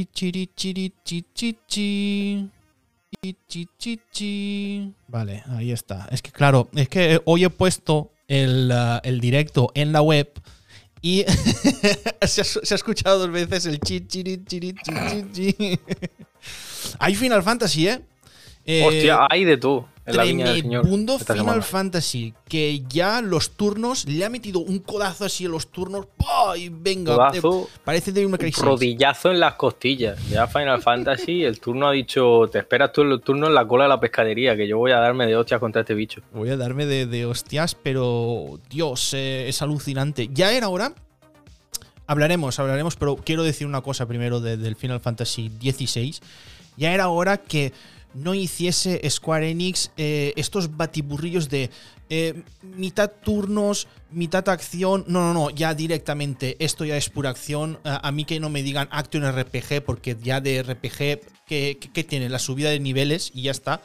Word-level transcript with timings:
Chi, 0.00 0.08
chiri, 0.14 0.50
chiri, 0.54 0.92
chi, 1.04 1.24
chi, 1.34 1.58
chi. 1.66 2.48
Chi, 3.20 3.36
chi, 3.46 3.68
chi, 3.76 4.00
chi. 4.10 4.94
Vale, 5.08 5.42
ahí 5.48 5.72
está. 5.72 6.08
Es 6.10 6.22
que 6.22 6.30
claro, 6.30 6.70
es 6.74 6.88
que 6.88 7.20
hoy 7.26 7.44
he 7.44 7.50
puesto 7.50 8.10
el, 8.26 8.72
uh, 8.72 9.06
el 9.06 9.20
directo 9.20 9.70
en 9.74 9.92
la 9.92 10.00
web 10.00 10.32
y 11.02 11.24
se, 12.22 12.40
ha, 12.40 12.44
se 12.44 12.72
ha 12.72 12.76
escuchado 12.76 13.18
dos 13.18 13.30
veces 13.30 13.66
el 13.66 13.78
chi, 13.78 14.06
chiri, 14.06 14.42
chiri, 14.42 14.72
chi, 14.72 14.92
chi, 15.10 15.54
chi. 15.58 15.78
Hay 16.98 17.14
Final 17.14 17.42
Fantasy, 17.42 17.88
¿eh? 17.88 18.00
Eh, 18.64 18.84
Hostia, 18.86 19.26
hay 19.28 19.44
de 19.44 19.58
tú 19.58 19.84
Tremendo 20.12 21.18
Final 21.18 21.36
semana. 21.38 21.62
Fantasy, 21.62 22.34
que 22.48 22.82
ya 22.88 23.20
los 23.20 23.50
turnos, 23.50 24.04
le 24.06 24.24
ha 24.24 24.30
metido 24.30 24.60
un 24.60 24.78
codazo 24.80 25.24
así 25.24 25.44
en 25.44 25.52
los 25.52 25.68
turnos, 25.70 26.06
¡pah! 26.16 26.56
y 26.56 26.68
venga, 26.68 27.14
Codazo, 27.14 27.68
eh, 27.72 27.78
parece 27.84 28.12
de 28.12 28.26
una 28.26 28.36
un 28.40 28.52
rodillazo 28.64 29.30
en 29.30 29.40
las 29.40 29.54
costillas. 29.54 30.18
Ya 30.28 30.46
Final 30.46 30.82
Fantasy, 30.82 31.44
el 31.44 31.60
turno 31.60 31.88
ha 31.88 31.92
dicho, 31.92 32.48
te 32.50 32.58
esperas 32.58 32.92
tú 32.92 33.02
el 33.02 33.20
turno 33.20 33.46
en 33.46 33.54
la 33.54 33.66
cola 33.66 33.84
de 33.84 33.88
la 33.90 34.00
pescadería, 34.00 34.56
que 34.56 34.66
yo 34.68 34.78
voy 34.78 34.92
a 34.92 34.98
darme 34.98 35.26
de 35.26 35.36
hostias 35.36 35.60
contra 35.60 35.82
este 35.82 35.94
bicho. 35.94 36.20
Voy 36.32 36.50
a 36.50 36.56
darme 36.56 36.86
de, 36.86 37.06
de 37.06 37.26
hostias, 37.26 37.74
pero 37.74 38.58
Dios, 38.68 39.14
eh, 39.14 39.48
es 39.48 39.62
alucinante. 39.62 40.28
Ya 40.32 40.52
era 40.52 40.68
hora. 40.68 40.92
Hablaremos, 42.06 42.58
hablaremos, 42.58 42.96
pero 42.96 43.16
quiero 43.16 43.44
decir 43.44 43.66
una 43.66 43.82
cosa 43.82 44.06
primero 44.06 44.40
de- 44.40 44.56
del 44.56 44.74
Final 44.74 44.98
Fantasy 45.00 45.48
XVI. 45.60 46.16
Ya 46.76 46.92
era 46.92 47.08
hora 47.08 47.36
que 47.36 47.72
no 48.14 48.34
hiciese 48.34 49.00
Square 49.08 49.50
Enix 49.50 49.90
eh, 49.96 50.32
estos 50.36 50.76
batiburrillos 50.76 51.48
de 51.48 51.70
eh, 52.08 52.42
mitad 52.62 53.10
turnos, 53.22 53.86
mitad 54.10 54.48
acción. 54.48 55.04
No, 55.06 55.20
no, 55.20 55.32
no, 55.34 55.50
ya 55.50 55.74
directamente. 55.74 56.56
Esto 56.58 56.84
ya 56.84 56.96
es 56.96 57.08
pura 57.08 57.30
acción. 57.30 57.78
A, 57.84 58.10
mí 58.10 58.24
que 58.24 58.40
no 58.40 58.48
me 58.50 58.62
digan 58.62 58.88
Action 58.90 59.22
RPG, 59.30 59.82
porque 59.84 60.16
ya 60.20 60.40
de 60.40 60.62
RPG, 60.62 60.98
¿qué, 61.46 61.78
qué- 61.80 61.90
qué 61.92 62.04
tiene? 62.04 62.28
La 62.28 62.38
subida 62.40 62.70
de 62.70 62.80
niveles 62.80 63.30
y 63.34 63.42
ya 63.42 63.52
está. 63.52 63.80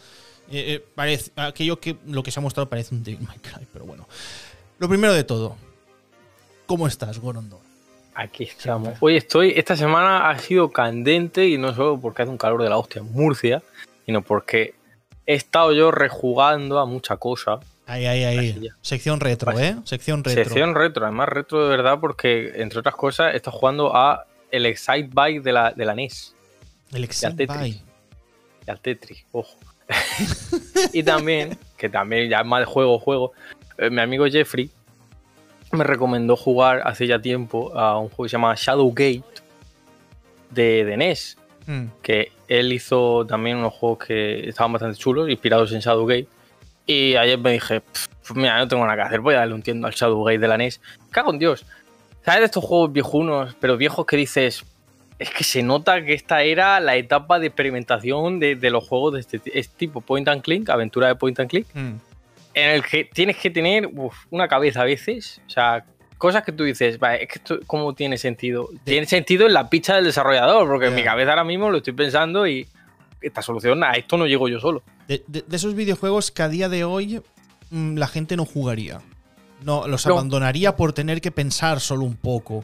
Eh, 0.52 0.84
parece, 0.95 1.32
aquello 1.36 1.80
que 1.80 1.98
lo 2.08 2.22
que 2.23 2.32
se 2.32 2.39
ha 2.39 2.44
mostrado 2.44 2.70
parece 2.70 2.94
un 2.95 3.04
Devil 3.04 3.28
May 3.28 3.38
Cry, 3.39 3.67
pero 3.72 3.86
bueno. 3.86 4.08
Lo 4.80 4.89
primero 4.89 5.14
de 5.14 5.23
todo, 5.23 5.56
¿cómo 6.66 6.88
estás, 6.88 7.20
Gorondor? 7.20 7.60
Aquí 8.14 8.44
estamos. 8.45 8.98
Hoy 9.02 9.17
estoy, 9.17 9.54
esta 9.56 9.76
semana 9.76 10.30
ha 10.30 10.39
sido 10.39 10.72
candente 10.72 11.48
y 11.48 11.58
no 11.58 11.73
solo 11.76 12.00
porque 12.00 12.22
hace 12.23 12.32
un 12.32 12.38
calor 12.38 12.64
de 12.64 12.70
la 12.70 12.78
hostia 12.78 13.02
en 13.02 13.12
Murcia, 13.12 13.62
sino 14.06 14.22
porque 14.22 14.75
he 15.25 15.34
estado 15.34 15.73
yo 15.73 15.92
rejugando 15.92 16.80
a 16.80 16.86
mucha 16.86 17.17
cosa. 17.17 17.59
Ahí, 17.88 18.06
ahí, 18.06 18.23
ahí. 18.23 18.70
Sección 18.81 19.20
retro. 19.20 19.58
¿eh? 19.59 19.75
Sección 19.84 20.23
retro. 20.23 20.44
Sección 20.44 20.75
retro, 20.75 21.06
además 21.06 21.30
retro 21.30 21.64
de 21.64 21.70
verdad 21.70 22.00
porque, 22.00 22.53
entre 22.56 22.80
otras 22.80 22.95
cosas, 22.95 23.33
he 23.33 23.38
estado 23.38 23.58
jugando 23.58 23.95
a 23.95 24.26
el 24.52 24.66
Excite 24.66 25.09
Bike 25.11 25.44
de 25.44 25.52
la, 25.52 25.72
de 25.72 25.86
la 25.86 25.94
NES. 25.94 26.33
El 26.94 27.03
Excite. 27.03 27.45
Bike. 27.45 27.81
y 28.66 28.72
al 28.72 28.80
Tetris, 28.80 29.26
ojo. 29.31 29.58
y 30.94 31.03
también, 31.03 31.58
que 31.78 31.89
también 31.89 32.30
ya 32.30 32.44
más 32.44 32.61
de 32.61 32.66
juego, 32.66 32.98
juego, 32.98 33.33
eh, 33.78 33.89
mi 33.89 34.02
amigo 34.02 34.26
Jeffrey 34.26 34.72
me 35.72 35.83
recomendó 35.83 36.36
jugar 36.36 36.81
hace 36.86 37.06
ya 37.06 37.20
tiempo 37.20 37.78
a 37.78 38.00
un 38.00 38.08
juego 38.09 38.23
que 38.23 38.30
se 38.30 38.33
llama 38.33 38.56
Shadowgate 38.56 39.23
de, 40.50 40.86
de 40.86 40.98
NES, 40.98 41.38
Mm. 41.67 41.85
que 42.02 42.31
él 42.47 42.71
hizo 42.73 43.25
también 43.25 43.58
unos 43.58 43.73
juegos 43.73 44.05
que 44.05 44.47
estaban 44.49 44.71
bastante 44.73 44.97
chulos, 44.97 45.30
inspirados 45.30 45.71
en 45.73 45.80
Shadowgate. 45.80 46.27
Y 46.85 47.16
ayer 47.16 47.39
me 47.39 47.53
dije, 47.53 47.81
"Pff, 47.81 48.08
pues 48.27 48.35
mira, 48.35 48.58
no 48.59 48.67
tengo 48.67 48.83
nada 48.85 48.95
que 48.95 49.02
hacer, 49.08 49.19
voy 49.21 49.33
a 49.33 49.39
darle 49.39 49.55
un 49.55 49.63
tiento 49.63 49.88
al 49.88 49.93
Shadowgate 49.93 50.38
de 50.39 50.47
la 50.47 50.58
NES. 50.58 50.80
Cago 51.11 51.31
en 51.31 51.39
Dios. 51.39 51.66
¿Sabes 52.23 52.39
de 52.41 52.45
estos 52.45 52.63
juegos 52.63 52.91
viejunos, 52.93 53.55
pero 53.59 53.77
viejos 53.77 54.05
que 54.05 54.17
dices, 54.17 54.63
es 55.17 55.30
que 55.30 55.43
se 55.43 55.63
nota 55.63 56.03
que 56.03 56.13
esta 56.13 56.43
era 56.43 56.80
la 56.80 56.95
etapa 56.97 57.39
de 57.39 57.47
experimentación 57.47 58.39
de, 58.39 58.55
de 58.55 58.69
los 58.69 58.88
juegos 58.88 59.13
de 59.13 59.19
este, 59.21 59.39
ti- 59.39 59.52
este 59.53 59.75
tipo, 59.77 60.02
Point 60.02 60.27
and 60.27 60.41
Click, 60.41 60.69
aventura 60.69 61.08
de 61.08 61.16
Point 61.16 61.39
and 61.39 61.49
Click, 61.49 61.67
Mm. 61.73 61.93
en 62.53 62.69
el 62.71 62.83
que 62.83 63.05
tienes 63.05 63.37
que 63.37 63.49
tener 63.49 63.87
uf, 63.87 64.15
una 64.30 64.48
cabeza 64.48 64.81
a 64.81 64.86
veces, 64.86 65.42
o 65.48 65.49
sea, 65.49 65.86
cosas 66.17 66.43
que 66.43 66.52
tú 66.52 66.64
dices, 66.64 66.98
vale, 66.99 67.23
es 67.23 67.30
que 67.30 67.36
esto, 67.39 67.59
¿cómo 67.67 67.93
tiene 67.93 68.17
sentido? 68.17 68.70
Tiene 68.83 69.05
sentido 69.05 69.45
en 69.48 69.53
la 69.53 69.70
picha 69.70 69.95
del 69.95 70.05
desarrollador, 70.05 70.67
porque 70.67 70.87
en 70.87 70.95
mi 70.95 71.03
cabeza 71.03 71.31
ahora 71.31 71.43
mismo 71.43 71.70
lo 71.70 71.77
estoy 71.77 71.93
pensando 71.93 72.48
y 72.48 72.67
esta 73.21 73.42
solución, 73.42 73.83
a 73.83 73.93
esto 73.93 74.17
no 74.17 74.27
llego 74.27 74.48
yo 74.48 74.59
solo. 74.59 74.83
De, 75.08 75.23
de- 75.27 75.43
de 75.48 75.55
esos 75.55 75.75
videojuegos 75.75 76.31
que 76.31 76.43
a 76.43 76.49
día 76.49 76.70
de 76.70 76.83
hoy 76.83 77.21
mm, 77.71 77.95
la 77.98 78.08
gente 78.08 78.36
no 78.37 78.45
jugaría. 78.45 79.02
No, 79.64 79.87
los 79.87 80.05
No. 80.05 80.14
abandonaría 80.14 80.75
por 80.75 80.93
tener 80.93 81.21
que 81.21 81.31
pensar 81.31 81.80
solo 81.80 82.04
un 82.04 82.15
poco. 82.17 82.64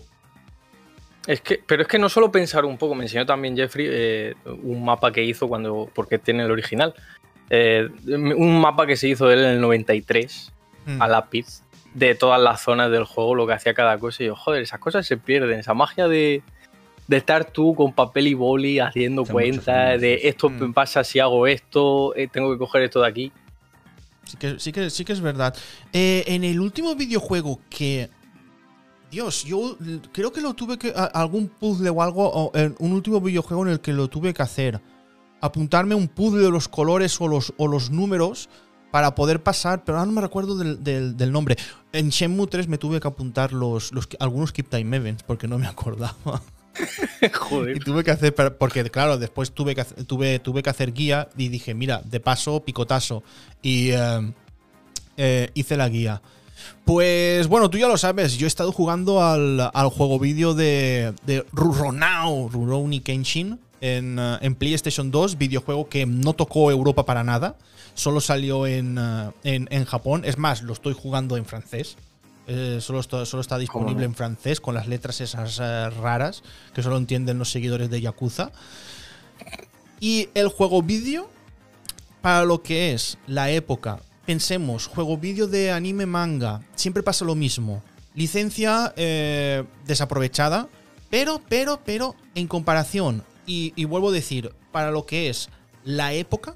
Es 1.28 1.42
que, 1.42 1.60
pero 1.66 1.84
es 1.84 1.88
que 1.88 2.00
no 2.00 2.10
solo 2.10 2.32
pensar 2.32 2.66
un 2.66 2.78
poco, 2.78 2.96
me 2.96 3.04
enseñó 3.04 3.26
también 3.26 3.56
Jeffrey 3.56 3.88
eh, 3.90 4.36
un 4.64 4.84
mapa 4.84 5.12
que 5.12 5.24
hizo 5.24 5.48
cuando, 5.48 5.90
porque 5.94 6.18
tiene 6.18 6.44
el 6.44 6.52
original, 6.52 6.94
eh, 7.50 7.88
un 8.08 8.60
mapa 8.60 8.88
que 8.88 8.96
se 8.96 9.08
hizo 9.08 9.30
él 9.32 9.40
en 9.40 9.52
el 9.52 9.62
93 9.62 10.52
Mm. 10.84 11.00
a 11.00 11.08
lápiz 11.08 11.62
de 11.94 12.16
todas 12.16 12.42
las 12.42 12.62
zonas 12.62 12.90
del 12.92 13.04
juego, 13.04 13.36
lo 13.36 13.46
que 13.48 13.54
hacía 13.54 13.74
cada 13.74 13.98
cosa. 13.98 14.24
Y 14.24 14.28
yo, 14.28 14.36
joder, 14.36 14.62
esas 14.64 14.80
cosas 14.80 15.06
se 15.06 15.18
pierden. 15.18 15.60
Esa 15.60 15.74
magia 15.74 16.08
de, 16.08 16.42
de 17.08 17.18
estar 17.18 17.46
tú 17.46 17.76
con 17.76 17.94
papel 17.94 18.28
y 18.28 18.34
boli 18.34 18.80
haciendo 18.80 19.26
cuentas 19.26 20.00
de 20.00 20.22
esto 20.24 20.50
Mm. 20.50 20.60
me 20.68 20.74
pasa 20.74 21.04
si 21.04 21.20
hago 21.20 21.48
esto, 21.48 22.16
eh, 22.16 22.28
tengo 22.32 22.52
que 22.52 22.58
coger 22.58 22.84
esto 22.84 23.02
de 23.02 23.08
aquí. 23.08 23.32
Sí 24.24 24.38
que, 24.38 24.60
sí 24.60 24.72
que, 24.72 24.90
sí 24.90 25.04
que 25.04 25.14
es 25.14 25.20
verdad. 25.22 25.56
Eh, 25.92 26.24
en 26.28 26.44
el 26.44 26.60
último 26.60 26.96
videojuego 26.96 27.60
que. 27.70 28.10
Dios, 29.10 29.44
yo 29.44 29.78
creo 30.14 30.32
que 30.32 30.40
lo 30.40 30.54
tuve 30.54 30.78
que. 30.78 30.94
algún 30.96 31.50
puzzle 31.50 31.90
o 31.90 32.02
algo. 32.02 32.30
o 32.32 32.52
en 32.56 32.76
un 32.80 32.94
último 32.94 33.20
videojuego 33.20 33.66
en 33.66 33.74
el 33.74 33.80
que 33.82 33.92
lo 33.92 34.08
tuve 34.08 34.34
que 34.34 34.42
hacer. 34.42 34.80
Apuntarme 35.42 35.96
un 35.96 36.08
puzzle 36.08 36.44
de 36.44 36.52
los 36.52 36.70
colores 36.70 37.20
o 37.20 37.28
los, 37.28 37.52
o 37.58 37.68
los 37.68 37.90
números 37.90 38.48
para 38.92 39.16
poder 39.16 39.42
pasar, 39.42 39.84
pero 39.84 39.98
ahora 39.98 40.06
no 40.08 40.14
me 40.14 40.22
recuerdo 40.22 40.58
del, 40.58 40.84
del- 40.84 41.16
del 41.18 41.32
nombre. 41.32 41.56
En 41.94 42.10
Shenmue 42.10 42.48
3 42.48 42.68
me 42.68 42.78
tuve 42.78 43.00
que 43.00 43.08
apuntar 43.08 43.54
los, 43.54 43.92
los 43.94 44.08
algunos 44.20 44.52
Keep 44.52 44.70
Time 44.70 44.98
Events 44.98 45.24
porque 45.24 45.48
no 45.48 45.58
me 45.58 45.68
acordaba. 45.68 46.16
Y 47.22 47.28
joder. 47.34 47.84
tuve 47.84 48.04
que 48.04 48.12
hacer, 48.12 48.34
porque 48.58 48.84
claro, 48.90 49.18
después 49.18 49.52
tuve 49.52 49.76
que, 49.76 49.82
hacer- 49.82 50.06
tuve, 50.06 50.40
tuve 50.40 50.64
que 50.64 50.70
hacer 50.70 50.94
guía 50.94 51.30
y 51.38 51.50
dije, 51.50 51.74
mira, 51.74 52.02
de 52.06 52.20
paso, 52.20 52.64
picotazo. 52.64 53.24
Y 53.62 53.90
eh, 53.92 54.34
eh, 55.18 55.50
hice 55.54 55.76
la 55.78 55.90
guía. 55.90 56.22
Pues 56.86 57.48
bueno, 57.48 57.70
tú 57.70 57.78
ya 57.78 57.88
lo 57.88 57.98
sabes, 57.98 58.38
yo 58.38 58.46
he 58.46 58.48
estado 58.48 58.72
jugando 58.72 59.24
al, 59.24 59.60
al 59.74 59.90
juego 59.90 60.20
vídeo 60.20 60.54
de, 60.54 61.14
de 61.26 61.46
Ruronao, 61.52 62.50
Rurouni 62.50 63.00
Kenshin, 63.02 63.60
en, 63.82 64.18
eh, 64.18 64.38
en 64.42 64.56
PlayStation 64.56 65.12
2, 65.12 65.38
videojuego 65.38 65.90
que 65.90 66.06
no 66.06 66.34
tocó 66.34 66.72
Europa 66.72 67.06
para 67.06 67.24
nada, 67.24 67.58
solo 67.94 68.22
salió 68.22 68.66
en, 68.68 68.98
eh, 68.98 69.32
en, 69.44 69.68
en 69.72 69.86
Japón. 69.86 70.24
Es 70.26 70.38
más, 70.38 70.62
lo 70.62 70.74
estoy 70.74 70.94
jugando 70.94 71.36
en 71.38 71.46
francés. 71.46 71.98
Eh, 72.48 72.80
solo, 72.82 73.00
está, 73.00 73.26
solo 73.26 73.42
está 73.42 73.58
disponible 73.58 74.04
en 74.04 74.16
francés 74.16 74.60
con 74.60 74.74
las 74.74 74.88
letras 74.88 75.22
esas 75.22 75.60
eh, 75.62 75.90
raras 75.90 76.44
que 76.74 76.82
solo 76.82 76.98
entienden 76.98 77.38
los 77.38 77.52
seguidores 77.52 77.90
de 77.90 78.02
Yakuza. 78.02 78.52
Y 80.00 80.30
el 80.34 80.50
juego 80.50 80.82
vídeo, 80.82 81.30
para 82.22 82.44
lo 82.44 82.64
que 82.64 82.94
es 82.94 83.18
la 83.28 83.52
época, 83.52 84.00
pensemos, 84.26 84.88
juego 84.88 85.18
vídeo 85.18 85.48
de 85.48 85.72
anime 85.72 86.06
manga, 86.06 86.62
siempre 86.76 87.04
pasa 87.04 87.26
lo 87.26 87.36
mismo. 87.36 87.84
Licencia 88.16 88.94
eh, 88.98 89.64
desaprovechada, 89.86 90.68
pero, 91.10 91.42
pero, 91.48 91.80
pero, 91.86 92.16
en 92.36 92.48
comparación, 92.48 93.24
y, 93.52 93.74
y 93.76 93.86
vuelvo 93.86 94.10
a 94.10 94.14
decir, 94.14 94.54
para 94.72 94.92
lo 94.92 95.06
que 95.06 95.30
es 95.30 95.50
la 95.84 96.14
época, 96.14 96.56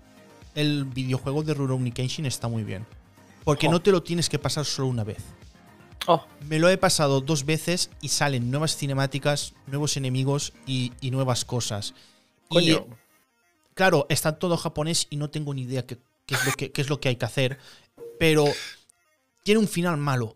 el 0.53 0.85
videojuego 0.85 1.43
de 1.43 1.53
Rurouni 1.53 1.91
Kenshin 1.91 2.25
está 2.25 2.47
muy 2.47 2.63
bien. 2.63 2.85
Porque 3.43 3.67
Oh. 3.67 3.71
no 3.71 3.81
te 3.81 3.91
lo 3.91 4.01
tienes 4.01 4.29
que 4.29 4.39
pasar 4.39 4.65
solo 4.65 4.87
una 4.87 5.03
vez. 5.03 5.17
Oh, 6.07 6.23
Me 6.47 6.59
lo 6.59 6.69
he 6.69 6.77
pasado 6.77 7.19
dos 7.21 7.45
veces 7.45 7.89
y 8.01 8.09
salen 8.09 8.51
nuevas 8.51 8.75
cinemáticas, 8.77 9.53
nuevos 9.67 9.97
enemigos 9.97 10.53
y, 10.67 10.93
y 11.01 11.09
nuevas 11.11 11.43
cosas. 11.45 11.93
Y 12.51 12.77
claro, 13.73 14.05
está 14.09 14.37
todo 14.37 14.55
japonés 14.57 15.07
y 15.09 15.17
no 15.17 15.29
tengo 15.29 15.53
ni 15.53 15.63
idea 15.63 15.85
qué, 15.85 15.97
qué 16.27 16.35
es, 16.35 16.45
lo 16.45 16.51
que, 16.53 16.71
qué 16.71 16.81
es 16.81 16.89
lo 16.89 16.99
que 16.99 17.09
hay 17.09 17.15
que 17.15 17.25
hacer. 17.25 17.57
Pero 18.19 18.45
tiene 19.43 19.59
un 19.59 19.67
final 19.67 19.97
malo. 19.97 20.35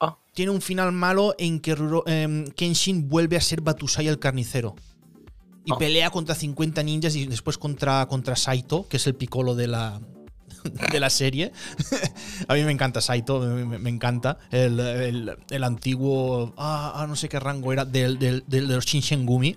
Ah. 0.00 0.18
Tiene 0.34 0.50
un 0.50 0.60
final 0.60 0.92
malo 0.92 1.34
en 1.38 1.60
que 1.60 1.76
Ruro- 1.76 2.02
em, 2.06 2.46
Kenshin 2.50 3.08
vuelve 3.08 3.36
a 3.36 3.40
ser 3.40 3.60
Batusai 3.60 4.08
el 4.08 4.18
carnicero. 4.18 4.74
Y 5.64 5.72
pelea 5.74 6.10
contra 6.10 6.34
50 6.34 6.82
ninjas 6.82 7.14
y 7.16 7.26
después 7.26 7.58
contra, 7.58 8.06
contra 8.06 8.34
Saito, 8.36 8.88
que 8.88 8.96
es 8.96 9.06
el 9.06 9.14
picolo 9.14 9.54
de 9.54 9.66
la, 9.66 10.00
de 10.92 11.00
la 11.00 11.10
serie. 11.10 11.52
a 12.48 12.54
mí 12.54 12.62
me 12.64 12.72
encanta 12.72 13.00
Saito, 13.00 13.40
me, 13.40 13.64
me- 13.66 13.78
me 13.78 13.90
encanta. 13.90 14.38
El, 14.50 14.80
el- 14.80 15.36
el 15.50 15.64
antiguo. 15.64 16.54
Ah, 16.56 16.92
ah, 16.96 17.06
no 17.06 17.14
sé 17.16 17.28
qué 17.28 17.38
rango 17.38 17.72
era, 17.72 17.84
del, 17.84 18.18
del- 18.18 18.44
del- 18.46 18.68
de 18.68 18.74
los 18.74 18.84
Shinsengumi. 18.86 19.56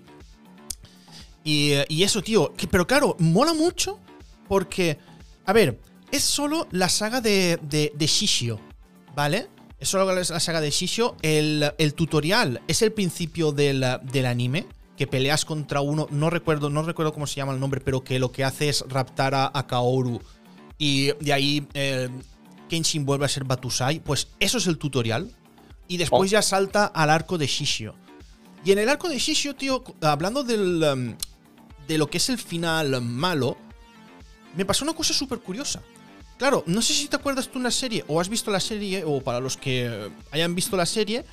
Y, 1.44 1.74
y 1.90 2.04
eso, 2.04 2.22
tío. 2.22 2.54
que- 2.54 2.68
pero 2.68 2.86
claro, 2.88 3.16
mola 3.20 3.54
mucho 3.54 4.00
porque. 4.48 4.98
A 5.46 5.54
ver, 5.54 5.80
es 6.12 6.24
solo 6.24 6.68
la 6.72 6.88
saga 6.90 7.20
de, 7.22 7.60
de, 7.64 7.92
de 7.96 8.08
Shishio, 8.08 8.60
¿vale? 9.16 9.48
Es 9.80 9.90
solo 9.90 10.06
la 10.06 10.14
la 10.22 10.40
saga 10.40 10.62
de 10.62 10.70
Shishio. 10.70 11.18
El, 11.22 11.72
el 11.78 11.94
tutorial 11.96 12.62
es 12.68 12.82
el 12.82 12.94
principio 12.94 13.52
del, 13.52 13.86
del 14.12 14.26
anime. 14.26 14.66
Que 14.98 15.08
peleas 15.08 15.46
contra 15.46 15.82
uno, 15.82 16.08
no 16.12 16.30
recuerdo, 16.30 16.70
no 16.70 16.84
recuerdo 16.84 17.14
cómo 17.14 17.28
se 17.28 17.36
llama 17.36 17.54
el 17.54 17.60
nombre, 17.60 17.82
pero 17.82 18.04
que 18.04 18.20
lo 18.20 18.32
que 18.32 18.44
hace 18.44 18.70
es 18.70 18.84
raptar 18.88 19.34
a, 19.36 19.68
Kaoru 19.68 20.22
y 20.78 21.12
de 21.14 21.34
ahí 21.34 21.68
eh, 21.74 22.10
Kenshin 22.70 23.06
vuelve 23.06 23.26
a 23.26 23.30
ser 23.30 23.44
Batusai, 23.44 24.00
pues 24.00 24.28
eso 24.40 24.58
es 24.58 24.68
el 24.68 24.78
tutorial. 24.78 25.32
Y 25.88 25.98
después 25.98 26.30
oh. 26.30 26.32
ya 26.32 26.42
salta 26.42 26.86
al 26.86 27.10
arco 27.10 27.38
de 27.38 27.46
Shishio. 27.46 27.94
Y 28.66 28.72
en 28.72 28.80
el 28.80 28.90
arco 28.90 29.10
de 29.10 29.20
Shishio, 29.20 29.56
tío, 29.56 29.84
hablando 30.02 30.44
del, 30.44 30.82
um, 30.82 31.16
de 31.88 31.98
lo 31.98 32.10
que 32.10 32.18
es 32.18 32.30
el 32.30 32.38
final 32.38 33.02
malo, 33.02 33.58
me 34.56 34.66
pasó 34.66 34.86
una 34.86 34.94
cosa 34.94 35.14
súper 35.14 35.40
curiosa. 35.40 35.82
Claro, 36.38 36.64
no 36.66 36.82
sé 36.82 36.94
si 36.94 37.08
te 37.08 37.16
acuerdas 37.16 37.50
tú 37.50 37.60
una 37.60 37.72
serie 37.72 38.04
o 38.08 38.20
has 38.20 38.30
visto 38.30 38.50
la 38.50 38.60
serie, 38.60 39.04
o 39.06 39.22
para 39.22 39.40
los 39.40 39.58
que 39.58 40.10
hayan 40.32 40.56
visto 40.56 40.78
la 40.78 40.86
serie, 40.86 41.26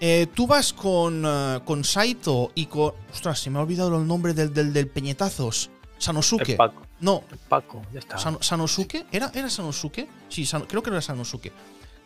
eh, 0.00 0.26
tú 0.34 0.46
vas 0.46 0.72
con, 0.72 1.24
uh, 1.24 1.64
con 1.64 1.84
Saito 1.84 2.52
y 2.54 2.66
con. 2.66 2.92
Ostras, 3.12 3.40
se 3.40 3.50
me 3.50 3.58
ha 3.58 3.62
olvidado 3.62 3.96
el 3.96 4.06
nombre 4.06 4.34
del, 4.34 4.52
del, 4.52 4.72
del 4.72 4.88
Peñetazos. 4.88 5.70
Sanosuke. 5.98 6.56
No. 7.00 7.22
Paco, 7.48 7.82
ya 7.92 8.00
está. 8.00 8.18
¿Sanosuke? 8.18 9.06
¿Era, 9.10 9.30
¿Era 9.34 9.48
Sanosuke? 9.50 10.08
Sí, 10.28 10.46
creo 10.68 10.82
que 10.82 10.90
era 10.90 11.00
Sanosuke. 11.00 11.52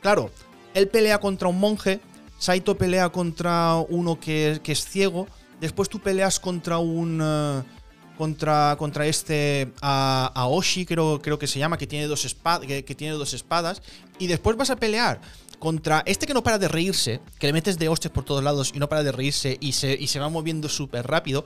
Claro, 0.00 0.30
él 0.74 0.88
pelea 0.88 1.18
contra 1.18 1.48
un 1.48 1.58
monje, 1.58 2.00
Saito 2.38 2.76
pelea 2.76 3.10
contra 3.10 3.76
uno 3.88 4.18
que, 4.18 4.60
que 4.62 4.72
es 4.72 4.84
ciego, 4.84 5.26
después 5.60 5.88
tú 5.88 6.00
peleas 6.00 6.40
contra 6.40 6.78
un... 6.78 7.20
Uh, 7.20 7.80
contra, 8.20 8.76
contra 8.78 9.06
este 9.06 9.72
a, 9.80 10.30
Aoshi, 10.34 10.84
creo, 10.84 11.22
creo 11.22 11.38
que 11.38 11.46
se 11.46 11.58
llama, 11.58 11.78
que 11.78 11.86
tiene, 11.86 12.06
dos 12.06 12.36
que, 12.66 12.94
tiene 12.94 13.14
dos 13.14 13.32
espadas, 13.32 13.80
y 14.18 14.26
después 14.26 14.58
vas 14.58 14.68
a 14.68 14.76
pelear 14.76 15.22
contra 15.60 16.02
este 16.06 16.26
que 16.26 16.34
no 16.34 16.42
para 16.42 16.58
de 16.58 16.66
reírse, 16.66 17.20
que 17.38 17.46
le 17.46 17.52
metes 17.52 17.78
de 17.78 17.88
hostias 17.88 18.12
por 18.12 18.24
todos 18.24 18.42
lados 18.42 18.72
y 18.74 18.80
no 18.80 18.88
para 18.88 19.04
de 19.04 19.12
reírse 19.12 19.58
y 19.60 19.72
se, 19.72 19.92
y 19.92 20.08
se 20.08 20.18
va 20.18 20.28
moviendo 20.28 20.68
súper 20.68 21.06
rápido, 21.06 21.44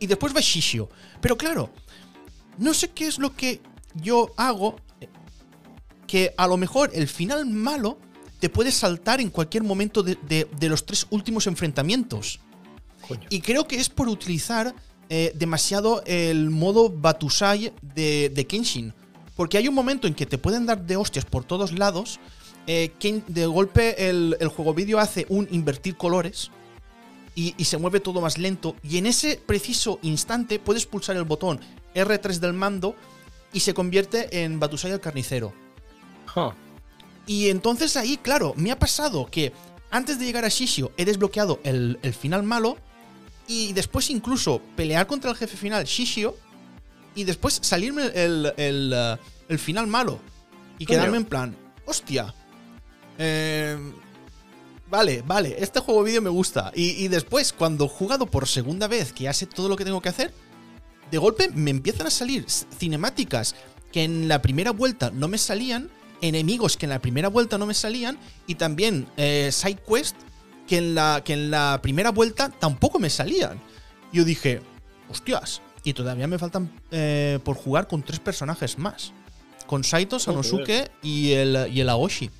y 0.00 0.08
después 0.08 0.34
va 0.34 0.40
Shishio. 0.40 0.88
Pero 1.20 1.36
claro, 1.36 1.70
no 2.58 2.74
sé 2.74 2.90
qué 2.90 3.06
es 3.06 3.18
lo 3.18 3.36
que 3.36 3.60
yo 3.94 4.30
hago, 4.36 4.76
que 6.06 6.34
a 6.36 6.48
lo 6.48 6.56
mejor 6.56 6.90
el 6.94 7.06
final 7.06 7.46
malo 7.46 7.98
te 8.40 8.48
puede 8.48 8.72
saltar 8.72 9.20
en 9.20 9.30
cualquier 9.30 9.62
momento 9.62 10.02
de, 10.02 10.48
los 10.62 10.84
tres 10.84 11.06
últimos 11.10 11.46
enfrentamientos. 11.46 12.40
Y 13.28 13.40
creo 13.40 13.68
que 13.68 13.76
es 13.76 13.88
por 13.88 14.08
utilizar 14.08 14.74
eh, 15.08 15.32
demasiado 15.34 16.02
el 16.06 16.48
modo 16.50 16.88
Batusai 16.88 17.72
de, 17.82 18.30
de, 18.34 18.46
Kenshin. 18.46 18.94
Porque 19.36 19.58
hay 19.58 19.68
un 19.68 19.74
momento 19.74 20.06
en 20.06 20.14
que 20.14 20.26
te 20.26 20.38
pueden 20.38 20.64
dar 20.64 20.86
de 20.86 20.96
hostias 20.96 21.24
por 21.24 21.44
todos 21.44 21.72
lados. 21.72 22.20
Eh, 22.72 22.92
de 23.26 23.46
golpe 23.46 24.08
el, 24.08 24.36
juego 24.54 24.74
vídeo 24.74 25.00
hace 25.00 25.26
un 25.28 25.48
invertir 25.50 25.96
colores. 25.96 26.52
Y, 27.34 27.52
se 27.64 27.78
mueve 27.78 27.98
todo 27.98 28.20
más 28.20 28.38
lento. 28.38 28.76
Y 28.84 28.98
en 28.98 29.06
ese 29.06 29.42
preciso 29.44 29.98
instante 30.02 30.60
puedes 30.60 30.86
pulsar 30.86 31.16
el 31.16 31.24
botón 31.24 31.58
R3 31.96 32.38
del 32.38 32.52
mando 32.52 32.94
y 33.52 33.60
se 33.60 33.74
convierte 33.74 34.44
en 34.44 34.60
Batusai 34.60 34.92
el 34.92 35.00
carnicero. 35.00 35.52
Y 37.26 37.48
entonces 37.48 37.96
ahí, 37.96 38.18
claro, 38.18 38.54
me 38.56 38.70
ha 38.70 38.78
pasado 38.78 39.26
que 39.28 39.52
antes 39.90 40.20
de 40.20 40.26
llegar 40.26 40.44
a 40.44 40.48
Shishio 40.48 40.92
he 40.96 41.04
desbloqueado 41.04 41.58
el, 41.64 41.98
el 42.02 42.14
final 42.14 42.44
malo 42.44 42.76
y 43.48 43.72
después 43.72 44.10
incluso 44.10 44.60
pelear 44.76 45.08
contra 45.08 45.30
el 45.30 45.36
jefe 45.36 45.56
final, 45.56 45.84
Shishio, 45.86 46.36
y 47.16 47.24
después 47.24 47.58
salirme 47.62 48.12
el, 48.14 48.52
el, 48.56 49.18
uh, 49.50 49.58
final 49.58 49.88
malo. 49.88 50.20
Y 50.78 50.86
quedarme 50.86 51.16
en 51.16 51.24
plan, 51.24 51.56
hostia. 51.84 52.32
Eh, 53.22 53.76
vale, 54.88 55.22
vale, 55.26 55.54
este 55.58 55.78
juego 55.80 56.02
vídeo 56.02 56.22
me 56.22 56.30
gusta. 56.30 56.72
Y, 56.74 57.06
después, 57.08 57.52
cuando 57.52 57.84
he 57.84 57.88
jugado 57.88 58.26
por 58.26 58.48
segunda 58.48 58.88
vez, 58.88 59.12
que 59.12 59.24
ya 59.24 59.32
sé 59.34 59.46
todo 59.46 59.68
lo 59.68 59.76
que 59.76 59.84
tengo 59.84 60.00
que 60.00 60.08
hacer, 60.08 60.32
de 61.10 61.18
golpe 61.18 61.50
me 61.50 61.70
empiezan 61.70 62.06
a 62.06 62.10
salir 62.10 62.46
cinemáticas 62.48 63.54
que 63.92 64.04
en 64.04 64.26
la 64.26 64.40
primera 64.40 64.70
vuelta 64.70 65.10
no 65.10 65.28
me 65.28 65.36
salían, 65.36 65.90
enemigos 66.22 66.76
que 66.76 66.86
en 66.86 66.90
la 66.90 67.00
primera 67.00 67.28
vuelta 67.28 67.58
no 67.58 67.66
me 67.66 67.74
salían, 67.74 68.18
y 68.46 68.54
también 68.54 69.06
eh, 69.16 69.50
side 69.52 69.80
quest 69.86 70.16
que 70.66 70.78
en 70.78 70.94
la, 70.94 71.22
que 71.24 71.34
en 71.34 71.50
la 71.50 71.80
primera 71.82 72.10
vuelta 72.10 72.48
tampoco 72.48 72.98
me 72.98 73.10
salían. 73.10 73.60
Yo 74.12 74.24
dije, 74.24 74.62
hostias, 75.10 75.60
y 75.84 75.92
todavía 75.92 76.26
me 76.26 76.38
faltan 76.38 76.70
eh, 76.90 77.38
por 77.44 77.56
jugar 77.56 77.86
con 77.86 78.02
tres 78.02 78.20
personajes 78.20 78.78
más. 78.78 79.12
Con 79.66 79.84
Saito, 79.84 80.18
Sanosuke 80.18 80.90
y 81.02 81.32
el, 81.32 81.68
y 81.72 81.80
el 81.80 81.88
Aoshi. 81.90 82.30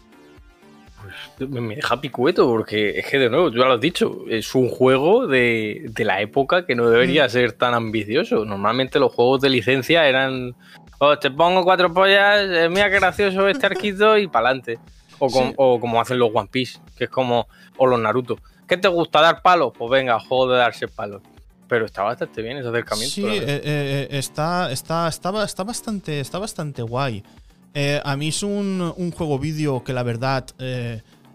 Pues 1.38 1.50
me 1.50 1.76
deja 1.76 2.00
picueto 2.00 2.46
porque 2.46 2.98
es 2.98 3.06
que 3.06 3.18
de 3.18 3.30
nuevo, 3.30 3.50
tú 3.50 3.58
ya 3.58 3.64
lo 3.64 3.74
has 3.74 3.80
dicho, 3.80 4.24
es 4.28 4.54
un 4.54 4.68
juego 4.68 5.26
de, 5.26 5.90
la 5.98 6.20
época 6.20 6.66
que 6.66 6.74
no 6.74 6.88
debería 6.88 7.26
mm. 7.26 7.30
ser 7.30 7.52
tan 7.52 7.74
ambicioso. 7.74 8.44
Normalmente 8.44 8.98
los 8.98 9.12
juegos 9.12 9.40
de 9.40 9.50
licencia 9.50 10.06
eran, 10.06 10.54
oh, 10.98 11.18
te 11.18 11.30
pongo 11.30 11.64
cuatro 11.64 11.92
pollas, 11.92 12.46
eh, 12.48 12.68
mira 12.68 12.90
qué 12.90 12.96
gracioso 12.96 13.48
este 13.48 13.66
arquito 13.66 14.16
y 14.18 14.28
pa'lante. 14.28 14.78
O, 15.18 15.26
o 15.56 15.78
como 15.78 16.00
hacen 16.00 16.18
los 16.18 16.30
One 16.32 16.48
Piece, 16.50 16.78
que 16.96 17.04
es 17.04 17.10
como, 17.10 17.46
o 17.76 17.86
los 17.86 18.00
Naruto. 18.00 18.38
¿Qué 18.70 18.76
te 18.76 18.86
gusta 18.86 19.20
dar 19.20 19.42
palos? 19.42 19.72
Pues 19.76 19.90
venga, 19.90 20.20
juego 20.20 20.52
de 20.52 20.58
darse 20.58 20.86
palos. 20.86 21.20
Pero 21.66 21.86
está 21.86 22.04
bastante 22.04 22.40
bien 22.40 22.56
ese 22.56 22.68
acercamiento. 22.68 23.14
Sí, 23.14 23.26
eh, 23.26 23.42
eh, 23.42 23.60
eh, 23.64 24.08
está, 24.12 24.70
está, 24.70 25.08
está, 25.08 25.42
está, 25.42 25.64
bastante, 25.64 26.20
está 26.20 26.38
bastante 26.38 26.80
guay. 26.82 27.24
A 28.04 28.16
mí 28.16 28.28
es 28.28 28.42
un, 28.42 29.12
juego 29.16 29.38
vídeo 29.38 29.84
que 29.84 29.92
la 29.92 30.02
verdad 30.02 30.46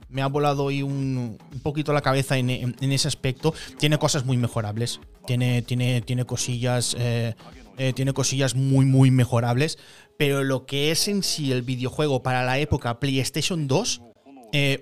me 0.10 0.22
ha 0.22 0.28
volado 0.28 0.70
ahí 0.70 0.82
un, 0.82 1.38
poquito 1.64 1.94
la 1.94 2.02
cabeza 2.02 2.38
en, 2.38 2.76
ese 2.80 3.08
aspecto. 3.08 3.54
Tiene 3.80 3.98
cosas 3.98 4.26
muy 4.26 4.38
mejorables. 4.38 5.00
Tiene, 5.26 5.62
tiene, 5.62 6.02
tiene 6.02 6.26
cosillas. 6.26 6.96
tiene 7.96 8.14
cosillas 8.14 8.56
muy, 8.56 8.86
muy 8.86 9.12
mejorables. 9.12 9.78
Pero 10.18 10.44
lo 10.44 10.66
que 10.66 10.92
es 10.92 11.08
en 11.08 11.24
sí 11.24 11.52
el 11.52 11.62
videojuego 11.62 12.24
para 12.24 12.44
la 12.44 12.60
época 12.60 13.00
PlayStation 13.00 13.68
2, 13.68 14.02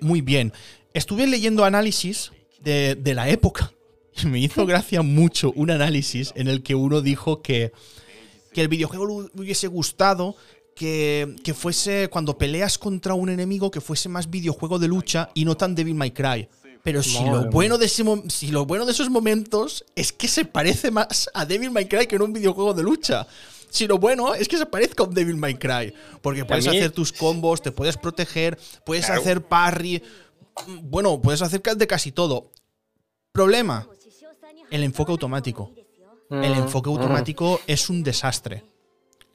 muy 0.00 0.20
bien. 0.20 0.52
Estuve 0.94 1.26
leyendo 1.26 1.64
análisis 1.64 2.30
de, 2.64 3.14
la 3.14 3.28
época 3.28 3.72
y 4.22 4.26
me 4.26 4.38
hizo 4.38 4.66
gracia 4.66 5.02
mucho 5.02 5.52
un 5.54 5.70
análisis 5.70 6.32
en 6.36 6.48
el 6.48 6.62
que 6.62 6.74
uno 6.74 7.00
dijo 7.00 7.42
que, 7.42 7.72
que 8.52 8.62
el 8.62 8.68
videojuego 8.68 9.22
le 9.34 9.42
hubiese 9.42 9.66
gustado 9.66 10.36
que, 10.74 11.54
fuese 11.56 12.08
cuando 12.08 12.36
peleas 12.36 12.78
contra 12.78 13.14
un 13.14 13.28
enemigo 13.28 13.70
que 13.70 13.80
fuese 13.80 14.08
más 14.08 14.30
videojuego 14.30 14.78
de 14.78 14.88
lucha 14.88 15.30
y 15.34 15.44
no 15.44 15.56
tan 15.56 15.74
Devil 15.74 15.94
May 15.94 16.10
Cry. 16.10 16.48
Pero 16.82 17.02
si 17.02 17.24
lo, 17.24 17.50
bueno 17.50 17.78
de 17.78 17.86
ese, 17.86 18.04
si 18.28 18.48
lo 18.48 18.66
bueno 18.66 18.84
de 18.84 18.92
esos 18.92 19.08
momentos 19.08 19.86
es 19.96 20.12
que 20.12 20.28
se 20.28 20.44
parece 20.44 20.90
más 20.90 21.30
a 21.32 21.46
Devil 21.46 21.70
May 21.70 21.86
Cry 21.86 22.06
que 22.06 22.16
en 22.16 22.22
un 22.22 22.32
videojuego 22.32 22.74
de 22.74 22.82
lucha. 22.82 23.26
Si 23.70 23.86
lo 23.86 23.98
bueno 23.98 24.34
es 24.34 24.46
que 24.48 24.58
se 24.58 24.66
parezca 24.66 25.02
a 25.02 25.06
un 25.06 25.14
Devil 25.14 25.36
May 25.36 25.54
Cry. 25.54 25.94
Porque 26.20 26.44
puedes 26.44 26.66
hacer 26.66 26.90
tus 26.90 27.10
combos, 27.10 27.62
te 27.62 27.72
puedes 27.72 27.96
proteger, 27.96 28.58
puedes 28.84 29.08
hacer 29.08 29.42
parry 29.42 30.02
bueno, 30.82 31.20
puedes 31.20 31.42
hacer 31.42 31.60
de 31.62 31.86
casi 31.86 32.12
todo. 32.12 32.50
Problema, 33.32 33.88
el 34.70 34.84
enfoque 34.84 35.12
automático. 35.12 35.72
El 36.30 36.52
mm, 36.52 36.58
enfoque 36.58 36.88
mm. 36.88 36.92
automático 36.92 37.60
es 37.66 37.90
un 37.90 38.02
desastre. 38.02 38.64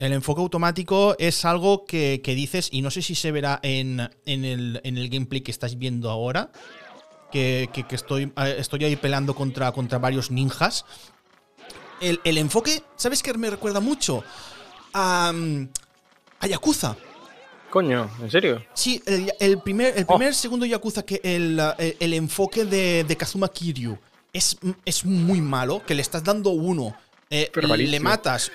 El 0.00 0.14
enfoque 0.14 0.40
automático 0.40 1.14
es 1.18 1.44
algo 1.44 1.84
que, 1.84 2.22
dices, 2.24 2.70
y 2.72 2.80
no 2.80 2.90
sé 2.90 3.02
si 3.02 3.14
se 3.14 3.30
verá 3.32 3.60
en, 3.62 4.00
el, 4.24 5.08
gameplay 5.10 5.42
que 5.42 5.50
estás 5.50 5.76
viendo 5.76 6.08
ahora, 6.08 6.50
que, 7.30 7.68
estoy, 7.90 8.32
eh, 8.34 8.56
estoy 8.58 8.84
ahí 8.86 8.96
peleando 8.96 9.34
contra, 9.34 9.70
contra 9.72 9.98
varios 9.98 10.30
ninjas. 10.30 10.86
El, 12.00 12.38
enfoque, 12.38 12.82
¿sabes 12.96 13.22
qué 13.22 13.34
me 13.34 13.50
recuerda 13.50 13.80
mucho? 13.80 14.24
A, 14.94 15.34
a 16.40 16.46
Yakuza. 16.46 16.96
Coño, 17.68 18.10
¿en 18.22 18.30
serio? 18.30 18.64
Sí, 18.72 19.02
el, 19.04 19.60
primer, 19.60 19.98
el 19.98 20.06
primer 20.06 20.30
oh. 20.30 20.34
segundo 20.34 20.64
Yakuza, 20.64 21.02
que 21.02 21.20
el, 21.22 21.60
el, 21.78 22.14
enfoque 22.14 22.64
de, 22.64 23.04
de, 23.04 23.16
Kazuma 23.18 23.48
Kiryu 23.48 23.98
es, 24.32 24.56
es 24.86 25.04
muy 25.04 25.42
malo, 25.42 25.82
que 25.86 25.94
le 25.94 26.00
estás 26.00 26.24
dando 26.24 26.50
uno, 26.50 26.96
eh, 27.28 27.50
le 27.54 28.00
matas, 28.00 28.50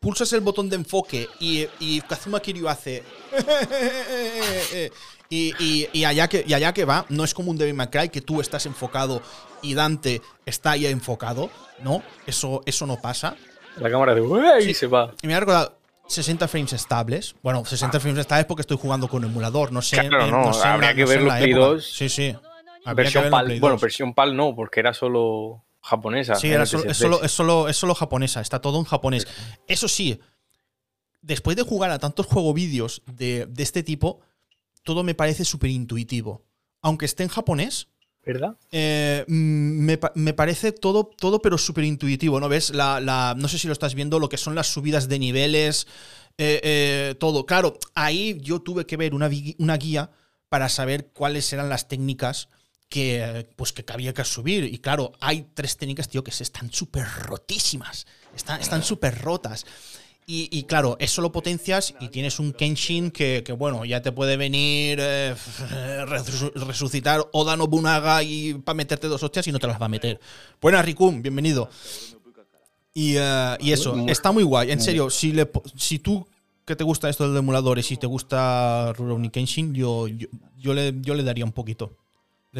pulsas 0.00 0.32
el 0.32 0.40
botón 0.40 0.68
de 0.68 0.76
enfoque 0.76 1.28
y, 1.40 1.66
y 1.80 2.00
Kazuma 2.02 2.40
Kiryu 2.40 2.68
hace... 2.68 3.02
y, 5.30 5.88
y, 5.92 6.04
allá 6.04 6.28
que, 6.28 6.44
y 6.46 6.54
allá 6.54 6.72
que 6.72 6.84
va, 6.84 7.04
no 7.08 7.24
es 7.24 7.34
como 7.34 7.50
un 7.50 7.58
Devil 7.58 7.74
May 7.74 7.88
Cry 7.88 8.08
que 8.08 8.20
tú 8.20 8.40
estás 8.40 8.66
enfocado 8.66 9.22
y 9.62 9.74
Dante 9.74 10.22
está 10.46 10.76
ya 10.76 10.88
enfocado, 10.90 11.50
¿no? 11.82 12.02
Eso, 12.26 12.62
eso 12.64 12.86
no 12.86 13.00
pasa. 13.00 13.36
La 13.76 13.90
cámara 13.90 14.14
de... 14.14 14.64
y 14.64 14.74
se 14.74 14.86
va. 14.86 15.12
Y 15.22 15.26
me 15.26 15.34
ha 15.34 15.40
recordado, 15.40 15.78
60 16.08 16.48
frames 16.48 16.72
estables. 16.72 17.36
Bueno, 17.42 17.64
60 17.64 18.00
frames 18.00 18.20
estables 18.20 18.46
porque 18.46 18.62
estoy 18.62 18.78
jugando 18.78 19.08
con 19.08 19.22
emulador. 19.24 19.72
No 19.72 19.82
sé. 19.82 20.08
Claro, 20.08 20.26
no, 20.26 20.50
habría 20.62 20.94
que 20.94 21.04
ver 21.04 21.22
los 21.22 21.34
Play 21.34 21.52
2. 21.52 21.84
Sí, 21.84 22.08
sí. 22.08 22.36
Versión 22.94 23.30
PAL. 23.30 23.60
Bueno, 23.60 23.76
versión 23.78 24.14
PAL 24.14 24.34
no, 24.34 24.54
porque 24.54 24.80
era 24.80 24.94
solo 24.94 25.64
japonesa. 25.82 26.34
Sí, 26.36 26.48
era 26.48 26.66
solo, 26.66 26.84
es, 26.90 26.96
solo, 26.96 27.22
es, 27.22 27.32
solo, 27.32 27.68
es, 27.68 27.76
solo, 27.76 27.94
japonesa. 27.94 28.40
Está 28.40 28.60
todo 28.60 28.78
en 28.78 28.84
japonés. 28.84 29.26
Eso 29.66 29.88
sí, 29.88 30.20
después 31.22 31.56
de 31.56 31.62
jugar 31.62 31.90
a 31.90 31.98
tantos 31.98 32.26
juegos 32.26 32.54
vídeos 32.54 33.02
de, 33.06 33.46
de, 33.46 33.62
este 33.62 33.82
tipo, 33.82 34.20
todo 34.82 35.02
me 35.02 35.14
parece 35.14 35.44
súper 35.44 35.70
intuitivo. 35.70 36.44
Aunque 36.82 37.06
esté 37.06 37.22
en 37.24 37.28
japonés, 37.28 37.88
¿verdad? 38.24 38.56
Eh, 38.70 39.24
mm, 39.26 39.32
me, 39.32 39.98
me 40.14 40.34
parece 40.34 40.72
todo, 40.72 41.04
todo 41.04 41.40
pero 41.40 41.56
súper 41.58 41.84
intuitivo, 41.84 42.38
¿no? 42.40 42.48
¿Ves? 42.48 42.70
La, 42.70 43.00
la- 43.00 43.34
no 43.36 43.48
sé 43.48 43.58
si 43.58 43.66
lo 43.66 43.72
estás 43.72 43.94
viendo, 43.94 44.18
lo 44.18 44.28
que 44.28 44.36
son 44.36 44.54
las 44.54 44.66
subidas 44.66 45.08
de 45.08 45.18
niveles, 45.18 45.86
eh, 46.36 46.60
eh, 46.62 47.14
todo. 47.18 47.46
Claro, 47.46 47.78
ahí 47.94 48.38
yo 48.42 48.60
tuve 48.60 48.86
que 48.86 48.96
ver 48.96 49.14
una, 49.14 49.30
una 49.58 49.76
guía 49.76 50.10
para 50.48 50.68
saber 50.68 51.08
cuáles 51.12 51.52
eran 51.52 51.68
las 51.68 51.88
técnicas 51.88 52.48
que, 52.88 53.46
pues, 53.56 53.72
que 53.72 53.84
había 53.92 54.14
que 54.14 54.24
subir. 54.24 54.64
Y 54.64 54.78
claro, 54.78 55.12
hay 55.20 55.46
tres 55.54 55.76
técnicas, 55.76 56.08
tío, 56.08 56.24
que 56.24 56.30
se 56.32 56.42
están 56.42 56.72
súper 56.72 57.06
rotísimas. 57.24 58.06
Están 58.34 58.60
están 58.60 58.82
súper 58.82 59.20
rotas. 59.20 59.66
Y, 60.26 60.48
y 60.52 60.64
claro, 60.64 60.96
eso 61.00 61.22
lo 61.22 61.32
potencias 61.32 61.94
y 62.00 62.08
tienes 62.08 62.38
un 62.38 62.52
Kenshin 62.52 63.10
que, 63.10 63.42
que, 63.44 63.52
bueno, 63.52 63.86
ya 63.86 64.02
te 64.02 64.12
puede 64.12 64.36
venir 64.36 64.98
eh, 65.00 65.34
resu- 66.06 66.52
resucitar 66.52 67.26
Oda 67.32 67.56
Nobunaga 67.56 68.22
y 68.22 68.52
para 68.54 68.74
meterte 68.76 69.06
dos 69.06 69.22
hostias 69.22 69.46
y 69.46 69.52
no 69.52 69.58
te 69.58 69.66
las 69.66 69.80
va 69.80 69.86
a 69.86 69.88
meter. 69.88 70.20
Buenas, 70.60 70.84
Rikun, 70.84 71.22
bienvenido. 71.22 71.70
Y, 72.94 73.14
eh, 73.16 73.56
y 73.60 73.72
eso, 73.72 73.94
está 74.08 74.32
muy 74.32 74.42
guay. 74.42 74.70
En 74.70 74.80
serio, 74.82 75.08
si, 75.08 75.32
le, 75.32 75.50
si 75.76 75.98
tú 75.98 76.26
que 76.66 76.76
te 76.76 76.84
gusta 76.84 77.08
esto 77.08 77.26
del 77.26 77.38
emulador 77.38 77.78
y 77.78 77.82
si 77.82 77.96
te 77.96 78.06
gusta 78.06 78.92
Rurouni 78.94 79.30
Kenshin, 79.30 79.72
yo, 79.74 80.08
yo, 80.08 80.26
yo 80.58 80.74
le, 80.74 80.92
yo 81.00 81.14
le 81.14 81.22
daría 81.22 81.44
un 81.46 81.52
poquito. 81.52 81.96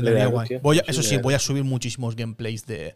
Le 0.03 0.11
Le 0.11 0.11
daría 0.11 0.25
daría, 0.25 0.33
guay. 0.35 0.49
tío. 0.49 0.61
Voy 0.61 0.79
a- 0.79 0.85
Sí, 0.85 0.91
eso 0.91 1.03
sí, 1.03 1.17
voy 1.19 1.35
a 1.35 1.39
subir 1.39 1.65
muchísimos 1.65 2.15
gameplays 2.17 2.67
de, 2.67 2.95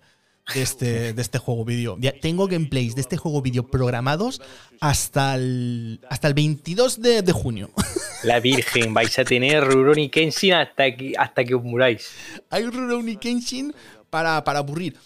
de 0.55 0.63
este, 0.63 1.13
de 1.13 1.23
este 1.23 1.39
juego 1.39 1.65
vídeo. 1.65 1.97
Ya 2.01 2.13
tengo 2.21 2.47
gameplays 2.49 2.95
de 2.95 3.01
este 3.01 3.17
juego 3.17 3.43
vídeo 3.43 3.67
programados 3.69 4.41
hasta 4.81 5.35
el, 5.37 6.01
hasta 6.09 6.29
el 6.29 6.35
22 6.35 7.01
de, 7.01 7.23
de 7.23 7.33
junio. 7.33 7.71
La 8.25 8.39
Virgen, 8.41 8.95
vais 8.95 9.19
a 9.19 9.25
tener 9.25 9.65
Rurouni 9.65 10.09
Kenshin 10.09 10.55
hasta 10.55 10.95
que, 10.97 11.13
hasta 11.19 11.45
que 11.45 11.55
os 11.55 11.63
muráis. 11.65 12.11
Hay 12.51 12.65
Rurouni 12.67 13.17
Kenshin 13.17 13.75
para, 14.11 14.43
para 14.45 14.61
aburrir. 14.61 14.97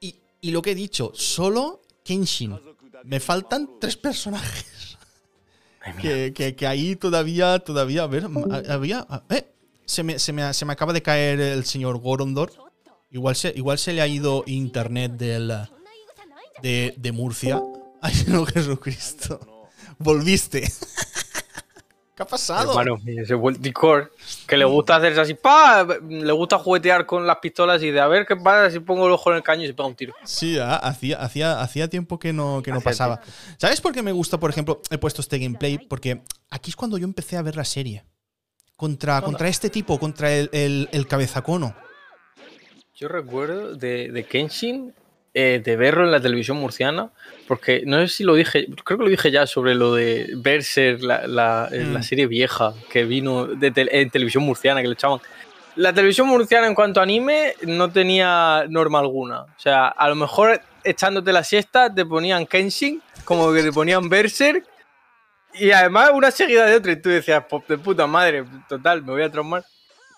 Y, 0.00 0.16
y 0.40 0.50
lo 0.52 0.62
que 0.62 0.70
he 0.72 0.74
dicho, 0.74 1.10
solo 1.14 1.82
Kenshin. 2.04 2.58
Me 3.04 3.18
faltan 3.18 3.68
tres 3.80 3.96
personajes. 3.96 4.98
Ay. 5.82 5.94
Que, 6.00 6.32
que- 6.34 6.54
que 6.54 6.66
ahí 6.66 6.94
todavía, 6.94 7.58
todavía, 7.58 8.02
a 8.02 8.06
ver, 8.06 8.26
había... 8.68 9.06
eh, 9.30 9.46
se 9.90 10.04
me, 10.04 10.20
se, 10.20 10.32
me, 10.32 10.54
se 10.54 10.64
me 10.64 10.72
acaba 10.72 10.92
de 10.92 11.02
caer 11.02 11.40
el 11.40 11.64
señor 11.64 11.98
Gorondor. 11.98 12.52
Igual 13.10 13.34
se, 13.34 13.52
igual 13.56 13.76
se 13.76 13.92
le 13.92 14.00
ha 14.00 14.06
ido 14.06 14.44
internet 14.46 15.12
del, 15.12 15.52
de, 16.62 16.94
de 16.96 17.12
Murcia. 17.12 17.60
Ay, 18.00 18.14
no, 18.28 18.46
Jesucristo. 18.46 19.40
Volviste. 19.98 20.62
¿Qué 22.14 22.22
ha 22.22 22.26
pasado? 22.26 22.70
Hermano, 22.70 23.00
ese 23.04 23.34
Volticor, 23.34 24.12
que 24.46 24.56
le 24.56 24.64
gusta 24.64 24.96
hacerse 24.96 25.22
así, 25.22 25.34
pa, 25.34 25.84
le 25.84 26.32
gusta 26.32 26.58
juguetear 26.58 27.04
con 27.04 27.26
las 27.26 27.38
pistolas 27.38 27.82
y 27.82 27.90
de 27.90 27.98
a 27.98 28.06
ver 28.06 28.26
qué 28.26 28.36
pasa 28.36 28.70
si 28.70 28.78
pongo 28.78 29.06
el 29.06 29.12
ojo 29.12 29.30
en 29.30 29.38
el 29.38 29.42
caño 29.42 29.64
y 29.64 29.66
se 29.66 29.74
pega 29.74 29.88
un 29.88 29.96
tiro. 29.96 30.14
Sí, 30.24 30.56
ah, 30.58 30.76
hacía, 30.76 31.16
hacía, 31.16 31.60
hacía 31.60 31.88
tiempo 31.88 32.18
que 32.18 32.32
no, 32.32 32.62
que 32.62 32.70
no 32.70 32.76
Hacía 32.76 32.90
pasaba. 32.90 33.20
¿Sabes 33.56 33.80
por 33.80 33.92
qué 33.92 34.02
me 34.02 34.12
gusta, 34.12 34.38
por 34.38 34.50
ejemplo, 34.50 34.82
he 34.90 34.98
puesto 34.98 35.20
este 35.20 35.38
gameplay? 35.38 35.78
Porque 35.78 36.22
aquí 36.48 36.70
es 36.70 36.76
cuando 36.76 36.96
yo 36.96 37.06
empecé 37.06 37.36
a 37.36 37.42
ver 37.42 37.56
la 37.56 37.64
serie. 37.64 38.04
Contra, 38.80 39.20
contra 39.20 39.46
este 39.46 39.68
tipo, 39.68 39.98
contra 40.00 40.32
el, 40.32 40.48
el, 40.52 40.88
el 40.90 41.06
cabezacono. 41.06 41.74
Yo 42.96 43.08
recuerdo 43.08 43.74
de, 43.74 44.10
de 44.10 44.24
Kenshin, 44.24 44.94
eh, 45.34 45.60
de 45.62 45.76
verlo 45.76 46.04
en 46.04 46.10
la 46.10 46.20
televisión 46.20 46.56
murciana, 46.56 47.10
porque 47.46 47.82
no 47.84 47.98
sé 48.00 48.08
si 48.08 48.24
lo 48.24 48.34
dije, 48.34 48.66
creo 48.84 48.96
que 48.98 49.04
lo 49.04 49.10
dije 49.10 49.30
ya 49.30 49.46
sobre 49.46 49.74
lo 49.74 49.94
de 49.94 50.30
Berser, 50.36 51.02
la, 51.02 51.26
la, 51.26 51.68
eh, 51.70 51.84
Mm. 51.84 51.92
la 51.92 52.02
serie 52.02 52.26
vieja 52.26 52.72
que 52.90 53.04
vino 53.04 53.46
de 53.46 53.70
tel- 53.70 53.90
en 53.92 54.08
televisión 54.08 54.44
murciana, 54.44 54.80
que 54.80 54.88
le 54.88 54.94
echaban. 54.94 55.20
La 55.76 55.92
televisión 55.92 56.26
murciana 56.26 56.66
en 56.66 56.74
cuanto 56.74 57.00
a 57.00 57.02
anime 57.02 57.54
no 57.66 57.90
tenía 57.92 58.64
norma 58.68 58.98
alguna. 58.98 59.42
O 59.42 59.58
sea, 59.58 59.88
a 59.88 60.08
lo 60.08 60.14
mejor 60.14 60.60
echándote 60.84 61.32
la 61.32 61.44
siesta 61.44 61.94
te 61.94 62.04
ponían 62.06 62.46
Kenshin, 62.46 63.02
como 63.24 63.52
que 63.52 63.62
te 63.62 63.72
ponían 63.72 64.08
Berserk, 64.08 64.64
y 65.54 65.70
además 65.72 66.10
una 66.14 66.30
seguida 66.30 66.66
de 66.66 66.76
otra, 66.76 66.92
y 66.92 66.96
tú 67.02 67.08
decías, 67.08 67.44
"Pues 67.48 67.66
de 67.68 67.78
puta 67.78 68.06
madre, 68.06 68.44
total, 68.68 69.02
me 69.02 69.12
voy 69.12 69.22
a 69.22 69.30
traumar. 69.30 69.64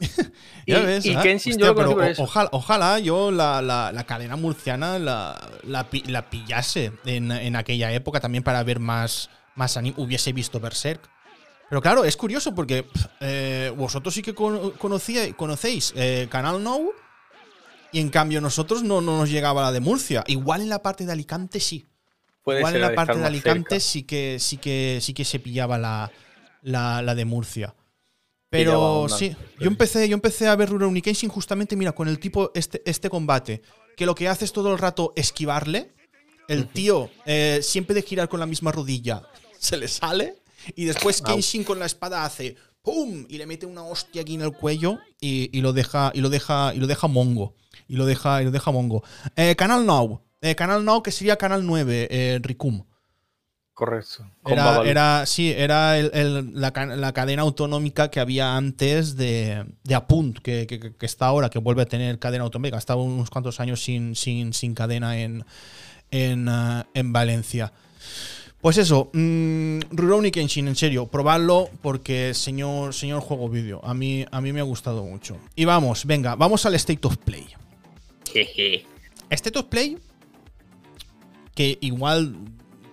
y, 0.66 0.72
ves, 0.74 1.06
y 1.06 1.14
ah, 1.14 1.22
Kenshin 1.22 1.52
hostia, 1.52 1.66
yo 1.66 1.72
lo 1.72 1.74
conocí 1.74 1.94
pero 1.94 1.94
por 1.94 2.04
o- 2.04 2.10
eso. 2.10 2.22
ojalá, 2.24 2.48
ojalá 2.52 2.98
yo 2.98 3.30
la, 3.30 3.62
la- 3.62 3.92
la 3.92 4.04
cadena 4.04 4.34
murciana 4.36 4.98
la, 4.98 5.40
la, 5.62 5.88
pi- 5.90 6.02
la 6.06 6.28
pillase 6.28 6.92
en, 7.04 7.30
en 7.30 7.54
aquella 7.56 7.92
época 7.92 8.18
también 8.18 8.42
para 8.42 8.62
ver 8.64 8.80
más, 8.80 9.30
más 9.54 9.76
anime. 9.76 9.94
Hubiese 9.98 10.32
visto 10.32 10.58
Berserk. 10.58 11.08
Pero 11.68 11.80
claro, 11.80 12.04
es 12.04 12.16
curioso 12.16 12.54
porque 12.54 12.84
eh, 13.20 13.72
vosotros 13.76 14.12
sí 14.12 14.22
que 14.22 14.34
conocía- 14.34 15.32
conocéis 15.36 15.92
eh, 15.96 16.26
Canal 16.30 16.62
Now 16.62 16.90
y 17.92 18.00
en 18.00 18.10
cambio 18.10 18.40
nosotros 18.40 18.82
no, 18.82 19.00
no 19.00 19.16
nos 19.18 19.30
llegaba 19.30 19.62
la 19.62 19.72
de 19.72 19.80
Murcia. 19.80 20.24
Igual 20.26 20.62
en 20.62 20.68
la 20.68 20.82
parte 20.82 21.06
de 21.06 21.12
Alicante 21.12 21.60
sí. 21.60 21.86
Puede 22.42 22.60
Igual 22.60 22.76
en 22.76 22.82
la 22.82 22.94
parte 22.94 23.18
de 23.18 23.26
Alicante 23.26 23.80
cerca. 23.80 23.80
sí 23.80 24.02
que, 24.02 24.38
sí, 24.40 24.56
que, 24.56 24.98
sí 25.00 25.14
que 25.14 25.24
se 25.24 25.38
pillaba 25.38 25.78
la, 25.78 26.10
la, 26.62 27.02
la 27.02 27.14
de 27.14 27.24
Murcia. 27.24 27.74
Pero 28.50 29.08
sí, 29.08 29.34
yo 29.58 29.66
empecé, 29.66 30.08
yo 30.08 30.14
empecé 30.14 30.46
a 30.46 30.56
ver 30.56 30.68
Rurouni 30.68 31.00
Kenshin 31.00 31.30
justamente, 31.30 31.74
mira, 31.74 31.92
con 31.92 32.06
el 32.06 32.18
tipo, 32.18 32.50
este, 32.54 32.82
este 32.84 33.08
combate, 33.08 33.62
que 33.96 34.04
lo 34.04 34.14
que 34.14 34.28
hace 34.28 34.44
es 34.44 34.52
todo 34.52 34.72
el 34.72 34.78
rato 34.78 35.12
esquivarle. 35.16 35.94
El 36.48 36.68
tío, 36.68 37.08
eh, 37.24 37.60
siempre 37.62 37.94
de 37.94 38.02
girar 38.02 38.28
con 38.28 38.40
la 38.40 38.46
misma 38.46 38.70
rodilla, 38.72 39.22
se 39.58 39.76
le 39.78 39.88
sale. 39.88 40.42
Y 40.76 40.84
después. 40.84 41.22
Kenshin 41.22 41.64
con 41.64 41.78
la 41.78 41.86
espada 41.86 42.24
hace 42.24 42.56
¡pum! 42.82 43.24
Y 43.28 43.38
le 43.38 43.46
mete 43.46 43.64
una 43.64 43.84
hostia 43.84 44.22
aquí 44.22 44.34
en 44.34 44.42
el 44.42 44.52
cuello 44.52 44.98
y, 45.20 45.56
y 45.56 45.60
lo 45.60 45.72
deja, 45.72 46.10
y 46.14 46.20
lo 46.20 46.28
deja, 46.28 46.74
y 46.74 46.78
lo 46.78 46.86
deja 46.86 47.06
mongo. 47.06 47.54
Y 47.88 47.96
lo 47.96 48.06
deja, 48.06 48.42
y 48.42 48.44
lo 48.44 48.50
deja 48.50 48.70
mongo. 48.70 49.02
Eh, 49.36 49.56
Canal 49.56 49.86
Now. 49.86 50.20
Eh, 50.42 50.54
Canal 50.54 50.84
Now, 50.84 51.02
que 51.02 51.10
sería 51.12 51.36
Canal 51.36 51.64
9, 51.64 52.08
eh, 52.10 52.38
Ricum. 52.42 52.84
Correcto. 53.74 54.26
Era, 54.46 54.82
era- 54.84 55.26
sí, 55.26 55.50
era 55.56 55.98
el- 55.98 56.10
el- 56.12 56.60
la, 56.60 56.70
la 56.94 57.12
cadena 57.12 57.42
autonómica 57.42 58.10
que 58.10 58.20
había 58.20 58.54
antes 58.56 59.16
de, 59.16 59.64
de 59.82 59.94
Apunt, 59.94 60.38
que, 60.40 60.66
que- 60.66 60.94
que 60.94 61.06
está 61.06 61.26
ahora, 61.26 61.48
que 61.48 61.58
vuelve 61.58 61.82
a 61.82 61.86
tener 61.86 62.18
cadena 62.18 62.44
autonómica. 62.44 62.76
Estaba 62.76 63.02
unos 63.02 63.30
cuantos 63.30 63.60
años 63.60 63.82
sin, 63.82 64.14
sin, 64.14 64.52
sin 64.52 64.74
cadena 64.74 65.18
en, 65.18 65.44
en, 66.10 66.48
ah, 66.50 66.86
en 66.92 67.12
Valencia. 67.14 67.72
Pues 68.60 68.76
eso, 68.78 69.10
mmm, 69.14 69.80
Rurouni 69.90 70.30
Kenshin, 70.30 70.68
en 70.68 70.76
serio, 70.76 71.06
probadlo 71.06 71.68
porque 71.80 72.34
señor, 72.34 72.94
señor 72.94 73.20
juego 73.22 73.48
vídeo, 73.48 73.80
a 73.84 73.94
mí, 73.94 74.24
a 74.30 74.40
mí 74.40 74.52
me 74.52 74.60
ha 74.60 74.64
gustado 74.64 75.02
mucho. 75.04 75.38
Y 75.56 75.64
vamos, 75.64 76.04
venga, 76.04 76.36
vamos 76.36 76.64
al 76.66 76.74
State 76.74 77.06
of 77.06 77.16
Play. 77.16 77.46
Jeje. 78.30 78.84
State 79.30 79.58
of 79.58 79.64
Play, 79.66 79.98
que 81.54 81.78
igual 81.80 82.34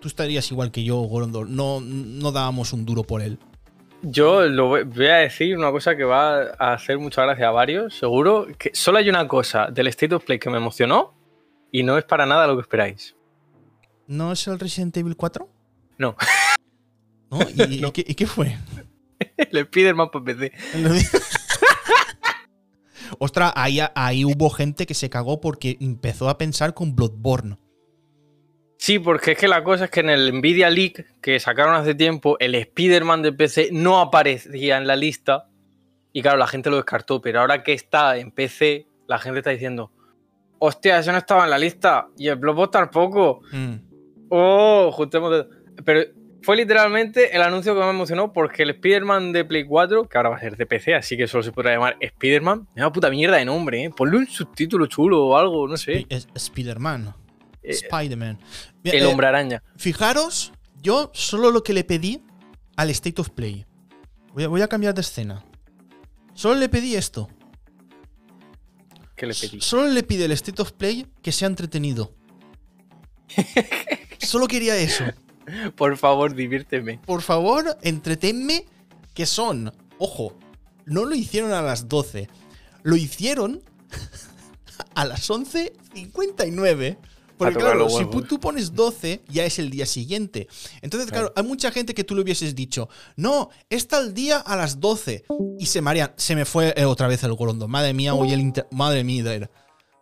tú 0.01 0.07
estarías 0.07 0.49
igual 0.51 0.71
que 0.71 0.83
yo, 0.83 0.97
Gorondor, 0.97 1.49
no, 1.49 1.81
no 1.81 2.31
dábamos 2.31 2.73
un 2.73 2.85
duro 2.85 3.03
por 3.03 3.21
él. 3.21 3.37
Yo 4.01 4.43
lo 4.47 4.67
voy 4.85 5.07
a 5.07 5.15
decir 5.17 5.57
una 5.57 5.71
cosa 5.71 5.97
que 5.97 6.05
va 6.05 6.51
a 6.57 6.73
hacer 6.73 6.97
mucha 6.99 7.23
gracia 7.23 7.49
a 7.49 7.51
varios, 7.51 7.97
seguro. 7.97 8.47
Que 8.57 8.71
solo 8.73 8.97
hay 8.97 9.09
una 9.09 9.27
cosa 9.27 9.67
del 9.67 9.87
State 9.87 10.15
of 10.15 10.23
Play 10.23 10.39
que 10.39 10.49
me 10.49 10.57
emocionó 10.57 11.13
y 11.71 11.83
no 11.83 11.97
es 11.97 12.05
para 12.05 12.25
nada 12.25 12.47
lo 12.47 12.55
que 12.55 12.61
esperáis. 12.61 13.15
¿No 14.07 14.31
es 14.31 14.47
el 14.47 14.57
Resident 14.57 14.95
Evil 14.95 15.17
4? 15.17 15.49
No. 15.97 16.15
¿No? 17.29 17.39
¿Y, 17.55 17.75
y 17.77 17.81
No. 17.81 17.91
qué, 17.91 18.05
y 18.07 18.15
qué 18.15 18.25
fue? 18.25 18.57
El 19.37 19.57
Spider-Man 19.57 20.09
para 20.11 20.23
PC. 20.25 20.53
Ostras, 23.17 23.51
ahí, 23.55 23.79
ahí 23.95 24.23
hubo 24.23 24.49
gente 24.49 24.85
que 24.85 24.93
se 24.93 25.09
cagó 25.09 25.41
porque 25.41 25.77
empezó 25.81 26.29
a 26.29 26.37
pensar 26.37 26.73
con 26.73 26.95
Bloodborne. 26.95 27.57
Sí, 28.81 28.97
porque 28.97 29.33
es 29.33 29.37
que 29.37 29.49
la 29.49 29.61
cosa 29.61 29.85
es 29.85 29.91
que 29.91 29.99
en 29.99 30.09
el 30.09 30.33
Nvidia 30.33 30.69
Leak 30.69 31.19
que 31.21 31.37
sacaron 31.41 31.75
hace 31.75 31.95
tiempo, 31.95 32.37
el 32.39 32.55
Spider-Man 32.55 33.21
de 33.21 33.33
PC 33.33 33.69
no 33.73 33.99
aparecía 33.99 34.77
en 34.77 34.87
la 34.87 34.95
lista. 34.95 35.49
Y 36.13 36.21
claro, 36.21 36.37
la 36.37 36.47
gente 36.47 36.69
lo 36.69 36.77
descartó. 36.77 37.19
Pero 37.19 37.41
ahora 37.41 37.61
que 37.61 37.73
está 37.73 38.15
en 38.17 38.31
PC, 38.31 38.87
la 39.05 39.19
gente 39.19 39.39
está 39.39 39.49
diciendo: 39.49 39.91
Hostia, 40.59 40.97
eso 40.97 41.11
no 41.11 41.17
estaba 41.17 41.43
en 41.43 41.49
la 41.49 41.57
lista. 41.57 42.07
Y 42.17 42.29
el 42.29 42.37
Bloodborne 42.37 42.71
tampoco. 42.71 43.41
Mm. 43.51 43.73
Oh, 44.29 44.91
juntemos. 44.93 45.45
Pero 45.83 46.05
fue 46.41 46.55
literalmente 46.55 47.35
el 47.35 47.41
anuncio 47.41 47.73
que 47.75 47.81
me 47.81 47.89
emocionó 47.89 48.31
porque 48.31 48.63
el 48.63 48.69
Spider-Man 48.69 49.33
de 49.33 49.43
Play 49.43 49.65
4, 49.65 50.05
que 50.05 50.17
ahora 50.17 50.29
va 50.29 50.37
a 50.37 50.39
ser 50.39 50.55
de 50.55 50.65
PC, 50.65 50.95
así 50.95 51.17
que 51.17 51.27
solo 51.27 51.43
se 51.43 51.51
podrá 51.51 51.73
llamar 51.73 51.97
Spider-Man, 51.99 52.65
es 52.71 52.77
una 52.77 52.93
puta 52.93 53.09
mierda 53.09 53.35
de 53.35 53.43
nombre, 53.43 53.83
¿eh? 53.83 53.89
Ponle 53.89 54.15
un 54.19 54.25
subtítulo 54.27 54.85
chulo 54.85 55.25
o 55.25 55.37
algo, 55.37 55.67
no 55.67 55.75
sé. 55.75 56.05
Es- 56.07 56.29
Spider-Man. 56.33 57.13
Eh, 57.69 57.73
Spider-Man. 57.73 58.39
El 58.83 59.03
eh, 59.03 59.05
hombre 59.05 59.27
araña. 59.27 59.63
Fijaros, 59.77 60.51
yo 60.81 61.11
solo 61.13 61.51
lo 61.51 61.63
que 61.63 61.73
le 61.73 61.83
pedí 61.83 62.21
al 62.75 62.89
State 62.89 63.21
of 63.21 63.29
Play. 63.29 63.65
Voy 64.33 64.43
a, 64.43 64.47
voy 64.47 64.61
a 64.61 64.67
cambiar 64.67 64.93
de 64.93 65.01
escena. 65.01 65.45
Solo 66.33 66.55
le 66.55 66.69
pedí 66.69 66.95
esto. 66.95 67.29
que 69.15 69.27
le 69.27 69.35
pedí? 69.35 69.61
Solo 69.61 69.89
le 69.89 70.03
pide 70.03 70.25
el 70.25 70.31
State 70.31 70.61
of 70.61 70.71
Play 70.71 71.05
que 71.21 71.31
sea 71.31 71.47
entretenido. 71.47 72.13
Solo 74.19 74.47
quería 74.47 74.75
eso. 74.77 75.05
Por 75.75 75.97
favor, 75.97 76.35
diviérteme. 76.35 76.99
Por 77.05 77.21
favor, 77.21 77.77
entretenme 77.81 78.65
que 79.13 79.25
son. 79.25 79.73
Ojo, 79.97 80.37
no 80.85 81.05
lo 81.05 81.15
hicieron 81.15 81.51
a 81.51 81.61
las 81.61 81.89
12. 81.89 82.29
Lo 82.83 82.95
hicieron 82.95 83.61
a 84.95 85.05
las 85.05 85.29
11.59. 85.29 86.97
Porque 87.39 87.55
claro, 87.55 87.89
si 87.89 88.05
tú 88.27 88.39
pones 88.39 88.75
12, 88.75 89.21
ya 89.29 89.45
es 89.45 89.57
el 89.57 89.69
día 89.71 89.85
siguiente. 89.85 90.47
Entonces, 90.81 91.09
claro, 91.09 91.33
hay 91.35 91.43
mucha 91.43 91.71
gente 91.71 91.93
que 91.95 92.03
tú 92.03 92.13
le 92.13 92.21
hubieses 92.21 92.53
dicho, 92.53 92.89
no, 93.15 93.49
está 93.69 93.97
el 93.99 94.13
día 94.13 94.37
a 94.37 94.55
las 94.55 94.79
12. 94.79 95.25
Y 95.57 95.65
se 95.65 95.81
marean. 95.81 96.11
Se 96.17 96.35
me 96.35 96.45
fue 96.45 96.73
eh, 96.77 96.85
otra 96.85 97.07
vez 97.07 97.23
el 97.23 97.33
Gorondo. 97.33 97.67
Madre 97.67 97.93
mía, 97.93 98.13
hoy 98.13 98.31
el 98.33 98.41
inter- 98.41 98.67
Madre 98.71 99.03
mía, 99.03 99.23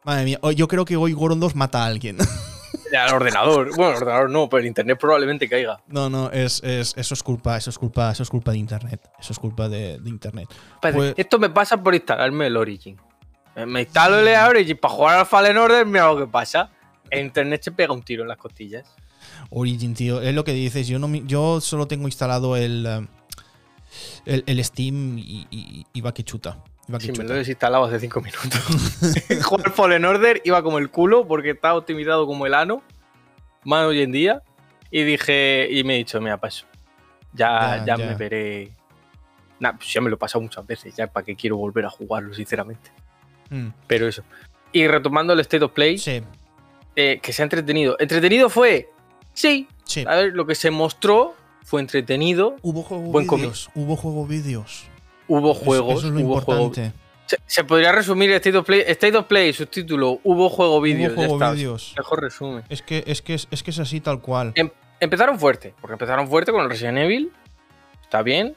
Madre 0.03 0.25
mía, 0.25 0.39
yo 0.55 0.67
creo 0.67 0.83
que 0.83 0.97
hoy 0.97 1.13
Gorondos 1.13 1.55
mata 1.55 1.83
a 1.83 1.85
alguien. 1.85 2.17
Al 2.97 3.13
ordenador. 3.13 3.75
Bueno, 3.75 3.91
el 3.91 3.97
ordenador 4.03 4.29
no, 4.29 4.47
pero 4.49 4.61
el 4.61 4.67
internet 4.67 4.97
probablemente 4.99 5.47
caiga. 5.49 5.81
No, 5.87 6.09
no, 6.09 6.31
es, 6.31 6.61
es- 6.63 6.93
eso 6.97 7.13
es 7.13 7.21
culpa, 7.21 7.57
eso 7.57 7.69
es 7.69 7.77
culpa, 7.77 8.11
eso 8.11 8.23
es 8.23 8.29
culpa 8.29 8.51
de 8.51 8.57
internet. 8.57 9.01
Eso 9.19 9.33
es 9.33 9.39
culpa 9.39 9.67
de, 9.69 9.99
de 9.99 10.09
internet. 10.09 10.47
Pues- 10.81 11.13
Esto 11.17 11.37
me 11.37 11.49
pasa 11.49 11.77
por 11.81 11.93
instalarme 11.93 12.47
el 12.47 12.57
Origin. 12.57 12.97
Eh, 13.55 13.65
Me 13.65 13.81
instalo 13.81 14.19
el 14.19 14.27
Origin 14.27 14.77
para 14.77 14.93
jugar 14.93 15.19
al 15.19 15.25
Fallen 15.25 15.57
Order, 15.57 15.85
mira 15.85 16.07
lo 16.07 16.17
que 16.17 16.27
pasa. 16.27 16.69
Internet 17.11 17.61
se 17.63 17.71
pega 17.71 17.93
un 17.93 18.03
tiro 18.03 18.23
en 18.23 18.29
las 18.29 18.37
costillas. 18.37 18.85
Origin, 19.49 19.93
tío, 19.93 20.21
es 20.21 20.33
lo 20.33 20.43
que 20.43 20.53
dices. 20.53 20.87
Yo 20.87 20.99
no 20.99 21.13
yo 21.25 21.61
solo 21.61 21.87
tengo 21.87 22.07
instalado 22.07 22.55
el, 22.55 22.85
eh, 22.85 23.07
el, 24.25 24.43
el 24.45 24.63
Steam 24.63 25.17
y, 25.17 25.47
y, 25.49 25.85
y 25.93 26.01
va 26.01 26.13
que 26.13 26.23
chuta. 26.23 26.57
que 26.99 26.99
Sí, 26.99 27.11
me 27.13 27.23
lo 27.23 27.33
he 27.33 27.37
desinstalado 27.37 27.85
hace 27.85 27.99
5 27.99 28.21
minutos. 28.21 28.61
jugar 29.43 29.71
Fallen 29.71 30.05
Order 30.05 30.41
iba 30.45 30.61
como 30.63 30.77
el 30.77 30.89
culo 30.89 31.27
porque 31.27 31.51
está 31.51 31.75
optimizado 31.75 32.25
como 32.27 32.45
el 32.45 32.53
ano. 32.53 32.81
Más 33.63 33.85
hoy 33.85 34.01
en 34.01 34.11
día. 34.11 34.41
Y 34.91 35.03
dije, 35.03 35.67
y 35.69 35.83
me 35.83 35.95
he 35.95 35.97
dicho, 35.97 36.21
mira, 36.21 36.37
paso. 36.37 36.65
Ya, 37.33 37.77
Ya, 37.77 37.85
ya, 37.85 37.97
ya. 37.97 38.05
me 38.05 38.15
veré. 38.15 38.71
Nah, 39.59 39.73
pues 39.73 39.91
ya 39.91 39.99
me 40.01 40.09
lo 40.09 40.15
he 40.15 40.19
pasado 40.19 40.41
muchas 40.41 40.65
veces. 40.65 40.95
Ya 40.95 41.07
para 41.07 41.25
qué 41.25 41.35
quiero 41.35 41.57
volver 41.57 41.85
a 41.85 41.89
jugarlo, 41.89 42.33
sinceramente. 42.33 42.89
Mm, 43.49 43.69
Pero 43.87 44.07
eso. 44.07 44.23
Y 44.71 44.87
retomando 44.87 45.33
el 45.33 45.39
State 45.41 45.63
of 45.65 45.71
Play, 45.71 45.97
sí, 45.97 46.21
eh, 46.97 47.19
que 47.21 47.31
se 47.31 47.41
ha 47.41 47.45
entretenido. 47.45 47.95
¿Entretenido 47.99 48.49
fue? 48.49 48.89
Sí. 49.33 49.67
sí. 49.85 50.03
A 50.07 50.15
ver, 50.15 50.33
lo 50.33 50.45
que 50.45 50.55
se 50.55 50.71
mostró 50.71 51.35
fue 51.63 51.79
entretenido. 51.79 52.55
Hubo 52.63 52.81
juego 52.83 53.03
Buen 53.03 53.27
comi- 53.27 53.37
vídeos. 53.41 53.69
Hubo 53.75 53.95
juego 53.95 54.25
vídeos. 54.27 54.85
Hubo 55.27 55.53
juegos. 55.53 55.99
Eso, 55.99 56.07
es 56.07 56.13
lo 56.13 56.19
hubo 56.21 56.41
juego- 56.41 56.63
importante. 56.63 56.97
Se, 57.27 57.37
se 57.45 57.63
podría 57.65 57.91
resumir 57.91 58.31
State 58.31 58.57
of 58.57 58.65
Play, 58.65 58.83
State 58.87 59.15
of 59.17 59.25
Play, 59.27 59.51
subtítulo, 59.53 60.19
hubo 60.23 60.49
juego 60.49 60.79
vídeos. 60.81 61.11
Hubo 61.13 61.21
ya 61.21 61.27
juego 61.27 61.43
está. 61.43 61.51
vídeos. 61.53 61.93
Mejor 61.97 62.21
resumen. 62.21 62.63
Es 62.69 62.81
que, 62.81 63.03
es, 63.05 63.21
que 63.21 63.33
es, 63.35 63.47
es 63.51 63.63
que 63.63 63.71
es 63.71 63.79
así 63.79 63.99
tal 64.01 64.21
cual. 64.21 64.53
Em- 64.55 64.71
empezaron 65.01 65.37
fuerte, 65.37 65.73
porque 65.81 65.93
empezaron 65.93 66.27
fuerte 66.29 66.51
con 66.51 66.61
el 66.61 66.69
Resident 66.69 66.97
Evil. 66.99 67.31
Está 68.01 68.21
bien. 68.23 68.55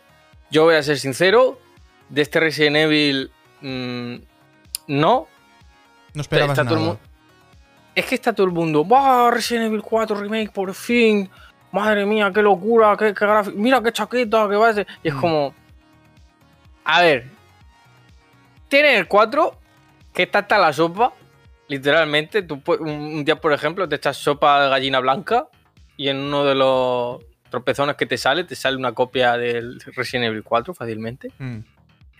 Yo 0.52 0.64
voy 0.64 0.76
a 0.76 0.82
ser 0.84 0.98
sincero, 0.98 1.58
de 2.08 2.22
este 2.22 2.38
Resident 2.40 2.76
Evil 2.76 3.30
mm, 3.60 4.14
no. 4.86 5.26
No 6.14 6.20
esperabas 6.22 6.56
Está 6.58 6.68
todo 6.68 6.78
el 6.78 6.84
nada. 6.86 6.98
Es 7.94 8.06
que 8.06 8.14
está 8.14 8.32
todo 8.32 8.46
el 8.46 8.52
mundo, 8.52 8.84
¡Bah! 8.84 9.30
Resident 9.32 9.66
Evil 9.66 9.82
4 9.82 10.16
Remake 10.16 10.50
por 10.52 10.72
fin. 10.74 11.28
Madre 11.72 12.04
mía, 12.06 12.30
qué 12.34 12.42
locura, 12.42 12.96
qué, 12.96 13.12
qué 13.14 13.24
gráfico. 13.26 13.56
Mira 13.56 13.82
qué 13.82 13.92
chaqueta, 13.92 14.48
qué 14.48 14.56
base. 14.56 14.86
Y 15.02 15.08
es 15.08 15.14
Mm. 15.14 15.20
como. 15.20 15.54
A 16.84 17.02
ver. 17.02 17.26
Tiene 18.68 18.96
el 18.96 19.06
4, 19.08 19.56
que 20.12 20.22
está 20.24 20.40
hasta 20.40 20.58
la 20.58 20.72
sopa. 20.72 21.12
Literalmente. 21.68 22.42
Tú, 22.42 22.60
un 22.80 23.24
día, 23.24 23.36
por 23.36 23.52
ejemplo, 23.52 23.88
te 23.88 23.96
echas 23.96 24.16
sopa 24.16 24.62
de 24.64 24.70
gallina 24.70 25.00
blanca. 25.00 25.46
Y 25.96 26.08
en 26.08 26.16
uno 26.16 26.44
de 26.44 26.54
los 26.54 27.20
tropezones 27.50 27.96
que 27.96 28.06
te 28.06 28.16
sale, 28.16 28.44
te 28.44 28.54
sale 28.56 28.76
una 28.76 28.92
copia 28.92 29.36
del 29.36 29.80
Resident 29.96 30.26
Evil 30.26 30.42
4 30.44 30.72
fácilmente. 30.74 31.30
Mm. 31.38 31.58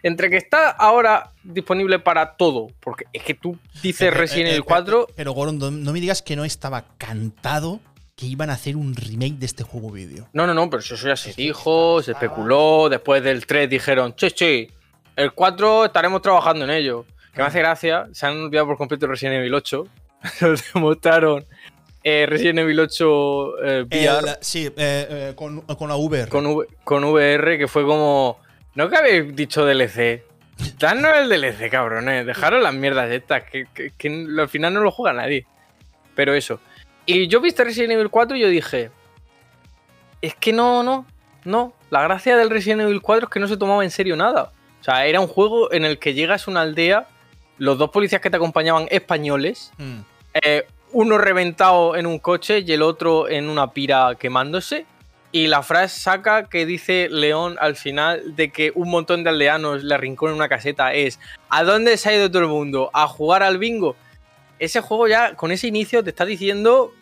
Entre 0.02 0.30
que 0.30 0.36
está 0.36 0.70
ahora 0.70 1.30
disponible 1.42 1.98
para 1.98 2.36
todo, 2.36 2.68
porque 2.80 3.04
es 3.12 3.22
que 3.22 3.34
tú 3.34 3.58
dices 3.82 4.08
Eh, 4.08 4.10
Resident 4.10 4.46
eh, 4.48 4.50
Evil 4.52 4.60
eh, 4.62 4.66
4, 4.66 5.06
eh, 5.08 5.12
Pero 5.16 5.32
Goron, 5.32 5.58
no 5.58 5.70
no 5.70 5.92
me 5.92 6.00
digas 6.00 6.22
que 6.22 6.36
no 6.36 6.44
estaba 6.44 6.84
cantado 6.98 7.80
que 8.16 8.26
iban 8.26 8.50
a 8.50 8.54
hacer 8.54 8.76
un 8.76 8.94
remake 8.94 9.38
de 9.38 9.46
este 9.46 9.62
juego 9.62 9.90
vídeo. 9.90 10.28
no, 10.34 10.46
no, 10.46 10.52
no, 10.54 10.68
pero 10.68 10.80
eso 10.82 10.94
ya 10.96 11.16
se 11.16 11.32
dijo, 11.32 12.02
se 12.02 12.12
especuló, 12.12 12.88
después 12.90 13.22
del 13.22 13.46
3 13.46 13.68
dijeron, 13.70 14.14
che, 14.14 14.30
che, 14.30 14.70
el 15.16 15.32
4 15.32 15.86
estaremos 15.86 16.20
trabajando 16.22 16.64
en 16.64 16.70
ello. 16.70 17.04
Que 17.32 17.40
me 17.42 17.46
hace 17.48 17.60
gracia, 17.60 18.08
se 18.12 18.26
han 18.26 18.36
olvidado 18.42 18.66
por 18.66 18.76
completo 18.76 19.06
Resident 19.06 19.36
Evil 19.36 19.54
8, 19.54 19.86
nos 20.42 20.64
demostraron 20.74 21.44
eh, 22.02 22.26
Resident 22.28 22.58
Evil 22.58 22.80
8 22.80 23.64
eh, 23.64 23.82
VR 23.88 24.28
El- 24.30 24.36
sí, 24.40 24.66
eh, 24.66 24.72
eh, 24.76 25.32
con, 25.36 25.60
con 25.62 25.88
la 25.88 25.96
Uber. 25.96 26.28
con, 26.28 26.44
V- 26.46 26.66
con 26.84 27.04
VR, 27.04 27.56
que 27.56 27.68
fue 27.68 27.84
como, 27.86 28.38
no 28.74 28.88
que 28.88 28.96
habéis 28.96 29.34
dicho 29.36 29.64
DLC. 29.64 30.22
Danos 30.78 31.16
el 31.16 31.28
DLC, 31.28 31.70
cabrones. 31.70 32.26
Dejaros 32.26 32.62
las 32.62 32.74
mierdas 32.74 33.10
estas, 33.10 33.44
que, 33.44 33.66
que- 33.74 33.90
que 33.96 34.26
al 34.38 34.48
final 34.48 34.74
no 34.74 34.80
lo 34.80 34.90
juega 34.90 35.12
nadie. 35.14 35.46
Pero 36.14 36.34
eso. 36.34 36.60
Y 37.06 37.28
yo 37.28 37.40
viste 37.40 37.64
Resident 37.64 37.92
Evil 37.92 38.10
4 38.10 38.36
y 38.36 38.40
yo 38.40 38.48
dije, 38.48 38.90
es 40.20 40.34
que 40.34 40.52
no, 40.52 40.82
no, 40.82 41.06
no. 41.44 41.72
La 41.90 42.02
gracia 42.02 42.36
del 42.36 42.50
Resident 42.50 42.82
Evil 42.82 43.00
4 43.00 43.26
es 43.26 43.32
que 43.32 43.40
no 43.40 43.48
se 43.48 43.56
tomaba 43.56 43.82
en 43.84 43.90
serio 43.90 44.16
nada. 44.16 44.52
O 44.80 44.84
sea, 44.84 45.06
era 45.06 45.20
un 45.20 45.26
juego 45.26 45.72
en 45.72 45.84
el 45.84 45.98
que 45.98 46.14
llegas 46.14 46.46
a 46.46 46.50
una 46.50 46.60
aldea, 46.62 47.06
los 47.58 47.78
dos 47.78 47.90
policías 47.90 48.20
que 48.20 48.30
te 48.30 48.36
acompañaban 48.36 48.86
españoles, 48.90 49.72
Mm. 49.78 49.98
eh, 50.42 50.66
uno 50.92 51.18
reventado 51.18 51.96
en 51.96 52.06
un 52.06 52.18
coche 52.18 52.60
y 52.60 52.72
el 52.72 52.82
otro 52.82 53.28
en 53.28 53.48
una 53.48 53.72
pira 53.72 54.14
quemándose. 54.18 54.86
Y 55.32 55.46
la 55.46 55.62
frase 55.62 56.00
saca 56.00 56.48
que 56.48 56.66
dice 56.66 57.08
León 57.08 57.56
al 57.60 57.76
final 57.76 58.34
de 58.34 58.50
que 58.50 58.72
un 58.74 58.90
montón 58.90 59.22
de 59.22 59.30
aldeanos 59.30 59.84
le 59.84 59.94
arrinconan 59.94 60.34
una 60.34 60.48
caseta 60.48 60.92
es 60.92 61.20
¿A 61.48 61.62
dónde 61.62 61.96
se 61.96 62.08
ha 62.08 62.16
ido 62.16 62.30
todo 62.30 62.42
el 62.42 62.48
mundo? 62.48 62.90
¿A 62.92 63.06
jugar 63.06 63.42
al 63.42 63.58
bingo? 63.58 63.96
Ese 64.58 64.80
juego 64.80 65.06
ya, 65.08 65.36
con 65.36 65.52
ese 65.52 65.68
inicio, 65.68 66.02
te 66.02 66.10
está 66.10 66.26
diciendo 66.26 66.92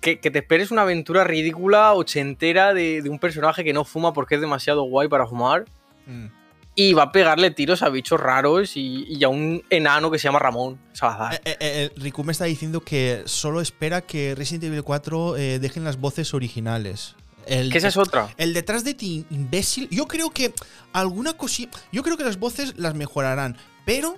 que, 0.00 0.20
que 0.20 0.30
te 0.30 0.40
esperes 0.40 0.70
una 0.70 0.82
aventura 0.82 1.24
ridícula, 1.24 1.94
ochentera, 1.94 2.74
de, 2.74 3.02
de 3.02 3.08
un 3.08 3.18
personaje 3.18 3.64
que 3.64 3.72
no 3.72 3.84
fuma 3.84 4.12
porque 4.12 4.34
es 4.34 4.40
demasiado 4.40 4.82
guay 4.82 5.08
para 5.08 5.26
fumar. 5.26 5.64
Mm. 6.06 6.26
Y 6.74 6.94
va 6.94 7.04
a 7.04 7.12
pegarle 7.12 7.50
tiros 7.50 7.82
a 7.82 7.90
bichos 7.90 8.18
raros 8.18 8.76
y, 8.76 9.04
y 9.06 9.22
a 9.24 9.28
un 9.28 9.62
enano 9.68 10.10
que 10.10 10.18
se 10.18 10.24
llama 10.24 10.38
Ramón 10.38 10.78
Salazar. 10.92 11.34
Eh, 11.34 11.40
eh, 11.44 11.56
eh, 11.60 11.90
Riku 11.96 12.24
me 12.24 12.32
está 12.32 12.46
diciendo 12.46 12.80
que 12.80 13.22
solo 13.26 13.60
espera 13.60 14.00
que 14.00 14.34
Resident 14.34 14.64
Evil 14.64 14.82
4 14.82 15.36
eh, 15.36 15.58
dejen 15.58 15.84
las 15.84 16.00
voces 16.00 16.32
originales. 16.34 17.14
El, 17.46 17.70
que 17.70 17.78
esa 17.78 17.88
es 17.88 17.96
otra. 17.96 18.28
el 18.36 18.54
detrás 18.54 18.84
de 18.84 18.94
ti, 18.94 19.26
imbécil. 19.30 19.88
Yo 19.90 20.06
creo 20.06 20.30
que 20.30 20.52
alguna 20.92 21.32
cosilla. 21.34 21.70
Yo 21.92 22.02
creo 22.02 22.16
que 22.16 22.24
las 22.24 22.38
voces 22.38 22.74
las 22.78 22.94
mejorarán. 22.94 23.56
Pero 23.84 24.16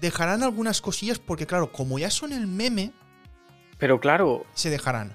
dejarán 0.00 0.42
algunas 0.42 0.80
cosillas 0.80 1.18
porque, 1.18 1.46
claro, 1.46 1.72
como 1.72 1.98
ya 1.98 2.10
son 2.10 2.32
el 2.32 2.46
meme, 2.46 2.92
Pero 3.78 3.98
claro, 4.00 4.44
se 4.54 4.70
dejarán. 4.70 5.14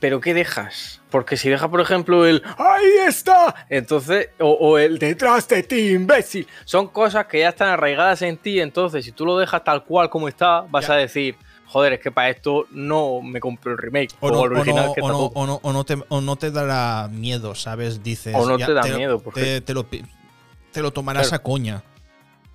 ¿Pero 0.00 0.20
qué 0.20 0.32
dejas? 0.32 1.00
Porque 1.10 1.36
si 1.36 1.48
deja, 1.48 1.68
por 1.68 1.80
ejemplo, 1.80 2.24
el 2.24 2.42
¡Ahí 2.56 2.84
está! 3.08 3.66
Entonces, 3.68 4.28
o, 4.38 4.50
o 4.52 4.78
el 4.78 4.98
detrás 5.00 5.48
de 5.48 5.64
ti, 5.64 5.88
imbécil. 5.90 6.46
Son 6.64 6.86
cosas 6.86 7.26
que 7.26 7.40
ya 7.40 7.48
están 7.48 7.70
arraigadas 7.70 8.22
en 8.22 8.36
ti. 8.36 8.60
Entonces, 8.60 9.04
si 9.04 9.10
tú 9.10 9.26
lo 9.26 9.36
dejas 9.38 9.64
tal 9.64 9.84
cual 9.84 10.08
como 10.08 10.28
está, 10.28 10.60
vas 10.70 10.86
Ya. 10.86 10.92
a 10.94 10.96
decir, 10.98 11.34
joder, 11.68 11.92
es 11.94 12.00
que 12.00 12.10
para 12.10 12.30
esto 12.30 12.66
no 12.72 13.20
me 13.22 13.40
compro 13.40 13.72
el 13.72 13.78
remake. 13.78 14.10
O 14.20 14.30
no, 14.30 14.44
el 14.46 14.52
original 14.54 14.84
o 14.84 14.88
no- 14.88 14.94
que 14.94 15.00
o 15.00 15.04
está 15.06 15.12
no- 15.12 15.18
todo. 15.28 15.30
o 15.34 15.46
no- 15.46 15.60
o 15.62 15.72
no 15.72 15.84
te, 15.84 15.96
o 16.08 16.20
no 16.20 16.36
te 16.36 16.50
dará 16.50 17.08
miedo, 17.12 17.54
¿sabes? 17.54 18.02
Dices. 18.02 18.34
O 18.36 18.46
no 18.46 18.58
ya 18.58 18.66
te 18.66 18.72
da 18.74 18.82
miedo, 18.84 19.18
porque- 19.20 19.40
Te, 19.40 19.60
te 19.60 19.74
lo, 19.74 19.86
te 19.86 20.82
lo 20.82 20.90
tomarás 20.90 21.28
Claro. 21.28 21.40
a 21.40 21.42
coña. 21.44 21.82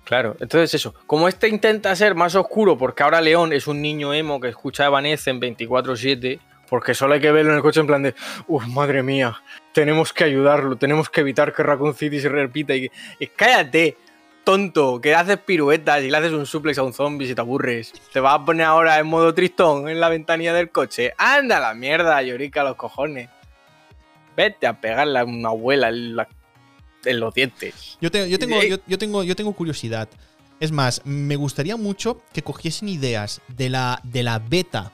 Claro, 0.04 0.36
entonces 0.38 0.74
eso. 0.74 0.94
Como 1.06 1.28
este 1.28 1.48
intenta 1.48 1.96
ser 1.96 2.14
más 2.14 2.34
oscuro, 2.34 2.76
porque 2.76 3.02
ahora 3.02 3.22
León 3.22 3.52
es 3.54 3.66
un 3.66 3.80
niño 3.80 4.12
emo 4.12 4.38
que 4.38 4.48
escucha 4.48 4.84
Evanescen 4.84 5.40
24-7, 5.40 6.40
porque 6.68 6.92
solo 6.94 7.14
hay 7.14 7.20
que 7.20 7.32
verlo 7.32 7.52
en 7.52 7.56
el 7.56 7.62
coche 7.62 7.80
en 7.80 7.86
plan 7.86 8.02
de, 8.02 8.14
uff, 8.46 8.66
madre 8.66 9.02
mía, 9.02 9.34
tenemos 9.72 10.12
que 10.12 10.24
ayudarlo, 10.24 10.76
tenemos 10.76 11.08
que 11.08 11.20
evitar 11.22 11.54
que 11.54 11.62
Raccoon 11.62 11.94
City 11.94 12.20
se 12.20 12.28
repita. 12.28 12.74
Y, 12.74 12.90
y 13.18 13.26
cállate, 13.28 13.96
tonto, 14.44 15.00
que 15.00 15.14
haces 15.14 15.38
piruetas 15.38 16.02
y 16.02 16.10
le 16.10 16.16
haces 16.16 16.32
un 16.32 16.46
suplex 16.46 16.78
a 16.78 16.82
un 16.82 16.92
zombie 16.92 17.26
si 17.26 17.34
te 17.34 17.40
aburres. 17.40 17.92
Te 18.12 18.20
vas 18.20 18.34
a 18.40 18.44
poner 18.44 18.66
ahora 18.66 18.98
en 18.98 19.06
modo 19.06 19.32
tristón 19.34 19.88
en 19.88 19.98
la 20.00 20.08
ventanilla 20.08 20.52
del 20.52 20.70
coche. 20.70 21.12
Anda 21.18 21.56
a 21.56 21.60
la 21.60 21.74
mierda, 21.74 22.20
llorica 22.22 22.62
los 22.64 22.76
cojones. 22.76 23.28
Vete 24.36 24.66
a 24.66 24.80
pegarle 24.80 25.18
a 25.18 25.24
una 25.24 25.48
abuela 25.50 25.88
en, 25.88 26.16
la- 26.16 26.28
en 27.04 27.20
los 27.20 27.32
dientes. 27.34 27.98
Yo, 28.00 28.10
te- 28.10 28.28
yo 28.28 28.38
tengo, 28.38 28.60
Eh, 28.62 28.68
yo, 28.68 28.76
yo 28.86 28.98
tengo, 28.98 29.22
yo 29.24 29.36
tengo 29.36 29.52
curiosidad. 29.52 30.08
Es 30.60 30.72
más, 30.72 31.02
me 31.04 31.36
gustaría 31.36 31.76
mucho 31.76 32.20
que 32.32 32.42
cogiesen 32.42 32.88
ideas 32.88 33.40
de 33.48 33.70
la, 33.70 34.00
de 34.04 34.22
la 34.22 34.38
beta 34.38 34.92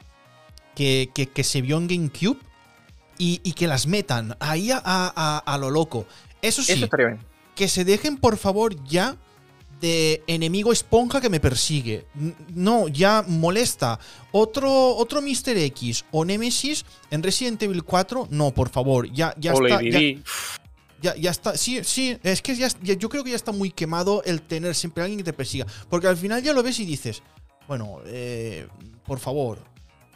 que, 0.74 1.10
que- 1.14 1.26
que 1.26 1.44
se 1.44 1.60
vio 1.62 1.76
en 1.78 1.86
GameCube 1.88 2.38
y, 3.18 3.40
y 3.44 3.52
que 3.52 3.66
las 3.66 3.86
metan 3.86 4.36
ahí 4.40 4.70
a, 4.70 4.76
a- 4.84 5.12
a- 5.14 5.38
a 5.38 5.58
lo 5.58 5.70
loco. 5.70 6.06
Eso 6.42 6.62
sí, 6.62 6.72
Eso 6.72 6.88
que 7.54 7.68
se 7.68 7.84
dejen 7.84 8.16
por 8.16 8.38
favor 8.38 8.74
ya 8.84 9.16
de 9.80 10.22
enemigo 10.26 10.72
esponja 10.72 11.20
que 11.20 11.30
me 11.30 11.40
persigue. 11.40 12.04
No, 12.54 12.88
ya 12.88 13.24
molesta. 13.26 13.98
Otro, 14.32 14.94
otro 14.96 15.22
Mr. 15.22 15.56
X 15.56 16.04
o 16.10 16.24
Nemesis 16.24 16.84
en 17.10 17.22
Resident 17.22 17.62
Evil 17.62 17.82
4, 17.84 18.28
no, 18.30 18.50
por 18.52 18.68
favor, 18.68 19.10
ya, 19.10 19.34
ya 19.38 19.52
o 19.54 19.64
está. 19.66 19.76
Lady 19.82 20.16
ya-. 20.16 20.22
Ya, 21.02 21.16
ya 21.16 21.30
está. 21.30 21.56
Sí, 21.56 21.82
sí, 21.82 22.18
es 22.22 22.42
que 22.42 22.54
ya, 22.54 22.68
ya- 22.82 22.92
yo 22.92 23.08
creo 23.08 23.24
que 23.24 23.30
ya 23.30 23.36
está 23.36 23.52
muy 23.52 23.70
quemado 23.70 24.22
el 24.26 24.42
tener 24.42 24.74
siempre 24.74 25.02
a 25.02 25.04
alguien 25.06 25.16
que 25.18 25.24
te 25.24 25.32
persiga. 25.32 25.64
Porque 25.88 26.06
al 26.06 26.16
final 26.18 26.42
ya 26.42 26.52
lo 26.52 26.62
ves 26.62 26.78
y 26.78 26.84
dices, 26.84 27.22
bueno, 27.66 28.00
eh, 28.04 28.66
por 29.06 29.18
favor. 29.18 29.60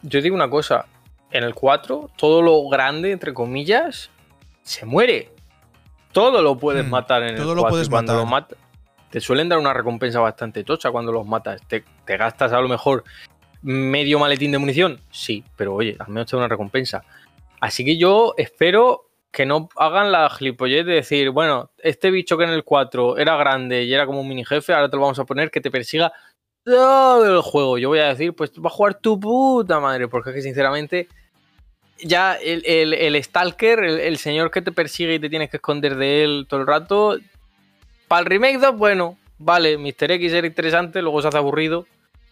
Yo 0.03 0.21
digo 0.21 0.35
una 0.35 0.47
cosa, 0.47 0.85
en 1.31 1.43
el 1.43 1.55
4, 1.55 2.11
todo 2.15 2.43
lo 2.43 2.69
grande, 2.69 3.11
entre 3.11 3.33
comillas, 3.33 4.11
se 4.61 4.85
muere. 4.85 5.31
Todo 6.11 6.43
lo 6.43 6.57
puedes 6.59 6.85
Mm, 6.85 6.89
matar 6.91 7.23
en 7.23 7.35
todo 7.35 7.53
el 7.53 7.55
lo 7.55 7.61
4. 7.63 7.69
puedes 7.71 7.87
y 7.87 7.89
cuando 7.89 8.13
matar. 8.25 8.25
lo 8.51 8.64
te 9.09 9.19
suelen 9.21 9.49
dar 9.49 9.59
una 9.59 9.73
recompensa 9.73 10.19
bastante 10.19 10.63
tocha 10.63 10.91
cuando 10.91 11.11
los 11.11 11.25
matas. 11.25 11.61
¿Te, 11.67 11.83
te 12.05 12.17
gastas 12.17 12.51
a 12.53 12.59
lo 12.61 12.67
mejor 12.67 13.03
medio 13.61 14.19
maletín 14.19 14.51
de 14.51 14.57
munición? 14.57 14.99
Sí, 15.11 15.43
pero 15.55 15.73
oye, 15.75 15.95
al 15.99 16.07
menos 16.09 16.29
te 16.29 16.35
da 16.35 16.41
una 16.41 16.47
recompensa. 16.49 17.03
Así 17.61 17.83
que 17.85 17.97
yo 17.97 18.33
espero 18.37 19.09
que 19.31 19.45
no 19.45 19.69
hagan 19.75 20.11
la 20.11 20.29
gilipollez 20.29 20.85
de 20.85 20.93
decir, 20.93 21.29
bueno, 21.29 21.71
este 21.79 22.09
bicho 22.11 22.37
que 22.37 22.43
en 22.45 22.51
el 22.51 22.63
4 22.63 23.17
era 23.17 23.35
grande 23.35 23.83
y 23.83 23.93
era 23.93 24.05
como 24.05 24.21
un 24.21 24.27
mini 24.27 24.45
jefe, 24.45 24.73
ahora 24.73 24.89
te 24.89 24.95
lo 24.95 25.01
vamos 25.01 25.19
a 25.19 25.25
poner 25.25 25.51
que 25.51 25.59
te 25.61 25.71
persiga 25.71 26.13
todo 26.63 27.35
el 27.35 27.41
juego. 27.41 27.77
Yo 27.77 27.89
voy 27.89 27.99
a 27.99 28.07
decir, 28.09 28.33
pues 28.33 28.51
va 28.53 28.67
a 28.67 28.71
jugar 28.71 28.95
tu 28.95 29.19
puta 29.19 29.79
madre, 29.79 30.07
porque 30.07 30.29
es 30.29 30.35
que 30.37 30.41
sinceramente 30.41 31.07
ya 32.03 32.33
el, 32.35 32.63
el- 32.65 32.93
el 32.93 33.23
Stalker, 33.23 33.79
el, 33.79 33.99
el 33.99 34.17
señor 34.17 34.51
que 34.51 34.61
te 34.61 34.71
persigue 34.71 35.15
y 35.15 35.19
te 35.19 35.29
tienes 35.29 35.49
que 35.49 35.57
esconder 35.57 35.95
de 35.95 36.23
él 36.23 36.45
todo 36.49 36.61
el 36.61 36.67
rato, 36.67 37.17
para 38.07 38.19
el 38.21 38.25
remake 38.25 38.59
2, 38.59 38.77
bueno, 38.77 39.17
vale, 39.39 39.77
Mr. 39.77 40.11
X 40.11 40.33
era 40.33 40.47
interesante, 40.47 41.01
luego 41.01 41.21
se 41.21 41.27
hace 41.27 41.37
aburrido. 41.37 41.85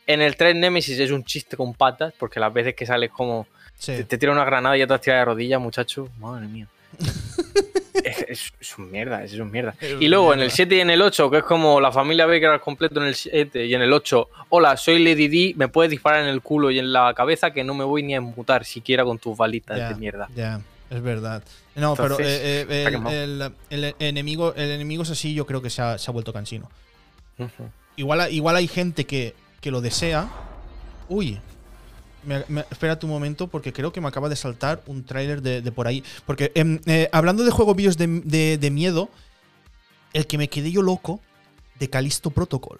En 0.05 0.21
el 0.21 0.35
3 0.35 0.55
Nemesis 0.55 0.99
es 0.99 1.11
un 1.11 1.23
chiste 1.23 1.55
con 1.55 1.73
patas, 1.73 2.13
porque 2.17 2.39
las 2.39 2.53
veces 2.53 2.75
que 2.75 2.85
sales 2.85 3.09
como 3.11 3.47
Sí. 3.77 3.93
te, 3.97 4.03
te 4.03 4.17
tira 4.17 4.31
una 4.31 4.45
granada 4.45 4.75
y 4.77 4.79
ya 4.79 4.87
te 4.87 4.93
has 4.93 5.01
tirado 5.01 5.19
de 5.19 5.25
rodillas, 5.25 5.59
muchacho. 5.59 6.07
Madre 6.19 6.47
mía. 6.47 6.67
es, 8.03 8.25
es, 8.27 8.53
es 8.59 8.77
un 8.77 8.91
mierda, 8.91 9.23
es 9.23 9.33
un 9.33 9.51
mierda. 9.51 9.75
Es 9.81 9.99
Y 9.99 10.07
luego 10.07 10.33
en 10.33 10.41
el 10.41 10.51
7 10.51 10.75
y 10.75 10.79
en 10.81 10.89
el 10.89 11.01
8, 11.01 11.29
que 11.31 11.37
es 11.37 11.43
como 11.43 11.81
la 11.81 11.91
familia 11.91 12.25
Baker 12.25 12.49
al 12.49 12.61
completo 12.61 13.01
en 13.01 13.07
el 13.07 13.15
7 13.15 13.65
y 13.65 13.73
en 13.73 13.81
el 13.81 13.91
8, 13.91 14.29
hola, 14.49 14.77
soy 14.77 15.03
Lady 15.03 15.27
D, 15.27 15.53
me 15.57 15.67
puedes 15.67 15.89
disparar 15.89 16.21
en 16.21 16.27
el 16.27 16.41
culo 16.41 16.71
y 16.71 16.79
en 16.79 16.93
la 16.93 17.13
cabeza 17.13 17.51
que 17.51 17.63
no 17.63 17.73
me 17.73 17.83
voy 17.83 18.03
ni 18.03 18.13
a 18.13 18.17
emputar 18.17 18.65
siquiera 18.65 19.03
con 19.03 19.17
tus 19.17 19.35
balitas 19.37 19.89
de 19.89 19.95
mierda. 19.95 20.27
Ya, 20.35 20.61
es 20.93 21.01
verdad. 21.01 21.43
No, 21.75 21.91
Entonces, 21.91 22.17
pero 22.17 22.29
eh, 22.29 22.65
eh, 22.69 22.83
el, 22.85 22.91
quemado. 22.91 23.15
el- 23.15 23.53
el 23.69 23.95
enemigo, 23.99 24.53
el 24.55 24.71
enemigo 24.71 25.03
es 25.03 25.09
así, 25.09 25.33
yo 25.33 25.45
creo 25.45 25.61
que 25.61 25.69
se 25.69 25.81
ha, 25.81 25.97
se 25.97 26.09
ha 26.09 26.13
vuelto 26.13 26.31
cansino. 26.33 26.69
Igual, 27.95 28.21
hay- 28.21 28.35
igual 28.35 28.55
hay 28.55 28.67
gente 28.67 29.05
que, 29.05 29.35
que 29.61 29.71
lo 29.71 29.81
desea. 29.81 30.29
Uy. 31.09 31.39
Me- 32.25 32.45
me- 32.47 32.61
espérate 32.71 33.05
un 33.05 33.11
momento 33.11 33.47
porque 33.47 33.73
creo 33.73 33.91
que 33.91 33.99
me 33.99 34.07
acaba 34.07 34.29
de 34.29 34.35
saltar 34.37 34.81
un 34.85 35.03
tráiler 35.03 35.41
de, 35.41 35.61
de 35.61 35.71
por 35.73 35.87
ahí. 35.87 36.03
Porque 36.25 36.51
em, 36.55 36.79
eh, 36.85 37.09
hablando 37.11 37.43
de 37.43 37.51
juegos 37.51 37.75
vídeos 37.75 37.97
de, 37.97 38.07
de- 38.07 38.57
de 38.57 38.71
miedo, 38.71 39.09
el 40.13 40.25
que 40.27 40.37
me 40.37 40.47
quedé 40.47 40.71
yo 40.71 40.81
loco 40.81 41.19
de 41.79 41.89
Callisto 41.89 42.29
Protocol. 42.29 42.79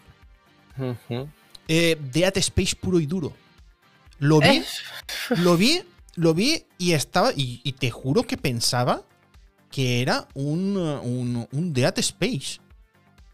Eh, 1.67 1.97
Dead 2.12 2.38
Space 2.38 2.76
puro 2.76 2.99
y 2.99 3.06
duro. 3.06 3.34
Lo 4.19 4.39
vi, 4.39 4.63
lo 5.41 5.58
vi, 5.58 5.82
lo 6.15 6.34
vi 6.34 6.65
y 6.78 6.93
estaba. 6.93 7.32
Y, 7.36 7.62
y 7.63 7.73
te 7.73 7.89
juro 7.91 8.23
que 8.23 8.38
pensaba 8.38 9.02
que 9.71 10.02
era 10.02 10.28
un, 10.36 10.78
uh, 10.78 11.02
un, 11.02 11.47
un 11.52 11.73
Dead 11.73 11.97
Space. 11.99 12.60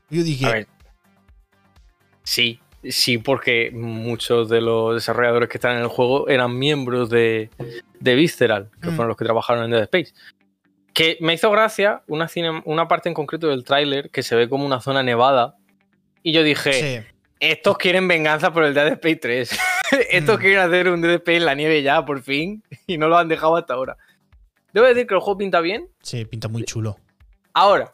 Yo 0.10 0.24
dije, 0.24 0.46
A 0.46 0.52
ver. 0.52 0.68
Sí, 2.24 2.60
sí, 2.84 3.18
porque 3.18 3.72
muchos 3.74 4.50
de 4.50 4.62
los 4.62 4.96
desarrolladores 4.96 5.50
que 5.50 5.58
están 5.58 5.76
en 5.78 5.82
el 5.82 5.88
juego 5.88 6.28
eran 6.30 6.58
miembros 6.58 7.10
de, 7.10 7.50
de 8.00 8.16
Visceral, 8.16 8.70
que 8.82 8.90
Mm. 8.90 8.96
fueron 8.96 9.08
los 9.10 9.18
que 9.18 9.26
trabajaron 9.26 9.66
en 9.66 9.72
Dead 9.72 9.82
Space. 9.84 10.14
Que 10.94 11.18
me 11.22 11.34
hizo 11.34 11.50
gracia 11.52 12.04
una, 12.08 12.28
cine- 12.28 12.62
una 12.66 12.88
parte 12.88 13.10
en 13.10 13.16
concreto 13.16 13.48
del 13.48 13.64
tráiler 13.64 14.10
que 14.10 14.24
se 14.24 14.36
ve 14.36 14.48
como 14.50 14.66
una 14.66 14.82
zona 14.82 15.02
nevada. 15.04 15.56
Y 16.24 16.32
yo 16.34 16.44
dije, 16.44 16.74
sí, 17.04 17.08
estos 17.40 17.78
quieren 17.78 18.08
venganza 18.08 18.52
por 18.54 18.64
el 18.64 18.74
Dead 18.74 18.88
Space 18.94 19.16
3. 19.18 19.50
estos 20.10 20.38
Mm. 20.38 20.42
quieren 20.42 20.60
hacer 20.60 20.90
un 20.90 21.04
Space 21.06 21.38
en 21.38 21.46
la 21.46 21.56
nieve 21.56 21.82
ya, 21.82 22.06
por 22.06 22.22
fin. 22.22 22.64
Y 22.88 22.98
no 22.98 23.08
lo 23.08 23.18
han 23.18 23.28
dejado 23.28 23.56
hasta 23.56 23.74
ahora. 23.74 23.98
Debo 24.74 24.86
decir 24.88 25.08
que 25.08 25.14
el 25.16 25.20
juego 25.20 25.38
pinta 25.38 25.62
bien. 25.62 25.90
sí, 26.02 26.26
pinta 26.26 26.48
muy 26.48 26.64
chulo. 26.64 26.98
Ahora, 27.54 27.92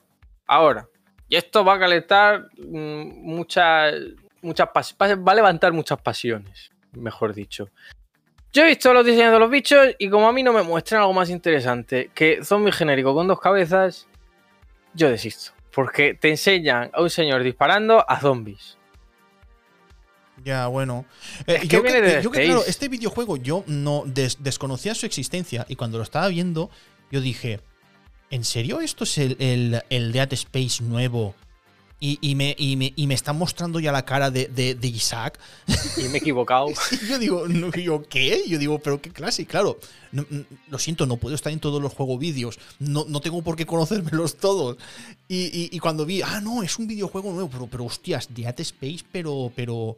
ahora. 0.47 0.87
Y 1.29 1.37
esto 1.37 1.63
va 1.65 1.75
a 1.75 1.79
calentar 1.79 2.49
mm, 2.57 3.23
muchas, 3.23 3.93
muchas 4.41 4.67
va 4.69 5.31
a 5.31 5.35
levantar 5.35 5.71
muchas 5.73 5.99
pasiones, 6.01 6.71
mejor 6.93 7.33
dicho. 7.33 7.69
Yo 8.53 8.63
he 8.63 8.67
visto 8.67 8.93
los 8.93 9.05
diseños 9.05 9.31
de 9.33 9.39
los 9.39 9.49
bichos 9.49 9.87
y 9.97 10.09
como 10.09 10.27
a 10.27 10.31
mí 10.33 10.43
no 10.43 10.53
me 10.53 10.63
muestran 10.63 11.01
algo 11.01 11.13
más 11.13 11.29
interesante 11.29 12.09
que 12.13 12.43
zombie 12.43 12.71
genérico 12.71 13.13
con 13.13 13.27
dos 13.27 13.39
cabezas, 13.39 14.07
yo 14.93 15.09
desisto. 15.09 15.51
Porque 15.73 16.13
te 16.13 16.29
enseñan 16.29 16.89
a 16.93 17.01
un 17.01 17.09
señor 17.09 17.43
disparando 17.43 18.09
a 18.09 18.19
zombies. 18.19 18.77
Ya, 20.45 20.67
bueno. 20.67 21.05
Eh, 21.47 21.59
Es 21.63 21.67
yo 21.67 21.81
que, 21.83 21.89
yo 22.23 22.31
que, 22.31 22.37
Space. 22.37 22.45
claro, 22.45 22.63
este 22.67 22.87
videojuego 22.87 23.37
yo 23.37 23.63
no 23.67 24.03
des- 24.05 24.37
desconocía 24.41 24.93
su 24.95 25.05
existencia 25.07 25.65
y 25.67 25.75
cuando 25.75 25.97
lo 25.97 26.03
estaba 26.03 26.27
viendo, 26.27 26.69
yo 27.11 27.19
dije, 27.19 27.59
¿en 28.29 28.43
serio 28.45 28.79
esto 28.79 29.03
es 29.05 29.17
el, 29.17 29.35
el, 29.39 29.81
el 29.89 30.11
Dead 30.11 30.31
Space 30.33 30.83
nuevo? 30.83 31.33
Y, 31.99 32.19
y 32.21 32.35
me, 32.35 32.53
y, 32.59 32.75
me, 32.75 32.91
y 32.95 33.07
me 33.07 33.13
están 33.15 33.37
mostrando 33.37 33.79
ya 33.79 33.91
la 33.91 34.03
cara 34.05 34.29
de, 34.29 34.47
de- 34.47 34.75
de 34.75 34.87
Isaac. 34.87 35.39
Y 35.97 36.03
me 36.09 36.15
he 36.15 36.17
equivocado. 36.17 36.67
Yo 37.09 37.17
digo, 37.17 37.47
no, 37.47 37.71
yo, 37.71 38.03
¿qué? 38.03 38.43
Yo 38.47 38.59
digo, 38.59 38.77
¿pero 38.79 39.01
qué 39.01 39.09
clase? 39.11 39.45
Claro, 39.47 39.79
no- 40.11 40.25
no- 40.29 40.43
lo 40.69 40.77
siento, 40.77 41.05
no 41.07 41.15
puedo 41.17 41.33
estar 41.35 41.51
en 41.53 41.59
todos 41.59 41.81
los 41.81 41.93
juegos 41.93 42.19
vídeos. 42.19 42.59
No, 42.79 43.05
no 43.07 43.21
tengo 43.21 43.41
por 43.41 43.55
qué 43.55 43.65
conocérmelos 43.65 44.35
todos. 44.35 44.77
Y, 45.29 45.45
y- 45.45 45.69
y 45.71 45.79
cuando 45.79 46.05
vi, 46.05 46.21
ah, 46.21 46.41
no, 46.41 46.61
es 46.61 46.77
un 46.77 46.85
videojuego 46.85 47.31
nuevo, 47.31 47.49
pero, 47.49 47.65
pero 47.65 47.85
hostias, 47.85 48.27
Dead 48.29 48.59
Space, 48.59 48.99
pero, 49.11 49.51
pero, 49.55 49.97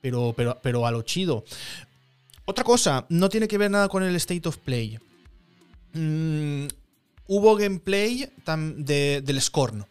pero, 0.00 0.32
pero, 0.36 0.58
pero 0.62 0.86
a 0.86 0.90
lo 0.90 1.02
chido. 1.02 1.44
Otra 2.44 2.64
cosa, 2.64 3.06
no 3.08 3.28
tiene 3.28 3.46
que 3.48 3.58
ver 3.58 3.70
nada 3.70 3.88
con 3.88 4.02
el 4.02 4.16
State 4.16 4.48
of 4.48 4.56
Play. 4.58 4.98
Mm, 5.92 6.66
hubo 7.28 7.56
gameplay 7.56 8.28
de- 8.76 9.20
del 9.24 9.40
Scorn. 9.40 9.84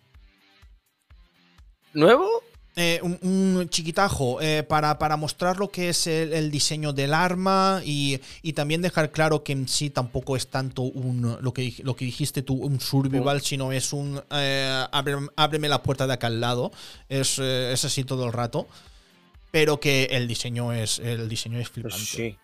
¿Nuevo? 1.93 2.27
Eh, 2.75 2.99
un, 3.01 3.17
un 3.23 3.67
chiquitajo 3.69 4.39
eh, 4.41 4.63
para, 4.63 4.97
para 4.99 5.17
mostrar 5.17 5.57
lo 5.57 5.69
que 5.69 5.89
es 5.89 6.07
el, 6.07 6.31
el 6.31 6.49
diseño 6.51 6.93
del 6.93 7.13
arma 7.13 7.81
y, 7.83 8.21
y 8.41 8.53
también 8.53 8.81
dejar 8.81 9.11
claro 9.11 9.43
que 9.43 9.51
en 9.51 9.67
sí 9.67 9.89
tampoco 9.89 10.37
es 10.37 10.47
tanto 10.47 10.83
un 10.83 11.37
lo 11.41 11.51
que, 11.53 11.73
lo 11.83 11.95
que 11.95 12.05
dijiste 12.05 12.41
tú, 12.41 12.53
un 12.53 12.79
survival, 12.79 13.41
sino 13.41 13.73
es 13.73 13.91
un 13.91 14.21
eh, 14.31 14.85
ábreme, 14.91 15.27
ábreme 15.35 15.67
la 15.67 15.83
puerta 15.83 16.07
de 16.07 16.13
acá 16.13 16.27
al 16.27 16.39
lado. 16.39 16.71
Es, 17.09 17.39
es 17.39 17.83
así 17.83 18.05
todo 18.05 18.25
el 18.25 18.31
rato. 18.33 18.67
Pero 19.51 19.79
que 19.79 20.05
el 20.11 20.27
diseño 20.27 20.73
es, 20.73 20.99
el 20.99 21.27
diseño 21.27 21.59
es 21.59 21.69
Pues 21.69 21.73
flipante. 21.73 22.05
sí. 22.05 22.37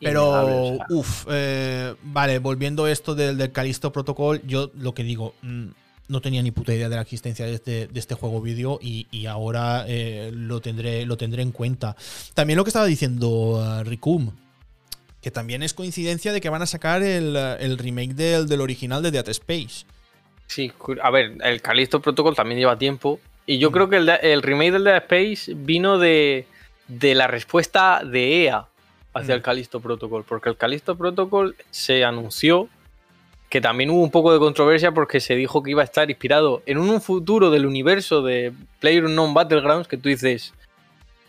Pero, 0.00 0.78
uff, 0.90 1.26
eh, 1.30 1.94
vale, 2.02 2.40
volviendo 2.40 2.86
a 2.86 2.90
esto 2.90 3.14
del, 3.14 3.38
del 3.38 3.52
Callisto 3.52 3.92
Protocol, 3.92 4.42
yo 4.44 4.72
lo 4.74 4.94
que 4.94 5.04
digo, 5.04 5.34
mm, 5.42 5.66
no 6.08 6.20
tenía 6.20 6.42
ni 6.42 6.50
puta 6.50 6.74
idea 6.74 6.88
de 6.88 6.96
la 6.96 7.02
existencia 7.02 7.46
de 7.46 7.54
este, 7.54 7.86
de 7.86 8.00
este 8.00 8.16
juego 8.16 8.40
vídeo 8.40 8.80
y, 8.82 9.06
y 9.12 9.26
ahora 9.26 9.84
eh, 9.86 10.30
lo, 10.34 10.60
tendré, 10.60 11.06
lo 11.06 11.16
tendré 11.16 11.42
en 11.42 11.52
cuenta. 11.52 11.94
También 12.34 12.56
lo 12.56 12.64
que 12.64 12.70
estaba 12.70 12.86
diciendo 12.86 13.62
eh, 13.64 13.84
Ricum, 13.84 14.32
que 15.20 15.30
también 15.30 15.62
es 15.62 15.72
coincidencia 15.72 16.32
de 16.32 16.40
que 16.40 16.48
van 16.50 16.62
a 16.62 16.66
sacar 16.66 17.04
el, 17.04 17.36
el 17.36 17.78
remake 17.78 18.14
del, 18.14 18.48
del 18.48 18.60
original 18.60 19.04
de 19.04 19.12
Dead 19.12 19.28
Space. 19.28 19.84
Sí, 20.48 20.72
a 21.00 21.10
ver, 21.10 21.36
el 21.44 21.62
Callisto 21.62 22.02
Protocol 22.02 22.34
también 22.34 22.58
lleva 22.58 22.76
tiempo. 22.76 23.20
Y 23.46 23.58
yo 23.58 23.72
creo 23.72 23.88
que 23.88 23.96
el, 23.96 24.42
remake 24.42 24.72
del 24.72 24.84
Dead 24.84 24.96
Space 25.08 25.52
vino 25.54 25.98
de, 25.98 26.46
de 26.88 27.14
la 27.14 27.26
respuesta 27.26 28.02
de 28.04 28.44
EA 28.44 28.66
hacia 29.14 29.34
Mm. 29.34 29.36
el 29.36 29.42
Callisto 29.42 29.80
Protocol. 29.80 30.24
Porque 30.24 30.48
el 30.48 30.56
Callisto 30.56 30.96
Protocol 30.96 31.56
se 31.70 32.04
anunció 32.04 32.68
que 33.48 33.60
también 33.60 33.90
hubo 33.90 34.02
un 34.02 34.10
poco 34.10 34.32
de 34.32 34.38
controversia 34.38 34.92
porque 34.92 35.20
se 35.20 35.34
dijo 35.34 35.62
que 35.62 35.72
iba 35.72 35.82
a 35.82 35.84
estar 35.84 36.08
inspirado 36.08 36.62
en 36.64 36.78
un 36.78 37.02
futuro 37.02 37.50
del 37.50 37.66
universo 37.66 38.22
de 38.22 38.52
PlayerUnknown 38.80 39.34
Battlegrounds 39.34 39.88
que 39.88 39.98
tú 39.98 40.08
dices, 40.08 40.54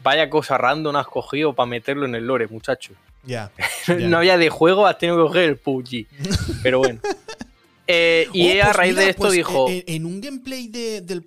vaya 0.02 0.30
cosa 0.30 0.58
random 0.58 0.96
has 0.96 1.08
cogido 1.08 1.54
para 1.54 1.66
meterlo 1.66 2.06
en 2.06 2.16
el 2.16 2.26
lore, 2.26 2.48
muchacho. 2.48 2.94
Ya. 3.24 3.52
ya. 3.88 3.96
no 3.96 4.18
había 4.18 4.38
de 4.38 4.50
juego, 4.50 4.88
has 4.88 4.98
tenido 4.98 5.18
que 5.18 5.28
coger 5.28 5.50
el 5.50 5.58
PUBG. 5.58 6.08
Pero 6.64 6.80
bueno. 6.80 7.02
Eh, 7.88 8.28
y 8.34 8.48
Oh, 8.48 8.52
EA 8.54 8.64
a 8.64 8.66
pues 8.68 8.78
raíz 8.78 8.92
mira, 8.94 9.04
de 9.04 9.10
esto 9.10 9.22
pues, 9.24 9.34
dijo... 9.34 9.70
eh, 9.70 9.84
En, 9.88 10.06
un 10.06 10.22
gameplay 10.22 10.68
de- 10.68 11.02
del 11.02 11.24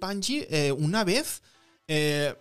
eh, 0.51 0.73
una 0.73 1.05
vez, 1.05 1.43
eh, 1.89 2.35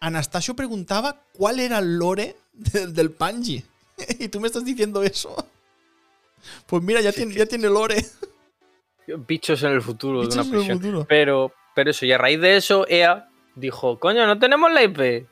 Anastasio 0.00 0.54
preguntaba 0.54 1.20
cuál 1.32 1.58
era 1.60 1.78
el 1.78 1.96
lore 1.98 2.36
del, 2.52 2.92
del 2.94 3.08
Bungie. 3.08 3.64
y 4.18 4.28
tú 4.28 4.40
me 4.40 4.46
estás 4.46 4.64
diciendo 4.64 5.02
eso. 5.02 5.34
Pues 6.66 6.82
mira, 6.82 7.00
ya, 7.00 7.12
tiene, 7.12 7.34
ya 7.34 7.46
tiene 7.46 7.68
lore. 7.68 8.04
bichos 9.26 9.62
en 9.62 9.72
el 9.72 9.82
futuro 9.82 10.20
Bichos 10.20 10.34
de 10.36 10.40
en 10.42 10.48
una 10.48 10.50
el 10.50 10.58
prisión. 10.58 10.78
futuro. 10.78 11.06
Pero, 11.08 11.52
pero 11.74 11.90
eso, 11.90 12.06
y 12.06 12.12
a 12.12 12.18
raíz 12.18 12.40
de 12.40 12.56
eso, 12.56 12.86
EA 12.88 13.28
dijo, 13.54 13.98
coño, 13.98 14.26
no 14.26 14.38
tenemos 14.38 14.70
la 14.72 14.82
IP. 14.84 15.26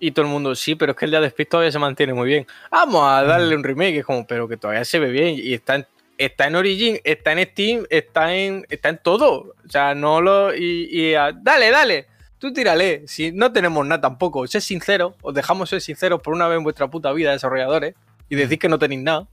Y 0.00 0.10
todo 0.10 0.24
el 0.24 0.32
mundo, 0.32 0.56
sí, 0.56 0.74
pero 0.74 0.92
es 0.92 0.98
que 0.98 1.04
el 1.04 1.12
Dead 1.12 1.22
Space 1.26 1.48
todavía 1.48 1.70
se 1.70 1.78
mantiene 1.78 2.12
muy 2.12 2.26
bien. 2.26 2.46
Vamos 2.72 3.04
a 3.04 3.22
Mm. 3.22 3.28
darle 3.28 3.54
un 3.56 3.62
remake. 3.62 3.98
Es 3.98 4.04
como, 4.04 4.26
pero 4.26 4.48
que 4.48 4.56
todavía 4.56 4.84
se 4.84 4.98
ve 4.98 5.10
bien 5.10 5.36
y 5.38 5.54
está 5.54 5.76
en, 5.76 5.86
está 6.24 6.46
en 6.46 6.56
Origin, 6.56 6.98
está 7.04 7.32
en 7.32 7.44
Steam, 7.50 7.84
está 7.90 8.34
en, 8.34 8.66
está 8.68 8.88
en 8.90 8.98
todo. 9.02 9.54
O 9.66 9.68
sea, 9.68 9.94
no 9.94 10.20
lo. 10.20 10.54
Y, 10.54 10.88
y 10.90 11.14
a- 11.14 11.32
dale, 11.32 11.70
dale. 11.70 12.06
Tú 12.38 12.52
tírale. 12.52 13.06
Si 13.06 13.30
no 13.32 13.52
tenemos 13.52 13.86
nada 13.86 14.00
tampoco. 14.00 14.46
Sed 14.46 14.60
sincero. 14.60 15.16
Os 15.22 15.32
dejamos 15.34 15.68
ser 15.70 15.80
sinceros 15.80 16.20
por 16.20 16.34
una 16.34 16.48
vez 16.48 16.58
en 16.58 16.64
vuestra 16.64 16.88
puta 16.88 17.12
vida, 17.12 17.30
desarrolladores. 17.32 17.94
Y 18.28 18.34
decís 18.36 18.58
que 18.58 18.68
no 18.68 18.78
tenéis 18.78 19.02
nada. 19.02 19.28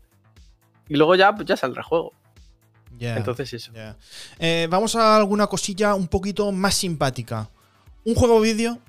Y 0.87 0.95
luego 0.95 1.15
ya, 1.15 1.33
pues 1.33 1.47
ya 1.47 1.55
saldrá 1.57 1.81
el 1.81 1.85
juego. 1.87 2.13
Ya, 2.97 3.15
Entonces 3.15 3.53
eso. 3.53 3.71
Eh, 4.39 4.67
vamos 4.69 4.95
a 4.95 5.15
alguna 5.15 5.47
cosilla 5.47 5.95
un 5.95 6.07
poquito 6.07 6.51
más 6.51 6.75
simpática. 6.75 7.49
Un 8.03 8.13
juego 8.15 8.41
vídeo 8.41 8.79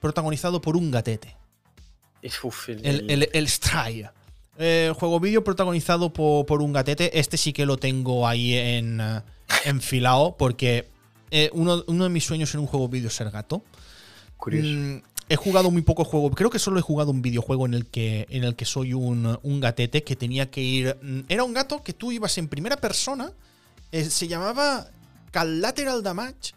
protagonizado 0.00 0.60
por 0.60 0.76
un 0.76 0.90
gatete. 0.90 1.36
Uf, 2.42 2.68
el- 2.68 2.84
El, 2.86 3.10
el, 3.10 3.28
el. 3.32 3.48
Eh, 4.58 4.92
juego 4.98 5.20
vídeo 5.20 5.42
protagonizado 5.44 6.12
po- 6.12 6.44
por, 6.46 6.60
un 6.62 6.72
gatete. 6.72 7.18
Este 7.18 7.36
sí 7.36 7.52
que 7.52 7.64
lo 7.66 7.76
tengo 7.78 8.26
ahí 8.28 8.54
en 8.54 9.00
eh, 9.00 9.22
enfilado 9.64 10.36
porque 10.38 10.88
eh, 11.30 11.50
uno, 11.54 11.82
uno 11.86 12.04
de 12.04 12.10
mis 12.10 12.24
sueños 12.24 12.52
en 12.54 12.60
un 12.60 12.66
juego 12.66 12.88
vídeo 12.88 13.08
es 13.08 13.14
ser 13.14 13.30
gato. 13.30 13.62
curioso. 14.36 14.68
Mm, 14.68 15.02
he 15.28 15.36
jugado 15.36 15.70
muy 15.70 15.82
poco 15.82 16.04
juego. 16.04 16.30
Creo 16.32 16.50
que 16.50 16.58
solo 16.58 16.78
he 16.78 16.82
jugado 16.82 17.10
un 17.10 17.22
videojuego 17.22 17.64
en 17.66 17.74
el 17.74 17.86
que, 17.86 18.26
en 18.30 18.44
el 18.44 18.54
que 18.56 18.64
soy 18.64 18.92
un, 18.92 19.38
un 19.42 19.60
gatete 19.60 20.02
que 20.02 20.16
tenía 20.16 20.50
que 20.50 20.60
ir. 20.60 20.96
mm, 21.00 21.20
Era 21.28 21.44
un 21.44 21.54
gato 21.54 21.82
que 21.82 21.92
tú 21.94 22.12
ibas 22.12 22.36
en 22.36 22.48
primera 22.48 22.76
persona. 22.76 23.32
eh, 23.92 24.04
se 24.04 24.28
llamaba 24.28 24.88
Collateral 25.32 26.02
Damage. 26.02 26.52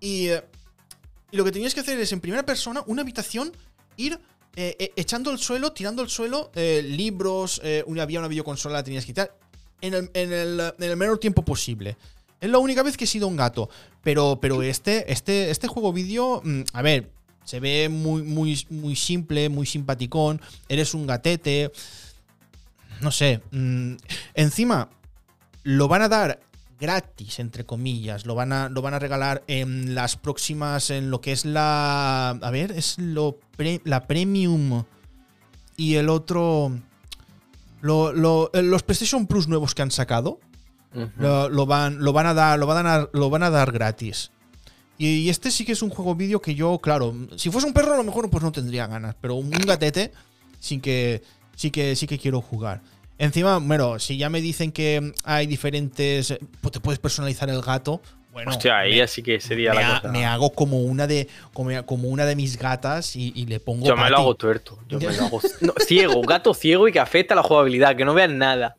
Y, 0.00 0.28
y 0.30 1.36
lo 1.36 1.44
que 1.44 1.52
tenías 1.52 1.74
que 1.74 1.80
hacer 1.80 1.98
es 2.00 2.12
en 2.12 2.20
primera 2.20 2.44
persona, 2.44 2.82
una 2.86 3.02
habitación, 3.02 3.52
ir 3.96 4.18
eh, 4.58 4.74
eh, 4.78 4.92
echando 4.96 5.30
el 5.30 5.38
suelo, 5.38 5.72
tirando 5.72 6.02
el 6.02 6.08
suelo, 6.08 6.50
eh, 6.54 6.82
libros, 6.82 7.60
había 7.62 8.18
una 8.18 8.28
videoconsola, 8.28 8.76
la 8.76 8.82
tenías 8.82 9.04
que 9.04 9.12
quitar. 9.12 9.36
En 9.82 9.92
el, 9.92 10.10
en, 10.14 10.32
el, 10.32 10.60
en 10.78 10.90
el 10.90 10.96
menor 10.96 11.18
tiempo 11.18 11.44
posible. 11.44 11.98
Es 12.40 12.48
la 12.48 12.58
única 12.58 12.82
vez 12.82 12.96
que 12.96 13.04
he 13.04 13.06
sido 13.06 13.28
un 13.28 13.36
gato. 13.36 13.68
Pero, 14.02 14.38
pero 14.40 14.62
este, 14.62 15.12
este, 15.12 15.50
este 15.50 15.68
juego 15.68 15.92
vídeo, 15.92 16.40
mm, 16.42 16.62
a 16.72 16.80
ver, 16.80 17.10
se 17.44 17.60
ve 17.60 17.90
muy, 17.90 18.22
muy, 18.22 18.66
muy 18.70 18.96
simple, 18.96 19.50
muy 19.50 19.66
simpaticón. 19.66 20.40
Eres 20.68 20.94
un 20.94 21.06
gatete. 21.06 21.70
No 23.02 23.10
sé. 23.10 23.42
mm, 23.50 23.96
encima, 24.34 24.88
lo 25.64 25.86
van 25.88 26.00
a 26.00 26.08
dar 26.08 26.40
gratis, 26.78 27.38
entre 27.38 27.64
comillas. 27.64 28.26
Lo 28.26 28.34
van 28.34 28.52
a, 28.52 28.68
lo 28.68 28.82
van 28.82 28.94
a 28.94 28.98
regalar 28.98 29.42
en 29.46 29.94
las 29.94 30.16
próximas, 30.16 30.90
en 30.90 31.10
lo 31.10 31.20
que 31.20 31.32
es 31.32 31.44
la... 31.44 32.30
A 32.30 32.50
ver, 32.50 32.72
es 32.72 32.98
lo 32.98 33.38
pre- 33.56 33.80
la 33.84 34.06
Premium 34.06 34.84
y 35.76 35.94
el 35.96 36.08
otro... 36.08 36.72
lo- 37.80 38.12
lo- 38.12 38.50
eh, 38.52 38.62
los 38.62 38.82
PlayStation 38.82 39.26
Plus 39.26 39.48
nuevos 39.48 39.74
que 39.74 39.82
han 39.82 39.90
sacado. 39.90 40.40
Lo, 41.18 41.50
lo 41.50 41.66
van, 41.66 42.02
lo 42.02 42.14
van 42.14 42.26
a 42.26 42.32
dar, 42.32 42.58
lo 42.58 42.66
van 42.66 42.86
a 42.86 42.90
dar, 42.90 43.10
lo 43.12 43.28
van 43.28 43.42
a 43.42 43.50
dar 43.50 43.70
gratis. 43.70 44.30
Y, 44.96 45.08
y 45.08 45.28
este 45.28 45.50
sí 45.50 45.66
que 45.66 45.72
es 45.72 45.82
un 45.82 45.90
juego 45.90 46.14
vídeo 46.14 46.40
que 46.40 46.54
yo, 46.54 46.78
claro, 46.78 47.14
si 47.36 47.50
fuese 47.50 47.66
un 47.66 47.74
perro 47.74 47.92
a 47.92 47.96
lo 47.98 48.04
mejor 48.04 48.30
pues 48.30 48.42
no 48.42 48.50
tendría 48.50 48.86
ganas, 48.86 49.14
pero 49.20 49.34
un 49.34 49.50
gatete 49.50 50.12
sí 50.58 50.78
que 50.80 51.22
sí 51.54 51.70
que 51.70 51.94
sí 51.96 52.06
que 52.06 52.18
quiero 52.18 52.40
jugar. 52.40 52.80
Encima, 53.18 53.58
bueno, 53.58 53.98
si 53.98 54.16
ya 54.18 54.28
me 54.28 54.40
dicen 54.40 54.72
que 54.72 55.12
hay 55.24 55.46
diferentes, 55.46 56.30
eh, 56.32 56.38
pues 56.60 56.72
te 56.72 56.80
puedes 56.80 56.98
personalizar 56.98 57.48
el 57.48 57.62
gato, 57.62 58.00
bueno, 58.32 58.50
Hostia, 58.50 58.78
ahí 58.80 58.90
me, 58.90 58.96
ya 58.98 59.06
sí 59.06 59.22
que 59.22 59.40
sería 59.40 59.72
me 59.72 59.80
la 59.80 59.96
ha- 59.96 60.00
cosa. 60.02 60.12
me 60.12 60.26
hago 60.26 60.50
como 60.52 60.80
una 60.82 61.06
de 61.06 61.26
como, 61.54 61.70
como 61.86 62.08
una 62.08 62.26
de 62.26 62.36
mis 62.36 62.58
gatas 62.58 63.16
y, 63.16 63.32
y 63.34 63.46
le 63.46 63.60
pongo 63.60 63.86
Yo 63.86 63.96
me 63.96 64.10
lo 64.10 64.18
hago 64.18 64.34
tuerto. 64.34 64.78
Yo 64.90 64.98
me 65.00 65.10
lo 65.10 65.24
hago 65.24 65.40
no, 65.62 65.72
ciego, 65.86 66.16
un 66.16 66.26
gato 66.26 66.52
ciego 66.52 66.86
y 66.86 66.92
que 66.92 67.00
afecta 67.00 67.32
a 67.32 67.36
la 67.36 67.42
jugabilidad, 67.42 67.96
que 67.96 68.04
no 68.04 68.12
vean 68.12 68.36
nada. 68.36 68.76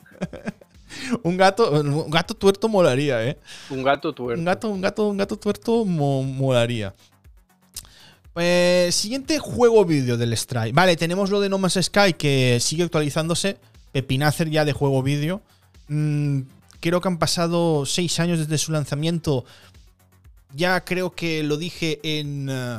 un 1.23 1.37
gato 1.37 1.71
un 1.71 2.11
gato 2.11 2.35
tuerto 2.35 2.69
molaría, 2.69 3.25
¿eh? 3.25 3.37
Un 3.71 3.81
gato 3.81 4.13
tuerto. 4.13 4.37
Un 4.39 4.45
gato, 4.45 4.69
un 4.69 4.81
gato, 4.81 5.07
un 5.07 5.17
gato 5.17 5.37
tuerto 5.39 5.83
mo- 5.85 6.21
molaría. 6.21 6.93
Pues, 8.33 8.93
siguiente 8.93 9.39
juego 9.39 9.83
vídeo 9.85 10.17
del 10.17 10.37
Stray. 10.37 10.71
Vale, 10.71 10.95
tenemos 10.95 11.31
lo 11.31 11.39
de 11.41 11.49
No 11.49 11.57
Man's 11.57 11.79
Sky 11.81 12.13
que 12.13 12.59
sigue 12.61 12.83
actualizándose. 12.83 13.57
Pepinacer 14.01 14.51
ya 14.51 14.63
de 14.63 14.73
juego 14.73 15.01
vídeo. 15.01 15.41
Mm, 15.87 16.41
creo 16.79 17.01
que 17.01 17.07
han 17.07 17.17
pasado 17.17 17.87
seis 17.87 18.19
años 18.19 18.37
desde 18.37 18.59
su 18.59 18.71
lanzamiento. 18.71 19.43
Ya 20.53 20.81
creo 20.85 21.15
que 21.15 21.41
lo 21.41 21.57
dije 21.57 21.99
en, 22.03 22.47
eh, 22.51 22.77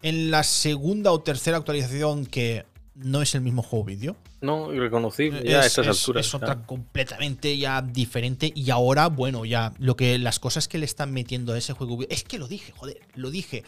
en 0.00 0.30
la 0.30 0.42
segunda 0.44 1.12
o 1.12 1.20
tercera 1.20 1.58
actualización 1.58 2.24
que 2.24 2.64
no 2.94 3.20
es 3.20 3.34
el 3.34 3.42
mismo 3.42 3.62
juego 3.62 3.84
vídeo. 3.84 4.16
No, 4.40 4.72
irreconocible 4.72 5.42
ya 5.44 5.58
a 5.58 5.60
Es- 5.60 5.66
estas 5.66 5.86
es- 5.88 6.00
alturas. 6.00 6.26
es 6.26 6.34
otra 6.34 6.64
completamente 6.64 7.58
ya 7.58 7.82
diferente. 7.82 8.50
Y 8.54 8.70
ahora, 8.70 9.08
bueno, 9.08 9.44
ya 9.44 9.74
lo 9.78 9.96
que 9.96 10.16
las 10.18 10.38
cosas 10.38 10.66
que 10.66 10.78
le 10.78 10.86
están 10.86 11.12
metiendo 11.12 11.52
a 11.52 11.58
ese 11.58 11.74
juego 11.74 11.98
vídeo. 11.98 12.08
Es 12.10 12.24
que 12.24 12.38
lo 12.38 12.48
dije, 12.48 12.72
joder, 12.74 13.00
lo 13.16 13.30
dije. 13.30 13.64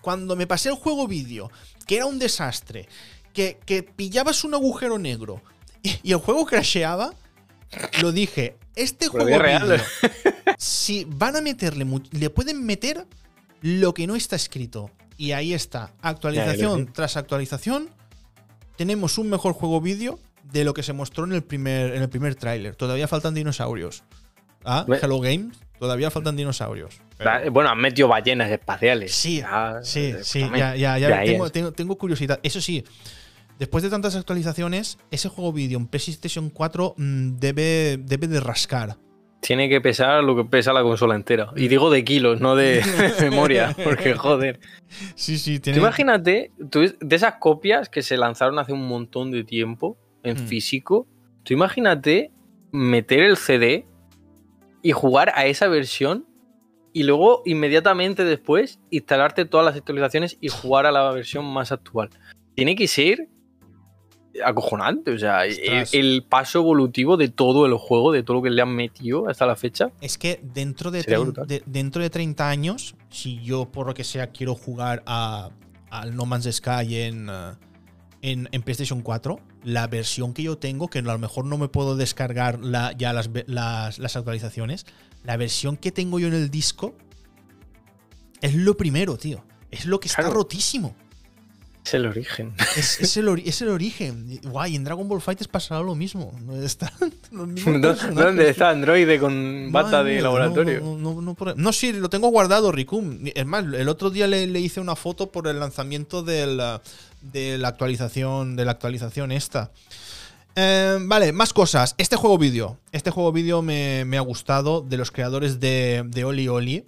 Cuando 0.00 0.34
me 0.34 0.48
pasé 0.48 0.70
el 0.70 0.74
juego 0.74 1.06
vídeo, 1.06 1.50
que 1.86 1.96
era 1.96 2.06
un 2.06 2.18
desastre, 2.18 2.88
que, 3.32 3.58
que 3.66 3.82
pillabas 3.84 4.44
un 4.44 4.54
agujero 4.54 4.98
negro 4.98 5.40
y, 6.02 6.12
el 6.12 6.18
juego 6.18 6.46
crasheaba, 6.46 7.14
lo 8.02 8.10
dije. 8.12 8.56
Este 8.74 9.08
Pero 9.10 9.24
juego 9.24 9.38
real. 9.38 9.82
si 10.58 11.04
van 11.08 11.36
a 11.36 11.40
meterle, 11.40 11.86
le 12.10 12.30
pueden 12.30 12.64
meter 12.66 13.06
lo 13.60 13.94
que 13.94 14.06
no 14.06 14.16
está 14.16 14.34
escrito. 14.36 14.90
Y 15.16 15.32
ahí 15.32 15.54
está, 15.54 15.92
actualización 16.02 16.86
Ya, 16.86 16.92
tras 16.92 17.16
actualización 17.16 17.88
tenemos 18.76 19.16
un 19.18 19.30
mejor 19.30 19.52
juego 19.52 19.80
vídeo 19.80 20.18
de 20.42 20.64
lo 20.64 20.74
que 20.74 20.82
se 20.82 20.92
mostró 20.92 21.24
en 21.24 21.32
el 21.32 21.42
primer, 21.44 21.94
en 21.94 22.02
el 22.02 22.08
primer 22.08 22.34
tráiler. 22.34 22.74
Todavía 22.74 23.06
faltan 23.06 23.34
dinosaurios. 23.34 24.02
Ah, 24.64 24.84
Hello 25.00 25.20
Games, 25.20 25.56
todavía 25.78 26.10
faltan 26.10 26.36
dinosaurios. 26.36 27.00
Bueno, 27.52 27.70
han 27.70 27.78
metido 27.78 28.08
ballenas 28.08 28.50
espaciales. 28.50 29.14
Sí, 29.14 29.38
Ya, 29.38 29.80
sí, 29.82 30.00
eh, 30.00 30.18
sí, 30.22 30.40
escúchame. 30.40 30.58
ya, 30.58 30.98
ya, 30.98 31.24
ya 31.24 31.72
tengo 31.72 31.96
curiosidad. 31.96 32.40
Eso 32.42 32.60
sí, 32.60 32.84
después 33.58 33.82
de 33.84 33.90
tantas 33.90 34.16
actualizaciones, 34.16 34.98
ese 35.10 35.28
juego 35.28 35.52
vídeo 35.52 35.78
en 35.78 35.86
PlayStation 35.86 36.50
4 36.50 36.94
mm, 36.96 37.36
debe, 37.38 37.96
debe 37.98 38.28
de 38.28 38.40
rascar. 38.40 38.96
Tiene 39.40 39.68
que 39.68 39.80
pesar 39.82 40.24
lo 40.24 40.34
que 40.36 40.44
pesa 40.44 40.72
la 40.72 40.82
consola 40.82 41.14
entera. 41.16 41.50
Y 41.54 41.68
digo 41.68 41.90
de 41.90 42.02
kilos, 42.02 42.40
no 42.40 42.56
de 42.56 42.82
memoria. 43.20 43.76
Porque, 43.84 44.14
joder. 44.14 44.58
Sí, 45.14 45.36
sí, 45.38 45.56
Tú 45.58 45.64
tiene. 45.64 45.78
imagínate, 45.80 46.50
tú, 46.70 46.80
de 46.98 47.16
esas 47.16 47.34
copias 47.34 47.88
que 47.90 48.02
se 48.02 48.16
lanzaron 48.16 48.58
hace 48.58 48.72
un 48.72 48.86
montón 48.88 49.30
de 49.30 49.44
tiempo 49.44 49.98
en 50.22 50.36
Mm. 50.42 50.46
físico, 50.46 51.06
tú 51.42 51.52
imagínate 51.52 52.32
meter 52.72 53.20
el 53.20 53.36
CD 53.36 53.86
y 54.82 54.92
jugar 54.92 55.30
a 55.34 55.44
esa 55.44 55.68
versión 55.68 56.26
y 56.94 57.02
luego 57.02 57.42
inmediatamente 57.44 58.24
después 58.24 58.80
instalarte 58.90 59.44
todas 59.44 59.66
las 59.66 59.76
actualizaciones 59.76 60.38
y 60.40 60.48
jugar 60.48 60.86
a 60.86 60.92
la 60.92 61.10
versión 61.12 61.44
más 61.44 61.70
actual. 61.72 62.08
Tiene 62.54 62.74
que 62.76 62.88
ser 62.88 63.28
acojonante, 64.44 65.12
o 65.12 65.18
sea, 65.18 65.44
el, 65.44 65.58
el 65.92 66.24
paso 66.28 66.60
evolutivo 66.60 67.16
de 67.16 67.28
todo 67.28 67.66
el 67.66 67.74
juego, 67.74 68.10
de 68.12 68.22
todo 68.22 68.38
lo 68.38 68.42
que 68.42 68.50
le 68.50 68.62
han 68.62 68.74
metido 68.74 69.28
hasta 69.28 69.44
la 69.46 69.54
fecha. 69.56 69.90
Es 70.00 70.16
que 70.18 70.40
dentro 70.42 70.90
de, 70.90 71.02
dentro 71.66 72.02
de 72.02 72.10
30 72.10 72.48
años, 72.48 72.94
si 73.10 73.40
yo 73.42 73.66
por 73.70 73.86
lo 73.86 73.94
que 73.94 74.04
sea 74.04 74.28
quiero 74.28 74.54
jugar 74.54 75.02
a, 75.06 75.50
al 75.90 76.16
No 76.16 76.26
Man's 76.26 76.48
Sky 76.50 76.96
en, 77.02 77.28
eh, 77.30 77.52
en, 78.22 78.48
en 78.50 78.62
PlayStation 78.62 79.02
4, 79.02 79.38
la 79.64 79.86
versión 79.86 80.32
que 80.34 80.42
yo 80.42 80.58
tengo, 80.58 80.88
que 80.88 80.98
a 80.98 81.02
lo 81.02 81.18
mejor 81.18 81.44
no 81.44 81.56
me 81.58 81.68
puedo 81.68 81.94
descargar 81.96 82.58
la- 82.60 82.92
ya 82.92 83.12
las, 83.12 83.30
las, 83.46 83.98
las 83.98 84.16
actualizaciones, 84.16 84.86
la 85.22 85.36
versión 85.36 85.76
que 85.76 85.92
tengo 85.92 86.18
yo 86.18 86.26
en 86.28 86.34
el 86.34 86.50
disco 86.50 86.94
es 88.40 88.54
lo 88.54 88.76
primero, 88.76 89.16
tío. 89.16 89.44
Es 89.70 89.86
lo 89.86 89.98
que 90.00 90.08
está 90.08 90.22
rotísimo. 90.34 90.94
Es 91.84 91.94
el 91.94 92.06
origen. 92.06 92.54
Es, 92.76 92.98
es 93.00 93.16
el, 93.16 93.28
ori- 93.28 93.42
es 93.46 93.60
el 93.62 93.68
origen. 93.68 94.40
Guay, 94.44 94.74
en 94.74 94.84
Dragon 94.84 95.06
Ball 95.08 95.20
Fighters 95.20 95.48
pasará 95.48 95.82
lo 95.82 95.94
mismo. 95.94 96.34
Están 96.62 96.90
los 97.30 97.46
mismos 97.46 97.76
¿Dó- 97.76 97.88
personajes. 97.90 98.24
¿Dónde 98.24 98.48
está 98.48 98.70
Android 98.70 99.20
con 99.20 99.68
bata 99.70 99.98
Madre 99.98 100.14
de 100.16 100.22
laboratorio? 100.22 100.80
No, 100.80 100.96
no, 100.96 101.14
no, 101.14 101.20
no 101.22 101.34
por- 101.34 101.56
no, 101.56 101.72
sí, 101.72 101.92
lo 101.92 102.08
tengo 102.08 102.28
guardado, 102.28 102.72
Ricum. 102.72 103.18
Es 103.34 103.46
más, 103.46 103.64
el 103.64 103.88
otro 103.88 104.10
día 104.10 104.26
le, 104.26 104.46
le 104.46 104.60
hice 104.60 104.80
una 104.80 104.96
foto 104.96 105.30
por 105.30 105.46
el 105.46 105.60
lanzamiento 105.60 106.22
del, 106.22 106.58
uh, 106.58 106.80
de 107.20 107.58
la 107.58 107.68
actualización. 107.68 108.56
De 108.56 108.64
la 108.64 108.72
actualización 108.72 109.30
esta. 109.30 109.70
Eh, 110.56 110.98
vale, 111.02 111.32
más 111.32 111.52
cosas. 111.52 111.94
Este 111.98 112.16
juego 112.16 112.38
vídeo. 112.38 112.78
Este 112.92 113.10
juego 113.10 113.32
vídeo 113.32 113.60
me, 113.60 114.04
me 114.04 114.16
ha 114.16 114.20
gustado. 114.22 114.80
De 114.80 114.96
los 114.96 115.10
creadores 115.10 115.60
de, 115.60 116.04
de 116.06 116.24
Oli 116.24 116.48
Oli. 116.48 116.84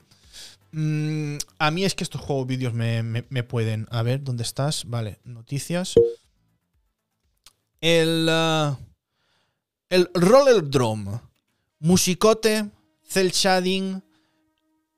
Mm, 0.78 1.38
a 1.58 1.70
mí 1.70 1.84
es 1.86 1.94
que 1.94 2.04
estos 2.04 2.20
juegos 2.20 2.46
vídeos 2.46 2.74
me, 2.74 3.02
me- 3.02 3.24
me 3.30 3.42
pueden. 3.42 3.86
A 3.90 4.02
ver, 4.02 4.22
¿dónde 4.22 4.42
estás? 4.42 4.84
Vale, 4.86 5.18
noticias. 5.24 5.94
El. 7.80 8.28
uh, 8.28 8.76
el 9.88 10.10
Roller 10.14 10.68
Drum. 10.68 11.18
Musicote, 11.78 12.68
cel 13.04 13.30
shading 13.32 14.02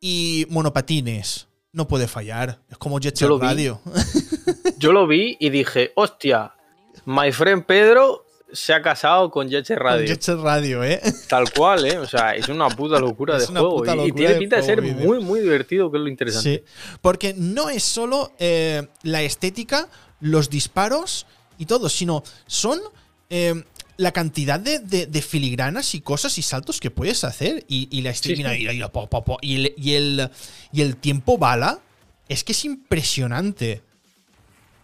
y 0.00 0.46
monopatines. 0.48 1.46
No 1.72 1.86
puede 1.86 2.08
fallar. 2.08 2.60
Es 2.68 2.78
como 2.78 2.98
Jet 2.98 3.16
Set 3.16 3.28
vi. 3.28 3.38
Radio. 3.40 3.80
Yo 4.78 4.92
lo 4.92 5.06
vi 5.06 5.36
y 5.38 5.50
dije, 5.50 5.92
hostia, 5.96 6.54
my 7.04 7.30
friend 7.30 7.64
Pedro 7.66 8.24
se 8.52 8.72
ha 8.72 8.80
casado 8.82 9.30
con 9.30 9.48
Jet 9.48 9.64
Set 9.66 9.78
Radio. 9.78 9.98
Con 10.00 10.06
Jet 10.06 10.22
Set 10.22 10.38
Radio, 10.38 10.82
¿eh? 10.84 11.00
Tal 11.28 11.52
cual, 11.52 11.84
¿eh? 11.86 11.98
O 11.98 12.06
sea, 12.06 12.34
es 12.34 12.48
una 12.48 12.68
puta 12.68 12.98
locura 13.00 13.36
Es 13.36 13.44
de 13.46 13.50
una 13.52 13.60
juego. 13.60 13.76
puta 13.78 13.96
y- 13.96 14.12
tiene 14.12 14.34
pinta 14.36 14.56
de 14.56 14.62
ser 14.62 14.80
muy, 14.82 15.20
muy 15.20 15.40
divertido, 15.40 15.90
que 15.90 15.98
es 15.98 16.02
lo 16.02 16.08
interesante. 16.08 16.64
Sí, 16.66 16.72
porque 17.02 17.34
no 17.36 17.68
es 17.70 17.82
solo 17.82 18.32
eh, 18.38 18.86
la 19.02 19.22
estética, 19.22 19.88
los 20.20 20.48
disparos 20.50 21.26
y 21.58 21.66
todo, 21.66 21.88
sino 21.88 22.22
son 22.46 22.80
eh, 23.30 23.64
la 23.98 24.12
cantidad 24.12 24.58
de, 24.60 24.78
de- 24.78 25.06
de 25.06 25.22
filigranas 25.22 25.94
y 25.94 26.00
cosas 26.00 26.38
y 26.38 26.42
saltos 26.42 26.80
que 26.80 26.90
puedes 26.90 27.24
hacer. 27.24 27.64
Y, 27.68 27.88
y 27.90 28.02
la 28.02 28.10
estética 28.10 28.50
sí. 28.54 28.62
y 28.62 28.68
el, 29.56 29.74
y, 29.76 29.94
el, 29.94 30.30
y 30.72 30.80
el 30.82 30.96
tiempo 30.96 31.36
bala 31.36 31.80
es 32.28 32.44
que 32.44 32.52
es 32.52 32.64
impresionante. 32.64 33.82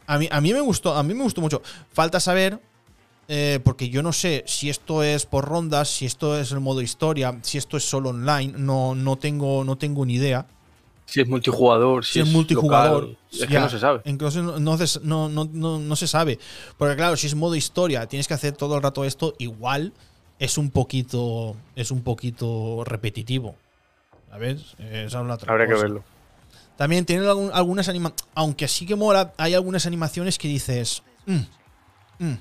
A 0.07 0.19
mí, 0.19 0.29
a 0.31 0.41
mí 0.41 0.53
me 0.53 0.61
gustó, 0.61 0.95
a 0.95 1.03
mí 1.03 1.15
me 1.15 1.23
gustó 1.23 1.41
mucho. 1.41 1.63
Falta 1.93 2.21
saber. 2.21 2.59
Eh, 3.29 3.61
porque 3.65 3.89
yo 3.89 4.03
no 4.03 4.13
sé 4.13 4.45
si 4.47 4.69
esto 4.71 5.03
es 5.03 5.27
por 5.27 5.45
rondas, 5.47 5.89
si 5.89 6.07
esto 6.07 6.39
es 6.39 6.53
el 6.53 6.61
modo 6.61 6.81
historia, 6.83 7.39
si 7.43 7.59
esto 7.59 7.77
es 7.77 7.85
solo 7.89 8.11
online, 8.11 8.55
no, 8.57 8.95
no, 8.95 9.17
tengo, 9.17 9.65
no 9.65 9.77
tengo 9.77 10.05
ni 10.07 10.15
idea. 10.15 10.47
Si 11.07 11.21
es 11.21 11.29
multijugador, 11.29 12.05
si, 12.05 12.13
Si 12.15 12.21
es 12.21 12.29
multijugador, 12.29 13.03
local, 13.05 13.19
es 13.33 13.47
que 13.47 13.53
ya, 13.53 13.61
no 13.61 13.69
se 13.69 13.79
sabe. 13.79 14.01
Entonces 14.05 14.43
no, 14.43 14.59
no, 14.59 14.77
se- 14.79 15.01
no- 15.03 15.29
no- 15.29 15.97
se 15.97 16.09
sabe. 16.09 16.39
Porque 16.79 16.97
claro, 16.97 17.17
si 17.17 17.27
es 17.27 17.35
modo 17.35 17.55
historia, 17.55 18.07
tienes 18.07 18.27
que 18.27 18.35
hacer 18.35 18.53
todo 18.53 18.77
el 18.77 18.83
rato 18.83 19.05
esto, 19.05 19.35
igual 19.39 19.93
es 20.39 20.57
un 20.57 20.71
poquito. 20.71 21.57
Es 21.77 21.91
un 21.91 22.03
poquito 22.03 22.85
repetitivo. 22.87 23.55
¿Sabes? 24.31 24.63
Esa 24.79 25.21
es 25.21 25.27
la 25.27 25.35
otra 25.35 25.53
Habrá 25.53 25.67
que 25.69 25.75
verlo. 25.75 26.03
También 26.77 27.05
tiene 27.05 27.27
algún- 27.29 27.51
algunas 27.53 27.89
animaciones. 27.89 28.25
Aunque 28.35 28.67
sí 28.67 28.85
que 28.87 28.97
mola, 28.97 29.33
hay 29.37 29.55
algunas 29.55 29.85
animaciones 29.87 30.39
que 30.39 30.49
dices. 30.49 31.03
"Mm, 31.27 31.39
mm". 32.19 32.35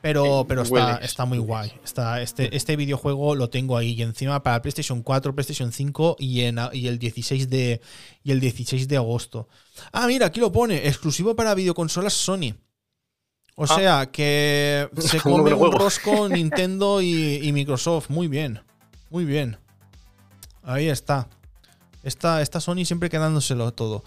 Pero, 0.00 0.40
Sí, 0.42 0.46
pero 0.48 0.62
está, 0.62 0.96
está 0.98 1.24
muy 1.24 1.38
guay. 1.38 1.72
Está, 1.84 2.22
este, 2.22 2.54
este 2.56 2.76
videojuego 2.76 3.34
lo 3.34 3.50
tengo 3.50 3.76
ahí. 3.76 3.92
Y 3.92 4.02
encima 4.02 4.42
para 4.42 4.62
PlayStation 4.62 5.02
4, 5.02 5.34
PlayStation 5.34 5.72
5 5.72 6.16
y, 6.20 6.42
en, 6.42 6.58
y, 6.72 6.86
el 6.86 6.98
16 7.00 7.50
de, 7.50 7.80
y 8.22 8.30
el 8.30 8.38
16 8.38 8.86
de 8.86 8.96
agosto. 8.96 9.48
Ah, 9.92 10.06
mira, 10.06 10.26
aquí 10.26 10.38
lo 10.38 10.52
pone. 10.52 10.86
Exclusivo 10.86 11.34
para 11.34 11.54
videoconsolas 11.54 12.12
Sony. 12.12 12.54
O 13.56 13.64
Ah. 13.64 13.66
sea 13.76 14.06
que 14.12 14.88
se 14.98 15.20
come 15.20 15.52
un 15.52 15.72
rosco 15.72 16.28
Nintendo 16.30 17.02
y, 17.02 17.40
y 17.42 17.52
Microsoft. 17.52 18.08
Muy 18.08 18.28
bien. 18.28 18.60
Muy 19.10 19.24
bien. 19.24 19.56
Ahí 20.62 20.88
está. 20.88 21.28
Está, 22.04 22.40
está 22.40 22.60
Sony 22.60 22.84
siempre 22.84 23.10
quedándoselo 23.10 23.72
todo. 23.72 24.04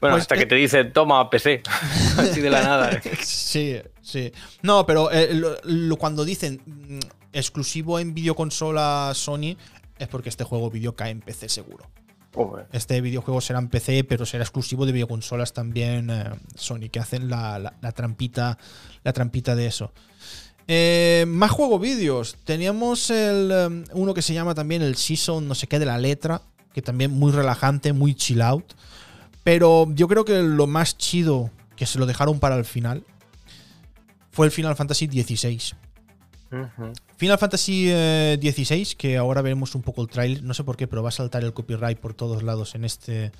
Bueno, 0.00 0.14
Pues, 0.16 0.22
hasta 0.22 0.34
eh, 0.34 0.38
que 0.38 0.46
te 0.46 0.54
dice, 0.54 0.84
toma 0.84 1.28
PC. 1.30 1.62
Así 2.18 2.40
de 2.40 2.50
la 2.50 2.62
nada. 2.62 3.00
Sí, 3.22 3.76
sí. 4.02 4.32
No, 4.62 4.84
pero 4.86 5.10
eh, 5.10 5.34
lo- 5.34 5.56
lo- 5.64 5.96
cuando 5.96 6.24
dicen 6.24 6.60
mm, 6.66 6.98
exclusivo 7.32 7.98
en 7.98 8.14
videoconsola 8.14 9.12
Sony, 9.14 9.56
es 9.98 10.08
porque 10.08 10.28
este 10.28 10.44
juego 10.44 10.70
vídeo 10.70 10.94
cae 10.94 11.10
en 11.10 11.20
PC 11.20 11.48
seguro. 11.48 11.90
Joder. 12.34 12.66
Este 12.72 13.00
videojuego 13.00 13.40
será 13.40 13.58
en 13.58 13.68
PC, 13.68 14.04
pero 14.04 14.24
será 14.26 14.44
exclusivo 14.44 14.86
de 14.86 14.92
videoconsolas 14.92 15.52
también 15.52 16.10
eh, 16.10 16.24
Sony, 16.54 16.88
que 16.92 17.00
hacen 17.00 17.28
la, 17.30 17.58
la- 17.58 17.74
la 17.80 17.92
trampita, 17.92 18.58
la 19.02 19.12
trampita 19.12 19.54
de 19.56 19.66
eso. 19.66 19.92
Eh, 20.68 21.24
más 21.26 21.50
juego 21.50 21.78
vídeos. 21.78 22.36
Teníamos 22.44 23.10
el, 23.10 23.84
uno 23.92 24.14
que 24.14 24.22
se 24.22 24.34
llama 24.34 24.54
también 24.54 24.82
el 24.82 24.96
Season, 24.96 25.48
no 25.48 25.54
sé 25.54 25.66
qué, 25.66 25.78
de 25.78 25.86
la 25.86 25.96
letra, 25.98 26.42
que 26.74 26.82
también 26.82 27.10
muy 27.10 27.32
relajante, 27.32 27.92
muy 27.94 28.14
chill 28.14 28.42
out. 28.42 28.74
Pero 29.48 29.86
yo 29.94 30.08
creo 30.08 30.26
que 30.26 30.42
lo 30.42 30.66
más 30.66 30.98
chido 30.98 31.50
que 31.74 31.86
se 31.86 31.98
lo 31.98 32.04
dejaron 32.04 32.38
para 32.38 32.56
el 32.56 32.66
final 32.66 33.02
fue 34.30 34.44
el 34.44 34.52
Final 34.52 34.76
Fantasy 34.76 35.06
XVI. 35.06 35.74
Ujú. 36.52 36.92
Final 37.16 37.38
Fantasy 37.38 37.86
eh, 37.88 38.38
XVI, 38.42 38.94
que 38.98 39.16
ahora 39.16 39.40
veremos 39.40 39.74
un 39.74 39.80
poco 39.80 40.02
el 40.02 40.08
trailer, 40.08 40.42
no 40.42 40.52
sé 40.52 40.64
por 40.64 40.76
qué, 40.76 40.86
pero 40.86 41.02
va 41.02 41.08
a 41.08 41.12
saltar 41.12 41.44
el 41.44 41.54
copyright 41.54 41.98
por 41.98 42.12
todos 42.12 42.42
lados 42.42 42.74
en 42.74 42.84
este 42.84 43.32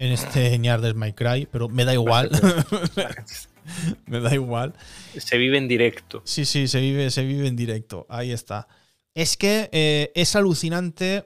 en 0.00 0.10
este 0.10 0.58
ñar 0.58 0.80
My 0.96 1.12
Cry, 1.12 1.46
pero 1.48 1.68
me 1.68 1.84
da 1.84 1.94
igual. 1.94 2.28
me 4.06 4.18
da 4.18 4.34
igual. 4.34 4.74
Se 5.16 5.38
vive 5.38 5.58
en 5.58 5.68
directo. 5.68 6.22
Sí, 6.24 6.44
sí, 6.44 6.66
se 6.66 6.80
vive, 6.80 7.08
se 7.12 7.22
vive 7.22 7.46
en 7.46 7.54
directo. 7.54 8.04
Ahí 8.08 8.32
está. 8.32 8.66
Es 9.14 9.36
que 9.36 9.68
eh, 9.70 10.10
es 10.16 10.34
alucinante 10.34 11.24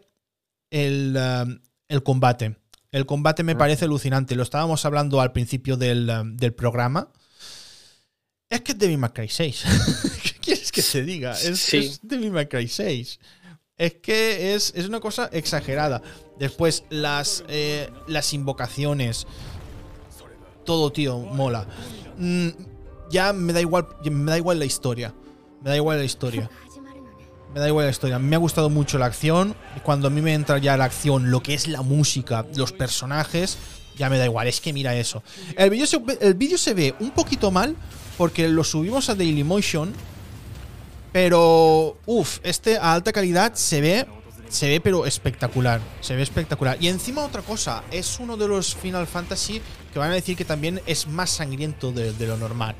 el, 0.68 1.16
um, 1.16 1.58
el 1.88 2.02
combate. 2.02 2.59
El 2.92 3.06
combate 3.06 3.42
me 3.42 3.52
Ah. 3.52 3.58
parece 3.58 3.84
alucinante. 3.84 4.34
Lo 4.34 4.42
estábamos 4.42 4.84
hablando 4.84 5.20
al 5.20 5.32
principio 5.32 5.76
del, 5.76 6.10
um, 6.10 6.36
del 6.36 6.52
programa. 6.54 7.08
Es 8.48 8.62
que 8.62 8.72
es 8.72 8.78
Devil 8.78 8.98
May 8.98 9.10
Cry 9.10 9.28
6. 9.28 9.62
¿Qué 10.22 10.30
quieres 10.40 10.72
que 10.72 10.82
te 10.82 11.04
diga? 11.04 11.32
Es, 11.32 11.60
Sí. 11.60 11.76
es 11.78 12.00
Devil 12.02 12.32
May 12.32 12.48
Cry 12.48 12.66
6. 12.66 13.20
Es 13.76 13.94
que 13.94 14.54
es, 14.54 14.72
es 14.74 14.86
una 14.88 15.00
cosa 15.00 15.30
exagerada. 15.32 16.02
Después, 16.38 16.84
las, 16.90 17.44
eh, 17.48 17.88
las 18.08 18.32
invocaciones. 18.34 19.26
Todo, 20.66 20.92
tío, 20.92 21.18
mola. 21.18 21.66
Mm, 22.18 22.48
ya 23.10 23.32
me 23.32 23.52
da 23.52 23.60
igual. 23.60 23.88
Me 24.04 24.30
da 24.32 24.36
igual 24.36 24.58
la 24.58 24.64
historia. 24.66 25.14
Me 25.62 25.70
da 25.70 25.76
igual 25.76 25.98
la 25.98 26.04
historia. 26.04 26.50
Me 27.54 27.58
da 27.58 27.66
igual 27.66 27.86
la 27.86 27.90
historia. 27.90 28.18
Me 28.18 28.36
ha 28.36 28.38
gustado 28.38 28.70
mucho 28.70 28.98
la 28.98 29.06
acción. 29.06 29.54
Cuando 29.82 30.06
a 30.06 30.10
mí 30.10 30.20
me 30.20 30.34
entra 30.34 30.58
ya 30.58 30.76
la 30.76 30.84
acción, 30.84 31.30
lo 31.30 31.42
que 31.42 31.54
es 31.54 31.66
la 31.66 31.82
música, 31.82 32.46
los 32.54 32.72
personajes, 32.72 33.58
ya 33.96 34.08
me 34.08 34.18
da 34.18 34.24
igual. 34.24 34.46
Es 34.46 34.60
que 34.60 34.72
mira 34.72 34.94
eso. 34.94 35.22
El 35.56 35.70
vídeo 35.70 35.86
se, 35.86 36.58
se 36.58 36.74
ve 36.74 36.94
un 37.00 37.10
poquito 37.10 37.50
mal 37.50 37.74
porque 38.16 38.48
lo 38.48 38.62
subimos 38.62 39.08
a 39.08 39.14
Dailymotion. 39.14 39.92
Pero, 41.12 41.96
uff, 42.06 42.38
este 42.44 42.78
a 42.78 42.92
alta 42.92 43.12
calidad 43.12 43.54
se 43.54 43.80
ve, 43.80 44.06
se 44.48 44.68
ve 44.68 44.80
pero 44.80 45.06
espectacular. 45.06 45.80
Se 46.00 46.14
ve 46.14 46.22
espectacular. 46.22 46.76
Y 46.80 46.86
encima 46.86 47.24
otra 47.24 47.42
cosa, 47.42 47.82
es 47.90 48.20
uno 48.20 48.36
de 48.36 48.46
los 48.46 48.76
Final 48.76 49.08
Fantasy 49.08 49.60
que 49.92 49.98
van 49.98 50.12
a 50.12 50.14
decir 50.14 50.36
que 50.36 50.44
también 50.44 50.80
es 50.86 51.08
más 51.08 51.30
sangriento 51.30 51.90
de 51.90 52.26
lo 52.28 52.36
normal. 52.36 52.76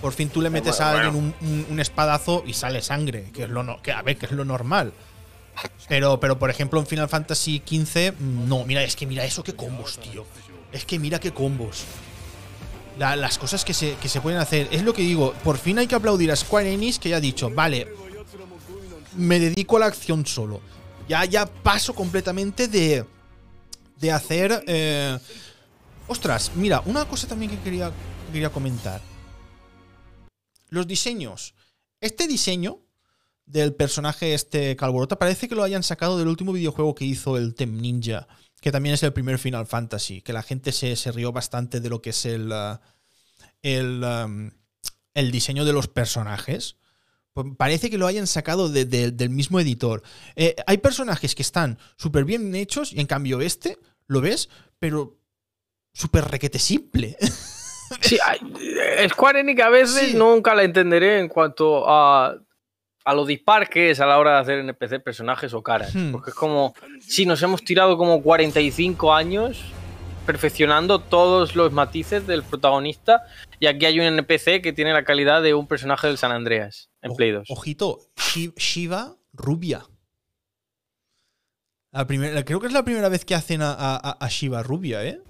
Por 0.00 0.12
fin 0.12 0.28
tú 0.28 0.40
le 0.40 0.50
metes 0.50 0.80
a 0.80 0.92
alguien 0.92 1.14
un, 1.16 1.34
un- 1.40 1.66
un 1.70 1.80
espadazo 1.80 2.44
y 2.46 2.52
sale 2.54 2.82
sangre, 2.82 3.30
que 3.32 3.44
es 3.44 3.48
lo 3.50 3.62
no- 3.64 3.82
que 3.82 3.92
a 3.92 4.00
ver, 4.02 4.16
que 4.16 4.26
es 4.26 4.32
lo 4.32 4.44
normal. 4.44 4.92
Pero, 5.88 6.20
pero 6.20 6.38
por 6.38 6.50
ejemplo 6.50 6.78
en 6.78 6.86
Final 6.86 7.08
Fantasy 7.08 7.60
XV, 7.66 8.12
no, 8.20 8.64
mira, 8.64 8.82
es 8.84 8.94
que 8.94 9.06
mira 9.06 9.24
eso 9.24 9.42
qué 9.42 9.54
combos, 9.54 9.98
tío. 9.98 10.24
Es 10.70 10.84
que 10.84 10.98
mira 11.00 11.18
qué 11.18 11.32
combos. 11.32 11.84
La- 12.96 13.16
las 13.16 13.38
cosas 13.38 13.64
que 13.64 13.74
se, 13.74 13.94
que 13.96 14.08
se 14.08 14.20
pueden 14.20 14.38
hacer. 14.38 14.68
Es 14.70 14.82
lo 14.84 14.92
que 14.94 15.02
digo, 15.02 15.32
por 15.42 15.58
fin 15.58 15.78
hay 15.80 15.86
que 15.88 15.96
aplaudir 15.96 16.30
a 16.30 16.36
Square 16.36 16.72
Enix 16.72 16.98
que 17.00 17.08
ya 17.08 17.16
ha 17.16 17.20
dicho, 17.20 17.50
vale, 17.50 17.88
me 19.16 19.40
dedico 19.40 19.76
a 19.76 19.80
la 19.80 19.86
acción 19.86 20.24
solo. 20.26 20.60
Ya, 21.08 21.24
ya 21.24 21.46
paso 21.46 21.92
completamente 21.94 22.68
de, 22.68 23.04
de 23.98 24.12
hacer... 24.12 24.62
eh, 24.68 25.18
ostras, 26.06 26.52
mira, 26.54 26.82
una 26.86 27.04
cosa 27.06 27.26
también 27.26 27.50
que 27.50 27.58
quería, 27.58 27.90
quería 28.32 28.50
comentar. 28.50 29.00
Los 30.68 30.86
diseños. 30.86 31.54
Este 32.00 32.26
diseño 32.28 32.80
del 33.46 33.74
personaje 33.74 34.34
este 34.34 34.76
Calborota 34.76 35.18
parece 35.18 35.48
que 35.48 35.54
lo 35.54 35.62
hayan 35.62 35.82
sacado 35.82 36.18
del 36.18 36.28
último 36.28 36.52
videojuego 36.52 36.94
que 36.94 37.04
hizo 37.06 37.36
el 37.36 37.54
Tem 37.54 37.80
Ninja, 37.80 38.28
que 38.60 38.70
también 38.72 38.94
es 38.94 39.02
el 39.02 39.12
primer 39.12 39.38
Final 39.38 39.66
Fantasy, 39.66 40.20
que 40.20 40.32
la 40.32 40.42
gente 40.42 40.72
se, 40.72 40.94
se 40.96 41.12
rió 41.12 41.32
bastante 41.32 41.80
de 41.80 41.88
lo 41.88 42.02
que 42.02 42.10
es 42.10 42.24
el, 42.26 42.52
uh, 42.52 42.78
el, 43.62 44.52
el 45.14 45.30
diseño 45.30 45.64
de 45.64 45.72
los 45.72 45.88
personajes. 45.88 46.76
Pues 47.32 47.46
parece 47.56 47.88
que 47.88 47.98
lo 47.98 48.06
hayan 48.06 48.26
sacado 48.26 48.68
de- 48.68 48.84
de- 48.84 49.12
del 49.12 49.30
mismo 49.30 49.60
editor. 49.60 50.02
Eh, 50.36 50.56
hay 50.66 50.78
personajes 50.78 51.34
que 51.34 51.42
están 51.42 51.78
súper 51.96 52.24
bien 52.24 52.54
hechos 52.54 52.92
y 52.92 53.00
en 53.00 53.06
cambio 53.06 53.40
este, 53.40 53.78
lo 54.06 54.20
ves, 54.20 54.48
pero 54.78 55.18
súper 55.92 56.24
requete 56.26 56.58
simple. 56.58 57.16
Sí, 58.00 58.18
eh, 58.60 59.08
Square 59.08 59.40
Enix 59.40 59.62
a 59.62 59.68
veces 59.68 60.10
Sí. 60.10 60.16
nunca 60.16 60.54
la 60.54 60.62
entenderé 60.64 61.18
en 61.20 61.28
cuanto 61.28 61.88
a, 61.88 62.34
a 63.04 63.14
lo 63.14 63.24
dispar 63.24 63.68
que 63.68 63.90
es 63.90 64.00
a 64.00 64.06
la 64.06 64.18
hora 64.18 64.34
de 64.34 64.38
hacer 64.40 64.58
NPC 64.60 65.00
personajes 65.02 65.52
o 65.54 65.62
caras. 65.62 65.94
Hmm. 65.94 66.12
Porque 66.12 66.30
es 66.30 66.36
como, 66.36 66.74
sí, 67.00 67.24
nos 67.26 67.42
hemos 67.42 67.62
tirado 67.64 67.96
como 67.96 68.22
45 68.22 69.14
años 69.14 69.60
perfeccionando 70.26 70.98
todos 70.98 71.56
los 71.56 71.72
matices 71.72 72.26
del 72.26 72.42
protagonista 72.42 73.22
y 73.58 73.66
aquí 73.66 73.86
hay 73.86 73.98
un 73.98 74.04
NPC 74.06 74.60
que 74.60 74.74
tiene 74.74 74.92
la 74.92 75.02
calidad 75.04 75.40
de 75.42 75.54
un 75.54 75.66
personaje 75.66 76.06
del 76.06 76.18
San 76.18 76.32
Andreas 76.32 76.90
en 77.00 77.12
O- 77.12 77.16
Play 77.16 77.30
2. 77.30 77.46
Ojito, 77.50 77.98
Shi- 78.16 78.52
Shiva 78.58 79.16
rubia. 79.32 79.84
La 81.92 82.06
primera, 82.06 82.44
creo 82.44 82.60
que 82.60 82.66
es 82.66 82.72
la 82.74 82.84
primera 82.84 83.08
vez 83.08 83.24
que 83.24 83.34
hacen 83.34 83.62
a, 83.62 83.72
a- 83.72 84.18
a 84.20 84.28
Shiva 84.28 84.62
rubia, 84.62 85.02
¿eh? 85.04 85.22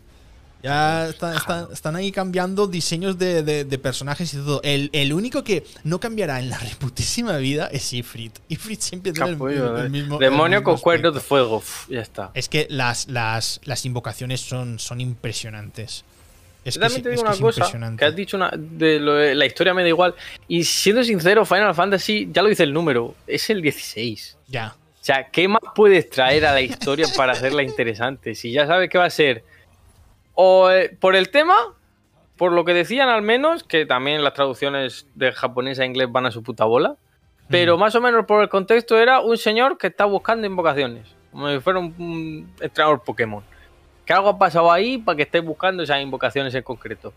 Ya 0.62 1.08
está- 1.08 1.36
está- 1.36 1.68
están 1.72 1.94
ahí 1.94 2.10
cambiando 2.10 2.66
diseños 2.66 3.16
de, 3.18 3.42
de- 3.44 3.64
de 3.64 3.78
personajes 3.78 4.34
y 4.34 4.38
todo. 4.38 4.60
El, 4.64 4.90
el 4.92 5.12
único 5.12 5.44
que 5.44 5.64
no 5.84 6.00
cambiará 6.00 6.40
en 6.40 6.50
la 6.50 6.58
reputísima 6.70 7.36
vida 7.36 7.68
es 7.72 7.92
Ifrit. 7.92 8.36
Ifrit 8.48 8.80
siempre 8.80 9.12
tiene 9.12 9.28
el, 9.30 9.34
Capullo, 9.36 9.78
el 9.78 9.90
mismo. 9.90 10.14
el 10.16 10.20
Demonio 10.20 10.58
mismo 10.58 10.72
con 10.72 10.80
cuernos 10.80 11.14
de 11.14 11.20
fuego. 11.20 11.56
Uf, 11.58 11.88
ya 11.88 12.00
está. 12.00 12.30
Es 12.34 12.48
que 12.48 12.66
las, 12.70 13.08
las, 13.08 13.60
las 13.64 13.84
invocaciones 13.86 14.40
son, 14.40 14.78
son 14.80 15.00
impresionantes. 15.00 16.04
Es 16.64 16.74
Yo 16.74 16.80
también 16.80 17.02
te 17.02 17.10
digo 17.10 17.22
una 17.22 17.36
cosa, 17.36 17.70
que 17.96 18.04
has 18.04 18.16
dicho 18.16 18.36
una, 18.36 18.50
de 18.54 18.98
lo 18.98 19.14
de 19.14 19.34
la 19.36 19.46
historia 19.46 19.72
me 19.74 19.82
da 19.82 19.88
igual. 19.88 20.14
Y 20.48 20.64
siendo 20.64 21.04
sincero, 21.04 21.46
Final 21.46 21.72
Fantasy, 21.74 22.28
ya 22.32 22.42
lo 22.42 22.48
dice 22.48 22.64
el 22.64 22.72
número, 22.74 23.14
es 23.28 23.48
el 23.48 23.62
16. 23.62 24.36
Ya. 24.48 24.74
O 25.00 25.04
sea, 25.08 25.30
¿qué 25.30 25.46
más 25.48 25.62
puedes 25.74 26.10
traer 26.10 26.44
a 26.44 26.52
la 26.52 26.60
historia 26.60 27.06
para 27.16 27.32
hacerla 27.32 27.62
interesante? 27.62 28.34
Si 28.34 28.50
ya 28.52 28.66
sabes 28.66 28.90
que 28.90 28.98
va 28.98 29.04
a 29.06 29.10
ser 29.10 29.44
o 30.40 30.70
eh, 30.70 30.96
por 31.00 31.16
el 31.16 31.30
tema, 31.30 31.56
por 32.36 32.52
lo 32.52 32.64
que 32.64 32.72
decían 32.72 33.08
al 33.08 33.22
menos, 33.22 33.64
que 33.64 33.86
también 33.86 34.22
las 34.22 34.34
traducciones 34.34 35.08
de 35.16 35.32
japonés 35.32 35.80
a 35.80 35.84
inglés 35.84 36.06
van 36.12 36.26
a 36.26 36.30
su 36.30 36.44
puta 36.44 36.64
bola, 36.64 36.94
pero 37.48 37.76
Mm. 37.76 37.80
más 37.80 37.94
o 37.96 38.00
menos 38.00 38.24
por 38.24 38.40
el 38.42 38.48
contexto 38.48 38.96
era 38.96 39.18
un 39.20 39.36
señor 39.36 39.78
que 39.78 39.88
está 39.88 40.04
buscando 40.04 40.46
invocaciones, 40.46 41.08
como 41.32 41.50
si 41.50 41.58
fuera 41.58 41.80
un, 41.80 41.92
un 41.98 42.54
entrenador 42.60 43.02
Pokémon. 43.02 43.42
Que 44.06 44.12
algo 44.12 44.28
ha 44.28 44.38
pasado 44.38 44.70
ahí 44.70 44.98
para 44.98 45.16
que 45.16 45.22
estés 45.24 45.42
buscando 45.44 45.82
esas 45.82 46.00
invocaciones 46.00 46.54
en 46.54 46.62
concreto. 46.62 47.12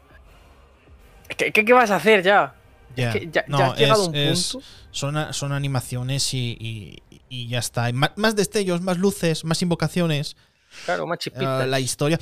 ¿Qué, 1.37 1.51
qué, 1.51 1.63
qué 1.63 1.73
vas 1.73 1.91
a 1.91 1.97
hacer 1.97 2.23
ya? 2.23 2.55
Ya. 2.95 3.13
que 3.13 3.19
ya- 3.27 3.31
ya 3.31 3.45
no, 3.47 3.57
has 3.59 3.77
llegado 3.77 4.03
a 4.03 4.07
un 4.09 4.15
es- 4.15 4.51
punto. 4.53 4.67
son, 4.91 5.33
son 5.33 5.51
animaciones 5.53 6.33
y, 6.33 6.57
y- 6.59 7.21
y 7.29 7.47
ya 7.47 7.59
está. 7.59 7.89
Ma- 7.93 8.11
Más, 8.17 8.35
destellos, 8.35 8.81
más 8.81 8.97
luces, 8.97 9.45
más 9.45 9.61
invocaciones. 9.61 10.35
Claro, 10.85 11.05
más 11.07 11.19
chispitas. 11.19 11.63
Ah, 11.63 11.65
la 11.65 11.79
historia. 11.79 12.19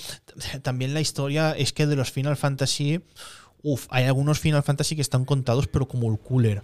También 0.61 0.93
la 0.93 1.01
historia 1.01 1.51
es 1.57 1.73
que 1.73 1.87
de 1.87 1.95
los 1.95 2.11
Final 2.11 2.37
Fantasy. 2.37 3.01
Uf, 3.61 3.87
hay 3.89 4.05
algunos 4.05 4.39
Final 4.39 4.63
Fantasy 4.63 4.95
que 4.95 5.01
están 5.01 5.25
contados, 5.25 5.67
pero 5.67 5.87
como 5.87 6.11
el 6.11 6.19
cooler. 6.19 6.61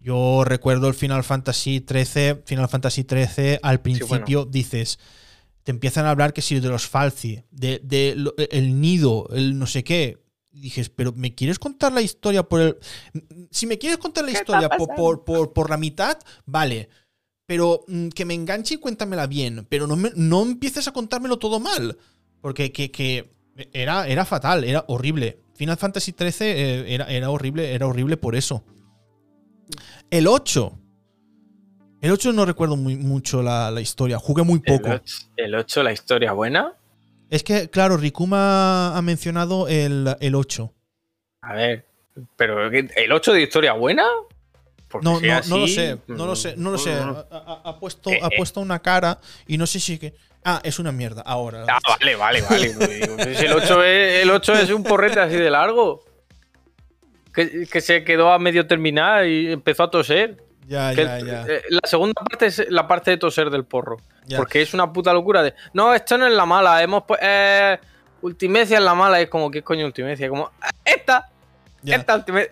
Yo 0.00 0.42
recuerdo 0.44 0.88
el 0.88 0.94
Final 0.94 1.22
Fantasy 1.24 1.80
13. 1.80 2.42
Final 2.44 2.68
Fantasy 2.68 3.04
13, 3.04 3.60
al 3.62 3.80
principio 3.80 4.44
dices. 4.44 4.98
Te 5.62 5.70
empiezan 5.70 6.06
a 6.06 6.10
hablar 6.10 6.32
que 6.32 6.42
si 6.42 6.58
de 6.58 6.68
los 6.68 6.88
Falci, 6.88 7.44
de, 7.52 7.80
de 7.84 8.14
lo- 8.16 8.34
el 8.36 8.80
nido, 8.80 9.28
el 9.32 9.56
no 9.58 9.66
sé 9.68 9.84
qué. 9.84 10.18
Y 10.50 10.60
dices, 10.60 10.90
pero 10.90 11.12
¿me 11.12 11.34
quieres 11.36 11.58
contar 11.60 11.92
la 11.92 12.02
historia 12.02 12.42
por 12.42 12.60
el. 12.60 12.78
Si 13.52 13.66
me 13.66 13.78
quieres 13.78 13.98
contar 13.98 14.24
la 14.24 14.32
¿Qué 14.32 14.38
historia 14.38 14.68
por, 14.68 14.88
por, 14.96 15.24
por, 15.24 15.52
por 15.52 15.70
la 15.70 15.76
mitad, 15.76 16.18
vale. 16.46 16.88
Pero 17.46 17.84
mm, 17.88 18.08
que 18.08 18.24
me 18.24 18.34
enganche 18.34 18.74
y 18.74 18.78
cuéntamela 18.78 19.26
bien. 19.26 19.66
Pero 19.68 19.86
no, 19.86 19.96
me- 19.96 20.12
no 20.14 20.42
empieces 20.42 20.88
a 20.88 20.92
contármelo 20.92 21.38
todo 21.38 21.60
mal. 21.60 21.98
Porque 22.40 22.72
que, 22.72 22.90
que 22.90 23.30
era, 23.72 24.06
era 24.08 24.24
fatal, 24.24 24.64
era 24.64 24.84
horrible. 24.88 25.40
Final 25.54 25.76
Fantasy 25.76 26.14
XIII 26.18 26.32
eh, 26.48 26.84
era, 26.94 27.06
era 27.06 27.30
horrible, 27.30 27.72
era 27.74 27.86
horrible 27.86 28.16
por 28.16 28.34
eso. 28.34 28.64
El 30.10 30.26
8. 30.26 30.78
El 32.00 32.10
8 32.10 32.32
no 32.32 32.44
recuerdo 32.44 32.76
muy, 32.76 32.96
mucho 32.96 33.42
la, 33.42 33.70
la 33.70 33.80
historia. 33.80 34.18
Jugué 34.18 34.42
muy 34.42 34.60
El 34.64 34.76
poco. 34.78 34.90
8, 34.94 35.14
el 35.36 35.54
8, 35.54 35.82
la 35.82 35.92
historia 35.92 36.32
buena. 36.32 36.74
Es 37.30 37.44
que, 37.44 37.70
claro, 37.70 37.96
Rikuma 37.96 38.96
ha 38.96 39.02
mencionado 39.02 39.68
el, 39.68 40.14
el 40.20 40.34
8. 40.34 40.72
A 41.42 41.54
ver, 41.54 41.86
pero 42.36 42.66
¿el 42.70 43.12
8 43.12 43.32
de 43.32 43.42
historia 43.42 43.72
buena? 43.74 44.04
No, 45.00 45.20
no, 45.20 45.32
así, 45.36 45.50
no 45.50 45.58
lo 45.58 45.66
sé, 45.68 45.98
no 46.08 46.26
lo 46.26 46.36
sé, 46.36 46.54
no 46.56 46.70
lo 46.70 46.78
sé. 46.78 46.90
mm. 46.94 47.16
Ha, 47.30 47.36
ha- 47.38 47.60
ha 47.70 47.78
puesto, 47.78 48.10
Eh, 48.10 48.18
ha 48.22 48.26
eh. 48.26 48.30
puesto 48.36 48.60
una 48.60 48.78
cara 48.80 49.18
y 49.46 49.56
no 49.58 49.66
sé 49.66 49.80
si 49.80 49.98
que. 49.98 50.14
Ah, 50.44 50.60
es 50.64 50.78
una 50.80 50.90
mierda. 50.90 51.22
Ahora. 51.24 51.64
Ah, 51.68 51.78
vale, 51.88 52.16
vale, 52.16 52.42
vale. 52.42 52.70
pues 53.16 53.40
el, 53.40 53.52
8 53.52 53.84
es, 53.84 54.22
el 54.24 54.30
8 54.30 54.54
es 54.54 54.70
un 54.70 54.82
porrete 54.82 55.20
así 55.20 55.36
de 55.36 55.50
largo. 55.50 56.04
Que, 57.32 57.66
que 57.66 57.80
se 57.80 58.04
quedó 58.04 58.30
a 58.32 58.38
medio 58.38 58.66
terminar 58.66 59.24
y 59.26 59.52
empezó 59.52 59.84
a 59.84 59.90
toser. 59.90 60.42
Ya, 60.66 60.94
Que 60.94 61.04
ya, 61.04 61.18
ya. 61.20 61.44
eh, 61.48 61.62
La 61.70 61.80
segunda 61.84 62.14
parte 62.22 62.46
es 62.46 62.66
la 62.70 62.86
parte 62.86 63.10
de 63.12 63.16
toser 63.16 63.50
del 63.50 63.64
porro. 63.64 63.98
ya. 64.26 64.36
Porque 64.38 64.60
es 64.62 64.74
una 64.74 64.92
puta 64.92 65.12
locura 65.12 65.42
de. 65.42 65.54
No, 65.72 65.94
esto 65.94 66.18
no 66.18 66.26
es 66.26 66.32
la 66.34 66.44
mala. 66.46 66.82
Hemos 66.82 67.04
eh, 67.20 67.78
Ultimecia 68.20 68.78
es 68.78 68.84
la 68.84 68.94
mala. 68.94 69.20
Es 69.20 69.28
como, 69.28 69.50
¿qué 69.50 69.62
coño 69.62 69.86
Ultimecia? 69.86 70.28
Como, 70.28 70.50
"Ah, 70.60 70.70
esta, 70.84 71.30
ya. 71.82 71.96
esta 71.96 72.16
Ultimecia. 72.16 72.50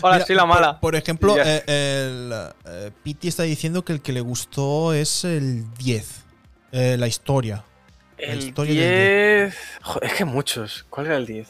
Hola, 0.00 0.14
Mira, 0.16 0.26
soy 0.26 0.36
la 0.36 0.42
por- 0.42 0.48
mala. 0.50 0.80
Por, 0.80 0.96
ejemplo, 0.96 1.34
Y 1.34 1.36
ya. 1.36 1.56
eh, 1.56 1.62
el 1.66 2.32
eh, 2.66 2.90
Pity 3.02 3.28
está 3.28 3.42
diciendo 3.44 3.84
que 3.84 3.92
el 3.92 4.00
que 4.02 4.12
le 4.12 4.20
gustó 4.20 4.92
es 4.92 5.24
el 5.24 5.64
10. 5.74 6.22
eh, 6.72 6.96
la 6.98 7.06
historia. 7.06 7.64
la 8.18 8.24
El 8.32 8.38
historia 8.40 8.74
del 8.80 9.44
10. 9.50 9.58
Joder, 9.82 10.10
es 10.10 10.16
que 10.16 10.24
muchos. 10.24 10.86
¿Cuál 10.90 11.06
era 11.06 11.16
el 11.16 11.26
10? 11.26 11.48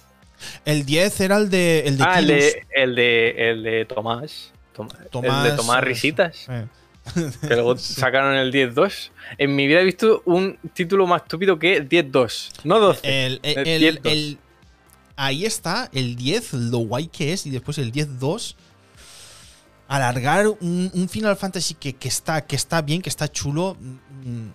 El 0.64 0.84
10 0.84 1.20
era 1.20 1.36
el 1.38 1.48
de, 1.48 1.80
el 1.86 1.96
de 1.98 2.04
ah, 2.06 2.18
el 2.18 2.26
de, 2.26 2.66
el 2.74 2.94
de, 2.94 3.50
el 3.50 3.62
de 3.62 3.84
Tomás. 3.86 4.52
Tom- 4.74 4.88
Tomás, 5.10 5.44
el 5.44 5.50
de 5.52 5.56
Tomás 5.56 5.78
eh, 5.78 5.80
Risitas. 5.82 6.46
Eh. 6.50 6.66
Que 7.42 7.54
luego 7.54 7.76
sacaron 7.78 8.34
el 8.34 8.52
10-2. 8.52 9.10
En 9.38 9.54
mi 9.54 9.66
vida 9.66 9.80
he 9.80 9.84
visto 9.84 10.22
un 10.26 10.58
título 10.74 11.06
más 11.06 11.22
estúpido 11.22 11.58
que 11.58 11.82
10-2. 11.86 12.50
No 12.64 12.80
12. 12.80 13.26
El, 13.26 13.40
el- 13.42 14.00
10-2. 14.00 14.00
el- 14.10 14.38
ahí 15.16 15.44
está, 15.44 15.88
el 15.92 16.16
10, 16.16 16.52
lo 16.54 16.78
guay 16.78 17.06
que 17.08 17.32
es, 17.32 17.46
y 17.46 17.50
después 17.50 17.78
el 17.78 17.92
10-2. 17.92 18.54
Alargar 19.86 20.46
un, 20.48 20.90
un 20.94 21.08
Final 21.08 21.36
Fantasy 21.36 21.74
que, 21.74 21.92
que 21.94 22.08
está, 22.08 22.40
que 22.46 22.56
está 22.56 22.80
bien, 22.80 23.02
que 23.02 23.10
está 23.10 23.30
chulo. 23.30 23.76
mm, 23.80 24.48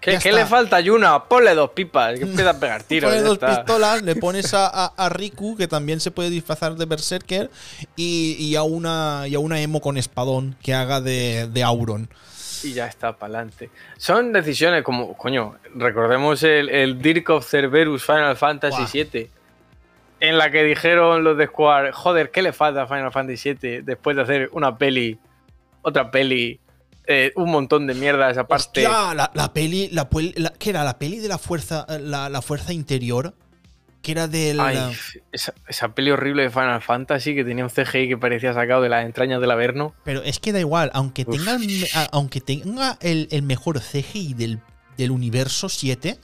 ¿Qué, 0.00 0.18
le 0.32 0.46
falta 0.46 0.76
a 0.76 0.80
Yuna? 0.80 1.24
Ponle 1.24 1.54
dos 1.54 1.70
pipas. 1.70 2.16
Que 2.18 2.24
empieza 2.24 2.50
a 2.50 2.58
pegar 2.58 2.82
tiros. 2.84 3.12
ya 3.12 3.20
dos 3.20 3.34
está. 3.34 3.56
pistolas, 3.56 4.02
le 4.02 4.14
pones 4.16 4.54
a, 4.54 4.66
a- 4.68 4.94
a 4.96 5.08
Riku, 5.10 5.56
que 5.56 5.66
también 5.68 6.00
se 6.00 6.10
puede 6.12 6.30
disfrazar 6.30 6.76
de 6.76 6.86
Berserker, 6.86 7.50
y, 7.96 8.36
y 8.38 8.54
a 8.56 8.62
una 8.62 9.24
y 9.26 9.34
a 9.34 9.40
una 9.40 9.60
emo 9.60 9.80
con 9.80 9.98
espadón 9.98 10.56
que 10.62 10.72
haga 10.72 11.00
de, 11.00 11.48
de 11.52 11.62
Auron. 11.64 12.08
Y 12.62 12.72
ya 12.72 12.86
está, 12.86 13.16
para 13.18 13.34
adelante. 13.38 13.70
Son 13.98 14.32
decisiones 14.32 14.84
como, 14.84 15.14
coño, 15.16 15.56
recordemos 15.74 16.42
el, 16.44 16.68
el 16.70 17.02
Dirk 17.02 17.28
of 17.30 17.46
Cerberus 17.50 18.04
Final 18.04 18.36
Fantasy 18.36 18.76
Buah. 18.82 18.90
VII. 19.12 19.30
En 20.20 20.36
la 20.38 20.50
que 20.50 20.62
dijeron 20.64 21.24
los 21.24 21.36
de 21.38 21.46
Square, 21.46 21.92
joder, 21.92 22.30
¿qué 22.30 22.42
le 22.42 22.52
falta 22.52 22.82
a 22.82 22.86
Final 22.86 23.10
Fantasy 23.10 23.54
VII 23.54 23.82
después 23.82 24.14
de 24.16 24.22
hacer 24.22 24.50
una 24.52 24.76
peli, 24.76 25.18
otra 25.82 26.10
peli, 26.10 26.60
eh, 27.06 27.32
un 27.36 27.50
montón 27.50 27.86
de 27.86 27.94
mierdas 27.94 28.36
aparte? 28.36 28.86
Hostia, 28.86 29.14
la, 29.14 29.30
la 29.34 29.52
peli, 29.52 29.88
la, 29.92 30.08
la- 30.36 30.52
¿qué 30.58 30.70
era? 30.70 30.84
La 30.84 30.98
peli 30.98 31.18
de 31.20 31.28
la 31.28 31.38
fuerza, 31.38 31.86
la, 32.00 32.28
la 32.28 32.42
fuerza 32.42 32.72
interior, 32.74 33.34
que 34.02 34.12
era 34.12 34.28
del... 34.28 34.60
Ay, 34.60 34.78
esa, 35.32 35.54
esa 35.68 35.94
peli 35.94 36.10
horrible 36.10 36.42
de 36.42 36.50
Final 36.50 36.82
Fantasy 36.82 37.34
que 37.34 37.44
tenía 37.44 37.64
un 37.64 37.70
CGI 37.70 38.08
que 38.08 38.16
parecía 38.18 38.52
sacado 38.52 38.82
de 38.82 38.88
las 38.90 39.04
entrañas 39.06 39.40
del 39.40 39.50
Averno. 39.50 39.94
Pero 40.04 40.22
es 40.22 40.38
que 40.38 40.52
da 40.52 40.60
igual, 40.60 40.90
aunque 40.92 41.24
Uf. 41.26 41.36
tenga, 41.36 41.58
aunque 42.12 42.40
tenga 42.42 42.98
el, 43.00 43.28
el 43.30 43.42
mejor 43.42 43.80
CGI 43.80 44.34
del, 44.34 44.60
del 44.98 45.10
universo 45.10 45.68
7, 45.70 46.18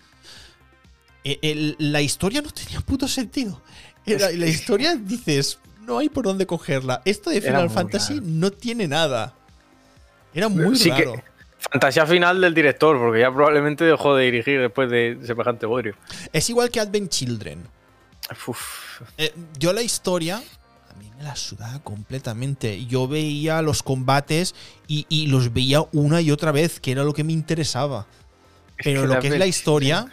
eh, 1.24 1.38
el- 1.42 1.76
la 1.78 2.00
historia 2.02 2.40
no 2.42 2.50
tenía 2.50 2.80
puto 2.80 3.08
sentido. 3.08 3.60
Era- 4.06 4.30
la 4.30 4.46
historia 4.46 4.94
dices, 5.00 5.58
no 5.82 5.98
hay 5.98 6.08
por 6.08 6.24
dónde 6.24 6.46
cogerla. 6.46 7.02
Esto 7.04 7.30
de 7.30 7.40
Final 7.40 7.70
Fantasy 7.70 8.14
raro. 8.14 8.26
no 8.28 8.50
tiene 8.50 8.86
nada. 8.88 9.34
Era 10.34 10.48
muy 10.48 10.76
Sí 10.76 10.90
que- 10.90 11.04
raro. 11.04 11.22
Fantasía 11.70 12.06
final 12.06 12.40
del 12.40 12.54
director, 12.54 12.96
porque 12.98 13.20
ya 13.20 13.32
probablemente 13.32 13.82
dejó 13.84 14.14
de 14.14 14.26
dirigir 14.26 14.60
después 14.60 14.88
de 14.88 15.18
semejante 15.26 15.66
bodrio. 15.66 15.96
Es 16.32 16.48
igual 16.48 16.70
que 16.70 16.78
Advent 16.78 17.10
Children. 17.10 17.64
Uf. 18.46 19.00
Eh, 19.18 19.32
yo 19.58 19.72
la 19.72 19.82
historia 19.82 20.36
a 20.36 20.94
mí 20.98 21.10
me 21.18 21.24
la 21.24 21.34
sudaba 21.34 21.80
completamente. 21.82 22.86
Yo 22.86 23.08
veía 23.08 23.62
los 23.62 23.82
combates 23.82 24.54
y, 24.86 25.06
y 25.08 25.26
los 25.26 25.52
veía 25.52 25.82
una 25.92 26.20
y 26.20 26.30
otra 26.30 26.52
vez, 26.52 26.78
que 26.78 26.92
era 26.92 27.02
lo 27.02 27.12
que 27.14 27.24
me 27.24 27.32
interesaba. 27.32 28.06
Pero 28.84 29.02
que 29.02 29.06
lo 29.08 29.14
la 29.14 29.20
que 29.20 29.28
es 29.28 29.38
la 29.38 29.46
historia. 29.46 30.06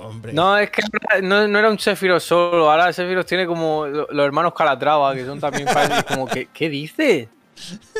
Hombre. 0.00 0.32
No, 0.32 0.56
es 0.58 0.70
que 0.70 0.82
no, 1.22 1.46
no 1.48 1.58
era 1.58 1.70
un 1.70 1.78
Sephiroth 1.78 2.20
solo, 2.22 2.70
ahora 2.70 2.92
Sephiroth 2.92 3.26
tiene 3.26 3.46
como 3.46 3.86
lo- 3.86 4.06
los 4.10 4.26
hermanos 4.26 4.52
Calatrava, 4.54 5.14
que 5.14 5.24
son 5.24 5.40
también 5.40 5.66
fans, 5.68 6.04
como, 6.04 6.26
¿qué, 6.26 6.48
¿qué 6.52 6.68
dices? 6.68 7.28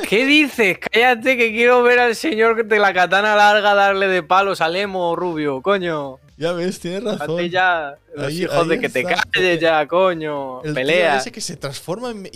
¿Qué 0.09 0.25
dices? 0.25 0.79
Cállate 0.79 1.37
que 1.37 1.51
quiero 1.51 1.83
ver 1.83 1.99
al 1.99 2.15
señor 2.15 2.65
de 2.65 2.79
la 2.79 2.95
katana 2.95 3.35
larga 3.35 3.75
darle 3.75 4.07
de 4.07 4.23
palos 4.23 4.61
a 4.61 4.69
Lemo 4.69 5.17
Rubio, 5.17 5.61
coño. 5.63 6.19
Ya 6.37 6.53
ves, 6.53 6.79
tienes 6.79 7.03
razón. 7.03 7.43
Ya, 7.49 7.97
los 8.15 8.29
Ahí- 8.29 8.43
hijos 8.45 8.55
ahí 8.57 8.69
de 8.69 8.79
que 8.79 8.89
te 8.89 9.03
calles 9.03 9.59
ya, 9.61 9.85
coño. 9.89 10.59
El 10.59 10.67
tío 10.67 10.75
Pelea. 10.75 11.17
ese 11.17 11.33
que 11.33 11.41
se 11.41 11.57
transforma 11.57 12.15
me- 12.15 12.31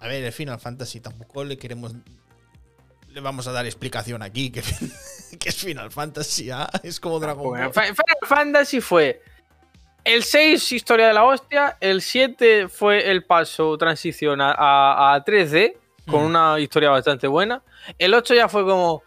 A 0.00 0.06
ver, 0.06 0.24
el 0.24 0.32
Final 0.32 0.58
Fantasy 0.58 1.00
tampoco 1.00 1.44
le 1.44 1.58
queremos. 1.58 1.92
Le 3.12 3.20
vamos 3.20 3.46
a 3.46 3.52
dar 3.52 3.66
explicación 3.66 4.22
aquí. 4.22 4.50
Que, 4.50 4.62
que 5.38 5.48
es 5.48 5.56
Final 5.56 5.90
Fantasy, 5.90 6.50
¿ah? 6.50 6.68
Es 6.82 6.98
como 7.00 7.18
Dragon 7.20 7.44
Bueno, 7.50 7.70
Ball. 7.70 7.84
Fi- 7.84 7.92
Final 7.92 8.18
Fantasy 8.26 8.80
fue 8.80 9.22
el 10.04 10.24
6 10.24 10.72
historia 10.72 11.08
de 11.08 11.12
la 11.14 11.24
hostia, 11.24 11.76
el 11.80 12.02
7 12.02 12.68
fue 12.68 13.10
el 13.10 13.24
paso 13.24 13.76
transición 13.78 14.40
a, 14.40 14.52
a- 14.52 15.14
a 15.14 15.24
3D 15.24 15.74
con 16.08 16.22
Mm. 16.22 16.26
una 16.26 16.58
historia 16.60 16.90
bastante 16.90 17.26
buena. 17.26 17.62
El 17.98 18.14
8 18.14 18.34
ya 18.34 18.48
fue 18.48 18.64
como 18.64 19.02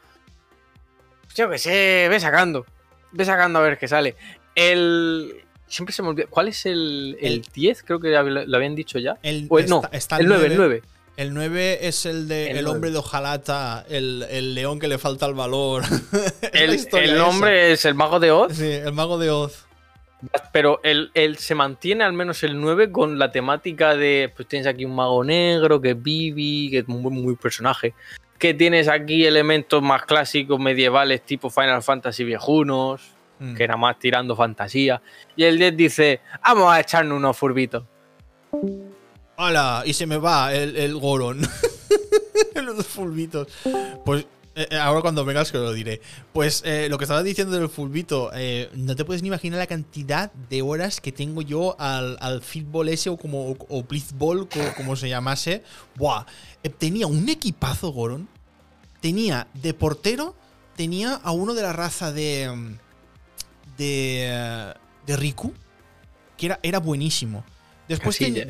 yo 1.36 1.49
que 1.49 1.58
sé, 1.58 2.08
ve 2.10 2.18
sacando, 2.20 2.66
ve 3.12 3.26
sacando 3.26 3.60
a 3.60 3.62
ver 3.64 3.78
qué 3.78 3.88
sale. 3.89 4.16
El 4.56 5.43
siempre 5.68 5.93
se 5.93 6.01
me 6.03 6.10
olvida, 6.10 6.28
¿cuál 6.30 6.47
es 6.47 6.66
el, 6.66 7.18
el 7.20 7.34
El- 7.34 7.41
10? 7.41 7.84
Creo 7.84 7.99
que 7.99 8.10
lo 8.10 8.56
habían 8.56 8.76
dicho 8.76 8.99
ya. 8.99 9.18
El, 9.24 9.47
Pues 9.49 9.68
no, 9.70 9.82
está- 9.84 9.97
está 9.97 10.18
el 10.18 10.28
9, 10.28 10.45
el 10.47 10.56
9. 10.58 10.84
El 11.18 11.34
9 11.34 11.88
es 11.88 12.05
el 12.05 12.28
de 12.28 12.51
El 12.51 12.57
el, 12.57 12.68
hombre 12.68 12.91
de 12.91 12.97
hojalata, 12.97 13.86
el, 13.89 14.26
el 14.30 14.53
león 14.53 14.80
que 14.80 14.88
le 14.88 14.97
falta 14.97 15.26
el 15.26 15.34
valor. 15.34 15.84
El, 16.53 16.72
el 16.72 16.74
esa. 16.74 17.16
nombre 17.16 17.72
es 17.72 17.86
el 17.86 17.95
mago 17.95 18.20
de 18.20 18.32
Oz. 18.32 18.53
Sí, 18.53 18.70
el 18.72 18.91
mago 18.93 19.18
de 19.18 19.30
Oz. 19.30 19.66
Pero 20.51 20.80
él, 20.84 21.11
él 21.13 21.38
se 21.38 21.55
mantiene 21.55 22.03
al 22.03 22.13
menos 22.13 22.43
el 22.43 22.59
9 22.59 22.91
con 22.91 23.18
la 23.20 23.32
temática 23.32 23.95
de. 23.95 24.32
Pues 24.36 24.47
tienes 24.47 24.68
aquí 24.68 24.84
un 24.86 24.95
mago 24.95 25.24
negro, 25.24 25.80
que 25.82 25.91
es 25.91 26.01
Vivi, 26.01 26.70
que 26.70 26.80
es 26.80 26.88
muy, 26.88 27.11
muy 27.11 27.36
personaje. 27.36 27.93
Que 28.38 28.53
tienes 28.53 28.88
aquí 28.89 29.26
elementos 29.26 29.82
más 29.82 30.03
clásicos, 30.03 30.59
medievales, 30.59 31.22
tipo 31.22 31.49
Final 31.49 31.82
Fantasy 31.84 32.24
viejunos, 32.24 33.01
Mm. 33.38 33.53
que 33.55 33.63
era 33.66 33.76
más 33.76 33.99
tirando 33.99 34.34
fantasía. 34.34 35.01
Y 35.36 35.43
el 35.43 35.57
10 35.59 35.76
dice: 35.76 36.22
Vamos 36.41 36.72
a 36.72 36.80
echarnos 36.80 37.18
unos 37.18 37.38
furbitos. 37.38 37.84
¡Hala! 39.38 39.83
Y 39.86 39.93
se 39.93 40.05
me 40.05 40.17
va 40.17 40.53
el, 40.53 40.75
el 40.77 40.95
Goron. 40.95 41.41
Los 42.55 42.86
fulbitos. 42.88 43.47
Pues 44.05 44.25
eh, 44.55 44.67
eh, 44.71 44.77
ahora 44.77 45.01
cuando 45.01 45.25
vengas 45.25 45.51
que 45.51 45.57
lo 45.57 45.73
diré. 45.73 46.01
Pues 46.33 46.61
eh, 46.65 46.88
lo 46.89 46.97
que 46.97 47.03
estabas 47.03 47.23
diciendo 47.23 47.57
del 47.57 47.69
fulbito, 47.69 48.31
no 48.73 48.95
te 48.95 49.03
puedes 49.05 49.21
ni 49.21 49.27
imaginar 49.27 49.59
la 49.59 49.67
cantidad 49.67 50.31
de 50.31 50.61
horas 50.61 51.01
que 51.01 51.11
tengo 51.11 51.41
yo 51.41 51.75
al, 51.79 52.17
al 52.21 52.41
fútbol 52.41 52.89
ese 52.89 53.09
o 53.09 53.17
como 53.17 53.55
o, 53.69 53.83
blitzball, 53.83 54.47
co- 54.47 54.73
como 54.77 54.95
se 54.95 55.09
llamase. 55.09 55.63
Buah, 55.95 56.25
tenía 56.77 57.07
un 57.07 57.27
equipazo 57.29 57.89
Goron. 57.91 58.27
Tenía 59.01 59.47
de 59.53 59.73
portero, 59.73 60.36
tenía 60.75 61.15
a 61.15 61.31
uno 61.31 61.53
de 61.53 61.61
la 61.61 61.73
raza 61.73 62.11
de 62.11 62.49
mm, 62.55 62.77
de 63.77 64.73
de 65.05 65.15
Riku, 65.17 65.53
que 66.38 66.47
era, 66.47 66.59
era 66.63 66.79
buenísimo. 66.79 67.43
Después 67.88 68.17
Casilla. 68.17 68.47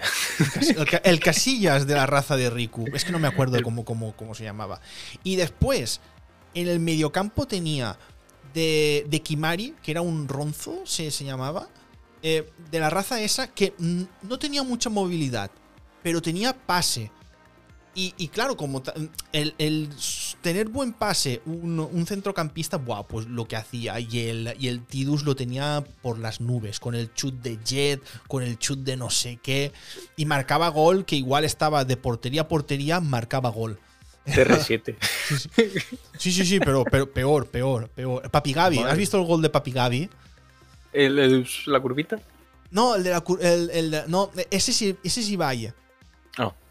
el, 0.77 0.85
ca- 0.85 1.01
el 1.03 1.19
Casillas 1.19 1.85
de 1.87 1.93
la 1.95 2.05
raza 2.05 2.37
de 2.37 2.49
Riku. 2.49 2.85
Es 2.93 3.03
que 3.05 3.11
no 3.11 3.19
me 3.19 3.27
acuerdo 3.27 3.61
cómo, 3.63 3.83
cómo, 3.83 4.15
cómo 4.15 4.33
se 4.35 4.43
llamaba. 4.43 4.79
Y 5.23 5.35
después, 5.35 5.99
en 6.53 6.67
el 6.69 6.79
mediocampo 6.79 7.45
tenía 7.45 7.97
de, 8.53 9.05
de 9.09 9.21
Kimari, 9.21 9.75
que 9.83 9.91
era 9.91 10.01
un 10.01 10.27
ronzo, 10.27 10.81
se, 10.85 11.11
se 11.11 11.25
llamaba. 11.25 11.67
eh, 12.23 12.49
de 12.71 12.79
la 12.79 12.89
raza 12.89 13.19
esa 13.21 13.47
que 13.47 13.73
no 13.77 14.39
tenía 14.39 14.63
mucha 14.63 14.89
movilidad, 14.89 15.51
pero 16.01 16.21
tenía 16.21 16.53
pase. 16.55 17.11
Y, 17.97 18.13
y 18.17 18.27
claro, 18.27 18.57
como 18.57 18.83
el, 19.31 19.55
el 19.57 19.89
tener 20.41 20.67
buen 20.67 20.91
pase, 20.91 21.41
un, 21.45 21.79
un 21.79 22.05
centrocampista, 22.05 22.75
buah, 22.77 23.03
pues 23.07 23.25
lo 23.27 23.45
que 23.47 23.55
hacía. 23.55 23.97
Y 24.01 24.27
el, 24.27 24.53
y 24.59 24.67
el 24.67 24.81
Tidus 24.85 25.23
lo 25.23 25.35
tenía 25.35 25.81
por 26.01 26.19
las 26.19 26.41
nubes, 26.41 26.81
con 26.81 26.93
el 26.93 27.13
chut 27.13 27.35
de 27.35 27.57
Jet, 27.63 28.01
con 28.27 28.43
el 28.43 28.59
chut 28.59 28.79
de 28.79 28.97
no 28.97 29.09
sé 29.09 29.39
qué. 29.41 29.71
Y 30.17 30.25
marcaba 30.25 30.67
gol, 30.67 31.05
que 31.05 31.15
igual 31.15 31.45
estaba 31.45 31.85
de 31.85 31.95
portería 31.95 32.41
a 32.41 32.47
portería, 32.49 32.99
marcaba 32.99 33.49
gol. 33.49 33.79
CR7. 34.27 34.95
Sí, 36.17 36.31
sí, 36.31 36.45
sí, 36.45 36.59
pero, 36.59 36.83
pero 36.83 37.09
peor, 37.11 37.47
peor, 37.47 37.87
peor. 37.89 38.29
Papi 38.29 38.53
Gaby. 38.53 38.79
¿has 38.79 38.97
visto 38.97 39.17
el 39.19 39.25
gol 39.25 39.41
de 39.41 39.49
Papi 39.49 39.71
Gaby? 39.71 40.09
El- 40.93 41.19
el- 41.19 41.47
la 41.67 41.79
curvita. 41.79 42.19
No, 42.71 42.95
el 42.95 43.03
de 43.03 43.09
la. 43.11 43.23
cur- 43.23 43.39
El, 43.41 43.69
el 43.69 44.03
no, 44.07 44.31
ese 44.51 44.73
sí, 44.73 44.97
ese 45.03 45.21
sí 45.23 45.35
vaya. 45.37 45.73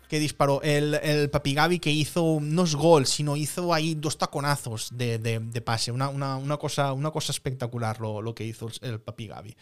Que 0.08 0.18
disparó. 0.18 0.60
El, 0.62 0.94
el 0.94 1.30
Papi 1.30 1.54
Gaby 1.54 1.78
que 1.78 1.90
hizo 1.90 2.38
no 2.40 2.64
es 2.64 2.74
gol, 2.74 3.06
sino 3.06 3.36
hizo 3.36 3.72
ahí 3.74 3.94
dos 3.94 4.18
taconazos 4.18 4.90
de, 4.92 5.18
de- 5.18 5.60
pase. 5.60 5.90
Una, 5.92 6.08
una- 6.08 6.36
una 6.36 6.56
cosa, 6.56 6.92
una 6.92 7.10
cosa 7.10 7.32
espectacular 7.32 8.00
lo, 8.00 8.20
lo 8.22 8.34
que 8.34 8.44
hizo 8.44 8.68
el, 8.68 8.90
el 8.90 9.00
Papi 9.00 9.26
Gaby. 9.28 9.56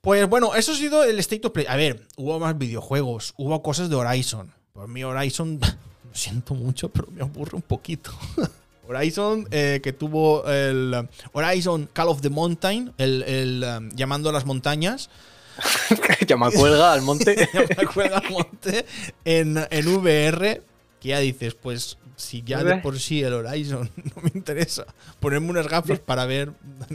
Pues 0.00 0.28
bueno, 0.28 0.54
eso 0.54 0.72
ha 0.72 0.76
sido 0.76 1.04
el 1.04 1.18
State 1.20 1.46
of 1.46 1.52
Play. 1.52 1.66
A 1.68 1.76
ver, 1.76 2.06
hubo 2.16 2.38
más 2.40 2.58
videojuegos, 2.58 3.34
hubo 3.36 3.62
cosas 3.62 3.88
de 3.88 3.94
Horizon. 3.96 4.52
Por 4.72 4.88
mí 4.88 5.04
Horizon, 5.04 5.60
lo 5.60 6.14
siento 6.14 6.54
mucho, 6.54 6.88
pero 6.88 7.08
me 7.12 7.22
aburre 7.22 7.54
un 7.56 7.62
poquito. 7.62 8.10
Horizon, 8.88 9.46
eh, 9.52 9.80
que 9.82 9.92
tuvo 9.92 10.44
el 10.48 11.08
Horizon 11.32 11.88
Call 11.92 12.08
of 12.08 12.20
the 12.20 12.30
Mountain, 12.30 12.92
el, 12.98 13.64
um, 13.64 13.90
llamando 13.94 14.28
a 14.28 14.32
las 14.32 14.44
montañas. 14.44 15.08
Llama 16.26 16.50
cuelga 16.50 16.92
al 16.92 17.02
monte. 17.02 17.36
ya 17.52 17.60
me 17.60 17.84
acuerdo 17.84 18.16
al 18.16 18.30
monte 18.30 18.84
en, 19.24 19.58
en 19.70 19.88
VR, 19.88 20.62
que 21.00 21.08
ya 21.08 21.18
dices, 21.18 21.54
pues 21.54 21.98
si 22.16 22.42
ya 22.42 22.62
de 22.62 22.76
por 22.76 22.98
sí 23.00 23.22
el 23.22 23.32
Horizon 23.32 23.90
no 24.16 24.22
me 24.22 24.30
interesa, 24.34 24.84
ponerme 25.18 25.50
unas 25.50 25.66
gafas 25.68 25.98
para 25.98 26.24
ver. 26.26 26.50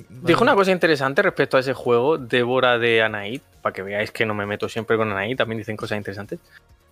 Dijo 0.09 0.43
una 0.43 0.55
cosa 0.55 0.71
interesante 0.71 1.21
respecto 1.21 1.57
a 1.57 1.59
ese 1.59 1.73
juego, 1.73 2.17
Débora 2.17 2.77
de 2.77 3.01
Anaid, 3.01 3.41
para 3.61 3.73
que 3.73 3.81
veáis 3.81 4.11
que 4.11 4.25
no 4.25 4.33
me 4.33 4.45
meto 4.45 4.69
siempre 4.69 4.95
con 4.97 5.11
Anaid, 5.11 5.35
también 5.37 5.57
dicen 5.57 5.75
cosas 5.75 5.97
interesantes. 5.97 6.39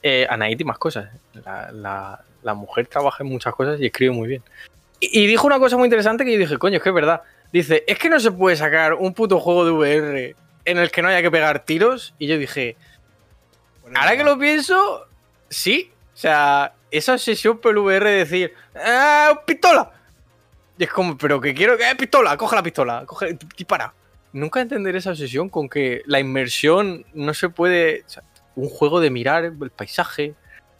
Eh, 0.03 0.27
Anaid 0.29 0.59
y 0.59 0.63
más 0.65 0.77
cosas. 0.77 1.09
La, 1.45 1.71
la- 1.71 2.21
la 2.43 2.53
mujer 2.53 2.85
trabaja 2.85 3.23
en 3.23 3.29
muchas 3.29 3.55
cosas 3.55 3.79
y 3.81 3.87
escribe 3.87 4.11
muy 4.11 4.27
bien. 4.27 4.43
Y, 4.99 5.23
y 5.23 5.25
dijo 5.25 5.47
una 5.47 5.57
cosa 5.57 5.77
muy 5.77 5.85
interesante 5.87 6.23
que 6.23 6.31
yo 6.33 6.37
dije, 6.37 6.59
coño, 6.59 6.77
es 6.77 6.83
que 6.83 6.89
es 6.89 6.95
verdad. 6.95 7.21
Dice, 7.51 7.83
es 7.87 7.97
que 7.97 8.07
no 8.07 8.19
se 8.19 8.31
puede 8.31 8.55
sacar 8.55 8.93
un 8.93 9.15
puto 9.15 9.39
juego 9.39 9.65
de 9.65 9.71
VR 9.71 10.35
en 10.65 10.77
el 10.77 10.91
que 10.91 11.01
no 11.01 11.07
haya 11.07 11.21
que 11.21 11.31
pegar 11.31 11.59
tiros. 11.65 12.13
Y 12.19 12.27
yo 12.27 12.37
dije, 12.37 12.75
ahora 13.95 14.17
que 14.17 14.23
lo 14.23 14.37
pienso, 14.37 15.05
sí. 15.49 15.91
O 16.13 16.17
sea, 16.17 16.73
esa 16.91 17.13
obsesión 17.13 17.57
por 17.59 17.71
el 17.71 17.77
VR 17.79 18.09
de 18.09 18.17
decir, 18.17 18.53
¡ah, 18.75 19.41
pistola! 19.45 19.91
Y 20.77 20.83
es 20.83 20.89
como, 20.91 21.17
pero 21.17 21.39
que 21.39 21.53
quiero 21.53 21.77
que 21.77 21.83
pistola, 21.95 22.35
coge 22.37 22.55
la 22.55 22.63
pistola, 22.63 23.03
coge, 23.05 23.37
dispara. 23.57 23.93
Nunca 24.33 24.59
entender 24.59 24.95
esa 24.95 25.11
obsesión 25.11 25.47
con 25.49 25.69
que 25.69 26.01
la 26.05 26.19
inmersión 26.19 27.05
no 27.13 27.33
se 27.33 27.49
puede. 27.49 28.03
o 28.05 28.09
sea, 28.09 28.23
un 28.55 28.69
juego 28.69 28.99
de 29.01 29.09
mirar 29.09 29.43
el 29.45 29.69
paisaje, 29.71 30.33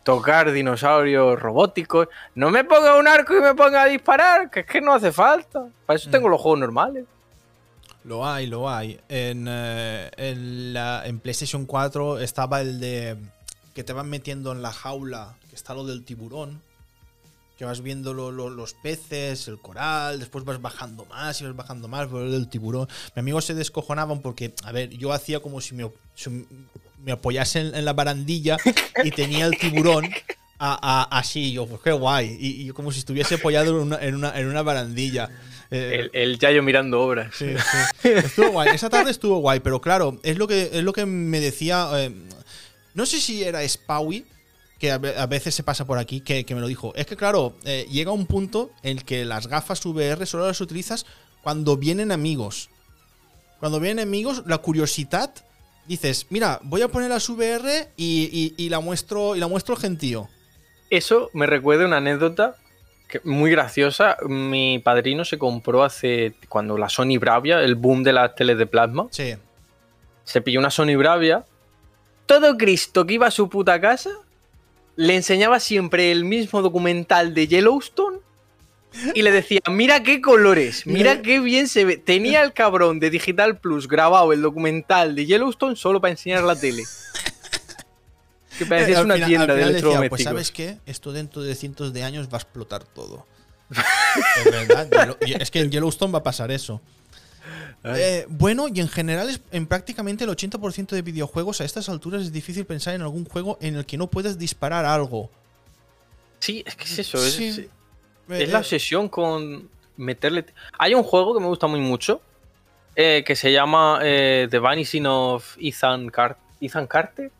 tocar 0.03 0.51
dinosaurios 0.51 1.39
robóticos. 1.39 2.07
No 2.33 2.49
me 2.49 2.63
ponga 2.63 2.97
un 2.97 3.07
arco 3.07 3.36
y 3.36 3.41
me 3.41 3.53
ponga 3.55 3.83
a 3.83 3.86
disparar, 3.88 4.49
que 4.49 4.61
es 4.61 4.65
que 4.65 4.79
no 4.81 4.93
hace 4.93 5.11
falta. 5.11 5.65
Para 5.86 5.97
eso 5.97 6.09
Mm. 6.09 6.11
tengo 6.11 6.29
los 6.29 6.39
juegos 6.41 6.59
normales. 6.59 7.05
Lo 8.06 8.28
hay, 8.28 8.45
lo 8.47 8.70
hay. 8.70 8.99
En, 9.10 9.45
eh, 9.49 10.12
en, 10.18 10.74
la- 10.74 11.03
en 11.06 11.20
PlayStation 11.20 11.66
4 11.66 12.20
estaba 12.20 12.62
el 12.62 12.80
de 12.80 13.18
que 13.74 13.84
te 13.84 13.93
van 13.93 14.10
metiendo 14.10 14.51
en 14.51 14.62
la 14.62 14.72
jaula, 14.72 15.36
que 15.49 15.56
está 15.56 15.74
lo 15.74 15.86
del 15.86 16.03
tiburón. 16.06 16.62
Que 17.58 17.66
vas 17.66 17.82
viendo 17.82 18.14
lo- 18.14 18.32
lo- 18.32 18.49
los 18.49 18.74
peces, 18.74 19.47
el 19.47 19.60
coral, 19.60 20.20
después 20.20 20.43
vas 20.45 20.62
bajando 20.62 21.06
más 21.06 21.39
y 21.41 21.45
vas 21.45 21.56
bajando 21.56 21.88
más, 21.88 22.08
pero 22.08 22.24
el 22.26 22.32
del 22.32 22.47
tiburón. 22.49 22.88
Mi 23.16 23.22
amigo 23.22 23.39
se 23.41 23.53
descojonaban 23.53 24.22
porque, 24.22 24.53
a 24.64 24.72
ver, 24.72 24.89
yo 24.89 25.12
hacía 25.14 25.39
como 25.39 25.62
si 25.62 25.74
me, 25.74 25.89
si 26.16 26.45
me 27.03 27.12
apoyase 27.14 27.62
en, 27.62 27.74
en 27.76 27.86
la 27.86 27.93
barandilla 27.93 28.58
y 29.03 29.10
tenía 29.12 29.45
el 29.45 29.58
tiburón 29.58 30.06
así. 30.60 31.53
Yo, 31.53 31.66
pues 31.66 31.82
qué 31.82 31.91
guay. 31.91 32.38
Y, 32.39 32.68
y 32.68 32.72
como 32.72 32.91
si 32.91 32.99
estuviese 32.99 33.36
apoyado 33.36 33.70
en 33.72 33.88
una, 33.88 33.97
en 34.03 34.16
una, 34.16 34.38
en 34.38 34.47
una 34.47 34.62
barandilla. 34.62 35.30
Eh, 35.76 35.95
El, 35.99 36.11
el 36.13 36.39
Yayo 36.39 36.63
mirando 36.63 37.01
obras. 37.01 37.36
Sí, 37.36 37.53
sí. 38.01 38.09
Estuvo 38.09 38.49
guay. 38.49 38.69
Esa 38.73 38.89
tarde 38.89 39.11
estuvo 39.11 39.38
guay, 39.39 39.59
pero 39.59 39.82
claro, 39.82 40.19
es 40.23 40.38
lo 40.38 40.47
que, 40.47 40.69
es 40.73 40.84
lo 40.84 40.93
que 40.93 41.05
me 41.05 41.39
decía. 41.39 41.89
eh, 41.95 42.11
no 42.93 43.05
sé 43.05 43.19
si 43.19 43.43
era 43.43 43.67
Spawi, 43.67 44.26
que 44.80 44.91
a 44.91 44.97
ve- 44.97 45.15
a 45.17 45.26
veces 45.26 45.53
se 45.55 45.63
pasa 45.63 45.86
por 45.86 45.97
aquí, 45.97 46.21
que, 46.21 46.45
que 46.45 46.55
me 46.55 46.61
lo 46.61 46.67
dijo. 46.67 46.93
Es 46.95 47.05
que, 47.05 47.15
claro, 47.15 47.55
eh, 47.65 47.86
llega 47.91 48.11
un 48.11 48.26
punto 48.26 48.71
en 48.84 48.97
que 48.99 49.26
las 49.26 49.47
gafas 49.47 49.86
VR 49.86 50.26
solo 50.26 50.47
las 50.47 50.61
utilizas 50.61 51.05
cuando 51.43 51.78
vienen 51.78 52.11
amigos. 52.11 52.69
Cuando 53.59 53.80
vienen 53.80 53.99
amigos, 54.07 54.43
la 54.45 54.57
curiosidad. 54.59 55.34
Dices, 55.88 56.26
mira, 56.30 56.59
voy 56.63 56.82
a 56.82 56.88
poner 56.88 57.09
las 57.09 57.30
VR 57.30 57.89
y, 57.95 58.30
y- 58.57 58.63
y 58.65 58.69
la 58.69 58.80
muestro 58.80 59.36
y 59.36 59.39
la 59.39 59.47
muestro 59.47 59.76
al 59.76 59.82
gentío. 59.82 60.30
Eso 60.89 61.30
me 61.34 61.45
recuerda 61.45 61.86
una 61.86 61.97
anécdota 61.97 62.55
muy 63.24 63.51
graciosa. 63.51 64.18
Mi 64.28 64.80
padrino 64.80 65.24
se 65.26 65.38
compró 65.38 65.84
hace. 65.84 66.34
Cuando 66.49 66.78
la 66.78 66.89
Sony 66.89 67.18
Bravia, 67.20 67.62
el 67.62 67.76
boom 67.76 68.03
de 68.03 68.14
las 68.14 68.36
teles 68.36 68.58
de 68.58 68.66
plasma. 68.68 69.08
Sí. 69.12 69.36
se 70.24 70.41
pilló 70.41 70.60
una 70.60 70.70
Sony 70.72 70.95
Bravia. 70.97 71.45
Todo 72.26 72.58
Cristo 72.58 73.06
que 73.06 73.14
iba 73.14 73.28
a 73.28 73.32
su 73.32 73.49
puta 73.49 73.80
casa 73.80 74.10
le 74.95 75.16
enseñaba 75.16 75.60
siempre 75.60 76.12
el 76.12 76.24
mismo 76.26 76.62
documental 76.62 77.34
de 77.34 77.47
Yellowstone 77.47 78.18
y 79.14 79.22
le 79.24 79.32
decía, 79.32 79.60
mira 79.70 80.01
qué 80.03 80.22
colores, 80.22 80.88
mira 80.88 81.12
Mira- 81.16 81.22
qué 81.22 81.39
bien 81.41 81.68
se 81.68 81.84
ve. 81.86 81.97
Tenía 81.97 82.41
el 82.43 82.53
cabrón 82.53 82.99
de 83.01 83.10
Digital 83.10 83.58
Plus 83.60 83.88
grabado 83.89 84.32
el 84.32 84.41
documental 84.41 85.14
de 85.16 85.26
Yellowstone 85.26 85.76
solo 85.76 85.99
para 86.01 86.12
enseñar 86.12 86.43
la 86.43 86.56
tele. 86.60 86.84
Que 88.58 88.66
parecía 88.66 88.99
Eh, 88.99 89.03
una 89.03 89.16
final- 89.16 89.30
tienda 89.30 89.56
de 89.56 89.62
electrodomésticos. 89.64 90.10
Pues 90.10 90.24
sabes 90.24 90.51
qué, 90.51 90.78
esto 90.86 91.12
dentro 91.12 91.41
de 91.41 91.56
cientos 91.56 91.93
de 91.93 92.03
años 92.03 92.28
va 92.28 92.38
a 92.38 92.41
explotar 92.41 92.84
todo. 92.84 93.26
es 93.70 94.45
verdad, 94.68 95.18
es 95.22 95.51
que 95.51 95.60
en 95.62 95.72
Yellowstone 95.72 96.12
va 96.14 96.20
a 96.20 96.24
pasar 96.24 96.51
eso. 96.51 96.82
Eh, 97.84 98.26
bueno, 98.30 98.68
y 98.74 98.80
en 98.80 98.88
general, 98.88 99.30
es- 99.30 99.41
en 99.51 99.68
prácticamente 99.68 100.24
el 100.24 100.30
80% 100.32 100.95
de 100.95 101.01
videojuegos 101.01 101.62
a 101.62 101.66
estas 101.66 101.88
alturas 101.89 102.24
es 102.24 102.32
difícil 102.32 102.66
pensar 102.66 102.95
en 102.95 103.01
algún 103.01 103.26
juego 103.26 103.58
en 103.62 103.76
el 103.76 103.86
que 103.86 103.97
no 103.97 104.08
puedas 104.08 104.38
disparar 104.39 104.86
algo. 104.86 105.30
Sí, 106.39 106.64
es 106.66 106.76
que 106.76 106.84
es 106.86 106.99
eso. 106.99 107.24
es- 107.24 107.62
Eh, 108.28 108.47
la 108.47 108.58
obsesión 108.60 109.08
con 109.08 109.70
meterle... 109.97 110.45
Hay 110.80 110.95
un 110.95 111.03
juego 111.03 111.36
que 111.36 111.39
me 111.39 111.45
gusta 111.47 111.68
muy 111.68 111.80
mucho 111.80 112.22
eh, 112.95 113.24
que 113.26 113.36
se 113.36 113.51
llama 113.51 113.99
eh, 114.01 114.47
The 114.49 114.58
Vanishing 114.58 115.06
of 115.06 115.56
Ethan, 115.60 116.10
Car- 116.10 116.38
Ethan 116.60 116.88
Carter. 116.88 117.32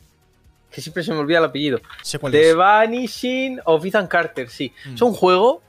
Que 0.76 0.82
siempre 0.82 1.04
se 1.04 1.14
me 1.14 1.20
olvida 1.20 1.38
el 1.38 1.46
apellido. 1.46 1.80
sé 2.04 2.20
cuál 2.20 2.34
The 2.34 2.50
es. 2.50 2.56
Vanishing 2.58 3.62
of 3.64 3.86
Ethan 3.86 4.08
Carter, 4.08 4.50
sí. 4.50 4.74
Mm. 4.86 4.96
Es 4.96 5.02
un 5.02 5.14
juego 5.14 5.62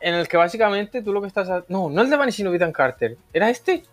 en 0.00 0.14
el 0.14 0.26
que 0.26 0.36
básicamente 0.36 1.00
tú 1.00 1.12
lo 1.12 1.20
que 1.20 1.28
estás... 1.28 1.48
No, 1.68 1.88
no 1.88 2.02
el 2.02 2.10
The 2.10 2.16
Vanishing 2.16 2.48
of 2.48 2.54
Ethan 2.54 2.72
Carter. 2.72 3.16
¿Era 3.32 3.48
este? 3.50 3.84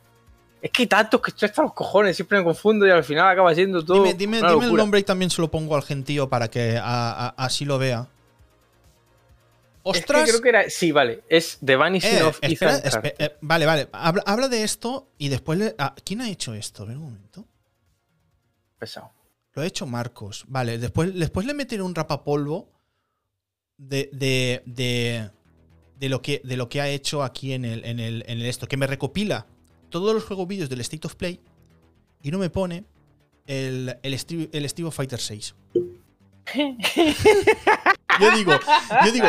Es 0.63 0.71
que 0.71 0.81
hay 0.83 0.87
tantos 0.87 1.21
que 1.21 1.29
estoy 1.29 1.47
hasta 1.49 1.61
los 1.61 1.73
cojones, 1.73 2.15
siempre 2.15 2.39
me 2.39 2.43
confundo 2.43 2.87
y 2.87 2.89
al 2.89 3.03
final 3.03 3.27
acaba 3.27 3.53
siendo 3.53 3.85
todo. 3.85 3.97
Dime, 4.01 4.15
dime, 4.15 4.39
una 4.39 4.53
dime 4.53 4.65
el 4.65 4.73
nombre 4.73 4.99
y 4.99 5.03
también 5.03 5.29
se 5.29 5.39
lo 5.39 5.51
pongo 5.51 5.75
al 5.75 5.83
gentío 5.83 6.27
para 6.27 6.47
que 6.49 6.77
a- 6.77 7.27
a- 7.27 7.35
así 7.37 7.63
lo 7.65 7.77
vea. 7.77 8.07
Es 9.83 9.93
que 9.93 9.99
¡Ostras! 9.99 10.29
creo 10.29 10.41
que 10.41 10.49
era. 10.49 10.69
Sí, 10.71 10.91
vale. 10.91 11.21
Es 11.29 11.59
The 11.63 11.75
Vanishing 11.75 12.17
Eh, 12.17 12.23
of 12.23 12.39
espera, 12.41 12.77
Ethan 12.77 12.91
Carter. 12.91 13.15
eh, 13.19 13.35
vale, 13.41 13.65
vale. 13.67 13.87
Habla, 13.91 14.23
habla 14.25 14.47
de 14.47 14.63
esto 14.63 15.09
y 15.19 15.29
después 15.29 15.59
le- 15.59 15.75
ah, 15.77 15.93
¿Quién 16.03 16.21
ha 16.21 16.29
hecho 16.29 16.55
esto? 16.55 16.81
A 16.81 16.85
ver 16.87 16.97
un 16.97 17.03
momento. 17.03 17.45
Pesado. 18.79 19.11
Lo 19.55 19.61
ha 19.61 19.65
hecho 19.65 19.85
Marcos. 19.87 20.45
Vale, 20.47 20.77
después, 20.77 21.13
después 21.15 21.45
le 21.47 21.53
meteré 21.53 21.81
un 21.81 21.95
rapapolvo 21.95 22.69
de, 23.77 24.09
de, 24.11 24.61
de, 24.65 25.29
de 25.97 26.09
lo 26.09 26.21
que, 26.21 26.41
de 26.43 26.57
lo 26.57 26.67
que 26.69 26.81
ha 26.81 26.89
hecho 26.89 27.23
aquí 27.23 27.53
en 27.53 27.63
el, 27.65 27.83
en, 27.85 27.99
el, 27.99 28.23
en 28.27 28.39
el 28.39 28.45
esto. 28.45 28.67
Que 28.67 28.75
me 28.77 28.85
recopila 28.85 29.47
todos 29.89 30.13
los 30.13 30.25
juegos 30.25 30.47
vídeos 30.47 30.69
del 30.69 30.81
State 30.81 31.07
of 31.07 31.15
Play 31.15 31.39
y 32.21 32.31
no 32.31 32.37
me 32.37 32.49
pone 32.49 32.83
el, 33.47 33.97
el, 34.03 34.19
Steve, 34.19 34.49
el 34.51 34.67
Steve 34.69 34.91
Fighter 34.91 35.19
6. 35.19 35.55
yo 38.19 38.31
digo, 38.35 38.53
yo 39.05 39.11
digo, 39.11 39.27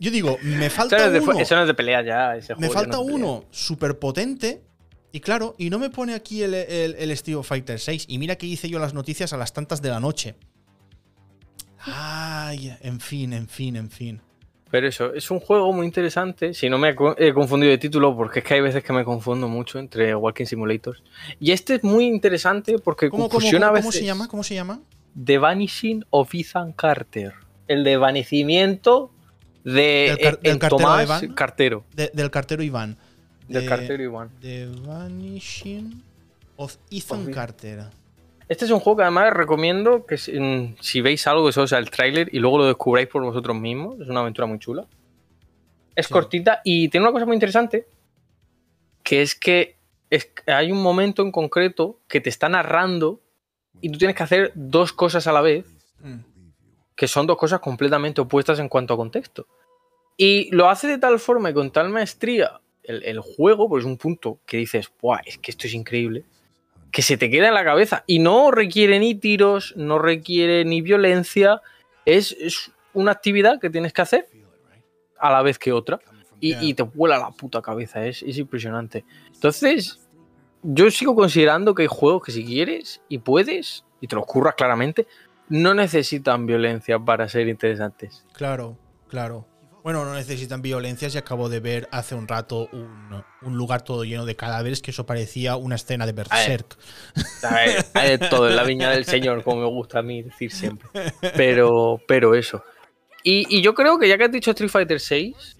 yo 0.00 0.10
digo, 0.10 0.38
me 0.42 0.66
Eso 0.66 0.76
falta 0.76 0.98
no, 0.98 1.04
es 1.04 1.12
de, 1.12 1.20
uno. 1.20 1.38
eso 1.38 1.54
no 1.56 1.60
es 1.62 1.66
de 1.68 1.74
pelea 1.74 2.02
ya. 2.02 2.36
ese 2.36 2.54
Me 2.54 2.68
juego 2.68 2.72
falta 2.74 2.96
no 2.96 3.02
uno 3.02 3.44
súper 3.50 3.98
potente. 3.98 4.62
Y 5.12 5.20
claro, 5.20 5.54
y 5.58 5.68
no 5.70 5.78
me 5.78 5.90
pone 5.90 6.14
aquí 6.14 6.42
el, 6.42 6.54
el, 6.54 6.94
el 6.98 7.10
Street 7.12 7.42
Fighter 7.42 7.78
6. 7.78 8.06
Y 8.08 8.18
mira 8.18 8.36
que 8.36 8.46
hice 8.46 8.68
yo 8.68 8.78
las 8.78 8.94
noticias 8.94 9.32
a 9.32 9.36
las 9.36 9.52
tantas 9.52 9.82
de 9.82 9.90
la 9.90 10.00
noche. 10.00 10.34
Ay, 11.84 12.72
en 12.82 13.00
fin, 13.00 13.32
en 13.32 13.48
fin, 13.48 13.76
en 13.76 13.90
fin. 13.90 14.20
Pero 14.70 14.88
eso, 14.88 15.12
es 15.12 15.30
un 15.30 15.40
juego 15.40 15.70
muy 15.72 15.84
interesante. 15.84 16.54
Si 16.54 16.70
no 16.70 16.78
me 16.78 16.90
he 16.90 16.94
co- 16.94 17.14
he 17.18 17.34
confundido 17.34 17.70
de 17.70 17.78
título, 17.78 18.16
porque 18.16 18.38
es 18.38 18.44
que 18.44 18.54
hay 18.54 18.60
veces 18.62 18.82
que 18.82 18.92
me 18.94 19.04
confundo 19.04 19.48
mucho 19.48 19.78
entre 19.78 20.14
Walking 20.14 20.46
Simulators. 20.46 21.02
Y 21.38 21.50
este 21.52 21.74
es 21.74 21.84
muy 21.84 22.06
interesante 22.06 22.78
porque 22.78 23.10
¿Cómo, 23.10 23.28
fusiona 23.28 23.68
cómo- 23.68 23.80
cómo 23.80 23.92
se 23.92 24.04
llama? 24.04 24.28
¿Cómo 24.28 24.42
se 24.42 24.54
llama? 24.54 24.80
The 25.22 25.36
Vanishing 25.38 26.06
of 26.08 26.34
Ethan 26.34 26.72
Carter. 26.72 27.34
El 27.68 27.84
desvanecimiento 27.84 29.10
de 29.64 30.14
Del 30.16 30.18
car- 30.18 30.34
eh, 30.42 30.48
del 30.50 30.58
cartero 30.58 30.76
Tomás 30.78 30.98
de 31.00 31.06
Van. 31.06 31.34
Cartero. 31.34 31.84
De- 31.94 32.10
del 32.14 32.30
cartero 32.30 32.62
Iván. 32.62 32.96
Del 33.52 33.62
De- 33.62 33.68
cartero 33.68 34.02
Iván. 34.02 34.30
The 34.40 34.66
Vanishing 34.86 36.02
of 36.56 36.76
Ethan 36.90 37.28
Of. 37.28 37.34
Carter. 37.34 37.84
Este 38.48 38.64
es 38.64 38.70
un 38.70 38.80
juego 38.80 38.98
que 38.98 39.02
además 39.04 39.32
recomiendo 39.32 40.04
que 40.04 40.18
si, 40.18 40.38
mm, 40.38 40.76
si 40.80 41.00
veis 41.00 41.26
algo, 41.26 41.48
eso 41.48 41.66
sea 41.66 41.78
el 41.78 41.90
tráiler 41.90 42.28
y 42.32 42.38
luego 42.38 42.58
lo 42.58 42.66
descubráis 42.66 43.08
por 43.08 43.22
vosotros 43.22 43.56
mismos. 43.56 43.98
Es 44.00 44.08
una 44.08 44.20
aventura 44.20 44.46
muy 44.46 44.58
chula. 44.58 44.86
Es 45.94 46.06
Sí. 46.06 46.12
cortita 46.12 46.60
y 46.64 46.88
tiene 46.88 47.04
una 47.06 47.12
cosa 47.12 47.26
muy 47.26 47.34
interesante, 47.34 47.86
que 49.02 49.22
es 49.22 49.34
que 49.34 49.76
es- 50.10 50.30
hay 50.46 50.70
un 50.72 50.82
momento 50.82 51.22
en 51.22 51.32
concreto 51.32 52.00
que 52.08 52.20
te 52.20 52.28
está 52.28 52.48
narrando 52.48 53.20
y 53.80 53.90
tú 53.90 53.98
tienes 53.98 54.16
que 54.16 54.22
hacer 54.22 54.52
dos 54.54 54.92
cosas 54.92 55.26
a 55.26 55.32
la 55.32 55.40
vez, 55.40 55.64
Mm. 56.00 56.18
que 56.94 57.08
son 57.08 57.26
dos 57.26 57.36
cosas 57.38 57.60
completamente 57.60 58.20
opuestas 58.20 58.58
en 58.58 58.68
cuanto 58.68 58.94
a 58.94 58.96
contexto. 58.96 59.46
Y 60.16 60.54
lo 60.54 60.68
hace 60.68 60.86
de 60.88 60.98
tal 60.98 61.18
forma 61.18 61.50
y 61.50 61.54
con 61.54 61.70
tal 61.70 61.88
maestría 61.88 62.60
el, 62.84 63.02
el 63.04 63.20
juego, 63.20 63.68
pues 63.68 63.84
es 63.84 63.86
un 63.86 63.96
punto 63.96 64.38
que 64.46 64.56
dices, 64.56 64.90
¡buah! 65.00 65.20
Es 65.24 65.38
que 65.38 65.50
esto 65.50 65.66
es 65.66 65.74
increíble. 65.74 66.24
Que 66.90 67.02
se 67.02 67.16
te 67.16 67.30
queda 67.30 67.48
en 67.48 67.54
la 67.54 67.64
cabeza. 67.64 68.04
Y 68.06 68.18
no 68.18 68.50
requiere 68.50 68.98
ni 68.98 69.14
tiros, 69.14 69.74
no 69.76 69.98
requiere 69.98 70.64
ni 70.64 70.82
violencia. 70.82 71.62
Es, 72.04 72.32
es 72.32 72.70
una 72.92 73.12
actividad 73.12 73.60
que 73.60 73.70
tienes 73.70 73.92
que 73.92 74.02
hacer 74.02 74.28
a 75.18 75.30
la 75.30 75.42
vez 75.42 75.58
que 75.58 75.72
otra. 75.72 76.00
Y, 76.38 76.54
y 76.56 76.74
te 76.74 76.82
vuela 76.82 77.18
la 77.18 77.30
puta 77.30 77.62
cabeza. 77.62 78.04
Es, 78.04 78.22
es 78.22 78.36
impresionante. 78.36 79.04
Entonces, 79.32 80.00
yo 80.62 80.90
sigo 80.90 81.14
considerando 81.14 81.74
que 81.74 81.82
hay 81.82 81.88
juegos 81.88 82.24
que 82.24 82.32
si 82.32 82.44
quieres 82.44 83.00
y 83.08 83.18
puedes, 83.18 83.84
y 84.00 84.06
te 84.06 84.16
los 84.16 84.26
curras 84.26 84.54
claramente, 84.54 85.06
no 85.48 85.74
necesitan 85.74 86.46
violencia 86.46 86.98
para 86.98 87.28
ser 87.28 87.48
interesantes. 87.48 88.24
Claro, 88.32 88.76
claro. 89.08 89.46
Bueno, 89.82 90.04
no 90.04 90.14
necesitan 90.14 90.62
violencias 90.62 91.14
y 91.14 91.18
acabo 91.18 91.48
de 91.48 91.58
ver 91.58 91.88
hace 91.90 92.14
un 92.14 92.28
rato 92.28 92.68
un, 92.72 93.24
un 93.42 93.56
lugar 93.56 93.82
todo 93.82 94.04
lleno 94.04 94.24
de 94.24 94.36
cadáveres 94.36 94.80
que 94.80 94.92
eso 94.92 95.04
parecía 95.06 95.56
una 95.56 95.74
escena 95.74 96.06
de 96.06 96.12
Berserk. 96.12 96.76
Hay 97.94 98.10
de 98.10 98.18
todo 98.18 98.48
en 98.48 98.56
la 98.56 98.62
viña 98.62 98.90
del 98.90 99.04
señor, 99.04 99.42
como 99.42 99.62
me 99.62 99.66
gusta 99.66 99.98
a 99.98 100.02
mí 100.02 100.22
decir 100.22 100.52
siempre. 100.52 100.88
Pero, 101.36 102.00
pero 102.06 102.34
eso. 102.34 102.62
Y, 103.24 103.46
y 103.56 103.62
yo 103.62 103.74
creo 103.74 103.98
que 103.98 104.08
ya 104.08 104.16
que 104.18 104.24
has 104.24 104.32
dicho 104.32 104.52
Street 104.52 104.70
Fighter 104.70 105.00
6, 105.00 105.56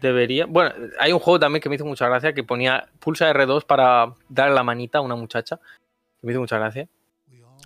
debería. 0.00 0.46
Bueno, 0.46 0.72
hay 0.98 1.12
un 1.12 1.18
juego 1.18 1.40
también 1.40 1.60
que 1.62 1.68
me 1.68 1.76
hizo 1.76 1.84
mucha 1.84 2.08
gracia 2.08 2.32
que 2.32 2.44
ponía 2.44 2.88
pulsa 3.00 3.32
R2 3.32 3.64
para 3.64 4.14
darle 4.28 4.54
la 4.54 4.62
manita 4.62 4.98
a 4.98 5.00
una 5.00 5.16
muchacha. 5.16 5.56
Que 6.20 6.26
me 6.26 6.32
hizo 6.32 6.40
mucha 6.40 6.58
gracia. 6.58 6.88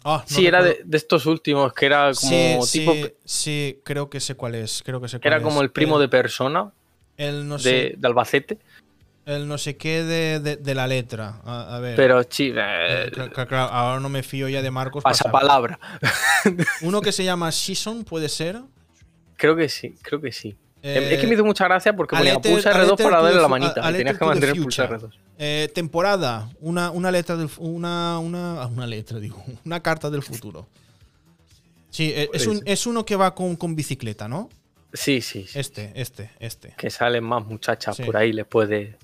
Ah, 0.09 0.25
no 0.31 0.37
sí, 0.37 0.47
era 0.47 0.63
de, 0.63 0.85
estos 0.93 1.27
últimos, 1.27 1.73
que 1.73 1.87
era 1.87 2.13
como 2.15 2.65
sí, 2.65 2.79
tipo. 2.79 2.95
sí, 2.95 3.13
sí, 3.25 3.81
creo 3.85 4.09
que 4.09 4.21
sé 4.21 4.37
cuál 4.37 4.55
es. 4.55 4.83
Creo 4.85 5.01
que 5.01 5.09
sé 5.09 5.19
era 5.21 5.43
como 5.43 5.63
el 5.63 5.73
primo 5.73 5.97
El- 5.97 6.03
de 6.03 6.09
persona 6.09 6.73
El 7.17 7.49
no 7.49 7.57
de, 7.57 7.63
sé, 7.63 7.95
de 7.99 8.07
Albacete. 8.07 8.59
el 9.25 9.49
no 9.49 9.59
sé 9.59 9.77
qué 9.77 10.05
de, 10.05 10.39
de- 10.39 10.57
de 10.59 10.75
la 10.77 10.87
letra. 10.87 11.41
A, 11.45 11.75
a 11.77 11.81
ver. 11.81 11.97
Pero 11.97 12.23
sí, 12.29 12.53
Eh, 12.55 13.07
eh, 13.07 13.11
claro, 13.11 13.57
ahora 13.73 13.99
no 13.99 14.09
me 14.09 14.23
fío 14.23 14.49
ya 14.49 14.63
de 14.63 14.71
Marcos. 14.71 15.03
para 15.03 15.17
saber. 15.17 15.33
pasapalabra. 15.33 15.81
Uno 16.83 17.01
que 17.01 17.11
se 17.11 17.25
llama 17.25 17.51
Season, 17.51 18.05
puede 18.05 18.29
ser. 18.29 18.61
Creo 19.37 19.57
que 19.57 19.69
sí, 19.69 19.97
creo 20.03 20.21
que 20.21 20.31
sí. 20.31 20.57
Eh, 20.89 21.15
es 21.15 21.21
que 21.21 21.27
me 21.27 21.35
hizo 21.35 21.45
mucha 21.45 21.65
gracia 21.65 21.95
porque 21.97 22.17
ponía 22.17 22.39
pulsa 22.39 22.71
a 22.71 22.75
R2 22.75 22.91
letter 22.91 23.05
para 23.11 23.23
darle 23.23 23.41
la 23.41 23.49
manita. 23.49 23.81
a- 23.83 23.89
a 23.89 23.91
y 23.91 23.95
tenías 23.97 24.19
que 24.19 24.25
mantener 24.25 24.55
pulsa 24.57 24.87
future. 24.89 25.07
R2. 25.09 25.13
eh, 25.39 25.69
temporada. 25.75 26.49
Una, 26.61 26.91
una 26.91 27.11
letra 27.11 27.37
del 27.37 27.49
una, 27.59 28.19
una, 28.19 28.63
ah, 28.63 28.67
una 28.67 28.87
letra, 28.87 29.19
digo. 29.19 29.43
Una 29.65 29.81
carta 29.83 30.11
del 30.11 30.23
futuro. 30.23 30.67
Sí, 31.91 32.13
eh, 32.15 32.29
es, 32.33 32.47
un- 32.47 32.63
es 32.65 32.87
uno 32.87 33.05
que 33.05 33.17
va 33.17 33.35
con, 33.35 33.57
con 33.57 33.75
bicicleta, 33.75 34.29
¿no? 34.29 34.49
Sí, 34.93 35.21
sí, 35.21 35.47
sí. 35.47 35.59
Este, 35.59 35.93
este, 35.95 36.31
este. 36.39 36.75
Que 36.77 36.91
salen 36.91 37.25
más 37.25 37.45
muchachas 37.45 37.97
Sí. 37.97 38.03
por 38.05 38.17
ahí, 38.17 38.33
les 38.33 38.47
puede 38.47 38.97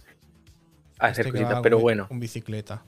hacer 0.98 1.26
Este 1.26 1.38
cositas, 1.38 1.60
pero 1.62 1.78
bueno. 1.78 2.06
Con 2.08 2.20
bicicleta. 2.20 2.82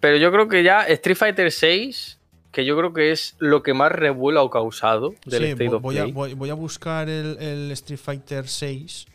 Pero 0.00 0.16
yo 0.16 0.32
creo 0.32 0.48
que 0.48 0.62
ya 0.64 0.82
Street 0.88 1.16
Fighter 1.16 1.52
6, 1.52 2.18
que 2.52 2.64
yo 2.64 2.76
creo 2.76 2.92
que 2.92 3.10
es 3.10 3.34
lo 3.38 3.62
que 3.62 3.74
más 3.74 3.90
revuelo 3.90 4.42
ha 4.42 4.50
causado 4.50 5.14
del 5.24 5.42
Sí, 5.42 5.48
State 5.50 5.74
of 5.74 5.82
voy, 5.82 5.98
a, 5.98 6.04
voy, 6.04 6.34
voy 6.34 6.50
a 6.50 6.54
buscar 6.54 7.08
el, 7.08 7.38
el 7.40 7.70
Street 7.72 7.98
Fighter 7.98 8.46
6 8.46 9.06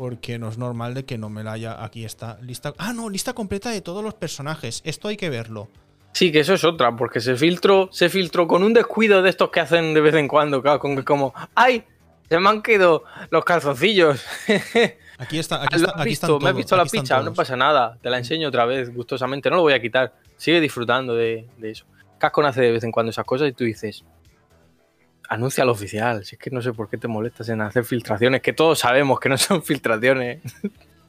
porque 0.00 0.38
no 0.38 0.48
es 0.48 0.56
normal 0.56 0.94
de 0.94 1.04
que 1.04 1.18
no 1.18 1.28
me 1.28 1.44
la 1.44 1.52
haya. 1.52 1.84
Aquí 1.84 2.06
está. 2.06 2.38
Lista. 2.40 2.72
Ah, 2.78 2.94
no, 2.94 3.10
lista 3.10 3.34
completa 3.34 3.68
de 3.68 3.82
todos 3.82 4.02
los 4.02 4.14
personajes. 4.14 4.80
Esto 4.86 5.08
hay 5.08 5.18
que 5.18 5.28
verlo. 5.28 5.68
Sí, 6.12 6.32
que 6.32 6.40
eso 6.40 6.54
es 6.54 6.64
otra, 6.64 6.96
porque 6.96 7.20
se 7.20 7.36
filtró, 7.36 7.90
se 7.92 8.08
filtró 8.08 8.48
con 8.48 8.62
un 8.62 8.72
descuido 8.72 9.20
de 9.20 9.28
estos 9.28 9.50
que 9.50 9.60
hacen 9.60 9.92
de 9.92 10.00
vez 10.00 10.14
en 10.14 10.26
cuando, 10.26 10.62
claro, 10.62 10.78
con 10.78 10.96
que 10.96 11.04
como, 11.04 11.34
¡ay! 11.54 11.84
Se 12.30 12.38
me 12.38 12.48
han 12.48 12.62
quedado 12.62 13.04
los 13.30 13.44
calzoncillos. 13.44 14.24
Aquí 15.18 15.38
está. 15.38 15.62
Aquí 15.62 15.78
¿Lo 15.78 15.88
está 15.88 16.00
aquí 16.00 16.08
visto? 16.08 16.40
¿Me 16.40 16.48
has 16.48 16.56
visto 16.56 16.76
la 16.78 16.86
picha? 16.86 17.20
No 17.22 17.34
pasa 17.34 17.54
nada. 17.54 17.98
Te 18.00 18.08
la 18.08 18.16
enseño 18.16 18.48
otra 18.48 18.64
vez, 18.64 18.94
gustosamente. 18.94 19.50
No 19.50 19.56
lo 19.56 19.62
voy 19.62 19.74
a 19.74 19.82
quitar. 19.82 20.14
Sigue 20.38 20.62
disfrutando 20.62 21.14
de, 21.14 21.46
de 21.58 21.72
eso. 21.72 21.84
Cascon 22.20 22.46
hace 22.46 22.60
de 22.62 22.70
vez 22.70 22.84
en 22.84 22.92
cuando 22.92 23.10
esas 23.10 23.24
cosas 23.24 23.48
y 23.48 23.52
tú 23.52 23.64
dices, 23.64 24.04
anuncia 25.28 25.62
al 25.64 25.70
oficial. 25.70 26.24
Si 26.24 26.36
es 26.36 26.40
que 26.40 26.50
no 26.50 26.62
sé 26.62 26.72
por 26.72 26.88
qué 26.88 26.96
te 26.98 27.08
molestas 27.08 27.48
en 27.48 27.60
hacer 27.62 27.84
filtraciones, 27.84 28.42
que 28.42 28.52
todos 28.52 28.78
sabemos 28.78 29.18
que 29.18 29.28
no 29.28 29.36
son 29.38 29.62
filtraciones. 29.64 30.40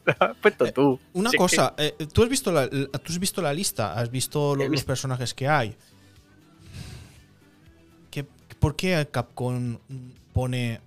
Puesto 0.42 0.66
tú. 0.74 1.00
Una 1.14 1.30
Si 1.30 1.36
es 1.36 1.40
cosa, 1.40 1.76
eh, 1.78 1.94
¿tú, 2.12 2.24
has 2.24 2.30
visto 2.30 2.52
la, 2.52 2.62
la- 2.72 2.88
¿tú 2.88 3.12
has 3.14 3.20
visto 3.20 3.42
la 3.42 3.54
lista? 3.54 3.94
¿Has 3.94 4.10
visto 4.10 4.56
lo- 4.56 4.68
los 4.68 4.84
personajes 4.84 5.34
que 5.36 5.48
hay? 5.48 5.76
¿Qué, 8.10 8.24
¿Por 8.60 8.76
qué 8.76 9.08
Capcom 9.12 9.78
pone 10.34 10.82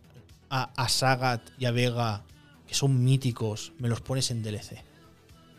a, 0.50 0.70
a 0.76 0.88
Sagat 0.88 1.42
y 1.58 1.64
a 1.66 1.70
Vega, 1.70 2.22
que 2.66 2.74
son 2.74 3.02
míticos, 3.04 3.72
me 3.78 3.88
los 3.88 4.00
pones 4.00 4.30
en 4.30 4.42
DLC? 4.42 4.82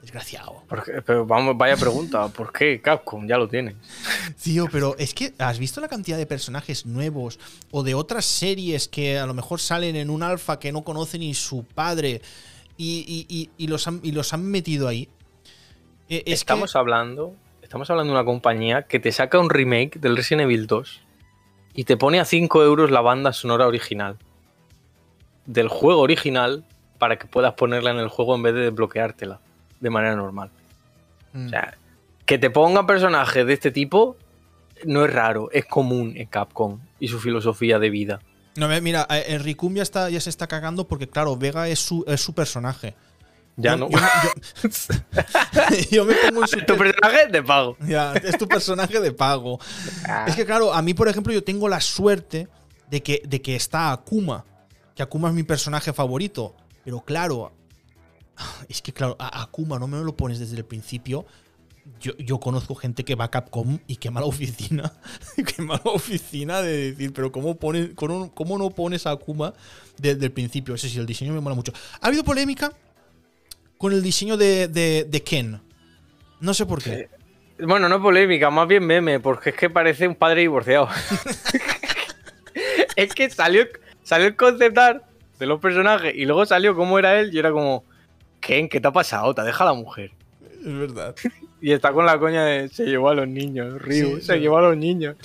Desgraciado. 0.05 0.61
Pero 1.03 1.25
vamos, 1.25 1.57
vaya 1.57 1.75
pregunta. 1.75 2.27
¿Por 2.27 2.53
qué 2.53 2.79
Capcom? 2.79 3.27
Ya 3.27 3.39
lo 3.39 3.47
tienes. 3.47 3.73
Tío, 4.41 4.67
pero 4.71 4.95
es 4.99 5.15
que 5.15 5.33
¿has 5.39 5.57
visto 5.57 5.81
la 5.81 5.87
cantidad 5.87 6.15
de 6.15 6.27
personajes 6.27 6.85
nuevos 6.85 7.39
o 7.71 7.81
de 7.81 7.95
otras 7.95 8.23
series 8.23 8.87
que 8.87 9.17
a 9.17 9.25
lo 9.25 9.33
mejor 9.33 9.59
salen 9.59 9.95
en 9.95 10.11
un 10.11 10.21
alfa 10.21 10.59
que 10.59 10.71
no 10.71 10.83
conoce 10.83 11.17
ni 11.17 11.33
su 11.33 11.63
padre 11.63 12.21
y, 12.77 13.25
y- 13.27 13.35
y- 13.35 13.49
y 13.57 13.67
los, 13.67 13.87
han, 13.87 13.99
y 14.03 14.11
los 14.11 14.31
han 14.31 14.45
metido 14.45 14.87
ahí? 14.87 15.09
Eh, 16.07 16.17
es 16.19 16.23
que- 16.25 16.33
estamos 16.33 16.75
hablando. 16.75 17.33
Estamos 17.63 17.89
hablando 17.89 18.13
de 18.13 18.19
una 18.19 18.25
compañía 18.25 18.83
que 18.83 18.99
te 18.99 19.11
saca 19.11 19.39
un 19.39 19.49
remake 19.49 19.99
del 19.99 20.15
Resident 20.15 20.43
Evil 20.43 20.67
2 20.67 21.01
y 21.73 21.85
te 21.85 21.97
pone 21.97 22.19
a 22.19 22.25
5 22.25 22.63
euros 22.63 22.91
la 22.91 23.01
banda 23.01 23.33
sonora 23.33 23.65
original 23.65 24.17
del 25.47 25.67
juego 25.67 26.01
original 26.01 26.63
para 26.99 27.17
que 27.17 27.25
puedas 27.25 27.55
ponerla 27.55 27.89
en 27.89 27.97
el 27.97 28.07
juego 28.07 28.35
en 28.35 28.43
vez 28.43 28.53
de 28.53 28.59
desbloqueártela 28.61 29.39
de 29.79 29.89
manera 29.89 30.15
normal. 30.15 30.49
Mm. 31.33 31.47
O 31.47 31.49
sea, 31.49 31.77
que 32.25 32.37
te 32.37 32.49
pongan 32.49 32.85
personajes 32.87 33.45
de 33.45 33.53
este 33.53 33.71
tipo 33.71 34.17
no 34.85 35.05
es 35.05 35.13
raro, 35.13 35.49
es 35.51 35.65
común 35.65 36.13
en 36.15 36.27
Capcom 36.27 36.79
y 36.99 37.07
su 37.07 37.19
filosofía 37.19 37.79
de 37.79 37.89
vida. 37.89 38.19
No, 38.57 38.67
mira, 38.81 39.05
eh, 39.09 39.37
Ricum 39.37 39.73
ya, 39.75 39.83
está, 39.83 40.09
ya 40.09 40.19
se 40.21 40.29
está 40.29 40.47
cagando 40.47 40.87
porque, 40.87 41.07
claro, 41.09 41.35
Vega 41.37 41.67
es 41.67 41.79
su, 41.79 42.03
es 42.07 42.21
su 42.21 42.33
personaje. 42.33 42.95
Ya 43.57 43.71
Yo- 43.71 43.77
no. 43.77 43.89
yo- 43.89 43.99
yo- 44.63 44.69
yo 45.91 46.05
me 46.05 46.13
pongo 46.15 46.41
en 46.41 46.47
su 46.47 46.59
tu 46.65 46.75
personaje 46.77 47.27
de 47.27 47.43
pago. 47.43 47.77
Ya, 47.87 48.13
es 48.13 48.37
tu 48.37 48.47
personaje 48.47 48.99
de 48.99 49.11
pago. 49.11 49.59
Ah. 50.07 50.25
Es 50.27 50.35
que 50.35 50.45
claro, 50.45 50.73
a 50.73 50.81
mí, 50.81 50.93
por 50.93 51.07
ejemplo, 51.07 51.31
yo 51.33 51.43
tengo 51.43 51.69
la 51.69 51.79
suerte 51.79 52.47
de 52.89 53.01
que, 53.03 53.21
de 53.25 53.41
que 53.41 53.55
está 53.55 53.91
Akuma. 53.91 54.43
Que 54.95 55.03
Akuma 55.03 55.29
es 55.29 55.33
mi 55.33 55.43
personaje 55.43 55.93
favorito. 55.93 56.55
Pero 56.83 57.01
claro, 57.01 57.51
es 58.69 58.81
que 58.81 58.93
claro, 58.93 59.15
a 59.19 59.41
Akuma 59.43 59.79
no 59.79 59.87
me 59.87 59.97
lo 60.03 60.15
pones 60.15 60.39
desde 60.39 60.57
el 60.57 60.65
principio. 60.65 61.25
Yo, 62.01 62.17
yo 62.17 62.39
conozco 62.39 62.73
gente 62.73 63.05
que 63.05 63.13
va 63.13 63.25
a 63.25 63.31
Capcom 63.31 63.77
y 63.85 63.97
quema 63.97 64.19
la 64.19 64.25
oficina. 64.25 64.91
quema 65.55 65.79
la 65.83 65.91
oficina 65.91 66.61
de 66.61 66.91
decir, 66.91 67.13
pero 67.13 67.31
¿cómo, 67.31 67.55
pones, 67.55 67.91
cómo, 67.95 68.33
cómo 68.33 68.57
no 68.57 68.71
pones 68.71 69.05
a 69.05 69.11
Akuma 69.11 69.53
desde 69.97 70.25
el 70.25 70.31
principio? 70.31 70.73
Ese 70.73 70.89
sí, 70.89 70.97
el 70.97 71.05
diseño 71.05 71.33
me 71.33 71.41
mola 71.41 71.55
mucho. 71.55 71.73
Ha 72.01 72.07
habido 72.07 72.23
polémica 72.23 72.71
con 73.77 73.93
el 73.93 74.01
diseño 74.01 74.35
de, 74.35 74.67
de- 74.67 75.05
de 75.07 75.23
Ken. 75.23 75.61
No 76.39 76.53
sé 76.53 76.65
por 76.65 76.81
qué. 76.81 77.09
Bueno, 77.59 77.87
no 77.87 78.01
polémica, 78.01 78.49
más 78.49 78.67
bien 78.67 78.85
meme, 78.85 79.19
porque 79.19 79.51
es 79.51 79.55
que 79.55 79.69
parece 79.69 80.07
un 80.07 80.15
padre 80.15 80.41
divorciado. 80.41 80.89
es 82.95 83.13
que 83.13 83.29
salió, 83.29 83.65
salió 84.03 84.27
el 84.27 84.35
concept 84.35 84.77
art 84.77 85.03
de 85.39 85.45
los 85.45 85.59
personajes 85.59 86.13
y 86.15 86.25
luego 86.25 86.45
salió 86.45 86.75
cómo 86.75 86.97
era 86.99 87.19
él 87.19 87.31
y 87.33 87.39
era 87.39 87.51
como, 87.51 87.83
Ken, 88.45 88.69
¿qué 88.69 88.79
te 88.79 88.87
ha 88.87 88.91
pasado? 88.91 89.33
Te 89.33 89.41
deja 89.41 89.65
la 89.65 89.73
mujer. 89.73 90.11
Es 90.65 90.77
verdad. 90.77 91.15
Y 91.61 91.71
está 91.71 91.91
con 91.93 92.05
la 92.05 92.19
coña 92.19 92.45
de 92.45 92.69
se 92.69 92.85
llevó 92.85 93.09
a 93.09 93.15
los 93.15 93.27
niños, 93.27 93.81
Ryu, 93.81 94.17
Sí, 94.17 94.21
se 94.21 94.33
sí. 94.35 94.39
llevó 94.39 94.57
a 94.59 94.61
los 94.61 94.77
niños. 94.77 95.15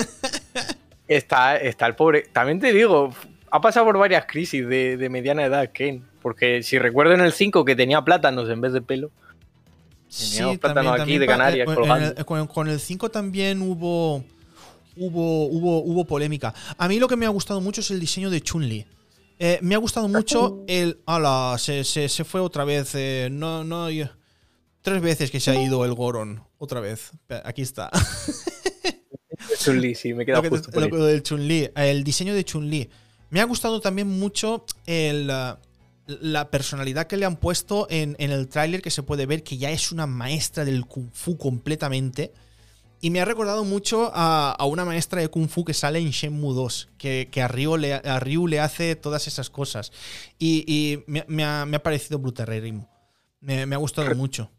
está, 1.08 1.56
está 1.58 1.86
el 1.86 1.94
pobre. 1.94 2.22
También 2.32 2.58
te 2.60 2.72
digo, 2.72 3.14
ha 3.50 3.60
pasado 3.60 3.86
por 3.86 3.98
varias 3.98 4.26
crisis 4.26 4.66
de, 4.66 4.96
de 4.96 5.08
mediana 5.08 5.44
edad, 5.44 5.70
Ken. 5.72 6.02
Porque 6.22 6.62
si 6.64 6.78
recuerdo 6.78 7.12
en 7.14 7.20
el 7.20 7.32
5 7.32 7.64
que 7.64 7.76
tenía 7.76 8.02
plátanos 8.02 8.48
en 8.50 8.60
vez 8.60 8.72
de 8.72 8.80
pelo. 8.82 9.10
Teníamos 10.18 10.58
plátano 10.58 10.92
aquí 10.92 11.18
de 11.18 11.26
Canarias 11.26 11.68
eh, 11.70 11.74
colgando. 11.74 12.14
el- 12.16 12.24
con, 12.24 12.46
con 12.48 12.68
el 12.68 12.80
5 12.80 13.08
también 13.10 13.60
hubo, 13.62 14.24
hubo, 14.96 15.46
hubo, 15.46 15.78
hubo 15.84 16.04
polémica. 16.04 16.52
A 16.78 16.88
mí 16.88 16.98
lo 16.98 17.06
que 17.06 17.16
me 17.16 17.26
ha 17.26 17.30
gustado 17.30 17.60
mucho 17.60 17.80
es 17.80 17.90
el 17.92 18.00
diseño 18.00 18.30
de 18.30 18.40
Chun-Li. 18.40 18.86
Eh, 19.38 19.58
me 19.62 19.74
ha 19.74 19.78
gustado 19.78 20.08
mucho 20.08 20.64
el. 20.66 21.00
¡Hala! 21.06 21.56
Se, 21.58 21.84
se- 21.84 22.08
se 22.08 22.24
fue 22.24 22.40
otra 22.40 22.64
vez. 22.64 22.94
eh, 22.94 23.28
no, 23.30 23.64
no. 23.64 23.90
yo- 23.90 24.08
tres 24.80 25.02
veces 25.02 25.30
que 25.30 25.40
se 25.40 25.50
ha 25.50 25.62
ido 25.62 25.84
el 25.84 25.94
Goron. 25.94 26.42
Otra 26.58 26.80
vez. 26.80 27.10
Aquí 27.44 27.62
está. 27.62 27.90
Chun-Li, 29.62 29.94
sí, 29.94 30.14
me 30.14 30.24
queda 30.24 30.40
justo 30.48 30.70
por 30.70 30.90
lo 30.92 31.04
del 31.06 31.22
Chun-Li, 31.22 31.70
el 31.74 32.04
diseño 32.04 32.34
de 32.34 32.44
Chun-Li. 32.44 32.88
Me 33.30 33.40
ha 33.40 33.44
gustado 33.44 33.80
también 33.80 34.06
mucho 34.08 34.64
el, 34.86 35.26
la 35.26 36.50
personalidad 36.50 37.06
que 37.06 37.16
le 37.16 37.26
han 37.26 37.36
puesto 37.36 37.86
en, 37.90 38.16
en 38.18 38.30
el 38.30 38.48
tráiler, 38.48 38.80
que 38.80 38.90
se 38.90 39.02
puede 39.02 39.26
ver 39.26 39.42
que 39.42 39.58
ya 39.58 39.70
es 39.70 39.92
una 39.92 40.06
maestra 40.06 40.64
del 40.64 40.86
Kung 40.86 41.10
Fu 41.12 41.36
completamente. 41.36 42.32
Y 43.00 43.10
me 43.10 43.20
ha 43.20 43.24
recordado 43.24 43.64
mucho 43.64 44.10
a, 44.14 44.52
a 44.52 44.64
una 44.64 44.84
maestra 44.84 45.20
de 45.20 45.28
Kung 45.28 45.48
Fu 45.48 45.64
que 45.64 45.74
sale 45.74 45.98
en 45.98 46.10
Shenmue 46.10 46.54
2, 46.54 46.88
que, 46.98 47.28
que 47.30 47.42
a, 47.42 47.48
Ryu 47.48 47.76
le, 47.76 47.94
a 47.94 48.18
Ryu 48.20 48.46
le 48.46 48.58
hace 48.60 48.96
todas 48.96 49.26
esas 49.26 49.50
cosas. 49.50 49.92
Y, 50.38 50.64
y 50.66 51.04
me, 51.06 51.24
me 51.28 51.44
ha, 51.44 51.66
me 51.66 51.76
ha 51.76 51.82
parecido 51.82 52.18
brutalérrimo. 52.18 52.88
Me, 53.40 53.66
me 53.66 53.74
ha 53.74 53.78
gustado 53.78 54.14
mucho. 54.14 54.50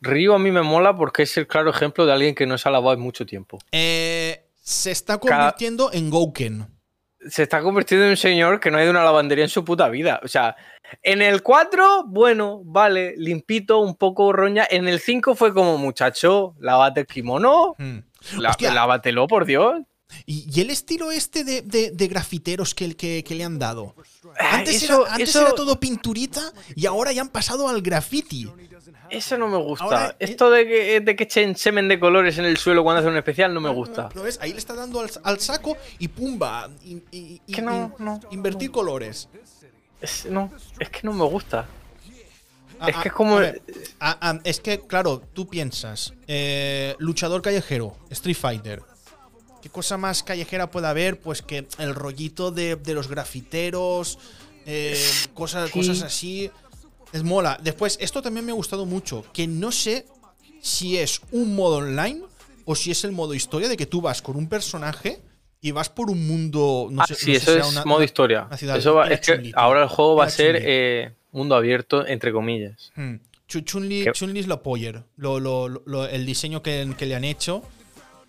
Ryu 0.00 0.32
a 0.32 0.38
mí 0.38 0.50
me 0.50 0.62
mola 0.62 0.96
porque 0.96 1.22
es 1.22 1.36
el 1.36 1.46
claro 1.46 1.70
ejemplo 1.70 2.06
de 2.06 2.12
alguien 2.12 2.34
que 2.34 2.46
no 2.46 2.58
se 2.58 2.68
ha 2.68 2.72
lavado 2.72 2.94
en 2.94 3.00
mucho 3.00 3.24
tiempo. 3.26 3.58
Eh, 3.72 4.44
se 4.62 4.90
está 4.90 5.18
Cada- 5.18 5.36
convirtiendo 5.38 5.92
en 5.92 6.10
Gouken. 6.10 6.66
Se 7.28 7.42
está 7.42 7.60
convirtiendo 7.62 8.04
en 8.04 8.10
un 8.12 8.16
señor 8.16 8.60
que 8.60 8.70
no 8.70 8.78
ha 8.78 8.82
ido 8.82 8.90
a 8.90 8.94
una 8.94 9.04
lavandería 9.04 9.44
en 9.44 9.50
su 9.50 9.64
puta 9.64 9.88
vida. 9.88 10.20
O 10.24 10.28
sea, 10.28 10.56
en 11.02 11.22
el 11.22 11.42
4, 11.42 12.04
bueno, 12.06 12.60
vale, 12.64 13.14
limpito, 13.16 13.80
un 13.80 13.96
poco 13.96 14.32
roña. 14.32 14.66
En 14.70 14.88
el 14.88 15.00
5 15.00 15.34
fue 15.34 15.52
como, 15.52 15.78
muchacho, 15.78 16.54
lávate 16.60 17.00
el 17.00 17.06
kimono. 17.06 17.74
Hmm. 17.78 17.98
La- 18.38 18.50
lávatelo, 18.74 19.26
por 19.26 19.44
Dios. 19.46 19.82
¿Y, 20.24 20.46
y 20.54 20.60
el 20.60 20.70
estilo 20.70 21.10
este 21.10 21.42
de, 21.42 21.62
de- 21.62 21.90
de 21.90 22.08
grafiteros 22.08 22.74
que, 22.74 22.94
que- 22.96 23.24
que 23.24 23.34
le 23.34 23.42
han 23.44 23.58
dado? 23.58 23.94
Ah, 24.38 24.58
Antes, 24.58 24.82
eso, 24.82 25.02
era, 25.04 25.14
antes 25.14 25.30
eso- 25.30 25.42
era 25.42 25.52
todo 25.54 25.80
pinturita 25.80 26.52
y 26.76 26.86
ahora 26.86 27.12
ya 27.12 27.22
han 27.22 27.28
pasado 27.28 27.68
al 27.68 27.82
graffiti. 27.82 28.48
Eso 29.10 29.38
no 29.38 29.48
me 29.48 29.56
gusta. 29.58 29.84
Ahora, 29.84 30.10
eh, 30.18 30.24
Esto 30.24 30.50
de 30.50 30.66
que, 30.66 31.00
de 31.00 31.16
que 31.16 31.24
echen 31.24 31.56
semen 31.56 31.88
de 31.88 31.98
colores 32.00 32.38
en 32.38 32.44
el 32.44 32.56
suelo 32.56 32.82
cuando 32.82 33.00
hacen 33.00 33.12
un 33.12 33.18
especial 33.18 33.52
no 33.54 33.60
me 33.60 33.70
gusta. 33.70 34.08
Ves, 34.14 34.38
ahí 34.42 34.52
le 34.52 34.58
está 34.58 34.74
dando 34.74 35.00
al, 35.00 35.10
al 35.24 35.40
saco 35.40 35.76
y 35.98 36.08
pumba. 36.08 36.68
y- 36.84 36.96
y- 37.10 37.40
y- 37.46 37.52
Que 37.52 37.62
no, 37.62 37.94
no, 37.98 38.20
invertir 38.30 38.70
colores. 38.70 39.28
Es, 40.00 40.26
no, 40.26 40.52
es 40.78 40.90
que 40.90 41.00
no 41.04 41.12
me 41.12 41.24
gusta. 41.24 41.66
Ah, 42.78 42.88
Es 42.90 42.94
que 42.96 43.00
ah, 43.00 43.02
es 43.06 43.12
como- 43.12 43.36
ver, 43.36 43.62
ah, 44.00 44.18
ah, 44.20 44.38
es 44.44 44.60
que, 44.60 44.80
claro, 44.86 45.22
tú 45.32 45.48
piensas, 45.48 46.12
eh, 46.26 46.94
luchador 46.98 47.40
callejero, 47.40 47.96
Street 48.10 48.36
Fighter. 48.36 48.82
¿Qué 49.62 49.70
cosa 49.70 49.96
más 49.96 50.22
callejera 50.22 50.70
puede 50.70 50.86
haber? 50.86 51.18
Pues 51.18 51.40
que 51.40 51.66
el 51.78 51.94
rollito 51.94 52.50
de, 52.50 52.76
de 52.76 52.92
los 52.94 53.08
grafiteros, 53.08 54.18
eh, 54.66 55.02
cosas, 55.32 55.70
Sí. 55.70 55.78
cosas 55.78 56.02
así. 56.02 56.50
Es 57.12 57.22
mola. 57.22 57.58
Después, 57.62 57.96
esto 58.00 58.20
también 58.22 58.44
me 58.44 58.52
ha 58.52 58.54
gustado 58.54 58.84
mucho. 58.86 59.24
Que 59.32 59.46
no 59.46 59.72
sé 59.72 60.06
si 60.60 60.96
es 60.98 61.20
un 61.30 61.54
modo 61.54 61.76
online 61.76 62.22
o 62.64 62.74
si 62.74 62.90
es 62.90 63.04
el 63.04 63.12
modo 63.12 63.34
historia 63.34 63.68
de 63.68 63.76
que 63.76 63.86
tú 63.86 64.00
vas 64.00 64.20
con 64.22 64.36
un 64.36 64.48
personaje 64.48 65.20
y 65.60 65.70
vas 65.70 65.88
por 65.88 66.10
un 66.10 66.26
mundo. 66.26 66.88
No 66.90 67.02
ah, 67.02 67.06
sé, 67.06 67.14
sí, 67.14 67.32
no 67.32 67.38
sé 67.40 67.42
eso 67.42 67.52
si 67.52 67.58
es 67.60 67.66
una- 67.72 67.84
modo 67.84 68.02
historia. 68.02 68.48
ciudad. 68.56 68.76
Eso 68.76 68.94
va- 68.94 69.08
es 69.08 69.20
que 69.20 69.52
ahora 69.54 69.82
el 69.84 69.88
juego 69.88 70.16
va 70.16 70.24
a 70.24 70.30
ser 70.30 70.58
eh, 70.60 71.12
mundo 71.32 71.54
abierto, 71.54 72.06
entre 72.06 72.32
comillas. 72.32 72.92
Hmm. 72.96 73.16
Chu- 73.48 73.60
Chun-Li. 73.60 74.06
Chun-Li 74.12 74.40
es 74.40 74.48
la 74.48 74.60
poller. 74.62 75.04
Lo, 75.16 75.38
lo- 75.38 75.68
lo- 75.68 76.06
el 76.08 76.26
diseño 76.26 76.62
que, 76.62 76.92
que 76.98 77.06
le 77.06 77.14
han 77.14 77.24
hecho. 77.24 77.62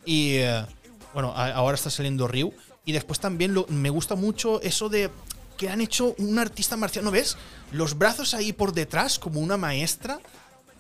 Y 0.06 0.36
eh, 0.36 0.64
bueno, 1.14 1.34
a- 1.36 1.52
ahora 1.54 1.76
está 1.76 1.90
saliendo 1.90 2.28
Ryu. 2.28 2.54
Y 2.86 2.92
después 2.92 3.20
también 3.20 3.54
lo- 3.56 3.66
me 3.70 3.90
gusta 3.90 4.16
mucho 4.16 4.62
eso 4.62 4.88
de 4.90 5.10
que 5.58 5.70
han 5.70 5.82
hecho 5.82 6.16
un 6.20 6.38
artista 6.39 6.78
marciano. 6.78 7.12
¿Ves? 7.12 7.36
Los 7.72 7.97
brazos 7.97 8.34
ahí 8.34 8.53
por 8.53 8.74
detrás, 8.74 9.20
como 9.20 9.39
una 9.41 9.58
maestra. 9.58 10.20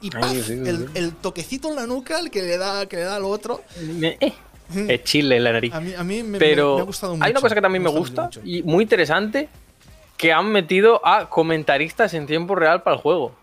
Y 0.01 0.11
Ay, 0.15 0.21
¡paf! 0.21 0.31
sí, 0.33 0.43
sí, 0.43 0.53
el, 0.53 0.77
sí. 0.77 0.85
el 0.95 1.15
toquecito 1.15 1.69
en 1.69 1.75
la 1.75 1.87
nuca 1.87 2.19
el 2.19 2.29
que 2.29 2.43
le 2.43 2.57
da, 2.57 2.85
que 2.85 2.97
le 2.97 3.03
da 3.03 3.15
al 3.15 3.25
otro. 3.25 3.63
Eh, 4.01 4.33
Es 4.87 5.03
chile 5.03 5.37
en 5.37 5.43
la 5.43 5.53
nariz. 5.53 5.73
A 5.73 5.79
mí, 5.79 5.93
a 5.93 6.03
mí 6.03 6.23
me, 6.23 6.37
Pero 6.37 6.71
me- 6.71 6.75
me 6.75 6.81
ha 6.81 6.85
gustado 6.85 7.13
mucho. 7.15 7.25
hay 7.25 7.31
una 7.31 7.41
cosa 7.41 7.55
que 7.55 7.61
también 7.61 7.83
me 7.83 7.89
gusta 7.89 8.23
mucho. 8.23 8.41
y 8.43 8.61
muy 8.63 8.83
interesante 8.83 9.49
que 10.17 10.31
han 10.33 10.51
metido 10.51 11.05
a 11.05 11.29
comentaristas 11.29 12.13
en 12.13 12.27
tiempo 12.27 12.53
real 12.55 12.83
para 12.83 12.95
el 12.97 13.01
juego. 13.01 13.35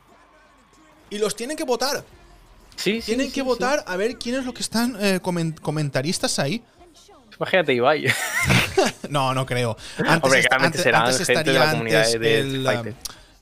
Y 1.10 1.18
los 1.18 1.34
tienen 1.36 1.56
que 1.56 1.64
votar. 1.64 2.04
Sí, 2.76 3.00
sí. 3.00 3.06
Tienen 3.06 3.28
que 3.28 3.34
sí. 3.34 3.40
votar 3.42 3.84
a 3.86 3.96
ver 3.96 4.18
quiénes 4.18 4.44
los 4.44 4.52
que 4.54 4.62
están 4.62 4.96
eh, 5.00 5.20
comen- 5.22 5.58
comentaristas 5.60 6.38
ahí. 6.38 6.62
Imagínate, 7.38 7.74
Ibai. 7.74 8.06
No, 9.08 9.32
no 9.34 9.46
creo. 9.46 9.76
Antes, 9.98 10.22
Hombre, 10.24 10.44
antes- 10.50 10.82
serán 10.82 11.02
antes 11.06 11.26
gente 11.26 11.44
de 11.44 11.52
la 11.52 11.64
estaría 11.64 11.70
comunidad 11.70 12.00
antes 12.04 12.20
de 12.20 12.40
el, 12.40 12.66
um, 12.66 12.94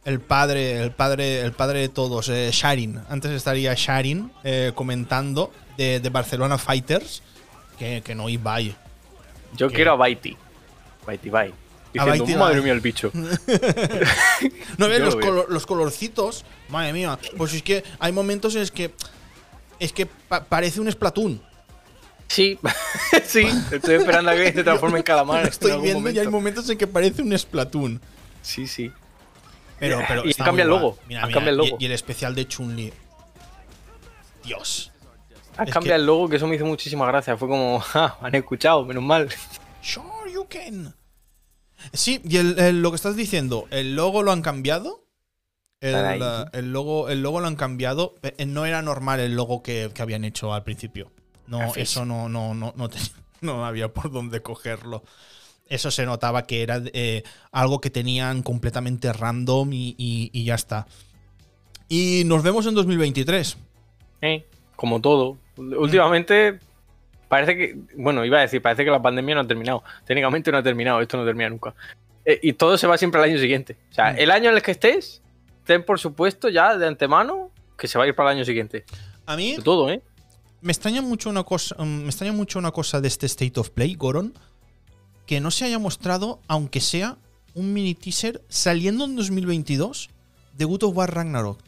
el 0.05 0.21
padre, 0.21 0.83
el 0.83 0.91
padre, 0.93 1.41
el 1.41 1.53
padre 1.53 1.81
de 1.81 1.89
todos, 1.89 2.29
eh, 2.29 2.51
Sharin. 2.53 3.01
Antes 3.09 3.31
estaría 3.31 3.73
Sharin 3.77 4.31
eh, 4.45 4.73
comentando 4.75 5.53
de, 5.77 6.01
de 6.01 6.09
Barcelona 6.11 6.59
Fighters 6.59 7.23
que, 7.79 8.03
que 8.05 8.15
no 8.15 8.29
Ibai. 8.29 8.75
Yo 9.57 9.71
quiero 9.71 9.93
a 9.93 9.97
Baiti. 9.97 10.37
Baiti 11.07 11.31
Bai. 11.31 11.53
Diciendo, 11.93 12.25
Baiti 12.25 12.35
madre 12.39 12.55
Bai". 12.57 12.63
mía, 12.65 12.73
el 12.73 12.81
bicho. 12.81 13.11
¿No 14.79 14.89
ves 14.89 15.01
los, 15.01 15.15
lo 15.15 15.21
veo. 15.21 15.29
colo- 15.31 15.47
los 15.49 15.67
colorcitos? 15.67 16.45
Madre 16.69 16.93
mía. 16.93 17.19
Pues 17.37 17.53
es 17.55 17.63
que 17.63 17.83
hay 17.99 18.13
momentos 18.13 18.55
en 18.55 18.61
los 18.63 18.71
que. 18.71 18.93
Es 19.79 19.93
que 19.93 20.07
pa- 20.07 20.45
parece 20.45 20.81
un 20.81 20.91
Splatoon. 20.91 21.41
Sí, 22.33 22.59
sí. 23.27 23.47
Estoy 23.71 23.97
esperando 23.97 24.31
a 24.31 24.35
que 24.35 24.53
se 24.53 24.65
transforme 24.65 24.99
en 24.99 25.03
calamar. 25.05 25.47
Estoy 25.47 25.73
en 25.73 25.83
viendo 25.83 26.09
y 26.09 26.13
hay 26.13 26.25
momento. 26.25 26.31
momentos 26.31 26.71
en 26.71 26.79
que 26.79 26.87
parece 26.87 27.21
un 27.23 27.37
Splatoon. 27.39 28.01
Sí, 28.41 28.67
sí. 28.67 28.91
Pero, 29.79 30.01
pero 30.09 30.23
Y 30.27 30.33
cambia 30.35 30.63
el 30.63 30.71
logo. 30.71 30.97
Mira, 31.09 31.27
mira, 31.27 31.35
cambiado 31.35 31.49
el 31.61 31.67
y- 31.67 31.71
logo. 31.71 31.79
Y, 31.81 31.87
el 31.87 31.93
especial 31.93 32.35
de 32.35 32.47
Chun-Li. 32.49 32.93
Dios. 34.45 34.91
Ah, 35.57 35.67
cambia 35.67 35.93
que- 35.93 36.01
el 36.01 36.07
logo, 36.07 36.29
que 36.29 36.37
eso 36.37 36.47
me 36.47 36.57
hizo 36.57 36.65
muchísima 36.65 37.07
gracia. 37.07 37.37
Fue 37.37 37.49
como, 37.49 37.83
ah, 37.95 38.17
han 38.23 38.35
escuchado, 38.35 38.85
menos 38.87 39.03
mal. 39.03 39.29
Sure, 39.83 40.33
you 40.33 40.47
can. 40.49 40.95
Sí, 41.93 42.21
y 42.25 42.37
el- 42.39 42.59
el- 42.59 42.81
lo 42.81 42.91
que 42.93 42.97
estás 42.97 43.17
diciendo, 43.17 43.67
el 43.71 43.95
logo 43.97 44.23
lo 44.23 44.33
han 44.33 44.43
cambiado. 44.43 45.01
El, 45.81 46.71
logo, 46.73 47.09
el 47.09 47.23
logo 47.23 47.41
lo 47.41 47.49
han 47.49 47.57
cambiado. 47.57 48.15
Eh, 48.23 48.47
No 48.47 48.65
era 48.67 48.83
normal 48.83 49.19
el 49.19 49.35
logo 49.35 49.63
que, 49.65 49.91
que 49.93 50.01
habían 50.01 50.25
hecho 50.25 50.55
al 50.55 50.63
principio. 50.63 51.11
No, 51.47 51.75
eso 51.75 52.05
no, 52.05 52.29
no, 52.29 52.55
no, 52.55 52.73
no, 52.77 52.89
te- 52.89 52.99
no 53.41 53.65
había 53.67 53.89
por 53.93 54.11
dónde 54.11 54.41
cogerlo. 54.43 55.03
Eso 55.69 55.91
se 55.91 56.05
notaba 56.05 56.47
que 56.47 56.63
era 56.63 56.81
eh, 56.93 57.23
algo 57.51 57.81
que 57.81 57.89
tenían 57.91 58.43
completamente 58.43 59.13
random 59.13 59.73
y, 59.73 59.95
y- 59.99 60.31
y 60.33 60.45
ya 60.45 60.55
está. 60.55 60.87
Y 61.89 62.23
nos 62.27 62.43
vemos 62.43 62.67
en 62.67 62.75
2023. 62.75 63.57
Eh, 64.23 64.47
Como 64.77 65.01
todo. 65.01 65.39
Últimamente, 65.57 66.59
parece 67.29 67.57
que. 67.57 67.77
Bueno, 67.97 68.25
iba 68.25 68.39
a 68.39 68.43
decir, 68.43 68.63
parece 68.63 68.85
que 68.85 68.91
la 68.91 69.03
pandemia 69.03 69.35
no 69.35 69.41
ha 69.43 69.47
terminado. 69.47 69.83
Técnicamente 70.07 70.51
no 70.53 70.59
ha 70.59 70.63
terminado, 70.63 71.01
esto 71.01 71.17
no 71.17 71.25
termina 71.25 71.51
nunca. 71.51 71.75
Eh, 72.25 72.39
y 72.43 72.53
todo 72.55 72.79
se 72.79 72.87
va 72.87 72.97
siempre 72.97 73.21
al 73.21 73.29
año 73.31 73.39
siguiente. 73.39 73.77
O 73.91 73.95
sea, 73.95 74.13
Mm. 74.13 74.17
el 74.19 74.31
año 74.31 74.51
en 74.51 74.57
el 74.57 74.63
que 74.63 74.71
estés, 74.71 75.23
ten 75.65 75.85
por 75.85 75.99
supuesto 75.99 76.49
ya 76.49 76.77
de 76.77 76.87
antemano 76.87 77.51
que 77.77 77.89
se 77.89 77.99
va 77.99 78.05
a 78.05 78.09
ir 78.09 78.15
para 78.15 78.31
el 78.31 78.37
año 78.39 78.45
siguiente. 78.45 78.85
A 79.27 79.37
mí 79.37 79.57
De 79.57 79.63
todo, 79.63 79.91
¿eh? 79.91 80.03
Me 80.63 80.73
extraña 80.73 81.03
mucho 81.03 81.29
una 81.31 81.43
cosa, 81.45 81.75
mm, 81.79 81.85
me 82.03 82.07
extraña 82.09 82.33
mucho 82.33 82.59
una 82.59 82.71
cosa 82.71 83.01
de 83.01 83.09
este 83.09 83.27
State 83.27 83.59
of 83.61 83.71
Play, 83.71 83.95
Goron, 83.95 84.33
que 85.27 85.41
no 85.41 85.51
se 85.51 85.65
haya 85.67 85.79
mostrado, 85.79 86.41
aunque 86.49 86.81
sea 86.81 87.17
un 87.55 87.73
mini 87.73 87.95
teaser 87.95 88.43
saliendo 88.49 89.05
en 89.05 89.15
2022 89.17 90.09
de 90.57 90.65
God 90.65 90.85
of 90.85 90.97
War 90.97 91.15
Ragnarok. 91.15 91.59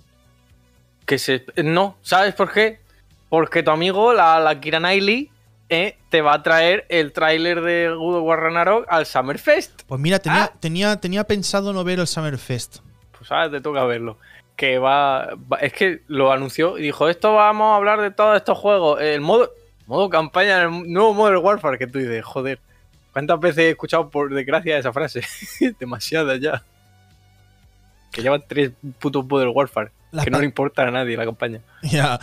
Que 1.06 1.18
se. 1.18 1.44
No, 1.62 1.96
¿sabes 2.02 2.34
por 2.34 2.52
qué? 2.52 2.80
Porque 3.28 3.62
tu 3.62 3.70
amigo, 3.70 4.12
la, 4.14 4.40
la 4.40 4.58
Kira 4.60 4.78
Knightley, 4.78 5.30
eh, 5.68 5.96
te 6.10 6.20
va 6.22 6.34
a 6.34 6.42
traer 6.42 6.86
el 6.88 7.12
tráiler 7.12 7.60
de 7.62 7.90
God 7.94 8.16
of 8.16 8.24
War 8.24 8.40
Ragnarok 8.40 8.86
al 8.88 9.06
Summerfest. 9.06 9.82
Pues 9.86 10.00
mira, 10.00 10.18
tenía, 10.18 10.44
Ah. 10.44 10.52
tenía, 10.60 10.96
tenía 11.00 11.24
pensado 11.24 11.72
no 11.72 11.84
ver 11.84 11.98
el 12.00 12.06
Summerfest. 12.06 12.78
Pues 13.16 13.28
sabes, 13.28 13.50
te 13.50 13.60
toca 13.60 13.84
verlo. 13.84 14.18
Que 14.56 14.78
va, 14.78 15.30
va- 15.52 15.58
Es 15.58 15.72
que 15.72 16.02
lo 16.06 16.30
anunció 16.32 16.78
y 16.78 16.82
dijo: 16.82 17.08
Esto 17.08 17.34
vamos 17.34 17.72
a 17.72 17.76
hablar 17.76 18.00
de 18.00 18.10
todos 18.10 18.36
estos 18.36 18.56
juegos. 18.56 19.00
El 19.00 19.20
modo, 19.20 19.50
modo 19.86 20.08
campaña, 20.08 20.62
el 20.62 20.92
nuevo 20.92 21.12
Modern 21.14 21.38
Warfare. 21.44 21.78
Que 21.78 21.86
tú 21.88 21.98
dices, 21.98 22.24
joder, 22.24 22.60
¿cuántas 23.12 23.40
veces 23.40 23.58
he 23.58 23.70
escuchado 23.70 24.08
por 24.10 24.32
desgracia 24.32 24.78
esa 24.78 24.92
frase? 24.92 25.22
Demasiadas 25.80 26.40
ya. 26.40 26.62
Que 28.12 28.22
llevan 28.22 28.44
tres 28.46 28.70
putos 29.00 29.26
Modern 29.26 29.50
Warfare. 29.54 29.90
La 30.12 30.22
que 30.22 30.30
no 30.30 30.38
le 30.38 30.44
importa 30.44 30.86
a 30.86 30.90
nadie 30.92 31.16
la 31.16 31.24
campaña. 31.24 31.60
Ya, 31.82 32.20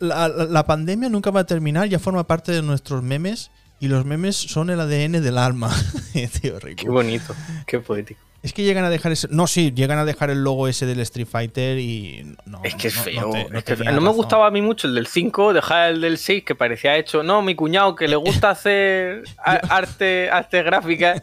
la, 0.00 0.26
la- 0.26 0.44
la 0.46 0.66
pandemia 0.66 1.08
nunca 1.08 1.30
va 1.30 1.40
a 1.40 1.46
terminar, 1.46 1.86
ya 1.88 2.00
forma 2.00 2.26
parte 2.26 2.50
de 2.50 2.62
nuestros 2.62 3.04
memes 3.04 3.52
y 3.78 3.86
los 3.86 4.04
memes 4.04 4.34
son 4.36 4.70
el 4.70 4.80
ADN 4.80 5.22
del 5.22 5.38
alma. 5.38 5.70
Tío, 6.42 6.58
rico. 6.58 6.82
Qué 6.82 6.88
bonito, 6.88 7.32
qué 7.68 7.78
poético. 7.78 8.20
Es 8.42 8.54
que 8.54 8.62
llegan 8.62 8.84
a 8.84 8.90
dejar 8.90 9.12
ese. 9.12 9.28
No, 9.30 9.46
sí, 9.46 9.72
llegan 9.74 9.98
a 9.98 10.04
dejar 10.06 10.30
el 10.30 10.42
logo 10.42 10.66
ese 10.66 10.86
del 10.86 11.00
Street 11.00 11.26
Fighter 11.30 11.78
y. 11.78 12.34
No, 12.46 12.60
Es 12.64 12.74
que 12.74 12.88
es 12.88 12.94
feo. 12.94 13.26
no 13.26 13.32
te- 13.32 13.40
es 13.42 13.50
no 13.50 13.62
que 13.64 13.76
tenía 13.76 13.92
no 13.92 14.00
me 14.00 14.08
gustaba 14.10 14.46
a 14.46 14.50
mí 14.50 14.62
mucho 14.62 14.86
el 14.88 14.94
del 14.94 15.06
5, 15.06 15.52
dejar 15.52 15.90
el 15.90 16.00
del 16.00 16.16
6 16.16 16.44
que 16.44 16.54
parecía 16.54 16.96
hecho. 16.96 17.22
No, 17.22 17.42
mi 17.42 17.54
cuñado 17.54 17.94
que 17.94 18.08
le 18.08 18.16
gusta 18.16 18.50
hacer 18.50 19.24
arte, 19.44 20.30
arte 20.30 20.62
gráfica. 20.62 21.22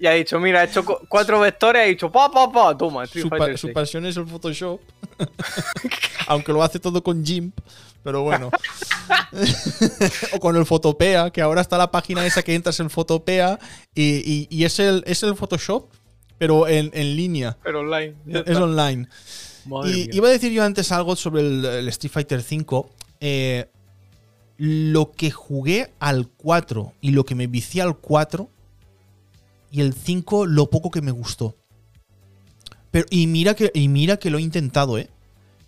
Y 0.00 0.06
ha 0.06 0.12
dicho, 0.12 0.38
mira, 0.38 0.60
ha 0.60 0.64
hecho 0.64 0.84
cu- 0.84 0.98
cuatro 1.08 1.40
vectores, 1.40 1.82
ha 1.82 1.86
dicho, 1.86 2.10
pa, 2.10 2.30
pa, 2.30 2.50
pa, 2.50 2.76
toma, 2.78 3.04
Street 3.04 3.24
Su, 3.24 3.28
pa- 3.30 3.36
Fighter 3.38 3.58
su 3.58 3.66
6. 3.66 3.74
pasión 3.74 4.06
es 4.06 4.16
el 4.16 4.26
Photoshop. 4.26 4.80
Aunque 6.28 6.52
lo 6.52 6.62
hace 6.62 6.78
todo 6.78 7.02
con 7.02 7.24
GIMP. 7.24 7.58
Pero 8.04 8.22
bueno. 8.22 8.50
o 10.32 10.38
con 10.40 10.56
el 10.56 10.64
Photopea, 10.64 11.30
que 11.30 11.42
ahora 11.42 11.60
está 11.60 11.76
la 11.76 11.90
página 11.90 12.24
esa 12.24 12.42
que 12.42 12.54
entras 12.54 12.78
en 12.80 12.90
Photopea 12.90 13.58
y, 13.94 14.22
y- 14.24 14.46
y 14.50 14.64
es, 14.64 14.78
el, 14.78 15.02
es 15.06 15.22
el 15.24 15.34
Photoshop, 15.34 15.90
pero 16.38 16.66
en, 16.68 16.90
en 16.94 17.16
línea. 17.16 17.56
Pero 17.62 17.80
online. 17.80 18.14
Es 18.26 18.56
online. 18.56 19.08
Madre 19.66 19.90
Y 19.90 19.94
mía. 20.06 20.08
iba 20.12 20.28
a 20.28 20.30
decir 20.30 20.52
yo 20.52 20.64
antes 20.64 20.90
algo 20.92 21.14
sobre 21.16 21.42
el, 21.42 21.64
el 21.64 21.88
Street 21.88 22.12
Fighter 22.12 22.38
V. 22.40 22.88
Eh, 23.20 23.66
lo 24.56 25.12
que 25.12 25.30
jugué 25.30 25.92
al 26.00 26.28
4 26.28 26.92
y 27.00 27.10
lo 27.12 27.24
que 27.24 27.34
me 27.34 27.46
vicié 27.46 27.82
al 27.82 27.96
4 27.96 28.48
y 29.70 29.80
el 29.82 29.92
5, 29.94 30.46
lo 30.46 30.70
poco 30.70 30.90
que 30.90 31.02
me 31.02 31.10
gustó. 31.12 31.56
Pero, 32.90 33.06
y, 33.10 33.26
mira 33.26 33.54
que, 33.54 33.70
y 33.74 33.88
mira 33.88 34.16
que 34.16 34.30
lo 34.30 34.38
he 34.38 34.42
intentado, 34.42 34.98
¿eh? 34.98 35.10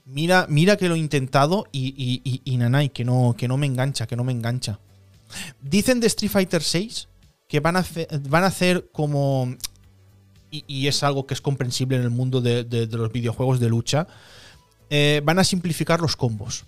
Mira, 0.06 0.46
mira 0.48 0.76
que 0.76 0.88
lo 0.88 0.94
he 0.94 0.98
intentado 0.98 1.66
y, 1.70 1.88
y, 1.96 2.20
y- 2.24 2.40
y 2.44 2.56
nanay, 2.56 2.88
que 2.88 3.04
no, 3.04 3.34
que 3.38 3.46
no 3.46 3.56
me 3.58 3.66
engancha, 3.66 4.06
que 4.06 4.16
no 4.16 4.24
me 4.24 4.32
engancha. 4.32 4.80
Dicen 5.60 6.00
de 6.00 6.06
Street 6.08 6.32
Fighter 6.32 6.62
6 6.62 7.08
que 7.46 7.60
van 7.60 7.76
a, 7.76 7.80
hacer, 7.80 8.08
van 8.28 8.42
a 8.44 8.46
hacer 8.48 8.88
como 8.92 9.54
y, 10.50 10.64
y 10.66 10.88
es 10.88 11.02
algo 11.02 11.26
que 11.26 11.34
es 11.34 11.40
comprensible 11.40 11.96
en 11.96 12.02
el 12.02 12.10
mundo 12.10 12.40
de, 12.40 12.64
de- 12.64 12.86
de 12.86 12.96
los 12.96 13.12
videojuegos 13.12 13.60
de 13.60 13.68
lucha, 13.68 14.06
eh, 14.90 15.20
van 15.24 15.38
a 15.38 15.44
simplificar 15.44 16.00
los 16.00 16.16
combos. 16.16 16.66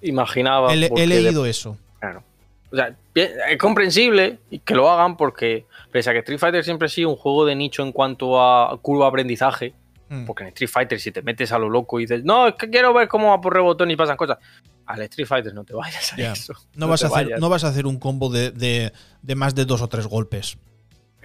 Imaginaba. 0.00 0.72
He, 0.74 0.84
he 0.86 0.88
de- 0.90 1.06
leído 1.06 1.44
eso. 1.46 1.76
Claro. 2.00 2.22
O 2.70 2.76
sea, 2.76 2.94
es 3.14 3.58
comprensible 3.58 4.38
que 4.64 4.74
lo 4.74 4.90
hagan 4.90 5.16
porque, 5.16 5.66
pese 5.90 6.10
a 6.10 6.12
que 6.12 6.18
Street 6.20 6.38
Fighter 6.38 6.64
siempre 6.64 6.86
ha 6.86 6.88
sido 6.90 7.08
un 7.08 7.16
juego 7.16 7.46
de 7.46 7.54
nicho 7.56 7.82
en 7.82 7.92
cuanto 7.92 8.40
a 8.40 8.78
curva 8.80 9.06
de 9.06 9.08
aprendizaje, 9.08 9.74
Mm. 10.10 10.24
Porque 10.24 10.44
en 10.44 10.48
Street 10.48 10.70
Fighter, 10.70 10.98
si 10.98 11.12
te 11.12 11.20
metes 11.20 11.52
a 11.52 11.58
lo 11.58 11.68
loco 11.68 12.00
y 12.00 12.04
dices, 12.04 12.24
no, 12.24 12.48
es 12.48 12.54
que 12.54 12.70
quiero 12.70 12.94
ver 12.94 13.08
cómo 13.08 13.28
va 13.28 13.42
por 13.42 13.52
rebotón 13.52 13.90
y 13.90 13.96
pasan 13.96 14.16
cosas. 14.16 14.38
Al 14.86 15.02
Street 15.02 15.26
Fighter 15.28 15.52
no 15.52 15.64
te 15.64 15.74
vayas 15.74 16.14
a 16.14 16.32
eso. 16.32 16.54
No, 16.74 16.88
vas 16.88 17.04
a 17.04 17.08
hacer, 17.08 17.24
vayas. 17.26 17.40
no 17.42 17.50
vas 17.50 17.62
a 17.62 17.68
hacer 17.68 17.86
un 17.86 17.98
combo 17.98 18.30
de, 18.30 18.50
de- 18.50 18.90
de 19.20 19.34
más 19.34 19.54
de 19.54 19.66
dos 19.66 19.82
o 19.82 19.88
tres 19.88 20.06
golpes. 20.06 20.56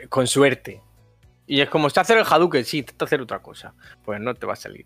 Con 0.09 0.27
suerte. 0.27 0.81
Y 1.45 1.61
es 1.61 1.69
como, 1.69 1.87
está 1.87 2.01
hacer 2.01 2.17
el 2.17 2.25
Hadouken, 2.25 2.65
sí, 2.65 2.79
intenta 2.79 3.05
hacer 3.05 3.21
otra 3.21 3.39
cosa. 3.39 3.73
Pues 4.05 4.19
no 4.19 4.33
te 4.33 4.45
va 4.45 4.53
a 4.53 4.57
salir. 4.57 4.85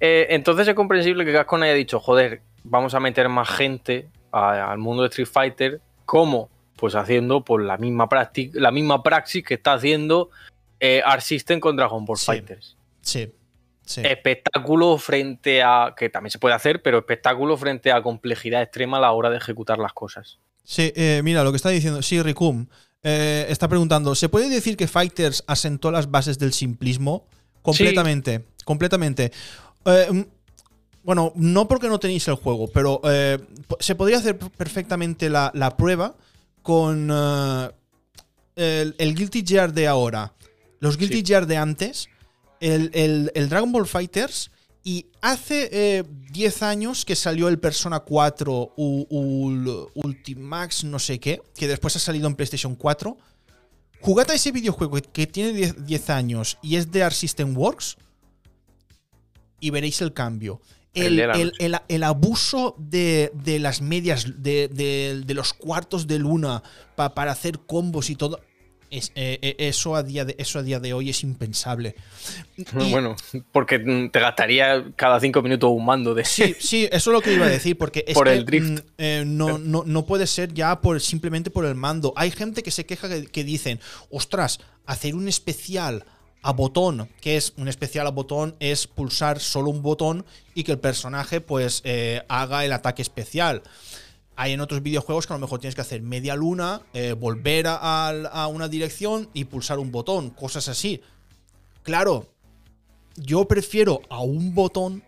Eh, 0.00 0.28
entonces 0.30 0.66
es 0.66 0.74
comprensible 0.74 1.24
que 1.24 1.32
Capcom 1.32 1.62
haya 1.62 1.74
dicho, 1.74 2.00
joder, 2.00 2.42
vamos 2.64 2.94
a 2.94 3.00
meter 3.00 3.28
más 3.28 3.48
gente 3.48 4.08
al 4.32 4.78
mundo 4.78 5.02
de 5.02 5.08
Street 5.08 5.28
Fighter. 5.28 5.80
¿Cómo? 6.06 6.48
Pues 6.76 6.94
haciendo 6.94 7.44
pues, 7.44 7.64
la, 7.64 7.76
misma 7.76 8.08
la 8.54 8.70
misma 8.70 9.02
praxis 9.02 9.44
que 9.44 9.54
está 9.54 9.74
haciendo 9.74 10.30
eh, 10.80 11.02
Art 11.04 11.20
System 11.20 11.60
con 11.60 11.76
Dragon 11.76 12.04
Ball 12.04 12.16
Sí. 12.16 12.26
Fighters. 12.26 12.76
Sí. 13.02 13.32
sí. 13.84 14.00
espectáculo 14.04 14.96
frente 14.96 15.62
a. 15.62 15.94
que 15.96 16.08
también 16.08 16.30
se 16.30 16.38
puede 16.38 16.54
hacer, 16.54 16.80
pero 16.80 16.98
espectáculo 16.98 17.56
frente 17.58 17.92
a 17.92 18.02
complejidad 18.02 18.62
extrema 18.62 18.96
a 18.96 19.00
la 19.00 19.12
hora 19.12 19.28
de 19.28 19.36
ejecutar 19.36 19.78
las 19.78 19.92
cosas. 19.92 20.38
Sí, 20.64 20.92
eh, 20.96 21.20
mira, 21.22 21.44
lo 21.44 21.50
que 21.50 21.56
está 21.56 21.70
diciendo, 21.70 22.00
sí, 22.00 22.22
Rikum, 22.22 22.66
eh, 23.02 23.46
está 23.48 23.68
preguntando, 23.68 24.14
¿se 24.14 24.28
puede 24.28 24.48
decir 24.48 24.76
que 24.76 24.86
Fighters 24.88 25.42
asentó 25.46 25.90
las 25.90 26.10
bases 26.10 26.38
del 26.38 26.52
simplismo? 26.52 27.26
Completamente, 27.62 28.44
completamente. 28.64 29.32
Eh, 29.84 30.06
mm, 30.10 30.22
bueno, 31.02 31.32
no 31.34 31.66
porque 31.66 31.88
no 31.88 31.98
tenéis 31.98 32.28
el 32.28 32.34
juego, 32.34 32.68
pero 32.68 33.00
eh, 33.04 33.38
se 33.80 33.94
podría 33.94 34.18
hacer 34.18 34.38
perfectamente 34.38 35.30
la, 35.30 35.50
la 35.54 35.76
prueba 35.76 36.14
con 36.62 37.10
el, 38.56 38.94
el 38.98 39.14
Guilty 39.14 39.44
Gear 39.46 39.72
de 39.72 39.88
ahora, 39.88 40.34
los 40.80 40.96
Guilty 40.98 41.18
Sí. 41.18 41.24
Gear 41.26 41.46
de 41.46 41.56
antes, 41.56 42.08
el, 42.60 42.90
el- 42.92 43.32
el 43.34 43.48
Dragon 43.48 43.72
Ball 43.72 43.86
Fighters 43.86 44.50
y 44.82 45.06
hace 45.20 45.68
eh, 45.72 46.04
10 46.32 46.62
años 46.62 47.04
que 47.04 47.14
salió 47.14 47.48
el 47.48 47.58
Persona 47.58 48.00
4 48.00 48.72
U- 48.76 49.06
Ul- 49.10 49.90
Ultimax, 49.94 50.84
no 50.84 50.98
sé 50.98 51.18
qué, 51.20 51.42
que 51.54 51.68
después 51.68 51.94
ha 51.96 51.98
salido 51.98 52.26
en 52.26 52.34
PlayStation 52.34 52.74
4. 52.74 53.16
Jugad 54.00 54.30
a 54.30 54.34
ese 54.34 54.52
videojuego 54.52 54.96
que- 55.12 55.26
tiene 55.26 55.52
10, 55.52 55.84
10 55.86 56.10
años 56.10 56.56
y 56.62 56.76
es 56.76 56.90
de 56.90 57.02
Art 57.02 57.14
System 57.14 57.54
Works 57.56 57.98
y 59.60 59.70
veréis 59.70 60.00
el 60.00 60.12
cambio. 60.14 60.60
El 61.88 62.02
abuso 62.04 62.74
de, 62.78 63.30
de 63.34 63.58
las 63.60 63.80
medias, 63.80 64.24
de, 64.42 64.68
de- 64.68 65.22
de 65.24 65.34
los 65.34 65.52
cuartos 65.52 66.06
de 66.06 66.18
luna 66.18 66.62
pa- 66.96 67.14
para 67.14 67.32
hacer 67.32 67.60
combos 67.60 68.10
y 68.10 68.16
todo. 68.16 68.40
Es- 68.90 69.12
eh, 69.14 69.38
eh, 69.42 69.56
eso, 69.58 69.94
a 69.96 70.02
día 70.02 70.24
de, 70.24 70.34
eso 70.38 70.58
a 70.58 70.62
día 70.62 70.80
de 70.80 70.92
hoy 70.92 71.10
es 71.10 71.22
impensable. 71.22 71.94
Y- 72.56 72.64
Bueno, 72.90 73.16
porque 73.52 73.78
te 73.78 74.20
gastaría 74.20 74.84
cada 74.96 75.18
cinco 75.20 75.42
minutos 75.42 75.70
un 75.72 75.84
mando 75.84 76.14
de. 76.14 76.24
Sí, 76.24 76.54
sí, 76.58 76.88
eso 76.92 77.10
es 77.10 77.14
lo 77.14 77.20
que 77.20 77.32
iba 77.34 77.46
a 77.46 77.50
decir, 77.50 77.76
porque 77.78 78.04
es 78.06 78.14
Por 78.14 78.26
que 78.26 78.32
el 78.34 78.44
drift. 78.44 78.66
mm, 78.70 78.76
eh, 78.98 79.24
no, 79.26 79.58
no, 79.58 79.84
no 79.86 80.06
puede 80.06 80.26
ser 80.26 80.52
ya 80.52 80.80
por 80.80 81.00
simplemente 81.00 81.50
por 81.50 81.64
el 81.64 81.74
mando. 81.74 82.12
Hay 82.16 82.30
gente 82.30 82.62
que 82.62 82.70
se 82.70 82.84
queja 82.86 83.08
que, 83.08 83.26
que 83.26 83.44
dicen, 83.44 83.80
ostras, 84.10 84.60
hacer 84.86 85.14
un 85.14 85.28
especial 85.28 86.04
a 86.42 86.52
botón, 86.52 87.08
que 87.20 87.36
es 87.36 87.52
un 87.58 87.68
especial 87.68 88.06
a 88.06 88.10
botón, 88.10 88.56
es 88.60 88.86
pulsar 88.86 89.40
solo 89.40 89.68
un 89.70 89.82
botón 89.82 90.24
y 90.54 90.64
que 90.64 90.72
el 90.72 90.78
personaje 90.78 91.42
pues 91.42 91.82
eh, 91.84 92.22
haga 92.28 92.64
el 92.64 92.72
ataque 92.72 93.02
especial. 93.02 93.62
Hay 94.40 94.54
en 94.54 94.62
otros 94.62 94.82
videojuegos 94.82 95.26
que 95.26 95.34
a 95.34 95.36
lo 95.36 95.42
mejor 95.42 95.60
tienes 95.60 95.74
que 95.74 95.82
hacer 95.82 96.00
media 96.00 96.34
luna, 96.34 96.80
eh, 96.94 97.12
volver 97.12 97.66
a, 97.68 98.48
una 98.50 98.68
dirección 98.68 99.28
y 99.34 99.44
pulsar 99.44 99.78
un 99.78 99.92
botón, 99.92 100.30
cosas 100.30 100.66
así. 100.68 101.02
Claro, 101.82 102.26
yo 103.16 103.46
prefiero 103.46 104.00
a 104.08 104.22
un 104.22 104.54
botón 104.54 105.02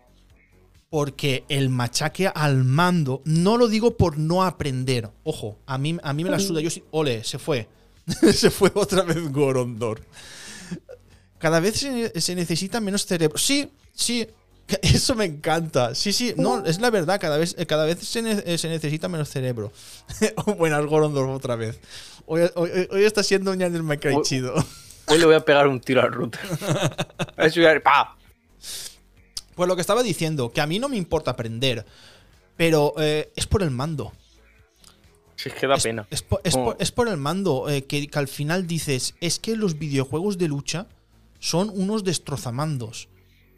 porque 0.91 1.45
el 1.49 1.69
machaque 1.69 2.27
al 2.27 2.63
mando, 2.63 3.23
no 3.25 3.57
lo 3.57 3.69
digo 3.69 3.97
por 3.97 4.19
no 4.19 4.43
aprender. 4.43 5.09
Ojo, 5.23 5.57
a 5.65 5.79
mí, 5.79 5.97
a 6.03 6.13
mí 6.13 6.23
me 6.23 6.29
la 6.29 6.37
suda. 6.37 6.61
Yo 6.61 6.69
sí, 6.69 6.83
ole, 6.91 7.23
se 7.23 7.39
fue. 7.39 7.67
se 8.35 8.51
fue 8.51 8.71
otra 8.75 9.01
vez 9.01 9.31
Gorondor. 9.31 10.05
Cada 11.39 11.59
vez 11.59 11.77
se, 11.77 12.21
se 12.21 12.35
necesita 12.35 12.79
menos 12.79 13.07
cerebro. 13.07 13.39
Sí, 13.39 13.71
sí, 13.93 14.27
eso 14.81 15.15
me 15.15 15.25
encanta. 15.25 15.93
Sí, 15.95 16.13
sí, 16.13 16.33
no, 16.37 16.65
es 16.65 16.79
la 16.79 16.89
verdad. 16.89 17.19
Cada 17.19 17.37
vez, 17.37 17.55
eh, 17.57 17.65
cada 17.65 17.85
vez 17.85 17.99
se, 17.99 18.21
ne- 18.21 18.43
eh, 18.45 18.57
se 18.57 18.69
necesita 18.69 19.07
menos 19.07 19.29
cerebro. 19.29 19.71
Oh, 20.45 20.53
Buenas, 20.55 20.85
Gorondor, 20.85 21.29
otra 21.29 21.55
vez. 21.55 21.79
Hoy, 22.25 22.41
hoy- 22.55 22.87
hoy 22.91 23.03
está 23.03 23.23
siendo 23.23 23.51
un 23.51 23.57
Minecraft 23.57 24.17
Hoy- 24.17 24.23
chido. 24.23 24.53
Hoy 25.07 25.17
le 25.17 25.25
voy 25.25 25.35
a 25.35 25.41
pegar 25.43 25.67
un 25.67 25.81
tiro 25.81 26.01
al 26.01 26.13
router. 26.13 26.39
Eso 27.37 27.59
ya- 27.61 27.79
¡pa! 27.83 28.17
Pues 29.55 29.67
lo 29.67 29.75
que 29.75 29.81
estaba 29.81 30.01
diciendo, 30.01 30.51
que 30.51 30.61
a 30.61 30.65
mí 30.67 30.79
no 30.79 30.89
me 30.89 30.97
importa 30.97 31.31
aprender, 31.31 31.85
pero 32.57 32.93
eh, 32.97 33.31
es 33.35 33.45
por 33.45 33.61
el 33.63 33.69
mando. 33.71 34.13
Si 35.35 35.49
es 35.49 35.55
que 35.55 35.67
da 35.67 35.75
es, 35.75 35.83
pena. 35.83 36.07
Es 36.09 36.21
por, 36.21 36.39
es 36.43 36.53
Como- 36.53 36.65
por- 36.73 36.77
es 36.81 36.91
por 36.91 37.07
el 37.09 37.17
mando 37.17 37.69
eh, 37.69 37.83
que, 37.83 38.07
que 38.07 38.17
al 38.19 38.27
final 38.29 38.65
dices, 38.65 39.13
es 39.19 39.39
que 39.39 39.55
los 39.57 39.77
videojuegos 39.77 40.37
de 40.37 40.47
lucha 40.47 40.87
son 41.39 41.69
unos 41.69 42.03
destrozamandos. 42.05 43.09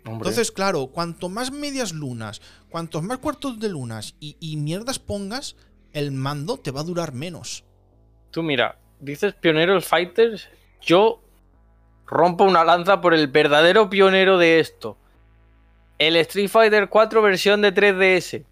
Entonces, 0.05 0.51
claro, 0.51 0.87
cuanto 0.87 1.29
más 1.29 1.51
medias 1.51 1.91
lunas, 1.91 2.41
cuantos 2.69 3.01
más 3.03 3.17
cuartos 3.17 3.59
de 3.59 3.69
lunas 3.69 4.15
y, 4.19 4.37
y 4.39 4.57
mierdas 4.57 4.99
pongas, 4.99 5.55
el 5.93 6.11
mando 6.11 6.57
te 6.57 6.71
va 6.71 6.81
a 6.81 6.83
durar 6.83 7.13
menos. 7.13 7.63
Tú 8.31 8.43
mira, 8.43 8.77
dices 8.99 9.33
pioneros 9.33 9.85
fighters, 9.85 10.49
yo 10.81 11.21
rompo 12.05 12.43
una 12.43 12.63
lanza 12.63 13.01
por 13.01 13.13
el 13.13 13.27
verdadero 13.27 13.89
pionero 13.89 14.37
de 14.37 14.59
esto. 14.59 14.97
El 15.97 16.17
Street 16.17 16.49
Fighter 16.49 16.89
4 16.89 17.21
versión 17.21 17.61
de 17.61 17.73
3DS. 17.73 18.43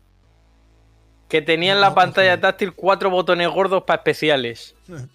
Que 1.28 1.42
tenía 1.42 1.74
en 1.74 1.82
la 1.82 1.90
No, 1.90 1.96
pantalla 1.96 2.40
táctil 2.40 2.74
cuatro 2.74 3.10
botones 3.10 3.50
gordos 3.50 3.84
para 3.84 3.98
especiales. 3.98 4.76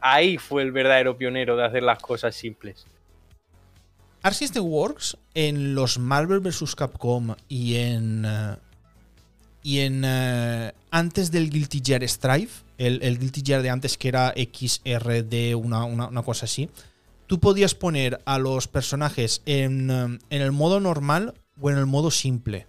Ahí 0.00 0.38
fue 0.38 0.62
el 0.62 0.72
verdadero 0.72 1.16
pionero 1.16 1.56
de 1.56 1.64
hacer 1.64 1.82
las 1.82 1.98
cosas 1.98 2.34
simples. 2.34 2.86
Arc 4.26 4.34
System 4.34 4.64
Works 4.64 5.16
en 5.34 5.76
los 5.76 6.00
Marvel 6.00 6.40
vs. 6.40 6.74
Capcom 6.74 7.36
y 7.48 7.76
en. 7.76 8.24
eh, 8.26 8.56
y 9.62 9.78
en. 9.78 10.02
eh, 10.04 10.72
antes 10.90 11.30
del 11.30 11.48
Guilty 11.48 11.80
Gear 11.84 12.02
Strife, 12.08 12.64
el, 12.76 13.00
el 13.04 13.20
Guilty 13.20 13.42
Gear 13.46 13.62
de 13.62 13.70
antes 13.70 13.96
que 13.96 14.08
era 14.08 14.34
XRD, 14.36 15.54
una, 15.54 15.84
una, 15.84 16.08
una 16.08 16.22
cosa 16.24 16.46
así, 16.46 16.68
tú 17.28 17.38
podías 17.38 17.76
poner 17.76 18.20
a 18.24 18.40
los 18.40 18.66
personajes 18.66 19.42
en, 19.46 19.92
eh, 19.92 20.18
en 20.30 20.42
el 20.42 20.50
modo 20.50 20.80
normal 20.80 21.34
o 21.60 21.70
en 21.70 21.78
el 21.78 21.86
modo 21.86 22.10
simple. 22.10 22.66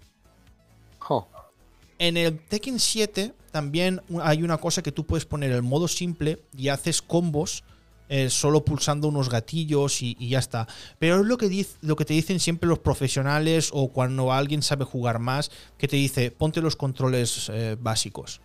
En 1.97 2.17
el 2.17 2.37
Tekken 2.37 2.79
7 2.79 3.33
también 3.49 4.03
hay 4.21 4.43
una 4.43 4.59
cosa 4.59 4.83
que 4.83 4.91
tú 4.91 5.07
puedes 5.07 5.25
poner 5.25 5.51
el 5.53 5.63
modo 5.63 5.87
simple 5.87 6.37
y 6.55 6.67
haces 6.67 7.01
combos 7.01 7.63
eh, 8.09 8.29
solo 8.29 8.63
pulsando 8.63 9.07
unos 9.07 9.29
gatillos 9.29 10.01
y, 10.01 10.15
y 10.19 10.29
ya 10.29 10.39
está. 10.39 10.67
Pero 10.99 11.21
es 11.21 11.25
lo 11.25 11.37
que, 11.37 11.47
dic- 11.47 11.75
lo 11.81 11.95
que 11.95 12.05
te 12.05 12.13
dicen 12.13 12.39
siempre 12.39 12.67
los 12.69 12.79
profesionales 12.79 13.69
o 13.73 13.89
cuando 13.89 14.31
alguien 14.31 14.61
sabe 14.61 14.85
jugar 14.85 15.19
más, 15.19 15.51
que 15.77 15.87
te 15.87 15.95
dice, 15.95 16.31
ponte 16.31 16.61
los 16.61 16.75
controles 16.75 17.49
eh, 17.53 17.75
básicos. 17.79 18.41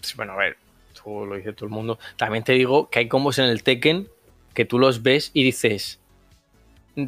Sí, 0.00 0.14
Bueno, 0.16 0.32
a 0.32 0.36
ver, 0.36 0.56
tú 1.02 1.26
lo 1.26 1.36
dice 1.36 1.52
todo 1.52 1.66
el 1.66 1.72
mundo. 1.72 1.98
También 2.16 2.44
te 2.44 2.52
digo 2.52 2.88
que 2.88 3.00
hay 3.00 3.08
combos 3.08 3.38
en 3.38 3.46
el 3.46 3.62
Tekken 3.62 4.08
que 4.54 4.64
tú 4.64 4.78
los 4.78 5.02
ves 5.02 5.30
y 5.34 5.42
dices, 5.44 5.98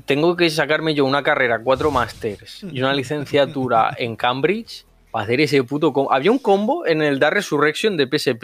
tengo 0.07 0.37
que 0.37 0.49
sacarme 0.51 0.95
yo 0.95 1.05
una 1.05 1.23
carrera, 1.23 1.61
cuatro 1.63 1.91
masters 1.91 2.63
y 2.71 2.81
una 2.81 2.95
licenciatura 2.95 3.95
en 3.99 4.17
Cambridge 4.17 4.85
para 5.11 5.25
hacer 5.25 5.41
ese 5.41 5.63
puto 5.65 5.93
combo. 5.93 6.13
Había 6.13 6.31
un 6.31 6.39
combo 6.39 6.87
en 6.87 7.03
el 7.03 7.19
Dark 7.19 7.35
Resurrection 7.35 7.97
de 7.97 8.07
PSP 8.07 8.43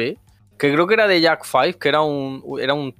que 0.59 0.72
creo 0.72 0.86
que 0.86 0.94
era 0.94 1.06
de 1.06 1.20
Jack 1.20 1.44
5, 1.44 1.78
que 1.78 1.88
era 1.88 2.02
un 2.02 2.42
era 2.61 2.74
un 2.74 2.94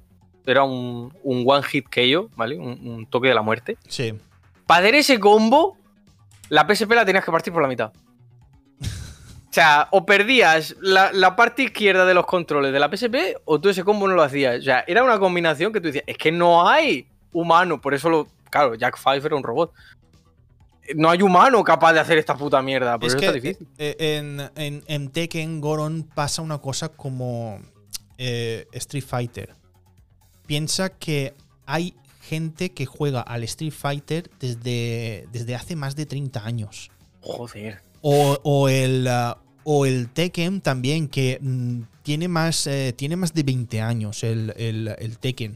era 0.51 0.63
un, 0.63 1.13
un 1.23 1.43
one 1.47 1.63
hit 1.63 1.85
KO, 1.85 2.29
¿vale? 2.35 2.57
Un, 2.57 2.79
un 2.87 3.05
toque 3.05 3.27
de 3.29 3.33
la 3.33 3.41
muerte. 3.41 3.77
Sí. 3.87 4.13
Para 4.65 4.81
hacer 4.81 4.95
ese 4.95 5.19
combo, 5.19 5.77
la 6.49 6.67
PSP 6.67 6.91
la 6.91 7.05
tenías 7.05 7.23
que 7.25 7.31
partir 7.31 7.51
por 7.53 7.61
la 7.61 7.67
mitad. 7.67 7.91
O 8.81 9.51
sea, 9.51 9.87
o 9.91 10.05
perdías 10.05 10.75
la, 10.79 11.11
la 11.11 11.35
parte 11.35 11.63
izquierda 11.63 12.05
de 12.05 12.13
los 12.13 12.27
controles 12.27 12.71
de 12.71 12.79
la 12.79 12.87
PSP 12.87 13.15
o 13.45 13.59
tú 13.59 13.69
ese 13.69 13.83
combo 13.83 14.07
no 14.07 14.13
lo 14.13 14.21
hacías. 14.21 14.59
O 14.59 14.61
sea, 14.61 14.83
era 14.87 15.03
una 15.03 15.17
combinación 15.17 15.73
que 15.73 15.81
tú 15.81 15.87
decías, 15.87 16.03
es 16.05 16.17
que 16.17 16.31
no 16.31 16.67
hay 16.67 17.07
humano, 17.33 17.81
por 17.81 17.93
eso 17.95 18.09
lo... 18.09 18.27
Claro, 18.51 18.75
Jack 18.75 18.97
Five 18.97 19.25
era 19.25 19.35
un 19.35 19.43
robot. 19.43 19.73
No 20.95 21.09
hay 21.09 21.21
humano 21.21 21.63
capaz 21.63 21.93
de 21.93 21.99
hacer 21.99 22.17
esta 22.19 22.35
puta 22.35 22.61
mierda, 22.61 22.97
por 22.99 23.07
es 23.07 23.13
eso 23.13 23.19
que 23.19 23.25
está 23.25 23.39
difícil. 23.39 23.67
eh, 23.77 23.95
en, 23.99 24.51
en, 24.55 24.83
en 24.87 25.09
Tekken 25.09 25.61
Goron 25.61 26.03
pasa 26.03 26.41
una 26.41 26.59
cosa 26.59 26.89
como 26.89 27.59
eh, 28.17 28.67
Street 28.71 29.03
Fighter. 29.03 29.55
Piensa 30.49 30.89
que 30.89 31.35
hay 31.67 31.93
gente 32.23 32.71
que 32.71 32.87
juega 32.87 33.21
al 33.21 33.43
Street 33.43 33.71
Fighter 33.71 34.31
desde, 34.39 35.27
desde 35.31 35.53
hace 35.53 35.75
más 35.75 35.95
de 35.95 36.07
30 36.07 36.43
años. 36.43 36.89
Joder. 37.21 37.81
O, 38.01 38.35
o 38.41 38.67
el, 38.67 39.07
ah, 39.07 39.37
o 39.63 39.85
el 39.85 40.09
Tekken 40.09 40.61
también, 40.61 41.07
que 41.07 41.37
mm, 41.39 41.81
tiene, 42.01 42.27
más, 42.27 42.65
eh, 42.65 42.93
tiene 42.97 43.15
más 43.15 43.33
de 43.35 43.43
20 43.43 43.79
años 43.81 44.23
el, 44.23 44.53
el- 44.57 44.95
el 44.97 45.19
Tekken. 45.19 45.55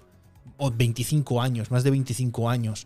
O 0.57 0.69
25 0.69 1.41
años, 1.41 1.71
más 1.71 1.83
de 1.83 1.89
25 1.89 2.47
años. 2.47 2.85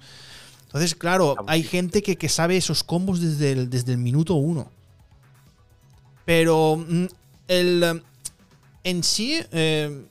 Entonces, 0.64 0.95
claro, 0.95 1.36
hay 1.45 1.62
gente 1.64 2.01
que, 2.01 2.16
que 2.16 2.30
sabe 2.30 2.55
esos 2.55 2.84
combos 2.86 3.20
desde 3.20 3.51
el, 3.51 3.70
desde 3.70 3.91
el 3.91 3.97
minuto 3.97 4.36
uno. 4.36 4.72
Pero 6.26 6.78
mm, 6.78 7.05
el, 7.49 7.84
eh, 7.84 8.01
en 8.86 9.03
sí, 9.03 9.39
eh, 9.51 10.05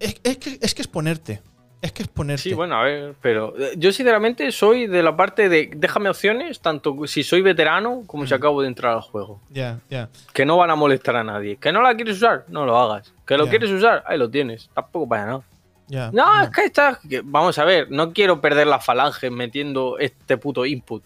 es, 0.00 0.20
es 0.24 0.38
que, 0.38 0.58
es 0.60 0.74
que 0.74 0.82
es 0.82 0.88
ponerte. 0.88 1.40
Es 1.82 1.92
que 1.92 2.02
es 2.02 2.08
ponerte. 2.08 2.42
Sí, 2.42 2.52
bueno, 2.52 2.76
a 2.76 2.82
ver, 2.82 3.14
pero 3.22 3.54
eh, 3.58 3.72
yo 3.78 3.90
sinceramente 3.90 4.52
soy 4.52 4.86
de 4.86 5.02
la 5.02 5.16
parte 5.16 5.48
de 5.48 5.70
déjame 5.74 6.10
opciones, 6.10 6.60
tanto 6.60 6.94
si 7.06 7.22
soy 7.22 7.40
veterano 7.40 8.02
como 8.06 8.26
si 8.26 8.34
Ujú. 8.34 8.38
acabo 8.38 8.60
de 8.62 8.68
entrar 8.68 8.92
al 8.94 9.00
juego. 9.00 9.40
Ya, 9.48 9.78
ya. 9.88 10.10
Que 10.34 10.44
no 10.44 10.58
van 10.58 10.70
a 10.70 10.74
molestar 10.74 11.16
a 11.16 11.24
nadie. 11.24 11.56
Que 11.56 11.72
no 11.72 11.80
la 11.80 11.94
quieres 11.94 12.16
usar, 12.18 12.44
no 12.48 12.66
lo 12.66 12.76
hagas. 12.78 13.14
Que 13.26 13.38
lo 13.38 13.48
quieres 13.48 13.70
usar, 13.70 14.04
ahí 14.06 14.18
lo 14.18 14.28
tienes. 14.28 14.68
Tampoco 14.74 15.08
pasa 15.08 15.24
nada. 15.26 15.42
ya, 15.88 16.10
No, 16.12 16.42
es 16.42 16.50
que 16.50 16.64
está. 16.66 16.98
que- 17.08 17.22
Vamos 17.24 17.56
a 17.58 17.64
ver, 17.64 17.90
no 17.90 18.12
quiero 18.12 18.42
perder 18.42 18.66
la 18.66 18.78
falange 18.80 19.30
metiendo 19.30 19.98
este 19.98 20.36
puto 20.36 20.66
input. 20.66 21.02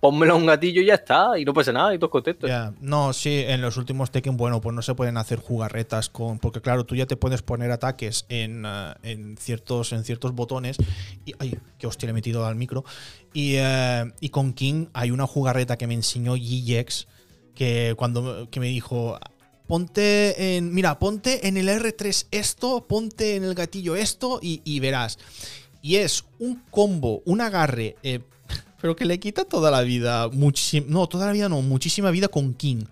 Pónmelo 0.00 0.34
a 0.34 0.36
un 0.36 0.46
gatillo 0.46 0.82
y 0.82 0.86
ya 0.86 0.94
está, 0.94 1.38
y 1.38 1.44
no 1.44 1.54
pasa 1.54 1.72
nada, 1.72 1.94
y 1.94 1.98
todos 1.98 2.10
contentos. 2.10 2.50
No, 2.80 3.12
sí, 3.12 3.44
en 3.46 3.62
los 3.62 3.76
últimos 3.76 4.10
Tekken, 4.10 4.36
bueno, 4.36 4.60
pues 4.60 4.74
no 4.74 4.82
se 4.82 4.94
pueden 4.94 5.16
hacer 5.16 5.38
jugarretas 5.38 6.08
con. 6.08 6.38
Porque 6.38 6.60
claro, 6.60 6.84
tú 6.84 6.94
ya 6.94 7.06
te 7.06 7.16
puedes 7.16 7.42
poner 7.42 7.70
ataques 7.70 8.26
en, 8.28 8.64
eh, 8.66 8.94
en 9.02 9.36
ciertos, 9.38 9.92
en 9.92 10.04
ciertos 10.04 10.32
botones. 10.32 10.76
Y. 11.24 11.34
Ay, 11.38 11.58
que 11.78 11.86
hostia, 11.86 12.06
le 12.06 12.12
metido 12.12 12.44
al 12.46 12.56
micro. 12.56 12.84
Y, 13.32 13.54
eh, 13.56 14.04
y 14.20 14.28
con 14.28 14.52
King 14.52 14.86
hay 14.92 15.10
una 15.10 15.26
jugarreta 15.26 15.76
que 15.76 15.86
me 15.86 15.94
enseñó 15.94 16.34
GX. 16.34 17.06
Que 17.54 17.94
cuando 17.96 18.48
que 18.50 18.60
me 18.60 18.66
dijo. 18.66 19.18
Ponte 19.66 20.56
en. 20.56 20.74
Mira, 20.74 20.98
ponte 20.98 21.48
en 21.48 21.56
el 21.56 21.68
R3 21.68 22.26
esto, 22.30 22.86
ponte 22.86 23.36
en 23.36 23.44
el 23.44 23.54
gatillo 23.54 23.96
esto 23.96 24.38
y, 24.42 24.60
y 24.64 24.80
verás. 24.80 25.18
Y 25.80 25.96
es 25.96 26.24
un 26.38 26.62
combo, 26.70 27.22
un 27.24 27.40
agarre. 27.40 27.96
eh, 28.02 28.20
pero 28.84 28.94
que 28.96 29.06
le 29.06 29.18
quita 29.18 29.46
toda 29.46 29.70
la 29.70 29.80
vida. 29.80 30.28
muchísima- 30.28 30.84
no, 30.90 31.06
toda 31.06 31.24
la 31.24 31.32
vida 31.32 31.48
no, 31.48 31.62
muchísima 31.62 32.10
vida 32.10 32.28
con 32.28 32.52
King. 32.52 32.84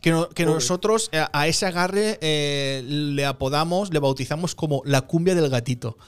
Que, 0.00 0.12
no- 0.12 0.28
que 0.28 0.46
nosotros 0.46 1.08
eh, 1.10 1.26
a 1.32 1.48
ese 1.48 1.66
agarre 1.66 2.18
eh, 2.20 2.84
le 2.86 3.26
apodamos, 3.26 3.92
le 3.92 3.98
bautizamos 3.98 4.54
como 4.54 4.80
la 4.84 5.00
cumbia 5.00 5.34
del 5.34 5.50
gatito. 5.50 5.98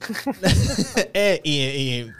Eh, 1.14 1.40
y, 1.44 1.60
y, 1.60 2.10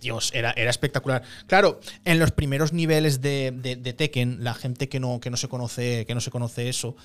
Dios, 0.00 0.32
era, 0.34 0.50
era 0.56 0.70
espectacular. 0.70 1.22
Claro, 1.46 1.78
en 2.04 2.18
los 2.18 2.32
primeros 2.32 2.72
niveles 2.72 3.20
de, 3.20 3.52
de- 3.54 3.76
de 3.76 3.92
Tekken, 3.92 4.42
la 4.42 4.54
gente 4.54 4.88
que 4.88 4.98
no, 4.98 5.20
que 5.20 5.30
no 5.30 5.36
se 5.36 5.46
conoce, 5.46 6.04
que 6.04 6.16
no 6.16 6.20
se 6.20 6.32
conoce 6.32 6.68
eso, 6.68 6.96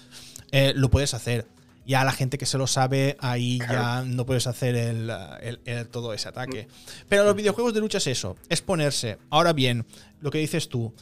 eh, 0.52 0.74
lo 0.76 0.90
puedes 0.90 1.14
hacer. 1.14 1.46
Ya 1.86 2.04
la 2.06 2.12
gente 2.14 2.38
que 2.38 2.46
se 2.46 2.58
lo 2.58 2.66
sabe, 2.68 3.18
ahí 3.20 3.60
ya 3.60 4.04
no 4.04 4.26
puedes 4.26 4.48
hacer 4.48 4.76
el, 4.76 5.10
el- 5.42 5.60
el- 5.66 5.88
todo 5.90 6.14
ese 6.14 6.30
ataque. 6.30 6.68
Pero 7.10 7.24
los 7.26 7.36
videojuegos 7.36 7.74
de 7.74 7.82
lucha 7.82 7.98
es 7.98 8.08
eso, 8.08 8.36
es 8.50 8.62
ponerse. 8.62 9.18
Ahora 9.30 9.52
bien, 9.54 9.86
lo 10.22 10.32
que 10.32 10.38
dices 10.38 10.70
tú, 10.70 10.94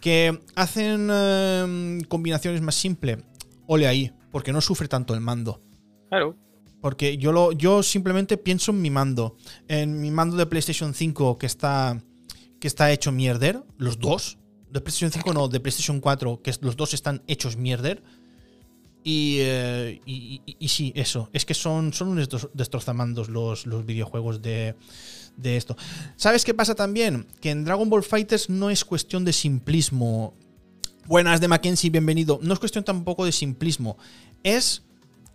que 0.00 0.38
hacen 0.54 1.08
eh, 1.10 1.98
combinaciones 2.08 2.60
más 2.60 2.74
simples, 2.74 3.18
ole 3.66 3.86
ahí, 3.88 4.12
porque 4.30 4.52
no 4.52 4.60
sufre 4.60 4.86
tanto 4.88 5.14
el 5.14 5.20
mando. 5.20 5.62
Claro. 6.10 6.36
Porque 6.80 7.16
yo, 7.18 7.32
lo, 7.32 7.52
yo 7.52 7.82
simplemente 7.82 8.36
pienso 8.36 8.70
en 8.70 8.80
mi 8.82 8.90
mando. 8.90 9.36
En 9.66 10.00
mi 10.00 10.10
mando 10.10 10.36
de 10.36 10.46
PlayStation 10.46 10.94
5 10.94 11.36
que 11.38 11.46
está, 11.46 12.00
que 12.60 12.68
está 12.68 12.92
hecho 12.92 13.10
mierder. 13.10 13.62
Los 13.78 13.98
dos. 13.98 14.38
De 14.70 14.80
PlayStation 14.80 15.10
5 15.10 15.32
no, 15.34 15.48
de 15.48 15.58
PlayStation 15.60 15.98
4, 16.00 16.40
que 16.42 16.54
los 16.60 16.76
dos 16.76 16.94
están 16.94 17.22
hechos 17.26 17.56
mierder. 17.56 18.02
Y, 19.04 19.38
eh, 19.40 20.00
y, 20.04 20.42
y- 20.44 20.56
y 20.58 20.68
sí, 20.68 20.92
eso. 20.94 21.30
Es 21.32 21.44
que 21.46 21.54
son, 21.54 21.92
son 21.92 22.08
unos 22.08 22.28
destro- 22.28 22.50
destrozamandos 22.52 23.28
los, 23.28 23.64
los 23.66 23.86
videojuegos 23.86 24.42
de, 24.42 24.74
de 25.36 25.56
esto. 25.56 25.76
¿Sabes 26.16 26.44
qué 26.44 26.52
pasa 26.52 26.74
también? 26.74 27.26
Que 27.40 27.50
en 27.50 27.64
Dragon 27.64 27.88
Ball 27.88 28.02
Fighters 28.02 28.50
no 28.50 28.70
es 28.70 28.84
cuestión 28.84 29.24
de 29.24 29.32
simplismo. 29.32 30.34
Buenas 31.06 31.40
de 31.40 31.48
Mackenzie, 31.48 31.88
bienvenido. 31.90 32.38
No 32.42 32.52
es 32.52 32.58
cuestión 32.58 32.84
tampoco 32.84 33.24
de 33.24 33.32
simplismo. 33.32 33.96
Es 34.42 34.82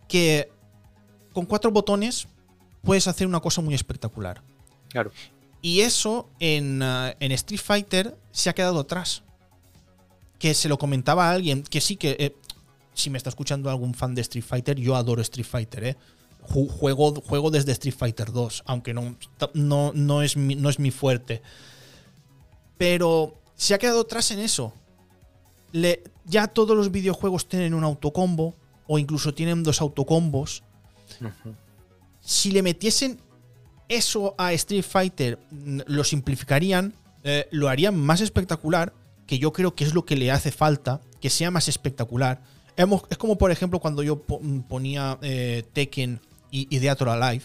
que 0.08 0.52
con 1.32 1.46
cuatro 1.46 1.72
botones 1.72 2.28
puedes 2.84 3.08
hacer 3.08 3.26
una 3.26 3.40
cosa 3.40 3.62
muy 3.62 3.74
espectacular. 3.74 4.44
Claro. 4.90 5.12
Y 5.64 5.80
eso 5.80 6.30
en, 6.40 6.82
eh, 6.84 7.16
en 7.20 7.32
Street 7.32 7.62
Fighter 7.64 8.16
se 8.32 8.50
ha 8.50 8.54
quedado 8.54 8.82
atrás. 8.82 9.24
Que 10.38 10.54
se 10.54 10.68
lo 10.68 10.78
comentaba 10.78 11.30
a 11.30 11.32
alguien, 11.32 11.64
que 11.64 11.80
sí 11.82 11.96
que... 11.96 12.18
eh, 12.20 12.36
si 12.94 13.10
me 13.10 13.18
está 13.18 13.30
escuchando 13.30 13.70
algún 13.70 13.94
fan 13.94 14.14
de 14.16 14.22
Street 14.22 14.44
Fighter, 14.46 14.78
yo 14.80 14.96
adoro 14.96 15.22
Street 15.22 15.46
Fighter, 15.48 15.84
¿eh? 15.84 15.98
Ju- 16.48 16.70
Juego, 16.70 17.16
juego 17.22 17.52
desde 17.52 17.72
Street 17.72 17.96
Fighter 17.98 18.32
2, 18.32 18.64
aunque 18.66 18.94
no, 18.94 19.16
no, 19.54 19.92
no, 19.96 20.22
es 20.22 20.36
mi, 20.38 20.56
no 20.56 20.70
es 20.70 20.78
mi 20.80 20.92
fuerte. 20.92 21.42
Pero 22.78 23.36
se 23.56 23.74
ha 23.74 23.78
quedado 23.78 24.02
atrás 24.02 24.32
en 24.32 24.40
eso. 24.40 24.74
Le- 25.72 26.04
ya 26.26 26.48
todos 26.48 26.76
los 26.76 26.92
videojuegos 26.92 27.48
tienen 27.48 27.74
un 27.74 27.84
autocombo, 27.84 28.56
o 28.88 29.00
incluso 29.00 29.34
tienen 29.34 29.64
dos 29.64 29.80
autocombos 29.82 30.64
si 32.20 32.52
le 32.52 32.62
metiesen 32.62 33.20
eso 33.88 34.36
a 34.38 34.52
Street 34.54 34.84
Fighter, 34.84 35.40
lo 35.52 36.04
simplificarían, 36.04 36.94
eh, 37.24 37.48
lo 37.52 37.70
haría 37.70 37.92
más 37.92 38.20
espectacular, 38.22 38.94
que 39.28 39.40
yo 39.40 39.54
creo 39.54 39.74
que 39.76 39.84
es 39.86 39.94
lo 39.94 40.04
que 40.06 40.16
le 40.18 40.32
hace 40.32 40.52
falta, 40.52 41.00
que 41.22 41.30
sea 41.30 41.50
más 41.52 41.68
espectacular. 41.70 42.42
Es 42.76 43.18
como, 43.18 43.38
por 43.38 43.52
ejemplo, 43.52 43.80
cuando 43.80 44.04
yo 44.04 44.22
ponía 44.22 45.18
eh, 45.22 45.64
Tekken 45.74 46.20
y, 46.52 46.68
y 46.76 46.88
Alive. 46.88 47.44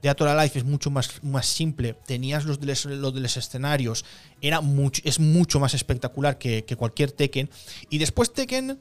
Theater 0.00 0.28
Alive 0.28 0.52
es 0.54 0.64
mucho 0.64 0.90
más, 0.90 1.22
más 1.22 1.46
simple. 1.46 1.94
Tenías 2.06 2.44
los 2.44 2.58
de, 2.60 2.66
los, 2.66 3.36
escenarios. 3.36 4.04
Era 4.40 4.60
es 5.04 5.20
mucho 5.20 5.60
más 5.60 5.74
espectacular 5.74 6.38
que, 6.38 6.64
cualquier 6.76 7.12
Tekken. 7.12 7.50
Y 7.90 7.98
después 7.98 8.32
Tekken 8.32 8.78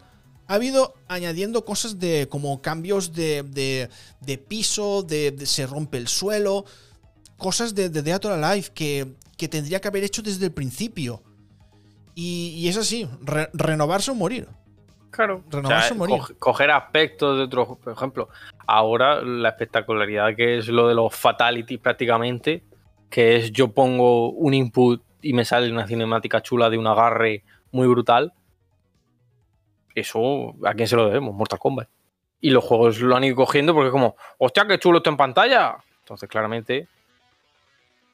ha 0.47 0.53
habido 0.53 0.95
añadiendo 1.07 1.65
cosas 1.65 1.99
de 1.99 2.27
como 2.29 2.61
cambios 2.61 3.13
de, 3.13 3.89
de, 4.21 4.37
piso, 4.37 5.03
de, 5.03 5.35
se 5.45 5.67
rompe 5.67 5.97
el 5.97 6.07
suelo. 6.07 6.65
Cosas 7.37 7.75
de, 7.75 7.89
de 7.89 8.01
Theater 8.01 8.31
Alive 8.31 8.69
que, 8.73 9.15
que 9.37 9.47
tendría 9.47 9.81
que 9.81 9.87
haber 9.87 10.03
hecho 10.03 10.21
desde 10.21 10.45
el 10.45 10.51
principio. 10.51 11.23
Y, 12.21 12.67
es 12.67 12.75
así, 12.75 13.07
renovarse 13.53 14.11
o 14.11 14.15
morir. 14.15 14.49
Claro, 15.11 15.43
renovarse 15.49 15.93
o, 15.93 15.97
morir. 15.97 16.19
coger 16.37 16.71
aspectos 16.71 17.37
de 17.37 17.43
otros, 17.43 17.77
por 17.77 17.93
ejemplo, 17.93 18.29
ahora 18.67 19.21
la 19.21 19.49
espectacularidad 19.49 20.35
que 20.35 20.59
es 20.59 20.67
lo 20.67 20.87
de 20.87 20.95
los 20.95 21.15
fatalities 21.15 21.79
prácticamente, 21.79 22.63
que 23.09 23.37
es 23.37 23.51
yo 23.51 23.69
pongo 23.69 24.29
un 24.29 24.53
input 24.53 25.01
y 25.21 25.33
me 25.33 25.45
sale 25.45 25.71
una 25.71 25.87
cinemática 25.87 26.41
chula 26.41 26.69
de 26.69 26.77
un 26.77 26.87
agarre 26.87 27.43
muy 27.71 27.87
brutal. 27.87 28.33
Eso, 29.95 30.55
¿a 30.63 30.73
quién 30.73 30.87
se 30.87 30.95
lo 30.95 31.05
debemos? 31.05 31.33
Mortal 31.33 31.59
Kombat. 31.59 31.89
Y 32.41 32.51
los 32.51 32.63
juegos 32.63 33.01
lo 33.01 33.15
han 33.15 33.23
ido 33.23 33.35
cogiendo 33.35 33.73
porque 33.73 33.87
es 33.87 33.91
como, 33.91 34.15
hostia, 34.37 34.65
qué 34.67 34.79
chulo 34.79 34.99
está 34.99 35.09
en 35.09 35.17
pantalla. 35.17 35.77
Entonces, 36.01 36.29
claramente, 36.29 36.87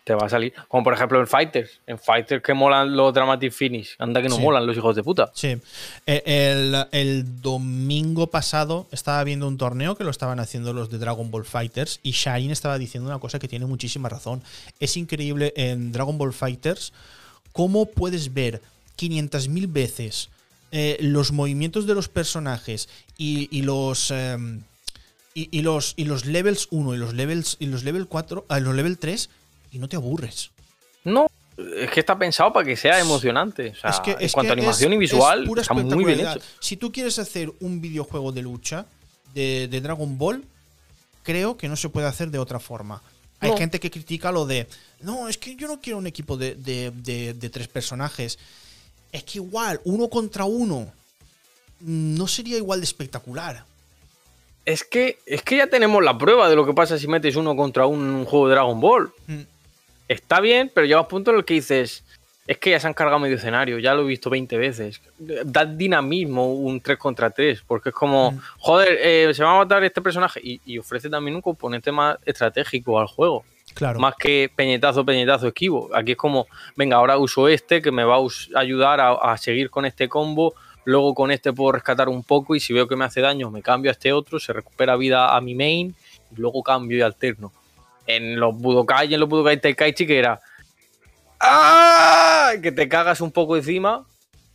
te 0.05 0.13
va 0.13 0.27
a 0.27 0.29
salir. 0.29 0.53
Como 0.69 0.83
por 0.83 0.93
ejemplo 0.93 1.19
en 1.19 1.27
Fighters. 1.27 1.81
En 1.87 1.97
Fighters 1.97 2.41
que 2.41 2.53
molan 2.53 2.95
los 2.95 3.13
Dramatic 3.13 3.51
Finish. 3.51 3.95
Anda 3.97 4.21
que 4.21 4.29
no 4.29 4.37
molan 4.37 4.65
los 4.65 4.77
hijos 4.77 4.95
de 4.95 5.03
puta. 5.03 5.31
Sí. 5.33 5.57
Eh, 6.05 6.85
el, 6.91 7.41
domingo 7.41 8.27
pasado 8.27 8.87
estaba 8.91 9.23
viendo 9.23 9.47
un 9.47 9.57
torneo 9.57 9.95
que 9.95 10.03
lo 10.03 10.11
estaban 10.11 10.39
haciendo 10.39 10.73
los 10.73 10.91
de 10.91 10.99
Dragon 10.99 11.31
Ball 11.31 11.43
Fighters 11.43 11.99
y 12.03 12.11
Shine 12.11 12.53
estaba 12.53 12.77
diciendo 12.77 13.09
una 13.09 13.19
cosa 13.19 13.39
que 13.39 13.47
tiene 13.47 13.65
muchísima 13.65 14.07
razón. 14.07 14.43
Es 14.79 14.95
increíble 14.95 15.53
en 15.57 15.91
Dragon 15.91 16.17
Ball 16.19 16.33
Fighters 16.33 16.93
cómo 17.51 17.87
puedes 17.87 18.33
ver 18.33 18.61
500.000 18.97 19.73
veces 19.73 20.29
eh, 20.71 20.97
los 21.01 21.31
movimientos 21.31 21.87
de 21.87 21.95
los 21.95 22.09
personajes 22.09 22.89
y, 23.17 23.63
los... 23.63 24.11
Em, 24.11 24.61
y, 25.33 25.63
los, 25.63 25.95
y 25.97 26.05
los 26.05 26.25
levels 26.25 26.67
1 26.71 26.93
y 26.93 26.97
los 26.97 27.13
levels 27.13 27.57
y 27.59 27.65
los 27.65 27.83
level 27.83 28.07
4, 28.07 28.45
los 28.47 28.75
level 28.75 28.97
3 28.97 29.29
y 29.75 29.79
no 29.79 29.89
te 29.89 29.97
aburres. 29.97 30.51
No, 31.03 31.27
es 31.57 31.91
que 31.91 31.99
está 31.99 32.17
pensado 32.17 32.51
para 32.53 32.65
que 32.65 32.75
sea 32.75 32.99
emocionante. 32.99 33.69
O 33.69 33.75
sea, 33.75 33.89
es 33.89 33.99
que, 33.99 34.15
en 34.17 34.29
cuanto 34.31 34.51
a 34.51 34.53
animación 34.53 34.93
y 34.93 34.97
visual, 34.97 35.47
está 35.57 35.73
muy 35.73 36.05
bien 36.05 36.21
hecho. 36.21 36.39
Si 36.59 36.77
tú 36.77 36.91
quieres 36.91 37.19
hacer 37.19 37.51
un 37.59 37.81
videojuego 37.81 38.31
de 38.31 38.41
lucha 38.41 38.85
de, 39.33 39.67
Dragon 39.67 40.17
Ball, 40.17 40.43
creo 41.23 41.57
que 41.57 41.67
no 41.67 41.75
se 41.75 41.89
puede 41.89 42.07
hacer 42.07 42.31
de 42.31 42.39
otra 42.39 42.59
forma. 42.59 43.01
Hay 43.39 43.55
gente 43.57 43.79
que 43.79 43.91
critica 43.91 44.31
lo 44.31 44.45
de, 44.45 44.67
no, 45.01 45.29
es 45.29 45.37
que 45.37 45.55
yo 45.55 45.67
no 45.67 45.79
quiero 45.79 45.99
un 45.99 46.07
equipo 46.07 46.37
de, 46.37 46.55
de, 46.55 47.49
tres 47.49 47.67
personajes. 47.67 48.39
Es 49.11 49.23
que 49.23 49.39
igual, 49.39 49.81
uno 49.83 50.09
contra 50.09 50.45
uno, 50.45 50.91
no 51.81 52.27
sería 52.27 52.57
igual 52.57 52.79
de 52.79 52.85
espectacular. 52.85 53.65
Es 54.65 54.83
que, 54.83 55.19
es 55.27 55.43
que 55.43 55.57
ya 55.57 55.67
tenemos 55.67 56.03
la 56.03 56.17
prueba 56.17 56.49
de 56.49 56.55
lo 56.55 56.65
que 56.65 56.73
pasa 56.73 56.97
si 56.97 57.07
metes 57.07 57.35
uno 57.35 57.55
contra 57.55 57.85
uno 57.85 58.03
en 58.03 58.15
un 58.15 58.25
juego 58.25 58.47
de 58.47 58.55
Dragon 58.55 58.79
Ball. 58.79 59.13
Mm 59.27 59.54
está 60.07 60.39
bien, 60.39 60.71
pero 60.73 60.85
llega 60.85 61.01
un 61.01 61.07
punto 61.07 61.31
en 61.31 61.37
el 61.37 61.45
que 61.45 61.55
dices, 61.55 62.03
es 62.47 62.57
que 62.59 62.71
ya 62.71 62.79
se 62.79 62.87
han 62.87 62.93
cargado 62.93 63.19
medio 63.19 63.37
escenario, 63.37 63.79
ya 63.79 63.93
lo 63.93 64.03
he 64.03 64.05
visto 64.05 64.29
20 64.29 64.57
veces. 64.57 65.01
Da 65.17 65.65
dinamismo 65.65 66.53
un 66.53 66.79
3 66.79 66.97
contra 66.97 67.31
3, 67.31 67.63
porque 67.65 67.89
es 67.89 67.95
como, 67.95 68.31
mm. 68.31 68.39
joder, 68.59 68.97
eh, 69.01 69.33
se 69.33 69.43
va 69.43 69.55
a 69.55 69.57
matar 69.57 69.83
este 69.83 70.01
personaje 70.01 70.39
y, 70.43 70.77
ofrece 70.77 71.09
también 71.09 71.35
un 71.35 71.41
componente 71.41 71.91
más 71.91 72.17
estratégico 72.25 72.99
al 72.99 73.07
juego. 73.07 73.43
Claro. 73.73 73.99
Más 73.99 74.15
que 74.15 74.49
peñetazo, 74.55 75.03
peñetazo, 75.03 75.47
esquivo. 75.47 75.89
Aquí 75.93 76.11
es 76.11 76.17
como, 76.17 76.45
venga, 76.75 76.97
ahora 76.97 77.17
uso 77.17 77.47
este 77.47 77.81
que 77.81 77.91
me 77.91 78.03
va 78.03 78.17
a 78.17 78.59
ayudar 78.59 79.01
a, 79.01 79.35
seguir 79.37 79.69
con 79.69 79.85
este 79.85 80.07
combo. 80.07 80.53
Luego 80.85 81.15
con 81.15 81.31
este 81.31 81.51
puedo 81.51 81.71
rescatar 81.71 82.09
un 82.09 82.23
poco 82.23 82.55
y 82.55 82.59
si 82.59 82.71
veo 82.71 82.87
que 82.87 82.95
me 82.95 83.05
hace 83.05 83.19
daño 83.19 83.49
me 83.49 83.63
cambio 83.63 83.89
a 83.89 83.93
este 83.93 84.13
otro, 84.13 84.39
se 84.39 84.53
recupera 84.53 84.95
vida 84.95 85.35
a 85.35 85.41
mi 85.41 85.55
main 85.55 85.95
y 86.31 86.39
luego 86.39 86.61
cambio 86.61 86.99
y 86.99 87.01
alterno 87.01 87.51
en 88.07 88.39
los 88.39 88.55
Budokai 88.57 89.09
y 89.09 89.13
en 89.13 89.19
los 89.19 89.29
Budokai 89.29 89.59
Tenkaichi 89.59 90.05
que 90.05 90.19
era 90.19 90.39
¡Ah! 91.39 92.53
que 92.61 92.71
te 92.71 92.87
cagas 92.87 93.21
un 93.21 93.31
poco 93.31 93.57
encima, 93.57 94.05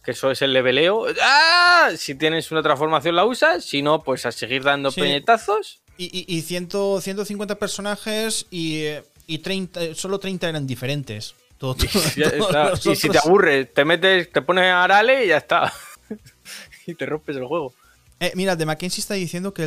que 0.04 0.12
eso 0.12 0.30
es 0.30 0.42
el 0.42 0.52
leveleo. 0.52 1.06
¡Ah! 1.22 1.90
Si 1.96 2.14
tienes 2.14 2.50
una 2.50 2.62
transformación 2.62 3.16
la 3.16 3.24
usas, 3.24 3.64
si 3.64 3.82
no, 3.82 4.02
pues 4.02 4.26
a 4.26 4.32
seguir 4.32 4.62
dando 4.62 4.90
peñetazos. 4.92 5.80
Y, 5.96 6.24
y, 6.34 6.40
150 6.40 7.56
personajes 7.56 8.46
y, 8.50 8.84
y 9.26 9.38
30, 9.38 9.94
solo 9.94 10.18
30 10.18 10.48
eran 10.48 10.66
diferentes. 10.66 11.34
Todo, 11.58 11.76
y, 12.84 12.96
si 12.96 13.10
te 13.10 13.18
aburres, 13.18 13.74
te 13.74 13.84
metes, 13.84 14.32
te 14.32 14.40
pones 14.40 14.64
a 14.64 14.82
Arale 14.82 15.26
y 15.26 15.28
ya 15.28 15.36
está. 15.36 15.70
y 16.86 16.94
te 16.94 17.04
rompes 17.04 17.36
el 17.36 17.44
juego. 17.44 17.74
Eh, 18.22 18.32
mira, 18.34 18.54
de 18.54 18.66
Mackenzie 18.66 19.00
está 19.00 19.14
diciendo 19.14 19.54
que 19.54 19.66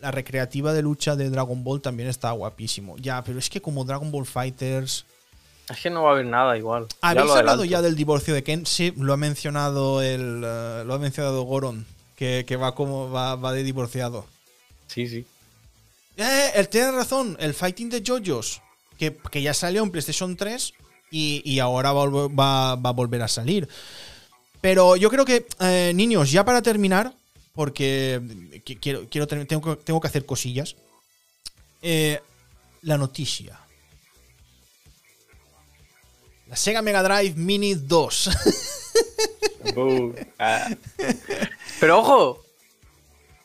la 0.00 0.10
recreativa 0.12 0.72
de 0.72 0.82
lucha 0.82 1.16
de 1.16 1.30
Dragon 1.30 1.64
Ball 1.64 1.80
también 1.80 2.08
está 2.08 2.30
guapísimo. 2.30 2.96
Ya, 2.98 3.24
pero 3.24 3.40
es 3.40 3.50
que 3.50 3.60
como 3.60 3.84
Dragon 3.84 4.12
Ball 4.12 4.24
Fighters. 4.24 5.04
Es 5.68 5.80
que 5.80 5.90
no 5.90 6.04
va 6.04 6.10
a 6.10 6.12
haber 6.12 6.26
nada 6.26 6.56
igual. 6.56 6.86
¿Habéis 7.00 7.32
hablado 7.32 7.64
ya 7.64 7.82
del 7.82 7.96
divorcio 7.96 8.34
de 8.34 8.44
Ken? 8.44 8.66
Sí, 8.66 8.92
lo 8.96 9.12
ha 9.12 9.16
mencionado 9.16 10.00
el. 10.00 10.44
Eh, 10.44 10.84
lo 10.86 10.94
ha 10.94 10.98
mencionado 11.00 11.42
Goron. 11.42 11.84
Que, 12.14 12.44
va 12.56 12.76
como. 12.76 13.10
Va, 13.10 13.52
de 13.52 13.64
divorciado. 13.64 14.24
Sí, 14.86 15.08
sí. 15.08 15.26
Eh, 16.16 16.50
él 16.54 16.68
tiene 16.68 16.92
razón. 16.92 17.36
El 17.40 17.52
Fighting 17.52 17.90
de 17.90 18.04
JoJo's. 18.06 18.62
Que, 18.96 19.42
ya 19.42 19.54
salió 19.54 19.82
en 19.82 19.90
PlayStation 19.90 20.36
3. 20.36 20.72
Y, 21.10 21.58
ahora 21.58 21.92
va, 21.92 22.76
va 22.76 22.88
a 22.88 22.92
volver 22.92 23.22
a 23.22 23.28
salir. 23.28 23.68
Pero 24.62 24.94
yo 24.96 25.10
creo 25.10 25.24
que, 25.24 25.44
eh, 25.60 25.92
niños, 25.92 26.30
ya 26.30 26.44
para 26.44 26.62
terminar, 26.62 27.12
porque 27.52 28.22
quiero, 28.80 29.08
quiero 29.10 29.26
tengo, 29.26 29.76
tengo 29.76 30.00
que 30.00 30.06
hacer 30.06 30.24
cosillas. 30.24 30.76
Eh, 31.82 32.20
la 32.82 32.96
noticia. 32.96 33.58
La 36.46 36.54
Sega 36.54 36.80
Mega 36.80 37.02
Drive 37.02 37.34
Mini 37.36 37.74
2. 37.74 38.30
Ah. 40.38 40.68
Pero 41.78 42.00
ojo, 42.00 42.44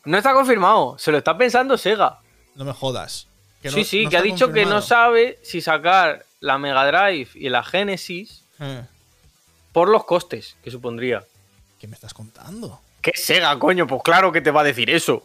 no 0.04 0.18
está 0.18 0.34
confirmado. 0.34 0.98
Se 0.98 1.12
lo 1.12 1.18
está 1.18 1.38
pensando 1.38 1.78
Sega. 1.78 2.18
No 2.56 2.64
me 2.64 2.72
jodas. 2.72 3.28
sí, 3.62 3.84
sí, 3.84 4.08
que 4.08 4.16
ha 4.16 4.22
dicho 4.22 4.52
que 4.52 4.66
no 4.66 4.82
sabe 4.82 5.38
si 5.42 5.60
sacar 5.60 6.26
la 6.40 6.58
Mega 6.58 6.84
Drive 6.86 7.30
y 7.36 7.48
la 7.48 7.62
Genesis 7.62 8.42
eh. 8.58 8.82
Por 9.78 9.90
los 9.90 10.04
costes 10.06 10.56
que 10.60 10.72
supondría. 10.72 11.22
¿Qué 11.78 11.86
me 11.86 11.94
estás 11.94 12.12
contando? 12.12 12.80
¿Qué 13.00 13.12
Sega, 13.14 13.56
coño? 13.60 13.86
Pues 13.86 14.02
claro 14.02 14.32
que 14.32 14.40
te 14.40 14.50
va 14.50 14.62
a 14.62 14.64
decir 14.64 14.90
eso. 14.90 15.22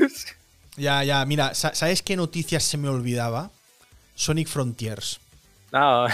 ya, 0.78 1.04
ya, 1.04 1.22
mira, 1.26 1.52
¿sabes 1.54 2.02
qué 2.02 2.16
noticias 2.16 2.64
se 2.64 2.78
me 2.78 2.88
olvidaba? 2.88 3.50
Sonic 4.14 4.48
Frontiers. 4.48 5.20
No. 5.70 6.06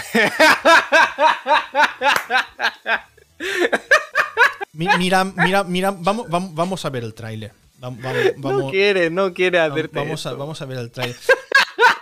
mira, 4.73 5.23
mira, 5.23 5.63
mira, 5.63 5.91
vamos, 5.91 6.27
vamos, 6.29 6.83
a 6.83 6.89
ver 6.89 7.05
el 7.05 7.13
tráiler. 7.13 7.53
no 7.79 8.69
quiere, 8.69 9.09
no 9.09 9.33
quiere 9.33 9.61
hacerte 9.61 9.97
vamos, 9.97 10.25
a, 10.25 10.33
vamos 10.33 10.61
a 10.61 10.65
ver 10.65 10.79
el 10.79 10.91
tráiler. 10.91 11.15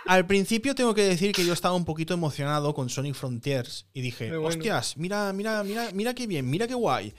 Al 0.06 0.26
principio 0.26 0.74
tengo 0.74 0.94
que 0.94 1.02
decir 1.02 1.32
que 1.32 1.46
yo 1.46 1.52
estaba 1.52 1.74
un 1.74 1.84
poquito 1.84 2.14
emocionado 2.14 2.74
con 2.74 2.90
Sonic 2.90 3.14
Frontiers 3.14 3.86
y 3.94 4.02
dije, 4.02 4.36
hostias, 4.36 4.96
mira, 4.96 5.32
mira, 5.32 5.64
mira, 5.64 5.88
mira 5.92 6.14
qué 6.14 6.26
bien, 6.26 6.48
mira 6.48 6.66
qué 6.66 6.74
guay 6.74 7.14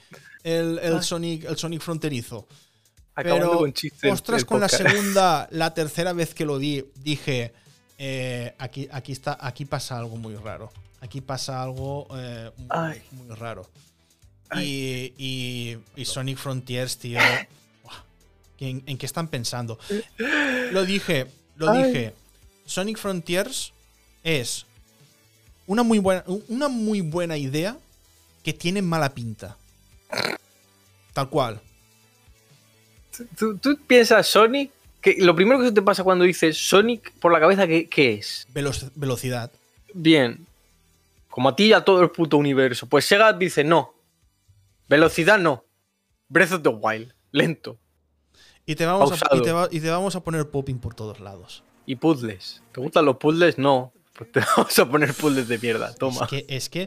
el, 0.46 0.78
el 0.78 1.02
Sonic, 1.02 1.44
el 1.44 1.56
Sonic 1.56 1.80
fronterizo. 1.80 2.46
Pero, 3.14 3.58
con 3.58 3.72
ostras, 4.12 4.44
con 4.44 4.60
la 4.60 4.68
segunda, 4.68 5.48
la 5.50 5.74
tercera 5.74 6.12
vez 6.12 6.34
que 6.34 6.44
lo 6.44 6.58
di, 6.58 6.84
dije, 6.96 7.52
eh, 7.98 8.54
aquí, 8.58 8.88
aquí, 8.92 9.12
está, 9.12 9.38
aquí 9.40 9.64
pasa 9.64 9.98
algo 9.98 10.16
muy 10.16 10.36
raro. 10.36 10.70
Aquí 11.00 11.20
pasa 11.20 11.62
algo 11.62 12.06
eh, 12.14 12.50
muy, 13.12 13.34
raro. 13.34 13.68
Y, 14.54 15.12
y, 15.96 16.04
Sonic 16.04 16.38
Frontiers, 16.38 16.98
tío. 16.98 17.18
¿en, 18.60 18.82
¿En, 18.86 18.98
qué 18.98 19.06
están 19.06 19.28
pensando? 19.28 19.78
Lo 20.70 20.84
dije, 20.84 21.26
lo 21.56 21.72
dije. 21.72 22.14
Sonic 22.66 22.98
Frontiers 22.98 23.72
es 24.22 24.66
una 25.66 25.82
muy 25.82 25.98
buena, 25.98 26.24
una 26.48 26.68
muy 26.68 27.00
buena 27.00 27.36
idea 27.36 27.76
que 28.42 28.52
tiene 28.52 28.82
mala 28.82 29.14
pinta. 29.14 29.56
Tal 31.12 31.30
cual. 31.30 31.60
¿Tú, 33.38 33.78
piensas 33.86 34.26
Sonic? 34.26 34.70
Que 35.00 35.16
lo 35.18 35.34
primero 35.34 35.60
que 35.60 35.66
se 35.66 35.72
te 35.72 35.82
pasa 35.82 36.04
cuando 36.04 36.24
dices 36.24 36.58
Sonic 36.58 37.12
por 37.14 37.32
la 37.32 37.40
cabeza, 37.40 37.66
¿qué, 37.66 37.88
es? 38.14 38.46
velocidad. 38.94 39.50
Bien. 39.94 40.46
Como 41.30 41.48
a 41.48 41.56
ti 41.56 41.64
y 41.66 41.72
a 41.72 41.84
todo 41.84 42.02
el 42.02 42.10
puto 42.10 42.36
universo. 42.36 42.86
Pues 42.86 43.04
Sega 43.04 43.32
dice 43.32 43.64
no. 43.64 43.94
Velocidad 44.88 45.38
no. 45.38 45.64
Breath 46.28 46.52
of 46.52 46.62
the 46.62 46.68
Wild. 46.68 47.14
Lento. 47.30 47.78
Y 48.66 48.74
te 48.74 48.84
vamos, 48.84 49.12
a, 49.12 49.16
Pausado. 49.16 49.36
y 49.40 49.42
te 49.44 49.52
va- 49.52 49.68
y 49.70 49.80
te 49.80 49.90
vamos 49.90 50.16
a 50.16 50.20
poner 50.20 50.50
popping 50.50 50.78
por 50.78 50.94
todos 50.94 51.20
lados. 51.20 51.62
Y 51.86 51.96
puzzles. 51.96 52.62
¿Te 52.72 52.80
gustan 52.80 53.04
los 53.04 53.16
puzzles? 53.16 53.58
No. 53.58 53.92
Pues 54.12 54.32
te 54.32 54.40
vamos 54.56 54.78
a 54.78 54.88
poner 54.88 55.14
puzzles 55.14 55.48
de 55.48 55.58
mierda. 55.58 55.94
Toma. 55.94 56.24
Es 56.24 56.28
que, 56.28 56.46
es 56.48 56.68
que, 56.68 56.82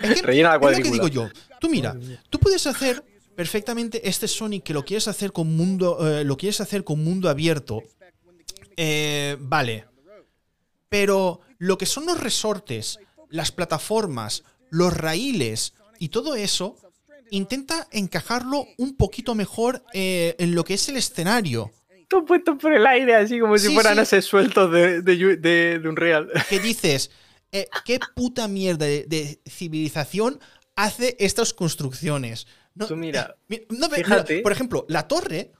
es 0.00 0.20
que 0.20 0.22
Rellena 0.26 0.56
la 0.56 0.70
es 0.70 0.78
lo 0.78 0.84
que 0.84 0.90
digo 0.90 1.08
yo. 1.08 1.28
Tú 1.60 1.68
mira, 1.68 1.96
tú 2.30 2.38
puedes 2.38 2.66
hacer 2.66 3.04
perfectamente 3.34 4.08
este 4.08 4.28
Sonic 4.28 4.62
que 4.62 4.74
lo 4.74 4.84
quieres 4.84 5.08
hacer 5.08 5.32
con 5.32 5.56
mundo, 5.56 5.98
eh, 6.06 6.24
lo 6.24 6.36
quieres 6.36 6.60
hacer 6.60 6.84
con 6.84 7.02
mundo 7.02 7.28
abierto. 7.28 7.82
Eh, 8.76 9.36
vale. 9.40 9.86
Pero 10.88 11.40
lo 11.58 11.78
que 11.78 11.86
son 11.86 12.06
los 12.06 12.20
resortes, 12.20 12.98
las 13.30 13.50
plataformas, 13.50 14.44
los 14.70 14.96
raíles 14.96 15.74
y 15.98 16.08
todo 16.08 16.34
eso, 16.36 16.76
intenta 17.30 17.88
encajarlo 17.90 18.66
un 18.78 18.96
poquito 18.96 19.34
mejor 19.34 19.82
eh, 19.92 20.36
en 20.38 20.54
lo 20.54 20.64
que 20.64 20.74
es 20.74 20.88
el 20.88 20.96
escenario. 20.96 21.72
Todo 22.08 22.24
puesto 22.24 22.56
por 22.58 22.72
el 22.74 22.86
aire, 22.86 23.14
así 23.14 23.38
como 23.40 23.56
si 23.58 23.72
fueran 23.74 23.96
sí. 23.96 24.00
ese 24.02 24.22
sueltos 24.22 24.70
de, 24.72 25.02
de, 25.02 25.36
de 25.78 25.88
Unreal. 25.88 26.30
que 26.48 26.60
dices, 26.60 27.10
eh, 27.52 27.66
¿qué 27.84 27.98
puta 28.14 28.48
mierda 28.48 28.86
de, 28.86 29.40
civilización 29.48 30.40
hace 30.76 31.16
estas 31.18 31.52
construcciones? 31.54 32.46
No, 32.74 32.86
Tú 32.86 32.96
mira, 32.96 33.36
eh, 33.48 33.66
mi- 33.70 33.76
no, 33.78 33.88
fíjate. 33.88 34.34
mira, 34.34 34.42
por 34.42 34.52
ejemplo, 34.52 34.84
la 34.88 35.06
torre. 35.08 35.52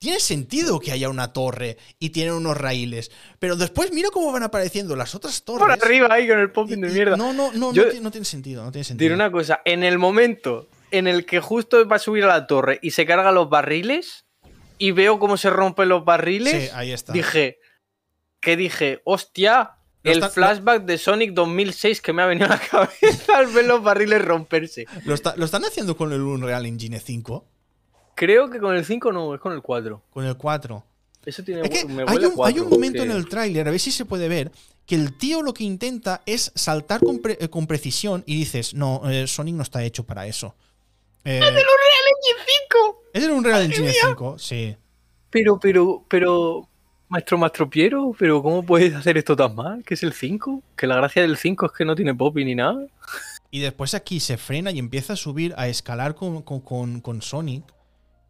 Tiene 0.00 0.20
sentido 0.20 0.78
que 0.78 0.92
haya 0.92 1.08
una 1.08 1.32
torre 1.32 1.76
y 1.98 2.10
tiene 2.10 2.32
unos 2.32 2.56
raíles. 2.56 3.10
Pero 3.40 3.56
después 3.56 3.92
mira 3.92 4.10
cómo 4.12 4.30
van 4.30 4.44
apareciendo 4.44 4.94
las 4.94 5.16
otras 5.16 5.42
torres. 5.42 5.66
Por 5.66 5.72
arriba 5.72 6.06
ahí 6.08 6.28
con 6.28 6.38
el 6.38 6.52
popping 6.52 6.80
de 6.82 6.88
mierda. 6.90 7.16
No, 7.16 7.32
no, 7.32 7.50
no, 7.52 7.72
Yo- 7.72 7.82
no, 7.82 7.88
tiene, 7.90 8.04
no 8.04 8.10
tiene 8.12 8.24
sentido. 8.24 8.62
No 8.62 8.70
tiene 8.70 8.84
sentido. 8.84 9.04
Diré 9.06 9.14
una 9.16 9.32
cosa, 9.32 9.60
en 9.64 9.82
el 9.82 9.98
momento 9.98 10.68
en 10.92 11.08
el 11.08 11.26
que 11.26 11.40
justo 11.40 11.84
va 11.88 11.96
a 11.96 11.98
subir 11.98 12.22
a 12.22 12.28
la 12.28 12.46
torre 12.46 12.78
y 12.80 12.92
se 12.92 13.06
carga 13.06 13.32
los 13.32 13.50
barriles 13.50 14.24
y 14.78 14.92
veo 14.92 15.18
cómo 15.18 15.36
se 15.36 15.50
rompen 15.50 15.88
los 15.88 16.04
barriles, 16.04 16.64
Sí, 16.64 16.70
ahí 16.74 16.92
está. 16.92 17.12
dije, 17.12 17.58
¿qué 18.40 18.56
dije? 18.56 19.00
Hostia, 19.04 19.72
el 20.04 20.14
está- 20.14 20.30
flashback 20.30 20.84
de 20.84 20.96
Sonic 20.98 21.32
2006 21.32 22.00
que 22.00 22.12
me 22.12 22.22
ha 22.22 22.26
venido 22.26 22.46
a 22.46 22.50
la 22.50 22.58
cabeza 22.70 23.38
al 23.38 23.46
ver 23.48 23.66
los 23.66 23.82
barriles 23.82 24.24
romperse. 24.24 24.86
¿Lo, 25.04 25.14
está- 25.14 25.34
lo 25.36 25.44
están 25.44 25.64
haciendo 25.64 25.96
con 25.96 26.12
el 26.12 26.20
Unreal 26.22 26.64
Engine 26.66 27.00
5? 27.00 27.44
Creo 28.14 28.50
que 28.50 28.58
con 28.58 28.74
el 28.76 28.84
5 28.84 29.12
no, 29.12 29.34
es 29.34 29.40
con 29.40 29.52
el 29.52 29.62
4. 29.62 30.02
Con 30.10 30.24
el 30.24 30.36
4. 30.36 30.84
Eso 31.26 31.42
tiene 31.42 31.62
Es 31.62 31.70
que 31.70 31.84
me 31.84 32.02
hay 32.06 32.16
un, 32.16 32.18
hay 32.18 32.24
un 32.26 32.34
4, 32.34 32.64
momento 32.64 32.98
porque- 32.98 33.10
en 33.10 33.16
el 33.16 33.28
tráiler, 33.28 33.68
a 33.68 33.70
ver 33.70 33.80
si 33.80 33.90
se 33.92 34.04
puede 34.04 34.28
ver, 34.28 34.50
que 34.86 34.94
el 34.94 35.18
tío 35.18 35.42
lo 35.42 35.52
que 35.52 35.64
intenta 35.64 36.22
es 36.24 36.50
saltar 36.54 37.00
con, 37.00 37.18
pre- 37.20 37.36
eh, 37.40 37.48
con 37.50 37.66
precisión 37.66 38.22
y 38.26 38.36
dices, 38.36 38.72
no, 38.72 39.02
eh, 39.10 39.26
Sonic 39.26 39.54
no 39.54 39.62
está 39.62 39.82
hecho 39.84 40.04
para 40.04 40.26
eso. 40.26 40.54
Eh, 41.24 41.36
Unreal 41.36 41.54
Engine 41.58 42.44
5. 42.70 43.02
¿Es 43.18 43.24
el 43.24 43.30
Unreal 43.32 43.62
Engine 43.62 43.92
5? 43.92 44.38
Sí. 44.38 44.76
Pero, 45.30 45.58
pero, 45.60 46.04
pero, 46.08 46.68
maestro 47.08 47.36
Mastropiero, 47.38 48.14
pero 48.18 48.42
¿cómo 48.42 48.64
puedes 48.64 48.94
hacer 48.94 49.18
esto 49.18 49.36
tan 49.36 49.54
mal? 49.54 49.82
¿Qué 49.84 49.94
es 49.94 50.02
el 50.02 50.12
5? 50.12 50.62
Que 50.76 50.86
la 50.86 50.96
gracia 50.96 51.22
del 51.22 51.36
5 51.36 51.66
es 51.66 51.72
que 51.72 51.84
no 51.84 51.94
tiene 51.94 52.14
poppy 52.14 52.44
ni 52.44 52.54
nada. 52.54 52.86
Y 53.50 53.60
después 53.60 53.94
aquí 53.94 54.20
se 54.20 54.36
frena 54.36 54.70
y 54.70 54.78
empieza 54.78 55.14
a 55.14 55.16
subir, 55.16 55.54
a 55.56 55.68
escalar 55.68 56.14
con, 56.14 56.42
con, 56.42 56.60
con- 56.60 57.00
con 57.00 57.22
Sonic. 57.22 57.64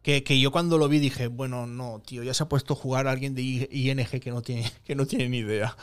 Que, 0.09 0.23
que 0.23 0.39
yo 0.39 0.51
cuando 0.51 0.79
lo 0.79 0.87
vi 0.89 0.97
dije, 0.97 1.27
bueno, 1.27 1.67
no, 1.67 2.01
tío, 2.03 2.23
ya 2.23 2.33
se 2.33 2.41
ha 2.41 2.49
puesto 2.49 2.73
a 2.73 2.75
jugar 2.75 3.07
a 3.07 3.11
alguien 3.11 3.35
de 3.35 3.43
ING 3.43 4.07
que 4.19 4.31
no 4.31 4.41
tiene, 4.41 4.71
que 4.83 4.95
no 4.95 5.05
tiene 5.05 5.29
ni 5.29 5.37
idea. 5.37 5.77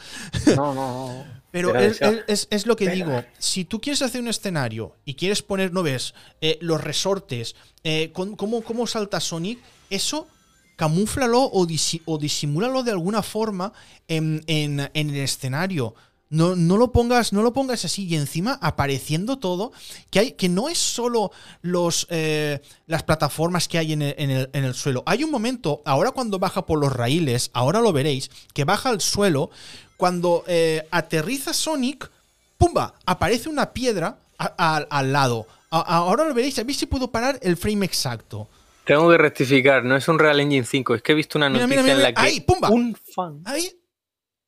No, 0.57 0.75
no, 0.75 1.09
no. 1.15 1.25
Pero 1.53 1.79
es, 1.79 2.03
es- 2.03 2.25
es- 2.27 2.49
es 2.51 2.67
lo 2.67 2.75
que 2.75 2.87
Pero- 2.87 2.97
digo. 2.97 3.25
Si 3.39 3.65
tú 3.65 3.81
quieres 3.81 4.03
hacer 4.03 4.21
un 4.21 4.27
escenario 4.27 4.97
y 5.05 5.15
quieres 5.15 5.43
poner, 5.43 5.73
no 5.73 5.85
ves, 5.85 6.13
eh, 6.41 6.59
los 6.61 6.83
resortes, 6.83 7.55
eh, 7.85 8.11
con- 8.13 8.35
cómo, 8.35 8.63
cómo 8.63 8.89
salta 8.89 9.21
Sonic, 9.21 9.61
eso 9.91 10.27
camúflalo 10.75 11.43
o, 11.45 11.65
disi- 11.65 12.03
o 12.05 12.19
disimúlalo 12.19 12.83
de 12.83 12.91
alguna 12.91 13.23
forma 13.23 13.73
en, 14.09 14.43
en- 14.49 14.91
en 14.93 15.11
el 15.11 15.17
escenario. 15.19 15.95
No, 16.29 16.57
no 16.57 16.77
lo 16.77 16.91
pongas, 16.91 17.33
no 17.33 17.43
lo 17.43 17.53
pongas 17.53 17.85
así 17.85 18.05
y 18.07 18.17
encima 18.17 18.59
apareciendo 18.61 19.39
todo, 19.39 19.71
que 20.11 20.19
hay, 20.19 20.33
que 20.33 20.49
no 20.49 20.69
es 20.69 20.77
solo 20.79 21.31
los, 21.63 22.07
eh, 22.11 22.61
las 22.87 23.05
plataformas 23.05 23.69
que 23.69 23.79
hay 23.79 23.93
en 23.93 24.03
el, 24.03 24.15
en 24.19 24.31
el- 24.31 24.51
en 24.53 24.65
el 24.65 24.75
suelo. 24.75 25.05
Hay 25.07 25.23
un 25.23 25.31
momento, 25.31 25.83
ahora 25.85 26.11
cuando 26.11 26.41
baja 26.41 26.67
por 26.67 26.81
los 26.81 26.93
raíles, 26.93 27.51
ahora 27.53 27.81
lo 27.81 27.93
veréis, 27.93 28.29
que 28.53 28.65
baja 28.65 28.89
al 28.89 29.01
suelo, 29.01 29.51
cuando 29.97 30.43
eh, 30.49 30.87
aterriza 30.91 31.55
Sonic, 31.55 32.11
¡pumba! 32.59 32.95
Aparece 33.07 33.49
una 33.49 33.73
piedra 33.73 34.19
a- 34.37 34.53
a- 34.59 34.87
al 34.99 35.13
lado. 35.13 35.47
A- 35.71 35.81
ahora 35.99 36.25
lo 36.25 36.35
veréis, 36.35 36.59
a 36.59 36.65
ver 36.65 36.75
si 36.75 36.87
puedo 36.87 37.11
parar 37.11 37.39
el 37.41 37.57
frame 37.57 37.87
exacto. 37.87 38.49
Tengo 38.85 39.09
que 39.11 39.19
rectificar, 39.19 39.85
no 39.85 39.95
es 39.97 40.07
un 40.09 40.19
Real 40.19 40.41
Engine 40.41 40.67
5, 40.67 40.97
es 40.97 41.03
que 41.03 41.13
he 41.13 41.15
visto 41.15 41.39
una 41.39 41.49
Mira, 41.49 41.67
noticia 41.67 41.83
mira, 41.83 41.95
mira, 41.97 42.09
en 42.09 42.15
la 42.15 42.21
que 42.21 42.27
ahí, 42.29 42.41
pumba. 42.41 42.69
un 42.71 42.97
fan. 43.15 43.43
Ahí, 43.45 43.71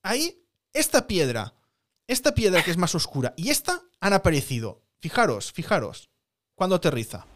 ahí, 0.02 0.42
esta 0.72 1.06
piedra, 1.06 1.52
esta 2.08 2.34
piedra 2.34 2.62
que 2.64 2.70
es 2.72 2.76
más 2.76 2.94
oscura 2.94 3.34
y 3.36 3.50
esta 3.50 3.82
han 4.00 4.14
aparecido. 4.14 4.80
Fijaros, 4.98 5.52
fijaros, 5.52 6.08
cuando 6.56 6.74
aterriza. 6.74 7.26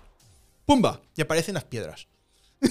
¡Pumba! 0.64 1.00
Y 1.14 1.22
aparecen 1.22 1.54
las 1.54 1.64
piedras. 1.64 2.08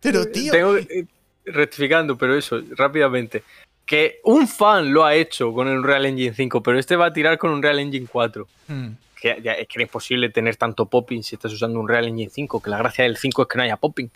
Pero, 0.00 0.26
tío, 0.26 0.50
Tengo 0.52 0.76
eh, 0.76 1.06
rectificando, 1.44 2.16
pero 2.16 2.36
eso, 2.36 2.60
rápidamente. 2.70 3.44
Que 3.84 4.20
un 4.24 4.48
fan 4.48 4.92
lo 4.92 5.04
ha 5.04 5.14
hecho 5.14 5.52
con 5.52 5.68
el 5.68 5.82
Real 5.82 6.06
Engine 6.06 6.34
5, 6.34 6.62
pero 6.62 6.78
este 6.78 6.96
va 6.96 7.06
a 7.06 7.12
tirar 7.12 7.36
con 7.36 7.50
un 7.50 7.62
Real 7.62 7.78
Engine 7.78 8.06
4. 8.10 8.48
hmm, 8.68 8.88
Que 9.20 9.40
ya, 9.42 9.52
es 9.52 9.68
que 9.68 9.82
imposible 9.82 10.30
tener 10.30 10.56
tanto 10.56 10.86
popping 10.86 11.22
si 11.22 11.34
estás 11.34 11.52
usando 11.52 11.78
un 11.78 11.88
Real 11.88 12.06
Engine 12.06 12.30
5, 12.32 12.62
que 12.62 12.70
la 12.70 12.78
gracia 12.78 13.04
del 13.04 13.18
5 13.18 13.42
es 13.42 13.48
que 13.48 13.58
no 13.58 13.64
haya 13.64 13.76
popping. 13.76 14.10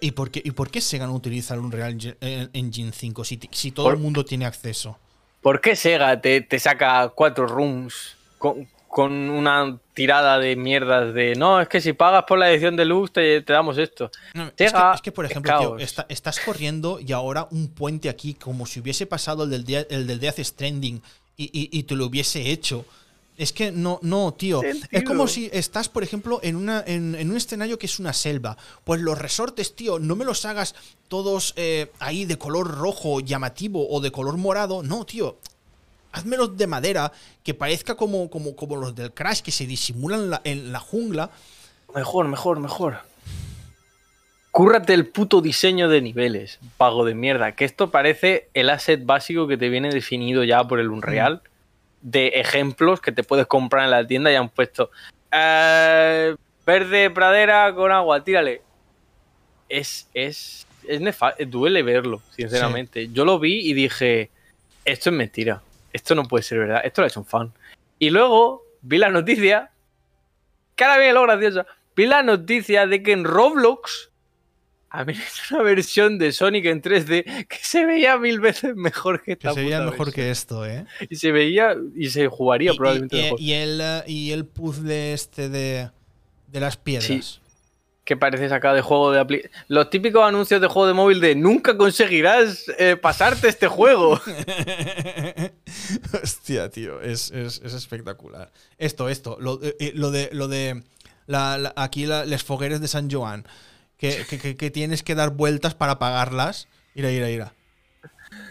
¿Y, 0.00 0.10
por 0.12 0.30
qué, 0.30 0.42
¿Y 0.44 0.50
por 0.52 0.70
qué 0.70 0.80
Sega 0.80 1.06
no 1.06 1.14
utiliza 1.14 1.54
el 1.54 1.60
Unreal 1.60 1.92
Engine- 1.94 2.16
eh, 2.20 2.48
Engine 2.52 2.92
5 2.92 3.24
si, 3.24 3.38
si 3.50 3.70
todo 3.72 3.86
Por- 3.86 3.94
el 3.94 4.00
mundo 4.00 4.24
tiene 4.24 4.44
acceso? 4.46 4.98
¿Por 5.40 5.60
qué 5.60 5.76
Sega 5.76 6.20
te, 6.20 6.40
te 6.40 6.58
saca 6.58 7.08
cuatro 7.14 7.46
rooms 7.46 8.16
con, 8.38 8.68
con 8.88 9.12
una 9.12 9.78
tirada 9.94 10.38
de 10.38 10.56
mierdas 10.56 11.14
de 11.14 11.34
no, 11.36 11.60
es 11.60 11.68
que 11.68 11.80
si 11.80 11.92
pagas 11.92 12.24
por 12.26 12.38
la 12.38 12.50
edición 12.50 12.74
deluxe 12.76 13.12
te, 13.12 13.42
te 13.42 13.52
damos 13.52 13.78
esto? 13.78 14.10
No, 14.34 14.44
es, 14.46 14.52
que, 14.52 14.68
Sega 14.68 14.92
es 14.94 15.00
que, 15.00 15.12
por 15.12 15.24
ejemplo, 15.26 15.58
tío, 15.58 15.68
caos. 15.70 15.82
está- 15.82 16.06
estás 16.08 16.40
corriendo 16.40 16.98
y 17.00 17.12
ahora 17.12 17.46
un 17.50 17.68
puente 17.68 18.08
aquí, 18.08 18.34
como 18.34 18.66
si 18.66 18.80
hubiese 18.80 19.06
pasado 19.06 19.44
el 19.44 19.50
del, 19.50 19.64
día- 19.64 19.86
el 19.90 20.06
del 20.06 20.18
Death 20.20 20.38
Stranding 20.40 21.00
y, 21.36 21.44
y- 21.44 21.70
y 21.78 21.82
te 21.84 21.94
lo 21.94 22.06
hubiese 22.06 22.50
hecho. 22.50 22.84
Es 23.38 23.52
que 23.52 23.70
no, 23.70 24.00
no, 24.02 24.34
tío. 24.34 24.62
Es 24.90 25.04
como 25.04 25.28
si 25.28 25.48
estás, 25.52 25.88
por 25.88 26.02
ejemplo, 26.02 26.40
en, 26.42 26.56
una, 26.56 26.82
en, 26.84 27.14
en 27.14 27.30
un 27.30 27.36
escenario 27.36 27.78
que 27.78 27.86
es 27.86 28.00
una 28.00 28.12
selva. 28.12 28.56
Pues 28.82 29.00
los 29.00 29.16
resortes, 29.16 29.76
tío, 29.76 30.00
no 30.00 30.16
me 30.16 30.24
los 30.24 30.44
hagas 30.44 30.74
todos 31.06 31.54
eh, 31.56 31.92
ahí 32.00 32.24
de 32.24 32.36
color 32.36 32.76
rojo 32.76 33.20
llamativo 33.20 33.88
o 33.88 34.00
de 34.00 34.10
color 34.10 34.36
morado. 34.36 34.82
No, 34.82 35.06
tío. 35.06 35.36
Házmelos 36.10 36.56
de 36.56 36.66
madera, 36.66 37.12
que 37.44 37.54
parezca 37.54 37.94
como, 37.94 38.28
como, 38.28 38.56
como 38.56 38.74
los 38.74 38.96
del 38.96 39.12
Crash, 39.12 39.42
que 39.42 39.52
se 39.52 39.66
disimulan 39.66 40.20
en 40.22 40.30
la, 40.30 40.40
en 40.42 40.72
la 40.72 40.80
jungla. 40.80 41.30
Mejor, 41.94 42.26
mejor, 42.26 42.58
mejor. 42.58 42.98
Cúrrate 44.50 44.94
el 44.94 45.06
puto 45.06 45.40
diseño 45.40 45.88
de 45.88 46.00
niveles, 46.00 46.58
pago 46.76 47.04
de 47.04 47.14
mierda. 47.14 47.52
Que 47.52 47.64
esto 47.64 47.92
parece 47.92 48.48
el 48.54 48.68
asset 48.68 49.06
básico 49.06 49.46
que 49.46 49.56
te 49.56 49.68
viene 49.68 49.90
definido 49.90 50.42
ya 50.42 50.66
por 50.66 50.80
el 50.80 50.88
Unreal. 50.88 51.42
De 52.00 52.28
ejemplos 52.28 53.00
que 53.00 53.12
te 53.12 53.22
puedes 53.24 53.46
comprar 53.46 53.84
en 53.84 53.90
la 53.90 54.06
tienda 54.06 54.30
y 54.32 54.36
han 54.36 54.48
puesto. 54.48 54.90
eh, 55.32 56.34
verde 56.66 57.10
pradera 57.10 57.74
con 57.74 57.90
agua, 57.92 58.22
tírale. 58.24 58.62
Es. 59.68 60.08
es. 60.14 60.66
es 60.86 61.00
nefa- 61.00 61.34
duele 61.46 61.82
verlo, 61.82 62.22
sinceramente. 62.34 63.08
Yo 63.12 63.24
lo 63.24 63.38
vi 63.38 63.60
y 63.68 63.74
dije. 63.74 64.30
Esto 64.84 65.10
es 65.10 65.16
mentira. 65.16 65.60
Esto 65.92 66.14
no 66.14 66.24
puede 66.24 66.42
ser 66.42 66.58
verdad. 66.60 66.80
Esto 66.84 67.00
lo 67.02 67.06
ha 67.06 67.08
hecho 67.08 67.20
un 67.20 67.26
fan. 67.26 67.52
Y 67.98 68.10
luego 68.10 68.62
vi 68.82 68.98
la 68.98 69.10
noticia. 69.10 69.70
Ahora 70.80 70.96
viene 70.98 71.12
lo 71.12 71.22
gracioso. 71.22 71.66
Vi 71.96 72.06
la 72.06 72.22
noticia 72.22 72.86
de 72.86 73.02
que 73.02 73.12
en 73.12 73.24
Roblox 73.24 74.07
habían 74.90 75.20
hecho 75.20 75.54
una 75.54 75.62
versión 75.64 76.18
de 76.18 76.32
Sonic 76.32 76.66
en 76.66 76.82
3D 76.82 77.46
que 77.46 77.58
se 77.62 77.84
veía 77.86 78.16
mil 78.18 78.40
veces 78.40 78.74
mejor 78.76 79.22
que 79.22 79.32
esta 79.32 79.48
Que 79.50 79.54
se 79.54 79.60
veía 79.62 79.78
puta 79.78 79.90
mejor 79.90 80.06
versión. 80.06 80.24
que 80.26 80.30
esto, 80.30 80.66
¿eh? 80.66 80.86
Y 81.10 81.16
se 81.16 81.32
veía 81.32 81.76
y 81.94 82.10
se 82.10 82.28
jugaría 82.28 82.72
Y- 82.72 82.76
probablemente 82.76 83.18
y, 83.18 83.22
mejor. 83.22 83.40
y 83.40 83.52
el, 83.52 83.80
eh, 83.82 84.02
y 84.06 84.30
el 84.32 84.44
puzzle 84.46 85.12
este 85.12 85.48
de, 85.48 85.90
de 86.48 86.60
las 86.60 86.76
piedras. 86.76 87.40
que 88.04 88.16
parece 88.16 88.48
sacado 88.48 88.74
de 88.74 88.80
juego 88.80 89.12
de 89.12 89.20
apli- 89.20 89.50
Los 89.68 89.90
típicos 89.90 90.24
anuncios 90.26 90.62
de 90.62 90.66
juego 90.66 90.86
de 90.88 90.94
móvil 90.94 91.20
de 91.20 91.34
nunca 91.34 91.76
conseguirás 91.76 92.64
eh, 92.78 92.96
pasarte 92.96 93.48
este 93.48 93.66
juego. 93.68 94.18
Hostia, 96.22 96.70
tío, 96.70 97.00
es, 97.00 97.30
es- 97.30 97.60
es 97.64 97.74
espectacular. 97.74 98.50
Esto, 98.78 99.08
esto, 99.08 99.36
lo, 99.40 99.60
eh, 99.62 99.92
lo 99.94 100.10
de, 100.10 100.30
lo 100.32 100.48
de 100.48 100.82
la- 101.26 101.58
la- 101.58 101.72
aquí 101.76 102.06
la- 102.06 102.24
las 102.24 102.42
fogueres 102.44 102.80
de 102.80 102.88
San 102.88 103.10
Joan, 103.10 103.44
que, 103.98 104.24
que- 104.28 104.38
que- 104.38 104.56
que 104.56 104.70
tienes 104.70 105.02
que 105.02 105.14
dar 105.14 105.30
vueltas 105.30 105.74
para 105.74 105.92
apagarlas. 105.92 106.68
Ira, 106.94 107.10
ira, 107.10 107.28
ira. 107.30 107.52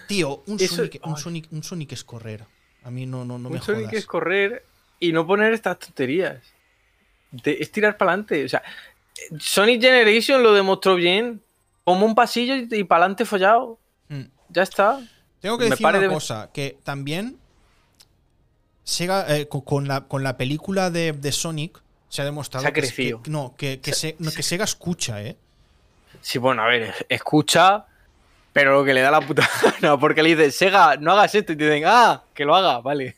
Tío, 0.08 0.44
un, 0.48 0.58
Eso- 0.60 0.76
Sonic, 0.76 1.00
un. 1.06 1.18
Sonic, 1.18 1.48
un 1.52 1.64
Sonic 1.64 1.92
es 1.94 2.04
correr. 2.04 2.46
A 2.84 2.92
mí 2.92 3.06
no, 3.06 3.26
no, 3.26 3.38
no 3.38 3.50
me 3.50 3.58
un 3.58 3.62
Sonic 3.62 3.86
jodas. 3.88 3.94
es 3.94 4.06
correr 4.06 4.66
y 5.00 5.12
no 5.12 5.26
poner 5.28 5.54
estas 5.54 5.80
tonterías. 5.80 6.42
De- 7.32 7.58
es 7.60 7.72
tirar 7.72 7.98
para 7.98 8.12
adelante. 8.12 8.46
O 8.46 8.50
sea, 8.50 8.64
Sonic 9.40 9.82
Generation 9.82 10.44
lo 10.44 10.54
demostró 10.54 10.96
bien. 10.96 11.42
Como 11.84 12.06
un 12.06 12.16
pasillo 12.16 12.56
y, 12.56 12.84
para 12.84 13.04
adelante 13.04 13.26
follado. 13.26 13.80
Mm. 14.10 14.24
Ya 14.50 14.64
está. 14.64 15.00
Tengo 15.40 15.58
que 15.58 15.66
Me 15.66 15.70
decir 15.72 15.86
una 15.88 16.00
de- 16.00 16.08
cosa, 16.10 16.50
que 16.54 16.78
también 16.84 17.38
Sega, 18.84 19.36
eh, 19.36 19.48
co- 19.48 19.64
con, 19.66 19.88
la, 19.88 20.08
con 20.08 20.24
la 20.24 20.38
película 20.38 20.90
de, 20.90 21.12
de 21.12 21.32
Sonic 21.32 21.82
se 22.10 22.22
ha 22.22 22.26
demostrado 22.26 22.64
Se 22.64 22.68
ha 22.70 22.74
que- 22.74 22.82
crecido. 22.82 23.22
que, 23.22 23.30
no, 23.32 23.54
que, 23.58 23.80
que 23.80 23.94
se- 23.94 24.16
no, 24.20 24.32
que 24.32 24.44
Sega 24.44 24.64
escucha, 24.64 25.22
¿eh? 25.22 25.36
Sí, 26.22 26.38
bueno, 26.40 26.64
a 26.64 26.68
ver, 26.68 26.94
escucha, 27.10 27.86
pero 28.54 28.74
lo 28.80 28.86
que 28.86 28.94
le 28.94 29.02
da 29.02 29.12
la 29.12 29.22
puta 29.22 29.48
gana, 29.82 30.00
porque 30.00 30.24
le 30.24 30.36
dices, 30.36 30.56
Sega, 30.56 30.96
no 30.98 31.12
hagas 31.12 31.36
esto, 31.36 31.54
y 31.54 31.56
te 31.58 31.66
dicen, 31.66 31.84
ah, 31.86 32.24
que 32.34 32.46
lo 32.46 32.56
haga, 32.56 32.80
vale. 32.80 33.16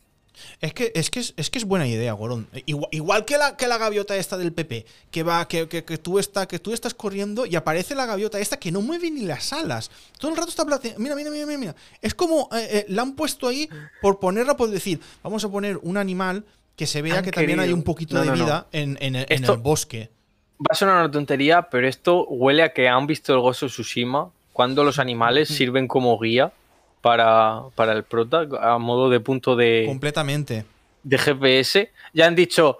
Es 0.61 0.73
que 0.73 0.91
es, 0.95 1.09
que 1.09 1.19
es, 1.19 1.33
es 1.35 1.49
que 1.49 1.57
es 1.59 1.65
buena 1.65 1.85
idea, 1.85 2.13
Gorón. 2.13 2.47
Igual, 2.65 2.87
igual 2.91 3.25
que, 3.25 3.37
la, 3.37 3.57
que 3.57 3.67
la 3.67 3.77
gaviota 3.77 4.15
esta 4.15 4.37
del 4.37 4.53
PP, 4.53 4.85
que 5.11 5.21
va, 5.23 5.45
que, 5.49 5.67
que, 5.67 5.83
que 5.83 5.97
tú 5.97 6.17
está, 6.17 6.47
que 6.47 6.59
tú 6.59 6.71
estás 6.73 6.93
corriendo 6.93 7.45
y 7.45 7.57
aparece 7.57 7.93
la 7.93 8.05
gaviota 8.05 8.39
esta 8.39 8.55
que 8.57 8.71
no 8.71 8.81
mueve 8.81 9.11
ni 9.11 9.21
las 9.25 9.51
alas. 9.51 9.91
Todo 10.17 10.31
el 10.31 10.37
rato 10.37 10.47
está 10.49 10.63
Mira, 10.97 11.15
mira, 11.15 11.29
mira, 11.29 11.45
mira, 11.45 11.57
mira. 11.57 11.75
Es 12.01 12.13
como 12.13 12.47
eh, 12.53 12.67
eh, 12.71 12.85
la 12.87 13.01
han 13.01 13.15
puesto 13.15 13.49
ahí 13.49 13.69
por 14.01 14.19
ponerla, 14.21 14.55
por 14.55 14.69
decir, 14.69 15.01
vamos 15.23 15.43
a 15.43 15.49
poner 15.49 15.77
un 15.81 15.97
animal 15.97 16.45
que 16.79 16.87
se 16.87 17.01
vea 17.01 17.17
Han 17.19 17.23
que 17.25 17.31
también 17.31 17.59
hay 17.59 17.71
un 17.73 17.83
poquito 17.83 18.15
No, 18.15 18.21
de 18.21 18.27
no, 18.27 18.35
no. 18.37 18.45
vida 18.45 18.67
En, 18.71 18.97
en 19.01 19.15
el, 19.15 19.25
en 19.29 19.41
Esto- 19.43 19.53
el 19.53 19.59
bosque. 19.59 20.09
Va 20.59 20.71
a 20.71 20.75
sonar 20.75 20.95
una 20.95 21.11
tontería, 21.11 21.63
pero 21.69 21.87
esto 21.87 22.25
huele 22.25 22.63
a 22.63 22.73
que 22.73 22.87
han 22.89 23.05
visto 23.05 23.33
el 23.33 23.39
Gozo 23.41 23.67
Tsushima 23.67 24.29
cuando 24.53 24.83
los 24.83 24.97
animales 24.99 25.47
sirven 25.49 25.87
como 25.87 26.17
guía 26.19 26.51
para, 27.01 27.61
para 27.75 27.93
el 27.93 28.03
prota, 28.03 28.45
a 28.61 28.77
modo 28.77 29.09
de 29.09 29.19
punto 29.19 29.55
de, 29.55 29.83
Completamente. 29.87 30.65
de 31.03 31.17
GPS. 31.17 31.91
Ya 32.13 32.25
han 32.27 32.35
dicho, 32.35 32.77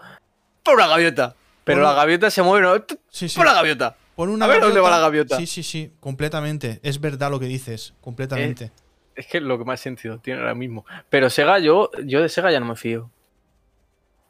por 0.64 0.78
la 0.80 0.88
gaviota. 0.88 1.36
Pero 1.64 1.80
Bueno. 1.82 1.94
la 1.94 2.02
gaviota 2.02 2.30
se 2.32 2.42
mueve, 2.42 2.66
¿no? 2.68 2.84
Sí, 3.10 3.30
sí. 3.30 3.36
Por 3.38 3.46
la 3.46 3.54
gaviota. 3.54 3.96
Pon 4.16 4.30
una 4.30 4.46
A 4.46 4.48
ver 4.50 4.60
dónde 4.62 4.80
va 4.82 4.90
la 4.90 5.00
gaviota. 5.00 5.38
Sí, 5.38 5.46
sí, 5.46 5.64
sí, 5.64 5.92
completamente. 6.02 6.80
Es 6.84 7.00
verdad 7.00 7.32
lo 7.32 7.40
que 7.40 7.46
dices, 7.46 7.94
completamente. 8.02 8.72
Es 9.16 9.28
que 9.28 9.38
es 9.38 9.44
lo 9.44 9.58
que 9.58 9.64
más 9.66 9.80
sentido 9.80 10.18
tiene 10.18 10.40
ahora 10.42 10.56
mismo. 10.56 10.86
Pero 11.10 11.30
Sega, 11.30 11.60
yo, 11.60 11.92
yo 12.06 12.22
de 12.22 12.28
Sega 12.30 12.52
ya 12.52 12.60
no 12.60 12.66
me 12.66 12.76
fío. 12.76 13.10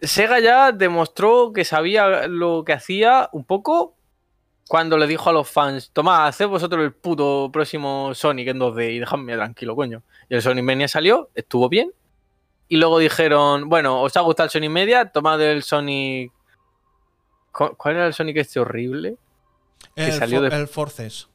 Sega 0.02 0.40
ya 0.40 0.72
demostró 0.72 1.52
que 1.54 1.66
sabía 1.66 2.28
lo 2.28 2.64
que 2.66 2.74
hacía 2.74 3.30
un 3.34 3.44
poco 3.44 3.96
cuando 4.68 4.98
le 4.98 5.08
dijo 5.08 5.30
a 5.30 5.34
los 5.34 5.50
fans, 5.50 5.90
tomad, 5.92 6.28
haced 6.28 6.48
vosotros 6.48 6.84
el 6.84 6.94
puto 6.94 7.50
próximo 7.52 8.14
Sonic 8.14 8.50
en 8.50 8.60
2D 8.60 8.92
y 8.94 9.00
dejadme 9.00 9.36
tranquilo, 9.36 9.76
coño. 9.76 10.04
Y 10.30 10.36
el 10.36 10.42
Sonic 10.44 10.64
Mania 10.64 10.88
salió, 10.88 11.30
estuvo 11.34 11.68
bien. 11.70 11.92
Y 12.68 12.78
luego 12.78 13.00
dijeron, 13.00 13.68
bueno, 13.68 14.00
¿os 14.02 14.16
ha 14.16 14.22
gustado 14.22 14.46
el 14.46 14.52
Sonic 14.52 14.70
Media? 14.70 15.12
Tomad 15.12 15.42
el 15.42 15.64
Sonic... 15.64 16.32
¿Cu- 17.52 17.76
¿Cuál 17.76 17.96
era 17.96 18.06
el 18.08 18.14
Sonic 18.14 18.38
este 18.38 18.60
horrible? 18.60 19.16
que 19.96 20.06
el, 20.06 20.14
salió 20.14 20.40
For- 20.40 20.50
de- 20.52 20.56
el 20.58 20.68
Forces. 20.68 21.28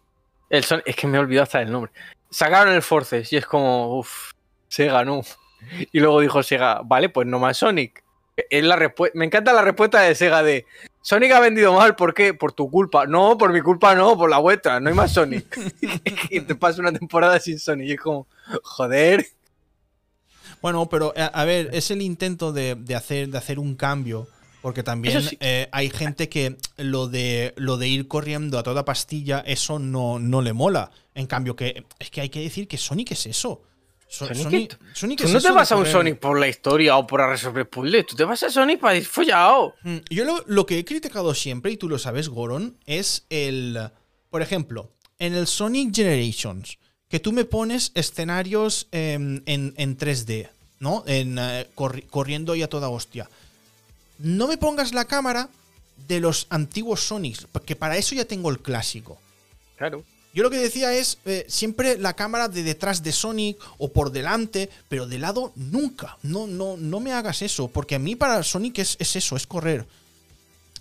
El 0.48 0.62
Son- 0.62 0.82
es 0.86 0.94
que 0.94 1.08
me 1.08 1.16
he 1.18 1.20
olvidado 1.20 1.42
hasta 1.42 1.60
el 1.60 1.72
nombre. 1.72 1.90
Sacaron 2.30 2.72
el 2.72 2.82
Forces 2.82 3.32
y 3.32 3.36
es 3.36 3.46
como, 3.46 3.98
uff, 3.98 4.30
Sega 4.68 5.04
no. 5.04 5.22
Y 5.92 5.98
luego 5.98 6.20
dijo 6.20 6.40
Sega, 6.44 6.82
vale, 6.84 7.08
pues 7.08 7.26
no 7.26 7.40
más 7.40 7.56
Sonic. 7.56 8.03
Es 8.36 8.64
la 8.64 8.92
me 9.14 9.24
encanta 9.24 9.52
la 9.52 9.62
respuesta 9.62 10.00
de 10.00 10.14
Sega 10.14 10.42
de 10.42 10.66
Sonic 11.02 11.32
ha 11.32 11.40
vendido 11.40 11.74
mal, 11.74 11.96
¿por 11.96 12.14
qué? 12.14 12.32
Por 12.34 12.52
tu 12.52 12.70
culpa. 12.70 13.06
No, 13.06 13.36
por 13.36 13.52
mi 13.52 13.60
culpa 13.60 13.94
no, 13.94 14.16
por 14.16 14.30
la 14.30 14.38
vuestra, 14.38 14.80
no 14.80 14.88
hay 14.88 14.94
más 14.94 15.12
Sonic. 15.12 15.56
y 16.30 16.40
te 16.40 16.54
pasa 16.54 16.80
una 16.80 16.92
temporada 16.92 17.38
sin 17.38 17.58
Sonic 17.58 17.88
y 17.88 17.92
es 17.92 18.00
como, 18.00 18.26
joder. 18.62 19.26
Bueno, 20.62 20.88
pero 20.88 21.12
a, 21.16 21.26
a 21.26 21.44
ver, 21.44 21.68
es 21.72 21.90
el 21.90 22.00
intento 22.00 22.52
de, 22.52 22.74
de 22.74 22.94
hacer, 22.94 23.28
de 23.28 23.38
hacer 23.38 23.58
un 23.58 23.76
cambio. 23.76 24.26
Porque 24.64 24.82
también 24.82 25.20
sí. 25.20 25.36
eh, 25.40 25.68
hay 25.72 25.90
gente 25.90 26.30
que 26.30 26.56
lo 26.78 27.06
de, 27.06 27.52
lo 27.58 27.76
de 27.76 27.86
ir 27.86 28.08
corriendo 28.08 28.58
a 28.58 28.62
toda 28.62 28.86
pastilla, 28.86 29.40
eso 29.40 29.78
no, 29.78 30.18
no 30.18 30.40
le 30.40 30.54
mola. 30.54 30.90
En 31.14 31.26
cambio, 31.26 31.54
que 31.54 31.84
es 31.98 32.10
que 32.10 32.22
hay 32.22 32.30
que 32.30 32.40
decir 32.40 32.66
que 32.66 32.78
Sonic 32.78 33.10
es 33.10 33.26
eso. 33.26 33.60
So- 34.14 34.26
Sonic 34.26 34.42
Sonic, 34.42 34.78
Sonic 34.94 35.18
Tú 35.22 35.28
no 35.28 35.40
te 35.40 35.50
vas 35.50 35.72
a 35.72 35.76
un. 35.76 35.86
Sonic 35.86 36.18
por 36.18 36.38
la 36.38 36.46
historia 36.48 36.96
o 36.96 37.06
por 37.06 37.20
a 37.20 37.28
resolver 37.28 37.68
puzzles, 37.68 38.06
tú 38.06 38.14
te 38.16 38.24
vas 38.24 38.42
a 38.42 38.50
Sonic 38.50 38.78
para 38.80 38.96
ir 38.96 39.04
follado. 39.04 39.74
Mm, 39.82 39.96
Yo 40.10 40.24
lo, 40.24 40.44
lo 40.46 40.66
que 40.66 40.78
he 40.78 40.84
criticado 40.84 41.34
siempre, 41.34 41.72
y 41.72 41.76
tú 41.76 41.88
lo 41.88 41.98
sabes, 41.98 42.28
Goron, 42.28 42.76
es 42.86 43.24
el. 43.30 43.90
Por 44.30 44.40
ejemplo, 44.42 44.90
en 45.18 45.34
el 45.34 45.46
Sonic 45.46 45.94
Generations, 45.94 46.78
que 47.08 47.18
tú 47.20 47.32
me 47.32 47.44
pones 47.44 47.90
escenarios 47.94 48.86
em, 48.92 49.42
en, 49.46 49.74
en 49.76 49.96
3D, 49.98 50.48
¿no? 50.80 51.02
En, 51.06 51.38
eh, 51.38 51.66
corri- 51.74 52.06
corriendo 52.08 52.54
y 52.54 52.62
a 52.62 52.68
toda 52.68 52.88
hostia. 52.88 53.28
No 54.18 54.46
me 54.46 54.56
pongas 54.58 54.92
la 54.94 55.04
cámara 55.06 55.48
de 56.08 56.20
los 56.20 56.46
antiguos 56.50 57.00
Sonics, 57.00 57.46
porque 57.50 57.74
para 57.76 57.96
eso 57.96 58.14
ya 58.14 58.24
tengo 58.24 58.50
el 58.50 58.60
clásico. 58.60 59.18
Claro. 59.76 60.04
Yo 60.34 60.42
lo 60.42 60.50
que 60.50 60.58
decía 60.58 60.92
es 60.92 61.18
eh, 61.26 61.46
siempre 61.48 61.96
la 61.96 62.14
cámara 62.14 62.48
de 62.48 62.64
detrás 62.64 63.04
de 63.04 63.12
Sonic 63.12 63.56
o 63.78 63.92
por 63.92 64.10
delante, 64.10 64.68
pero 64.88 65.06
de 65.06 65.18
lado 65.18 65.52
nunca. 65.54 66.18
No, 66.22 66.48
no, 66.48 66.76
no 66.76 66.98
me 66.98 67.12
hagas 67.12 67.40
eso, 67.40 67.68
porque 67.68 67.94
a 67.94 68.00
mí 68.00 68.16
para 68.16 68.42
Sonic 68.42 68.80
es, 68.80 68.96
es 68.98 69.14
eso, 69.14 69.36
es 69.36 69.46
correr. 69.46 69.86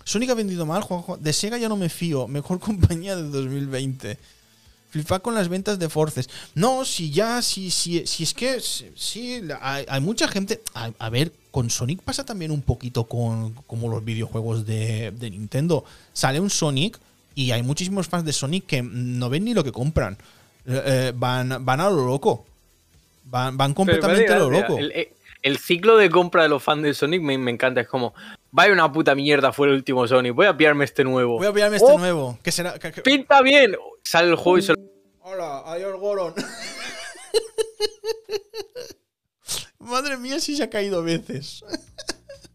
Sonic 0.02 0.30
ha 0.30 0.34
vendido 0.34 0.66
mal, 0.66 0.82
Juanjo. 0.82 1.16
De 1.16 1.32
Sega 1.32 1.56
ya 1.56 1.68
no 1.68 1.76
me 1.76 1.88
fío. 1.88 2.26
Mejor 2.28 2.58
compañía 2.58 3.14
de 3.14 3.22
2020. 3.22 4.18
Flipa 4.90 5.20
con 5.20 5.34
las 5.34 5.48
ventas 5.48 5.78
de 5.78 5.88
Forces. 5.88 6.28
No, 6.54 6.84
si 6.84 7.10
ya, 7.10 7.40
si, 7.40 7.70
si, 7.70 8.06
si 8.06 8.22
es 8.24 8.34
que, 8.34 8.60
sí, 8.60 9.40
hay, 9.60 10.00
mucha 10.00 10.26
gente. 10.26 10.62
A, 10.74 11.10
ver, 11.10 11.32
con 11.52 11.70
Sonic 11.70 12.02
pasa 12.02 12.24
también 12.24 12.50
un 12.50 12.62
poquito 12.62 13.04
con 13.04 13.54
como 13.66 13.88
los 13.88 14.04
videojuegos 14.04 14.66
de, 14.66 15.12
de 15.12 15.30
Nintendo. 15.30 15.84
Sale 16.12 16.38
un 16.38 16.50
Sonic 16.50 16.98
y 17.34 17.50
hay 17.52 17.62
muchísimos 17.62 18.08
fans 18.08 18.24
de 18.24 18.32
Sonic 18.32 18.66
que 18.66 18.82
no 18.82 19.28
ven 19.30 19.44
ni 19.44 19.54
lo 19.54 19.64
que 19.64 19.72
compran. 19.72 20.16
Eh, 20.66 20.82
eh, 20.86 21.12
van, 21.14 21.64
van 21.64 21.80
a 21.80 21.90
lo 21.90 22.06
loco. 22.06 22.46
Van, 23.24 23.56
van 23.56 23.74
completamente 23.74 24.32
a 24.32 24.38
lo 24.38 24.50
loco. 24.50 24.76
gracia. 24.76 24.78
El, 24.80 24.92
el- 24.92 25.08
el 25.42 25.58
ciclo 25.58 25.98
de 25.98 26.08
compra 26.08 26.42
de 26.44 26.48
los 26.48 26.62
fans 26.62 26.82
de 26.82 26.94
Sonic 26.94 27.20
me, 27.20 27.36
me 27.36 27.50
encanta. 27.50 27.82
Es 27.82 27.86
como, 27.88 28.14
vaya 28.50 28.72
una 28.72 28.90
puta 28.90 29.14
mierda 29.14 29.52
fue 29.52 29.66
el 29.68 29.74
último 29.74 30.08
Sonic, 30.08 30.32
voy 30.34 30.46
a 30.46 30.56
pillarme 30.56 30.86
este 30.86 31.04
nuevo. 31.04 31.36
Voy 31.36 31.46
a 31.46 31.52
pillarme 31.52 31.76
este 31.76 31.92
Oh, 31.92 31.98
nuevo. 31.98 32.38
Que 32.42 32.50
será? 32.50 32.72
Pinta 33.04 33.42
bien. 33.42 33.76
Sale 34.02 34.30
el 34.30 34.36
juego 34.36 34.56
y 34.56 34.62
se 34.62 34.72
lo- 34.72 34.78
Hola, 35.20 35.58
adiós 35.66 36.00
Goron. 36.00 36.32
Madre 39.80 40.16
mía, 40.16 40.40
si 40.40 40.56
se 40.56 40.62
ha 40.62 40.70
caído 40.70 41.02
veces. 41.02 41.62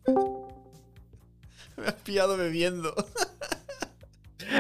Me 1.78 1.86
has 1.88 1.94
pillado 1.94 2.38
bebiendo. 2.38 2.94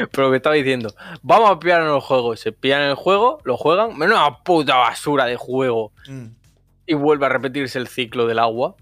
Pero 0.11 0.27
lo 0.27 0.31
que 0.31 0.37
estaba 0.37 0.55
diciendo, 0.55 0.93
vamos 1.21 1.49
a 1.51 1.59
pillar 1.59 1.81
en 1.81 1.87
el 1.93 1.99
juego. 1.99 2.35
Se 2.35 2.51
pillan 2.51 2.81
en 2.83 2.89
el 2.89 2.95
juego, 2.95 3.39
lo 3.43 3.57
juegan, 3.57 3.97
menos 3.97 4.17
una 4.17 4.37
puta 4.43 4.75
basura 4.77 5.25
de 5.25 5.35
juego. 5.35 5.91
Mm. 6.07 6.25
Y 6.87 6.93
vuelve 6.95 7.25
a 7.25 7.29
repetirse 7.29 7.77
el 7.79 7.87
ciclo 7.87 8.25
del 8.27 8.39
agua. 8.39 8.75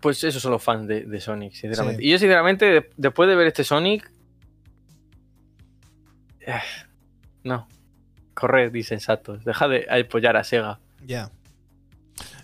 Pues 0.00 0.24
esos 0.24 0.40
son 0.42 0.52
los 0.52 0.62
fans 0.62 0.88
de, 0.88 1.02
de 1.04 1.20
Sonic, 1.20 1.52
sinceramente. 1.52 2.02
Sí. 2.02 2.08
Y 2.08 2.12
yo, 2.12 2.18
sinceramente, 2.18 2.64
de- 2.64 2.90
después 2.96 3.28
de 3.28 3.36
ver 3.36 3.46
este 3.46 3.64
Sonic. 3.64 4.10
eh, 6.40 6.54
No. 7.44 7.68
Corred, 8.34 8.74
insensatos. 8.74 9.44
Deja 9.44 9.68
de 9.68 9.86
apoyar 9.90 10.36
a 10.36 10.44
Sega. 10.44 10.80
Ya. 11.04 11.30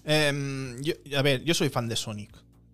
Em, 0.05 0.77
a 1.17 1.23
ver, 1.23 1.43
yo 1.45 1.55
soy 1.55 1.69
fan 1.71 1.89
de 1.89 1.97
Sonic. 1.97 2.31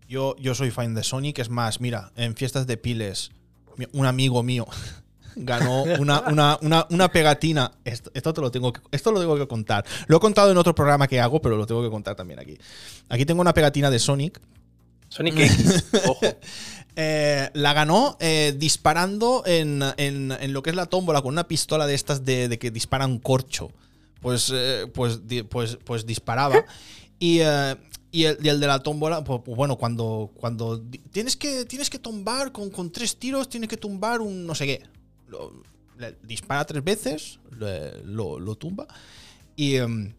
Yo, 0.09 0.35
yo 0.39 0.55
soy 0.55 0.71
fan 0.71 0.95
de 0.95 1.05
Sonic. 1.05 1.39
Es 1.39 1.49
más, 1.49 1.81
mira, 1.81 2.11
en 2.17 2.35
fiestas 2.35 2.67
de 2.67 2.77
piles, 2.77 3.31
un 3.93 4.07
amigo 4.07 4.43
mío 4.43 4.67
ganó 5.37 5.83
una, 5.85 6.21
una- 6.29 6.59
una- 6.63 6.87
una 6.91 7.09
pegatina. 7.11 7.73
Esto, 7.85 8.11
esto 8.15 8.33
te 8.35 8.41
lo 8.41 8.51
tengo 8.51 8.73
que, 8.73 8.81
esto 8.91 9.13
lo 9.13 9.21
tengo 9.21 9.37
que 9.37 9.47
contar. 9.49 9.85
Lo 10.07 10.17
he 10.19 10.21
contado 10.21 10.51
en 10.51 10.57
otro 10.59 10.75
programa 10.75 11.09
que 11.09 11.21
hago, 11.21 11.41
pero 11.41 11.57
lo 11.57 11.67
tengo 11.67 11.83
que 11.83 11.91
contar 11.91 12.15
también 12.17 12.39
aquí. 12.41 12.59
Aquí 13.09 13.25
tengo 13.25 13.41
una 13.41 13.55
pegatina 13.55 13.91
de 13.91 13.99
Sonic 13.99 14.41
Sonic 15.09 15.39
X, 15.39 15.85
ojo. 16.07 16.27
Eh, 16.97 17.49
la 17.55 17.73
ganó 17.73 18.17
eh, 18.21 18.55
disparando 18.57 19.43
en, 19.47 19.83
en- 19.97 20.33
en 20.33 20.53
lo 20.53 20.63
que 20.63 20.71
es 20.71 20.77
la 20.77 20.87
tómbola 20.87 21.23
con 21.23 21.33
una 21.33 21.49
pistola 21.49 21.87
de 21.87 21.95
estas 21.95 22.25
de, 22.25 22.49
de 22.49 22.59
que 22.59 22.71
disparan 22.71 23.19
corcho. 23.19 23.71
Pues, 24.21 24.51
eh, 24.55 24.87
pues, 24.93 25.27
di- 25.27 25.43
pues, 25.43 25.79
pues 25.85 26.07
disparaba. 26.07 26.65
Y, 27.19 27.39
y 28.13 28.25
el, 28.25 28.37
y 28.41 28.49
de 28.59 28.67
la 28.67 28.79
tómbola, 28.83 29.25
pues, 29.25 29.41
pues 29.45 29.57
bueno, 29.57 29.77
cuando, 29.79 30.31
cuando 30.37 30.81
tienes, 31.11 31.37
que, 31.37 31.65
tienes 31.65 31.89
que 31.91 31.99
tumbar 31.99 32.53
con, 32.53 32.71
con 32.71 32.93
tres 32.93 33.17
tiros, 33.17 33.49
tienes 33.49 33.69
que 33.71 33.79
tumbar 33.79 34.21
un 34.21 34.47
no 34.47 34.55
sé 34.55 34.67
qué. 34.67 34.83
Dispara 36.23 36.65
tres 36.67 36.85
veces, 36.85 37.39
lo, 38.05 38.39
lo 38.39 38.55
tumba. 38.57 38.87
Y, 39.57 39.77
em, 39.77 40.13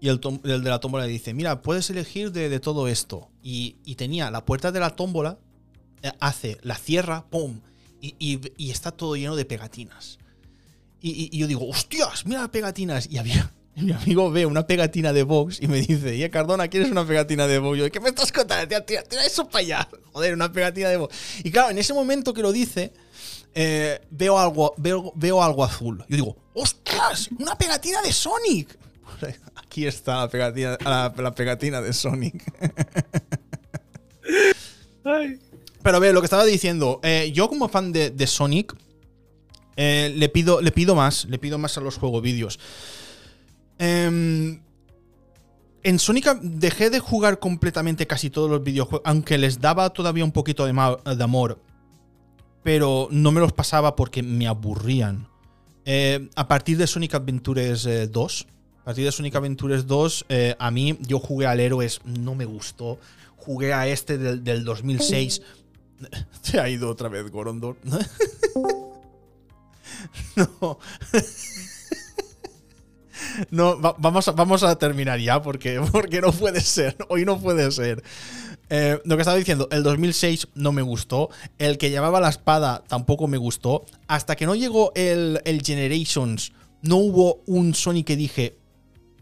y 0.00 0.08
el, 0.08 0.18
tom- 0.20 0.40
de 0.40 0.58
la 0.58 0.80
tómbola 0.80 1.04
le 1.06 1.12
dice, 1.12 1.34
mira, 1.34 1.60
puedes 1.62 1.90
elegir 1.90 2.32
de, 2.32 2.48
de 2.48 2.58
todo 2.60 2.88
esto. 2.88 3.28
Y, 3.42 3.72
tenía 3.96 4.30
la 4.30 4.44
puerta 4.44 4.72
de 4.72 4.80
la 4.80 4.96
tómbola, 4.96 5.38
eh, 6.02 6.12
hace, 6.20 6.58
la 6.62 6.76
cierra, 6.76 7.26
¡pum! 7.28 7.60
Y, 8.00 8.14
y- 8.18 8.70
está 8.70 8.92
todo 8.92 9.14
lleno 9.16 9.36
de 9.36 9.44
pegatinas. 9.44 10.18
Y 11.02 11.36
yo 11.36 11.46
digo, 11.46 11.66
hostias, 11.68 12.24
mira 12.26 12.40
las 12.40 12.50
pegatinas. 12.50 13.08
Y 13.10 13.18
había, 13.18 13.52
Y 13.76 13.82
mi 13.82 13.92
amigo 13.92 14.30
ve 14.30 14.46
una 14.46 14.66
pegatina 14.66 15.12
de 15.12 15.22
Vox 15.22 15.60
y 15.62 15.68
me 15.68 15.80
dice, 15.80 16.16
y 16.16 16.28
Cardona, 16.28 16.68
¿quieres 16.68 16.90
una 16.90 17.06
pegatina 17.06 17.46
de 17.46 17.58
Vox? 17.58 17.78
Yo, 17.78 17.90
¿qué 17.90 18.00
me 18.00 18.08
estás 18.08 18.32
contando? 18.32 18.66
Tira, 18.66 18.84
tira, 18.84 19.02
tira 19.02 19.24
eso 19.24 19.48
para 19.48 19.60
allá. 19.60 19.88
Joder, 20.12 20.34
una 20.34 20.52
pegatina 20.52 20.88
de 20.88 20.96
Vox. 20.96 21.16
Y 21.44 21.50
claro, 21.50 21.70
en 21.70 21.78
ese 21.78 21.94
momento 21.94 22.34
que 22.34 22.42
lo 22.42 22.52
dice, 22.52 22.92
eh, 23.54 24.00
veo, 24.10 24.38
algo, 24.38 24.74
veo, 24.76 25.12
veo 25.14 25.42
algo 25.42 25.64
azul. 25.64 26.04
Yo 26.08 26.16
digo, 26.16 26.36
¡ostras! 26.54 27.28
¡Una 27.38 27.56
pegatina 27.56 28.02
de 28.02 28.12
Sonic! 28.12 28.76
Aquí 29.56 29.86
está 29.86 30.18
la 30.18 30.28
pegatina, 30.28 30.76
la, 30.84 31.14
la 31.16 31.34
pegatina 31.34 31.80
de 31.80 31.92
Sonic. 31.92 32.42
Pero 35.82 36.00
ve, 36.00 36.12
lo 36.12 36.20
que 36.20 36.26
estaba 36.26 36.44
diciendo, 36.44 37.00
eh, 37.02 37.30
yo 37.32 37.48
como 37.48 37.68
fan 37.68 37.92
de, 37.92 38.10
de 38.10 38.26
Sonic, 38.26 38.76
eh, 39.76 40.12
le, 40.14 40.28
pido, 40.28 40.60
le 40.60 40.72
pido 40.72 40.94
más, 40.94 41.24
le 41.24 41.38
pido 41.38 41.56
más 41.58 41.78
a 41.78 41.80
los 41.80 41.96
juegos 41.96 42.22
vídeos. 42.22 42.58
Em, 43.82 44.60
en 45.82 45.98
Sonic 45.98 46.38
dejé 46.42 46.90
de 46.90 47.00
jugar 47.00 47.38
completamente 47.38 48.06
casi 48.06 48.28
todos 48.28 48.50
los 48.50 48.62
videojuegos, 48.62 49.00
aunque 49.06 49.38
les 49.38 49.58
daba 49.58 49.88
todavía 49.88 50.22
un 50.22 50.32
poquito 50.32 50.66
de, 50.66 51.22
amor, 51.22 51.62
pero 52.62 53.08
no 53.10 53.32
me 53.32 53.40
los 53.40 53.52
pasaba 53.52 53.96
porque 53.96 54.22
me 54.22 54.46
aburrían. 54.46 55.26
Eh, 55.86 56.28
a 56.36 56.46
partir 56.46 56.76
de 56.76 56.86
Sonic 56.86 57.14
Adventures 57.14 57.88
2, 58.12 58.46
a 58.82 58.84
partir 58.84 59.06
de 59.06 59.12
Sonic 59.12 59.34
Adventures 59.34 59.86
2, 59.86 60.26
a 60.58 60.70
mí 60.70 60.98
yo 61.00 61.18
jugué 61.18 61.46
al 61.46 61.58
Héroes, 61.58 62.02
no 62.04 62.34
me 62.34 62.44
gustó. 62.44 62.98
Jugué 63.36 63.72
a 63.72 63.88
este 63.88 64.18
del, 64.18 64.44
del 64.44 64.62
2006. 64.64 65.40
Se 66.42 66.60
ha 66.60 66.68
ido 66.68 66.90
otra 66.90 67.08
vez 67.08 67.30
Gorondor. 67.30 67.78
no. 70.36 70.78
No, 73.50 73.78
vamos, 73.78 74.28
a, 74.28 74.32
vamos 74.32 74.62
a 74.62 74.76
terminar 74.76 75.18
ya 75.18 75.42
porque, 75.42 75.80
porque 75.92 76.20
no 76.20 76.32
puede 76.32 76.60
ser. 76.60 76.96
Hoy 77.08 77.24
no 77.24 77.40
puede 77.40 77.70
ser. 77.70 78.02
Eh, 78.68 79.00
lo 79.04 79.16
que 79.16 79.22
estaba 79.22 79.36
diciendo, 79.36 79.68
el 79.72 79.82
2006 79.82 80.48
no 80.54 80.72
me 80.72 80.82
gustó. 80.82 81.30
El 81.58 81.78
que 81.78 81.90
llevaba 81.90 82.20
la 82.20 82.28
espada 82.28 82.84
tampoco 82.86 83.26
me 83.26 83.36
gustó. 83.36 83.84
Hasta 84.06 84.36
que 84.36 84.46
no 84.46 84.54
llegó 84.54 84.92
el, 84.94 85.40
el 85.44 85.62
Generations, 85.62 86.52
no 86.82 86.96
hubo 86.96 87.42
un 87.46 87.74
Sonic 87.74 88.06
que 88.06 88.16
dije, 88.16 88.56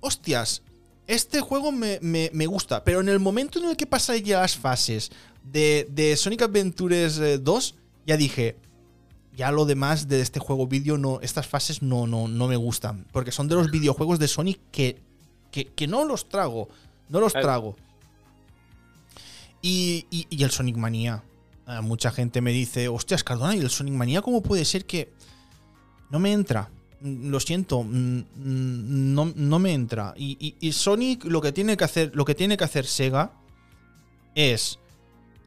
hostias, 0.01 0.63
este 1.07 1.41
juego 1.41 1.73
me, 1.73 2.47
gusta. 2.47 2.85
Pero 2.85 3.01
en 3.01 3.09
el 3.09 3.19
momento 3.19 3.59
en 3.59 3.71
el 3.71 3.77
que 3.77 3.87
pasé 3.87 4.23
ya 4.23 4.41
las 4.41 4.57
fases 4.57 5.11
de, 5.43 5.89
de 5.91 6.17
Sonic 6.17 6.43
Adventures 6.43 7.43
2, 7.43 7.75
eh, 7.77 7.81
ya 8.07 8.17
dije, 8.17 8.57
ya 9.39 9.53
lo 9.53 9.67
demás 9.67 10.09
de 10.09 10.21
este 10.21 10.41
juego 10.41 10.67
vídeo, 10.67 10.99
no, 10.99 11.21
estas 11.23 11.47
fases 11.47 11.81
no, 11.81 12.09
no, 12.09 12.27
no 12.27 12.49
me 12.49 12.57
gustan. 12.57 13.07
Porque 13.13 13.31
son 13.31 13.47
de 13.47 13.55
los 13.55 13.71
videojuegos 13.71 14.19
de 14.19 14.27
Sonic 14.27 14.59
que, 14.73 15.01
que, 15.53 15.87
no 15.87 16.05
los 16.05 16.29
trago. 16.29 16.69
No 17.09 17.21
los 17.21 17.33
trago. 17.33 17.77
Y, 19.63 20.07
y, 20.11 20.43
el 20.43 20.51
Sonic 20.51 20.77
Manía. 20.77 21.23
Ah, 21.67 21.83
mucha 21.83 22.11
gente 22.11 22.41
me 22.41 22.51
dice, 22.51 22.89
hostias, 22.89 23.23
Cardona, 23.23 23.55
¿y 23.55 23.61
el 23.61 23.71
Sonic 23.71 23.95
Manía 23.95 24.23
cómo 24.23 24.43
puede 24.43 24.65
ser 24.65 24.87
que 24.87 25.13
no 26.11 26.19
me 26.19 26.33
entra? 26.33 26.69
Mm, 27.01 27.31
lo 27.31 27.39
siento, 27.39 27.85
mm, 27.85 28.19
mm, 28.19 29.15
no, 29.15 29.33
no 29.37 29.59
me 29.61 29.73
entra. 29.73 30.15
Y, 30.17 30.57
y, 30.59 30.73
Sonic 30.73 31.25
lo 31.25 31.41
que 31.41 31.53
tiene 31.53 31.77
que 31.77 31.85
hacer, 31.85 32.11
lo 32.13 32.25
que 32.25 32.35
tiene 32.35 32.57
que 32.57 32.65
hacer 32.65 32.87
Sega 32.87 33.31
es 34.35 34.81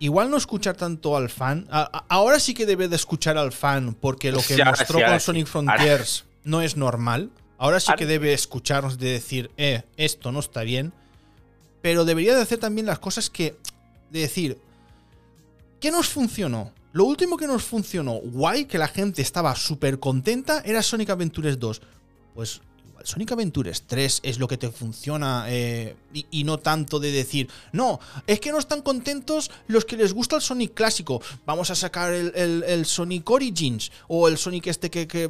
igual 0.01 0.31
no 0.31 0.37
escuchar 0.37 0.75
tanto 0.75 1.15
al 1.15 1.29
fan. 1.29 1.67
ahora 1.69 2.39
sí 2.39 2.53
que 2.53 2.65
debe 2.65 2.87
de 2.87 2.95
escuchar 2.95 3.37
al 3.37 3.51
fan, 3.53 3.93
porque 3.93 4.31
lo 4.31 4.41
que 4.41 4.63
mostró 4.65 4.99
con 5.05 5.19
Sonic 5.19 5.47
Frontiers 5.47 6.25
no 6.43 6.61
es 6.61 6.75
normal. 6.75 7.29
Ahora 7.57 7.79
sí 7.79 7.91
que 7.95 8.07
debe 8.07 8.33
escucharnos 8.33 8.97
de 8.97 9.11
decir, 9.11 9.51
eh, 9.57 9.83
esto 9.95 10.31
no 10.31 10.39
está 10.39 10.63
bien. 10.63 10.91
Pero 11.83 12.03
debería 12.03 12.35
de 12.35 12.41
hacer 12.41 12.59
también 12.59 12.87
las 12.87 12.99
cosas 12.99 13.29
que. 13.29 13.55
De 14.09 14.19
decir, 14.21 14.57
¿qué 15.79 15.91
nos 15.91 16.09
funcionó? 16.09 16.71
Lo 16.91 17.05
último 17.05 17.37
que 17.37 17.47
nos 17.47 17.63
funcionó, 17.63 18.15
guay, 18.15 18.65
que 18.65 18.77
la 18.77 18.87
gente 18.87 19.21
estaba 19.21 19.55
súper 19.55 19.99
contenta, 19.99 20.61
era 20.65 20.81
Sonic 20.81 21.11
Adventures 21.11 21.59
2. 21.59 21.81
Pues 22.33 22.61
Sonic 23.05 23.31
Adventures 23.31 23.83
3 23.87 24.21
es 24.23 24.39
lo 24.39 24.47
que 24.47 24.57
te 24.57 24.71
funciona 24.71 25.45
eh, 25.47 25.95
y, 26.13 26.43
no 26.43 26.59
tanto 26.59 26.99
de 26.99 27.11
decir, 27.11 27.49
no, 27.71 27.99
es 28.27 28.39
que 28.39 28.51
no 28.51 28.59
están 28.59 28.81
contentos 28.81 29.51
los 29.67 29.85
que 29.85 29.97
les 29.97 30.13
gusta 30.13 30.35
el 30.35 30.41
Sonic 30.41 30.73
clásico, 30.73 31.21
vamos 31.45 31.69
a 31.71 31.75
sacar 31.75 32.13
el, 32.13 32.85
Sonic 32.85 33.29
Origins 33.29 33.91
o 34.07 34.27
el 34.27 34.37
Sonic 34.37 34.67
este 34.67 34.89
que... 34.89 35.29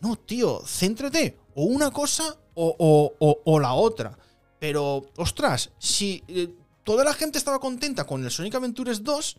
No, 0.00 0.16
tío, 0.16 0.62
céntrate, 0.66 1.38
o 1.54 1.64
una 1.64 1.90
cosa 1.90 2.36
o, 2.54 3.58
la 3.60 3.72
otra. 3.72 4.18
Pero, 4.58 5.06
ostras, 5.16 5.70
si 5.78 6.22
eh, 6.28 6.54
toda 6.84 7.02
la 7.02 7.14
gente 7.14 7.38
estaba 7.38 7.58
contenta 7.58 8.06
con 8.06 8.24
el 8.24 8.30
Sonic 8.30 8.54
Adventures 8.54 9.02
2, 9.02 9.36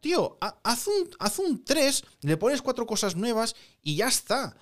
tío, 0.00 0.38
haz 0.40 0.86
un, 0.86 1.10
haz 1.18 1.38
un 1.38 1.64
3, 1.64 2.04
le 2.22 2.36
pones 2.36 2.62
cuatro 2.62 2.86
cosas 2.86 3.16
nuevas 3.16 3.54
y 3.82 3.96
ya 3.96 4.08
está. 4.08 4.56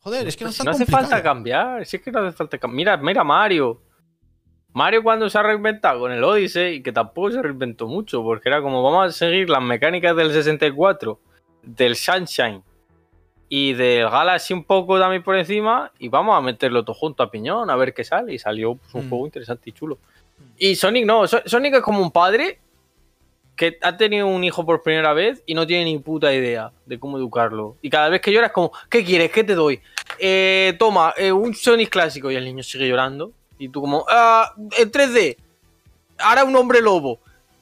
Joder, 0.00 0.28
es 0.28 0.36
que 0.36 0.44
no, 0.44 0.50
no 0.64 0.70
hace 0.70 0.86
falta 0.86 1.22
cambiar. 1.22 1.84
Si 1.84 1.96
es 1.96 2.02
que 2.02 2.10
no 2.10 2.20
hace 2.20 2.36
falta 2.36 2.58
cambiar. 2.58 2.76
Mira, 2.76 2.96
mira 2.96 3.24
Mario. 3.24 3.82
Mario 4.72 5.02
cuando 5.02 5.28
se 5.28 5.38
ha 5.38 5.42
reinventado 5.42 6.00
con 6.00 6.12
el 6.12 6.22
Odyssey, 6.22 6.82
que 6.82 6.92
tampoco 6.92 7.32
se 7.32 7.42
reinventó 7.42 7.86
mucho, 7.88 8.22
porque 8.22 8.48
era 8.48 8.62
como 8.62 8.82
vamos 8.82 9.06
a 9.06 9.12
seguir 9.12 9.50
las 9.50 9.62
mecánicas 9.62 10.14
del 10.14 10.32
64, 10.32 11.18
del 11.62 11.96
Sunshine 11.96 12.62
y 13.48 13.72
del 13.72 14.08
Galaxy 14.10 14.52
un 14.52 14.64
poco 14.64 15.00
también 15.00 15.22
por 15.22 15.36
encima, 15.36 15.90
y 15.98 16.08
vamos 16.08 16.36
a 16.36 16.40
meterlo 16.40 16.84
todo 16.84 16.94
junto 16.94 17.22
a 17.22 17.30
piñón, 17.30 17.70
a 17.70 17.76
ver 17.76 17.94
qué 17.94 18.04
sale. 18.04 18.34
Y 18.34 18.38
salió 18.38 18.76
pues, 18.76 18.94
un 18.94 19.06
mm. 19.06 19.08
juego 19.08 19.26
interesante 19.26 19.70
y 19.70 19.72
chulo. 19.72 19.98
Y 20.58 20.76
Sonic 20.76 21.06
no, 21.06 21.26
Sonic 21.26 21.74
es 21.74 21.80
como 21.80 22.00
un 22.00 22.12
padre 22.12 22.60
que 23.58 23.76
ha 23.82 23.96
tenido 23.96 24.28
un 24.28 24.44
hijo 24.44 24.64
por 24.64 24.82
primera 24.82 25.12
vez 25.12 25.42
y 25.44 25.52
no 25.52 25.66
tiene 25.66 25.86
ni 25.86 25.98
puta 25.98 26.32
idea 26.32 26.70
de 26.86 26.98
cómo 26.98 27.18
educarlo. 27.18 27.76
Y 27.82 27.90
cada 27.90 28.08
vez 28.08 28.20
que 28.20 28.32
llora 28.32 28.46
es 28.46 28.52
como, 28.52 28.70
¿qué 28.88 29.04
quieres? 29.04 29.32
¿Qué 29.32 29.42
te 29.42 29.56
doy? 29.56 29.80
Eh, 30.20 30.76
toma, 30.78 31.12
eh, 31.16 31.32
un 31.32 31.52
Sonic 31.54 31.90
clásico 31.90 32.30
y 32.30 32.36
el 32.36 32.44
niño 32.44 32.62
sigue 32.62 32.88
llorando. 32.88 33.32
Y 33.58 33.68
tú 33.68 33.80
como, 33.80 34.06
ah, 34.08 34.54
en 34.78 34.92
3D, 34.92 35.36
ahora 36.18 36.44
un 36.44 36.54
hombre 36.54 36.80
lobo. 36.80 37.18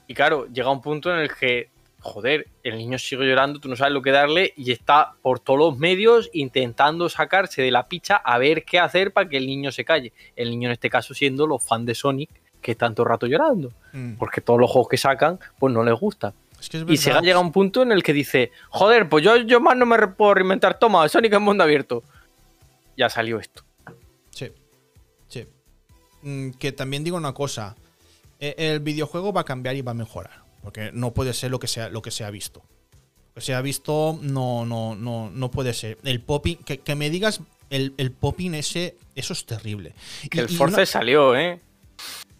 Y 0.06 0.12
claro, 0.12 0.46
llega 0.52 0.70
un 0.70 0.82
punto 0.82 1.10
en 1.10 1.20
el 1.20 1.34
que, 1.34 1.70
joder, 2.00 2.46
el 2.62 2.76
niño 2.76 2.98
sigue 2.98 3.26
llorando, 3.26 3.58
tú 3.58 3.70
no 3.70 3.74
sabes 3.74 3.94
lo 3.94 4.02
que 4.02 4.10
darle 4.10 4.52
y 4.54 4.72
está 4.72 5.14
por 5.22 5.40
todos 5.40 5.58
los 5.58 5.78
medios 5.78 6.28
intentando 6.34 7.08
sacarse 7.08 7.62
de 7.62 7.70
la 7.70 7.88
picha 7.88 8.16
a 8.16 8.36
ver 8.36 8.64
qué 8.64 8.78
hacer 8.78 9.14
para 9.14 9.30
que 9.30 9.38
el 9.38 9.46
niño 9.46 9.72
se 9.72 9.86
calle. 9.86 10.12
El 10.36 10.50
niño 10.50 10.68
en 10.68 10.72
este 10.72 10.90
caso 10.90 11.14
siendo 11.14 11.46
los 11.46 11.66
fans 11.66 11.86
de 11.86 11.94
Sonic 11.94 12.30
que 12.60 12.74
tanto 12.74 13.04
rato 13.04 13.26
llorando. 13.26 13.72
Mm. 13.92 14.14
Porque 14.14 14.40
todos 14.40 14.60
los 14.60 14.70
juegos 14.70 14.88
que 14.88 14.96
sacan, 14.96 15.38
pues 15.58 15.72
no 15.72 15.82
les 15.82 15.98
gusta. 15.98 16.34
y 16.88 16.96
Sega 16.96 17.20
llega 17.20 17.38
a 17.38 17.40
un 17.40 17.52
punto 17.52 17.82
en 17.82 17.92
el 17.92 18.02
que 18.02 18.12
dice, 18.12 18.50
joder, 18.70 19.08
pues 19.08 19.24
yo, 19.24 19.36
yo 19.36 19.60
más 19.60 19.76
no 19.76 19.86
me 19.86 20.06
puedo 20.08 20.34
reinventar, 20.34 20.78
toma, 20.78 21.08
Sonic 21.08 21.32
en 21.32 21.42
mundo 21.42 21.64
abierto. 21.64 22.02
Ya 22.96 23.08
salió 23.08 23.38
esto. 23.38 23.62
Sí, 24.30 24.50
sí. 25.28 25.46
Mm, 26.22 26.50
que 26.52 26.72
también 26.72 27.04
digo 27.04 27.16
una 27.16 27.34
cosa, 27.34 27.76
e, 28.40 28.54
el 28.58 28.80
videojuego 28.80 29.32
va 29.32 29.42
a 29.42 29.44
cambiar 29.44 29.76
y 29.76 29.82
va 29.82 29.92
a 29.92 29.94
mejorar, 29.94 30.42
porque 30.62 30.90
no 30.92 31.12
puede 31.12 31.32
ser 31.34 31.50
lo 31.50 31.58
que, 31.58 31.68
sea, 31.68 31.88
lo 31.88 32.02
que 32.02 32.10
se 32.10 32.24
ha 32.24 32.30
visto. 32.30 32.62
Lo 33.34 33.34
que 33.34 33.40
se 33.42 33.54
ha 33.54 33.60
visto 33.60 34.18
no, 34.22 34.64
no, 34.64 34.94
no, 34.94 35.30
no 35.30 35.50
puede 35.50 35.74
ser. 35.74 35.98
El 36.04 36.20
popping, 36.20 36.56
que, 36.56 36.94
me 36.94 37.10
digas 37.10 37.40
el, 37.70 37.94
el, 37.98 38.12
popping 38.12 38.54
ese, 38.54 38.96
eso 39.14 39.32
es 39.32 39.44
terrible. 39.44 39.94
Que 40.30 40.40
el 40.40 40.48
Force 40.48 40.86
salió, 40.86 41.36
¿eh? 41.36 41.60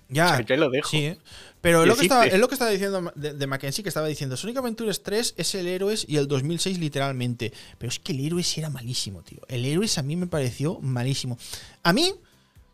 Ya, 0.08 0.44
lo 0.56 0.70
dejo. 0.70 0.88
Sí, 0.88 1.06
¿eh? 1.06 1.18
Pero 1.60 1.82
es 1.82 1.88
lo, 1.88 1.96
que 1.96 2.02
estaba, 2.02 2.26
es 2.26 2.38
lo 2.38 2.48
que 2.48 2.54
estaba 2.54 2.70
diciendo 2.70 3.12
de, 3.16 3.46
Mackenzie, 3.46 3.82
que 3.82 3.88
estaba 3.88 4.06
diciendo, 4.06 4.36
Sonic 4.36 4.58
Adventures 4.58 5.02
3 5.02 5.34
es 5.36 5.54
el 5.56 5.66
Héroes 5.66 6.04
y 6.08 6.16
el 6.16 6.28
2006 6.28 6.78
literalmente. 6.78 7.52
Pero 7.78 7.90
es 7.90 7.98
que 7.98 8.12
el 8.12 8.24
Héroes 8.24 8.56
era 8.56 8.70
malísimo, 8.70 9.22
tío. 9.22 9.40
El 9.48 9.64
Héroes 9.64 9.98
a 9.98 10.02
mí 10.02 10.14
me 10.14 10.28
pareció 10.28 10.78
malísimo. 10.80 11.38
A 11.82 11.92
mí, 11.92 12.14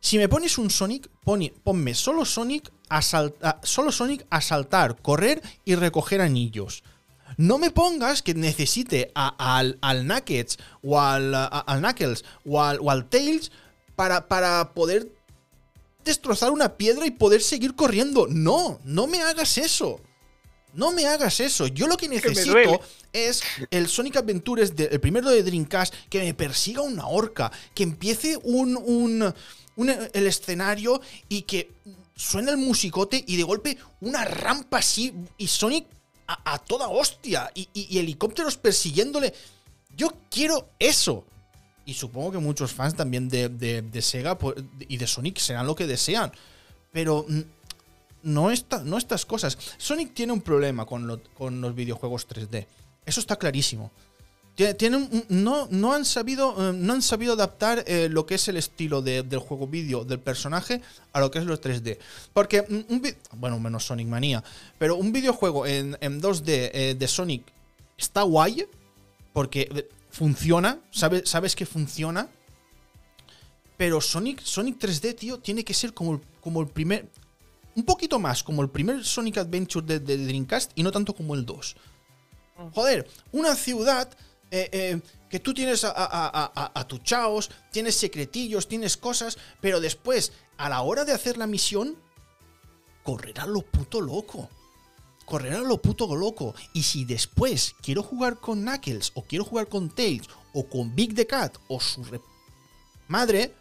si 0.01 0.19
me 0.19 0.29
pones 0.29 0.59
un 0.59 0.69
Sonic, 0.69 1.09
ponme 1.25 1.95
solo 1.95 2.27
Sonic, 2.27 2.71
a 2.91 3.01
solo 3.63 3.93
Sonic 3.93 4.27
a 4.29 4.43
saltar, 4.43 5.01
correr 5.01 5.41
y 5.65 5.75
recoger 5.75 6.21
anillos. 6.21 6.83
No 7.39 7.57
me 7.57 7.71
pongas 7.71 8.21
que 8.21 8.35
necesite 8.35 9.11
al, 9.15 9.79
al 9.81 10.03
Knuckles 10.03 10.59
o 10.83 11.01
al, 11.01 11.35
al 11.35 11.79
Knuckles 11.81 12.25
o 12.45 12.63
al, 12.63 12.79
o 12.81 12.91
al 12.91 13.09
Tails 13.09 13.51
para, 13.97 14.29
para 14.29 14.75
poder 14.75 15.09
destrozar 16.05 16.51
una 16.51 16.77
piedra 16.77 17.07
y 17.07 17.11
poder 17.11 17.43
seguir 17.43 17.74
corriendo. 17.74 18.27
No, 18.29 18.81
no 18.85 19.07
me 19.07 19.23
hagas 19.23 19.59
eso. 19.59 20.01
No 20.74 20.91
me 20.93 21.07
hagas 21.07 21.41
eso. 21.41 21.66
Yo 21.66 21.87
lo 21.87 21.97
que 21.97 22.09
necesito 22.09 22.81
es 23.12 23.43
el 23.70 23.89
Sonic 23.89 24.16
Adventures, 24.16 24.73
el 24.77 25.01
primero 25.01 25.31
de 25.31 25.43
Dreamcast, 25.43 25.95
que 26.09 26.20
me 26.20 26.35
persiga 26.35 26.81
una 26.81 27.07
orca, 27.07 27.53
que 27.74 27.83
empiece 27.83 28.39
un, 28.43 28.77
un, 28.77 29.35
el 30.12 30.27
escenario 30.27 31.01
y 31.29 31.43
que 31.43 31.70
suene 32.16 32.51
el 32.51 32.57
musicote 32.57 33.23
y 33.27 33.37
de 33.37 33.43
golpe 33.43 33.77
una 34.01 34.24
rampa 34.24 34.79
así 34.79 35.12
y 35.37 35.49
Sonic 35.49 35.87
a, 36.27 36.59
toda 36.59 36.89
hostia 36.89 37.51
y, 37.55 37.69
y 37.74 37.99
helicópteros 37.99 38.57
persiguiéndole. 38.57 39.35
Yo 39.95 40.11
quiero 40.31 40.70
eso. 40.79 41.27
Y 41.85 41.95
supongo 41.95 42.33
que 42.33 42.39
muchos 42.39 42.73
fans 42.73 42.95
también 42.95 43.29
de, 43.29 43.49
de- 43.49 43.83
de 43.83 44.03
Sega 44.03 44.39
pues, 44.39 44.57
y 44.89 44.97
de 44.97 45.07
Sonic 45.07 45.39
serán 45.39 45.67
lo 45.67 45.75
que 45.75 45.87
desean. 45.87 46.33
Pero 46.93 47.27
no, 48.23 48.51
esta- 48.51 48.85
no 48.85 48.99
estas 48.99 49.27
cosas. 49.27 49.59
Sonic 49.79 50.15
tiene 50.15 50.33
un 50.33 50.41
problema 50.43 50.87
con, 50.87 51.21
con 51.37 51.61
los 51.61 51.75
videojuegos 51.75 52.29
3D. 52.29 52.67
Eso 53.05 53.21
está 53.21 53.37
clarísimo. 53.37 53.91
No, 55.31 55.67
no, 55.71 55.93
han 55.95 56.05
sabido, 56.05 56.55
eh, 56.71 56.73
no 56.75 56.93
han 56.93 57.01
sabido 57.03 57.33
adaptar 57.33 57.83
eh, 57.87 58.09
lo 58.11 58.27
que 58.27 58.35
es 58.35 58.47
el 58.49 58.59
estilo 58.59 59.01
de- 59.01 59.23
del 59.23 59.39
juego 59.41 59.67
vídeo 59.67 60.05
del 60.05 60.21
personaje 60.21 60.83
a 61.13 61.21
lo 61.21 61.31
que 61.31 61.39
es 61.39 61.47
los 61.47 61.61
3D. 61.61 61.99
Porque, 62.35 62.61
un, 62.69 63.03
bueno, 63.39 63.59
menos 63.59 63.87
Sonic 63.87 64.07
Manía, 64.07 64.45
pero 64.79 64.97
un 64.97 65.11
videojuego 65.11 65.67
en, 65.67 65.97
en 66.01 66.21
2D 66.21 66.71
eh, 66.75 66.95
de 66.99 67.09
Sonic 67.09 67.45
está 67.97 68.23
guay 68.23 68.67
porque 69.33 69.89
funciona, 70.12 70.78
sabe- 70.93 71.26
sabes 71.26 71.56
que 71.56 71.66
funciona. 71.66 72.28
Pero 73.76 74.01
Sonic, 74.01 74.40
Sonic 74.43 74.78
3D, 74.78 75.16
tío, 75.16 75.39
tiene 75.40 75.64
que 75.64 75.74
ser 75.74 75.93
como 75.93 76.12
el, 76.14 76.20
como 76.40 76.60
el 76.60 76.68
primer. 76.68 77.10
Un 77.74 77.84
poquito 77.84 78.18
más 78.18 78.43
como 78.44 78.62
el 78.62 78.68
primer 78.68 79.05
Sonic 79.05 79.39
Adventure 79.39 79.84
de, 79.84 79.98
de 79.98 80.24
Dreamcast 80.26 80.72
y 80.76 80.82
no 80.82 80.93
tanto 80.93 81.14
como 81.14 81.34
el 81.34 81.44
2. 81.44 81.74
Joder, 82.74 83.09
una 83.32 83.56
ciudad 83.56 84.09
eh, 84.51 84.68
eh, 84.72 85.01
que 85.30 85.40
tú 85.40 85.55
tienes 85.55 85.82
a, 85.84 85.89
a- 85.90 86.05
a- 86.28 86.52
a- 86.55 86.72
a 86.80 86.86
tu 86.86 86.98
chaos, 86.98 87.51
tienes 87.72 87.97
secretillos, 87.97 88.68
tienes 88.68 88.97
cosas, 88.98 89.39
pero 89.62 89.80
después, 89.80 90.32
a 90.59 90.68
la 90.68 90.82
hora 90.82 91.05
de 91.06 91.12
hacer 91.12 91.39
la 91.39 91.47
misión, 91.47 91.97
correrá 93.02 93.47
lo 93.47 93.62
puto 93.62 94.01
loco. 94.02 94.48
Correrá 95.33 95.61
lo 95.61 95.81
puto 95.81 96.15
loco. 96.15 96.55
Y 96.75 96.83
si 96.83 97.07
después 97.07 97.75
quiero 97.81 98.03
jugar 98.03 98.39
con 98.39 98.61
Knuckles, 98.61 99.13
o 99.15 99.23
quiero 99.23 99.47
jugar 99.47 99.67
con 99.67 99.89
Tails, 99.89 100.29
o 100.53 100.69
con 100.69 100.95
Big 100.95 101.15
the 101.15 101.27
Cat, 101.27 101.57
o 101.69 101.81
su 101.81 102.05
re- 102.05 102.21
madre, 103.09 103.55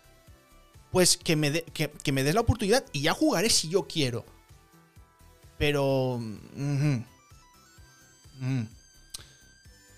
pues 0.92 1.16
que 1.16 1.38
me, 1.38 1.64
que, 1.64 2.12
me 2.12 2.26
des 2.26 2.36
la 2.36 2.42
oportunidad 2.42 2.84
y 2.92 3.04
ya 3.04 3.14
jugaré 3.14 3.50
si 3.50 3.70
yo 3.70 3.88
quiero. 3.88 4.26
Pero... 5.58 6.20
Mm. 6.20 7.04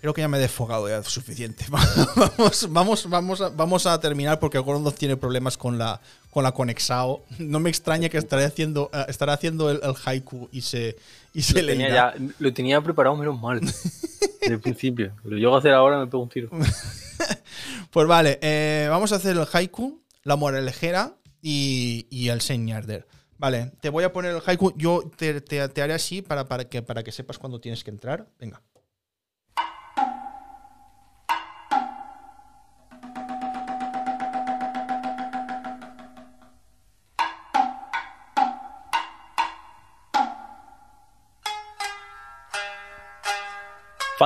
Creo 0.00 0.12
que 0.12 0.20
ya 0.20 0.28
me 0.28 0.36
he 0.36 0.40
desfogado 0.40 0.86
ya 0.86 1.02
suficiente. 1.02 1.64
vamos, 1.70 2.68
vamos, 2.70 3.08
vamos, 3.08 3.40
a, 3.40 3.48
vamos 3.48 3.86
a 3.86 3.98
terminar 3.98 4.38
porque 4.38 4.58
Gordon 4.58 4.94
tiene 4.94 5.16
problemas 5.16 5.56
con 5.56 5.78
la, 5.78 6.00
con 6.30 6.44
la 6.44 6.52
Conexao. 6.52 7.24
No 7.38 7.58
me 7.58 7.70
extraña 7.70 8.10
que 8.10 8.18
estaré 8.18 8.44
haciendo, 8.44 8.90
eh, 8.92 9.06
estará 9.08 9.32
haciendo 9.32 9.70
el 9.70 9.80
haiku 10.04 10.50
y 10.52 10.60
se, 10.60 10.98
y 11.34 11.42
se 11.42 11.54
Lo 11.60 11.66
le 11.66 11.72
tenía, 11.72 11.88
irá. 11.88 12.14
ya, 12.16 12.24
lo 12.38 12.52
tenía 12.54 12.80
preparado 12.80 13.16
menos 13.16 13.38
mal. 13.38 13.60
Desde 14.40 14.54
el 14.54 14.60
principio. 14.60 15.14
Lo 15.24 15.36
llego 15.36 15.54
a 15.54 15.58
hacer 15.58 15.72
ahora 15.72 15.98
me 15.98 16.06
pego 16.06 16.22
un 16.22 16.28
tiro. 16.30 16.48
Pues 17.90 18.08
vale, 18.08 18.38
eh, 18.42 18.86
vamos 18.90 19.12
a 19.12 19.16
hacer 19.16 19.36
el 19.36 19.46
haiku, 19.52 20.02
la 20.24 20.34
moralejera 20.36 21.16
y, 21.40 22.06
y 22.10 22.28
el 22.28 22.40
señarder. 22.40 23.06
Vale, 23.38 23.70
te 23.80 23.88
voy 23.88 24.02
a 24.04 24.12
poner 24.12 24.34
el 24.34 24.42
haiku. 24.44 24.72
Yo 24.76 25.08
te, 25.16 25.40
te- 25.40 25.68
te 25.68 25.82
haré 25.82 25.94
así 25.94 26.20
para, 26.20 26.46
para, 26.46 26.64
que, 26.68 26.82
para 26.82 27.04
que 27.04 27.12
sepas 27.12 27.38
cuándo 27.38 27.60
tienes 27.60 27.84
que 27.84 27.90
entrar. 27.90 28.26
Venga. 28.40 28.60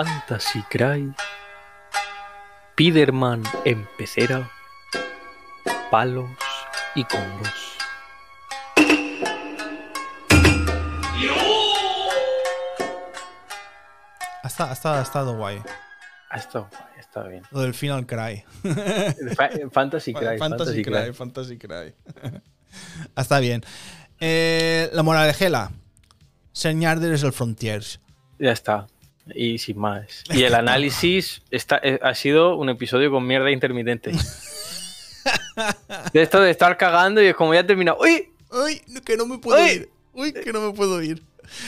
Fantasy 0.03 0.62
Cry. 0.70 1.12
Piderman 2.77 3.43
en 3.65 3.85
pecera. 3.99 4.49
Palos 5.91 6.31
y 6.95 7.03
combos. 7.03 7.75
Ha 14.43 14.47
estado, 14.47 14.70
ha 14.70 14.73
estado- 14.73 14.99
ha 14.99 15.03
estado 15.03 15.37
guay. 15.37 15.61
Ah, 16.31 16.37
Esto 16.37 16.69
está 16.99 17.23
bien. 17.25 17.43
Lo 17.51 17.61
del 17.61 17.75
Final 17.75 18.07
Cry. 18.07 18.45
Fa- 19.35 19.51
Fantasy 19.73 20.12
Cry. 20.12 20.39
Fantasy 20.39 20.83
Cry, 20.83 21.12
Fantasy 21.12 21.59
Cry. 21.59 21.95
Está 23.16 23.41
bien. 23.41 23.62
Eh, 24.20 24.91
la 24.93 25.03
moralejela. 25.03 25.70
Señarder 26.53 27.12
es 27.15 27.23
el 27.23 27.33
Frontiers. 27.33 28.01
Ya 28.39 28.53
está. 28.53 28.87
Y 29.34 29.59
sin 29.59 29.78
más. 29.78 30.24
Y 30.30 30.42
el 30.44 30.55
análisis 30.55 31.42
está, 31.50 31.80
eh, 31.82 31.98
ha 32.02 32.14
sido 32.14 32.56
un 32.56 32.68
episodio 32.68 33.10
con 33.10 33.26
mierda 33.26 33.50
intermitente. 33.50 34.12
De 36.12 36.22
esto 36.22 36.40
de 36.40 36.50
estar 36.50 36.76
cagando 36.76 37.22
y 37.22 37.26
es 37.26 37.34
como 37.34 37.52
ya 37.52 37.60
he 37.60 37.64
terminado. 37.64 37.98
¡Uy! 38.00 38.30
¡Uy! 38.50 38.80
Que 39.05 39.16
no 39.16 39.26
me 39.26 39.38
puedo 39.38 39.62
¡Uy! 39.62 39.70
ir. 39.70 39.90
¡Uy! 40.12 40.32
Que 40.32 40.52
no 40.52 40.60
me 40.60 40.72
puedo 40.72 41.02
ir. 41.02 41.22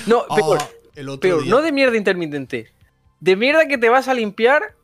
No, 0.06 0.24
peor. 0.34 0.58
Ah, 0.60 0.68
el 0.94 1.08
otro 1.08 1.20
peor. 1.20 1.42
día. 1.42 1.50
No 1.50 1.60
de 1.60 1.72
mierda 1.72 1.96
intermitente. 1.96 2.72
De 3.18 3.36
mierda 3.36 3.66
que 3.66 3.76
te 3.76 3.88
vas 3.88 4.08
a 4.08 4.14
limpiar 4.14 4.74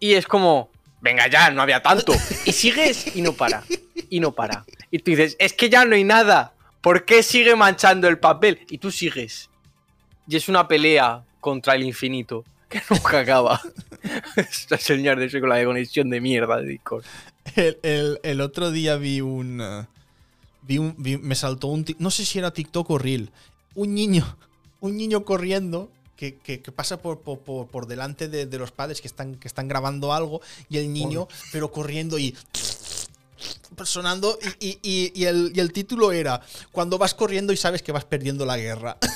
y 0.00 0.14
es 0.14 0.26
como. 0.26 0.70
Venga 1.00 1.28
ya, 1.28 1.50
no 1.50 1.62
había 1.62 1.80
tanto. 1.82 2.12
Y 2.44 2.52
sigues 2.52 3.14
y 3.14 3.22
no 3.22 3.32
para. 3.32 3.62
Y 4.10 4.18
no 4.18 4.32
para. 4.32 4.64
Y 4.90 4.98
tú 4.98 5.12
dices, 5.12 5.36
es 5.38 5.52
que 5.52 5.70
ya 5.70 5.84
no 5.84 5.94
hay 5.94 6.02
nada. 6.02 6.54
¿Por 6.80 7.04
qué 7.04 7.22
sigue 7.22 7.54
manchando 7.54 8.08
el 8.08 8.18
papel? 8.18 8.66
Y 8.70 8.78
tú 8.78 8.90
sigues. 8.90 9.50
Y 10.26 10.36
es 10.36 10.48
una 10.48 10.66
pelea 10.66 11.24
contra 11.40 11.74
el 11.74 11.84
infinito 11.84 12.44
que 12.68 12.80
nunca 12.90 13.20
acaba. 13.20 13.60
Esta 14.36 14.76
señal 14.78 15.18
de 15.18 15.40
con 15.40 15.48
la 15.48 15.64
conexión 15.64 16.10
de 16.10 16.20
mierda 16.20 16.58
de 16.58 16.66
Discord. 16.68 17.04
El, 17.56 17.78
el- 17.82 18.20
el 18.22 18.40
otro 18.40 18.70
día 18.70 18.96
vi 18.96 19.20
un. 19.20 19.60
eh, 19.62 19.86
vi 20.62 20.78
un 20.78 20.94
vi- 20.98 21.16
me 21.18 21.34
saltó 21.34 21.68
un. 21.68 21.84
No 21.98 22.10
sé 22.10 22.24
si 22.24 22.38
era 22.38 22.52
TikTok 22.52 22.90
o 22.90 22.98
Reel. 22.98 23.30
Un 23.74 23.94
niño. 23.94 24.36
Un 24.80 24.96
niño 24.96 25.24
corriendo. 25.24 25.90
Que, 26.16 26.36
que- 26.36 26.60
que 26.62 26.72
pasa 26.72 26.98
por, 27.00 27.20
por- 27.20 27.38
por- 27.40 27.66
por 27.68 27.86
delante 27.86 28.28
de, 28.28 28.46
de 28.46 28.58
los 28.58 28.70
padres 28.70 29.00
que 29.00 29.08
están, 29.08 29.36
que 29.36 29.48
están 29.48 29.66
grabando 29.68 30.12
algo. 30.12 30.40
Y 30.68 30.78
el 30.78 30.92
niño, 30.92 31.26
pero 31.52 31.70
corriendo 31.72 32.18
y. 32.18 32.36
Sonando. 33.84 34.38
Y- 34.60 34.78
y- 34.82 35.12
y 35.14 35.24
el, 35.24 35.52
y 35.54 35.60
el 35.60 35.72
título 35.72 36.12
era. 36.12 36.40
Cuando 36.72 36.98
vas 36.98 37.14
corriendo 37.14 37.52
y 37.52 37.56
sabes 37.56 37.82
que 37.82 37.92
vas 37.92 38.04
perdiendo 38.04 38.44
la 38.44 38.56
guerra. 38.56 38.98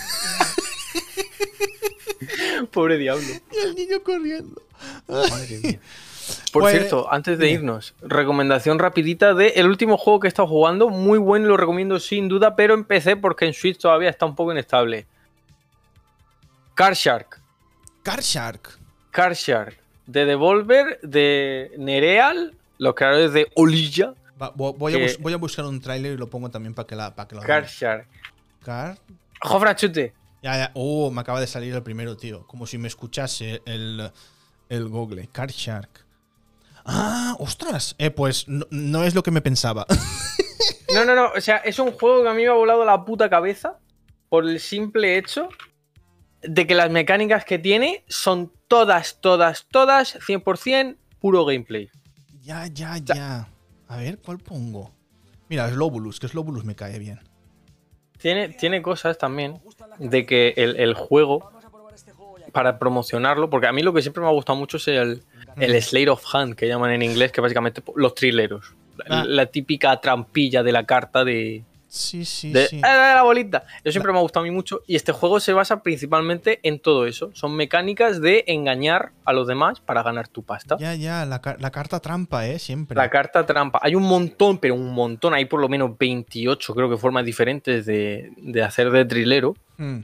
Pobre 2.73 2.99
diablo. 2.99 3.23
y 3.53 3.57
el 3.67 3.75
niño 3.75 4.03
corriendo. 4.03 4.63
Madre 5.09 5.59
mía. 5.63 5.81
Por 6.53 6.63
Pues- 6.63 6.77
cierto, 6.77 7.13
antes 7.13 7.37
de 7.39 7.51
irnos, 7.51 7.95
recomendación 8.01 8.79
rapidita 8.79 9.35
de 9.35 9.49
el 9.57 9.67
último 9.67 9.97
juego 9.99 10.21
que 10.21 10.27
he 10.27 10.31
estado 10.31 10.47
jugando, 10.49 10.89
muy 10.89 11.19
bueno, 11.19 11.47
lo 11.49 11.57
recomiendo 11.57 11.99
sin 11.99 12.29
duda, 12.29 12.55
pero 12.57 12.75
en 12.75 12.85
PC 12.85 13.17
porque 13.17 13.45
en 13.47 13.53
Switch 13.55 13.79
todavía 13.79 14.09
está 14.11 14.25
un 14.27 14.35
poco 14.37 14.53
inestable. 14.53 15.07
Car 16.75 16.95
Shark. 16.95 17.41
Car 18.03 18.21
Shark. 18.21 18.79
Car 19.11 19.35
Shark. 19.35 19.79
De 20.07 20.25
Devolver, 20.25 20.99
de 21.03 21.73
Nereal, 21.79 22.55
los 22.79 22.95
creadores 22.95 23.33
de 23.33 23.49
Olilla. 23.55 24.15
Va, 24.41 24.51
voy, 24.55 24.95
a 24.95 24.97
Que- 24.97 25.03
bus- 25.05 25.19
voy 25.19 25.33
a 25.33 25.37
buscar 25.37 25.65
un 25.65 25.81
tráiler 25.81 26.13
y 26.13 26.17
lo 26.17 26.29
pongo 26.29 26.51
también 26.51 26.75
para 26.75 26.87
que, 26.87 26.97
la, 26.97 27.15
para 27.15 27.29
que 27.29 27.35
lo 27.37 27.43
Car 27.43 27.63
vean. 27.63 27.73
Shark. 27.73 28.07
Car 28.65 28.99
Jofra 29.41 29.75
Chute. 29.77 30.15
Ya, 30.43 30.57
ya. 30.57 30.71
Oh, 30.75 31.11
me 31.11 31.21
acaba 31.21 31.41
de 31.41 31.47
salir 31.47 31.75
el 31.75 31.83
primero, 31.83 32.17
tío. 32.17 32.47
Como 32.47 32.67
si 32.67 32.77
me 32.79 32.89
escuchase 32.89 33.63
el, 33.65 34.11
el 34.69 34.89
Google. 34.89 35.29
Car 35.31 35.51
Shark. 35.51 36.05
Ah, 36.85 37.37
ostras. 37.39 37.95
Eh, 37.99 38.11
pues 38.11 38.49
no, 38.49 38.67
no 38.71 39.05
es 39.05 39.15
lo 39.15 39.23
que 39.23 39.31
me 39.31 39.41
pensaba. 39.41 39.87
No, 40.95 41.07
no, 41.07 41.15
no. 41.15 41.31
O 41.35 41.41
sea, 41.41 41.57
es 41.57 41.79
un 41.79 41.93
juego 41.93 42.23
que 42.23 42.29
a 42.29 42.35
mí 42.35 42.43
me 42.43 42.49
ha 42.49 42.53
volado 42.53 42.85
la 42.85 43.03
puta 43.05 43.31
cabeza 43.31 43.79
por 44.29 44.45
el 44.45 44.61
simple 44.61 45.17
hecho 45.17 45.49
de 46.43 46.67
que 46.67 46.75
las 46.75 46.91
mecánicas 46.91 47.47
que 47.47 47.59
tiene 47.59 48.05
son 48.09 48.53
todas, 48.69 49.19
todas, 49.23 49.67
todas 49.71 50.17
100% 50.21 50.99
puro 51.19 51.47
gameplay. 51.47 51.89
ya, 52.43 52.67
ya, 52.67 52.99
ya. 52.99 53.49
A 53.89 53.97
ver, 53.97 54.19
¿cuál 54.19 54.39
pongo? 54.39 54.93
Mira, 55.49 55.71
Slobulus, 55.71 56.21
que 56.21 56.29
Slobulus 56.29 56.65
me 56.65 56.75
cae 56.75 56.99
bien. 56.99 57.21
Tiene, 58.23 58.49
tiene 58.51 58.81
cosas 58.83 59.19
también 59.19 59.59
de 59.99 60.25
que 60.25 60.55
el, 60.57 60.77
el 60.77 60.95
juego, 60.95 61.51
para 62.53 62.79
promocionarlo, 62.79 63.51
porque 63.51 63.67
a 63.67 63.73
mí 63.73 63.83
lo 63.83 63.93
que 63.93 64.03
siempre 64.03 64.23
me 64.23 64.29
ha 64.29 64.33
gustado 64.33 64.59
mucho 64.59 64.77
es 64.77 64.89
el, 64.89 65.23
el 65.59 65.83
Slate 65.83 66.11
of 66.11 66.23
Hand, 66.35 66.55
que 66.55 66.69
llaman 66.69 66.93
en 66.93 67.03
inglés, 67.03 67.33
que 67.33 67.41
básicamente 67.41 67.83
los 67.97 68.15
trileros. 68.15 68.75
La, 68.97 69.21
Ah. 69.23 69.25
la 69.27 69.47
típica 69.47 70.01
trampilla 70.01 70.63
de 70.63 70.71
la 70.71 70.85
carta 70.85 71.25
de, 71.25 71.65
Sí, 71.95 72.25
sí, 72.25 72.51
de 72.53 72.69
sí. 72.69 72.81
"Ah, 72.83 73.13
la 73.17 73.23
bolita. 73.23 73.65
Eso 73.85 73.93
siempre 73.93 74.13
me 74.13 74.19
ha 74.19 74.23
gustado 74.23 74.45
a 74.45 74.49
mí 74.49 74.51
mucho. 74.51 74.81
Y 74.87 74.97
este 74.97 75.13
juego 75.13 75.41
se 75.41 75.53
basa 75.53 75.83
principalmente 75.83 76.59
en 76.63 76.79
todo 76.79 77.05
eso. 77.07 77.31
Son 77.35 77.55
mecánicas 77.55 78.23
de 78.23 78.45
engañar 78.47 79.13
a 79.27 79.35
los 79.35 79.47
demás 79.47 79.81
para 79.81 80.03
ganar 80.03 80.27
tu 80.29 80.43
pasta. 80.43 80.79
Ya, 80.81 80.95
ya, 80.95 81.27
la, 81.27 81.43
ca- 81.43 81.59
la 81.61 81.71
carta 81.71 82.01
trampa, 82.01 82.47
¿eh? 82.49 82.59
Siempre. 82.59 82.97
La 82.97 83.11
carta 83.11 83.45
trampa. 83.45 83.79
Hay 83.83 83.95
un 83.95 84.05
montón, 84.05 84.57
pero 84.57 84.75
un 84.75 84.95
montón. 84.95 85.35
Hay 85.35 85.45
por 85.45 85.61
lo 85.61 85.69
menos 85.69 85.91
28, 85.99 86.75
creo 86.75 86.89
que 86.89 86.97
formas 86.97 87.27
diferentes 87.27 87.85
de, 87.85 88.31
de 88.39 88.63
hacer 88.63 88.91
de 88.91 89.05
trilero. 89.05 89.55
Hmm. 89.77 89.99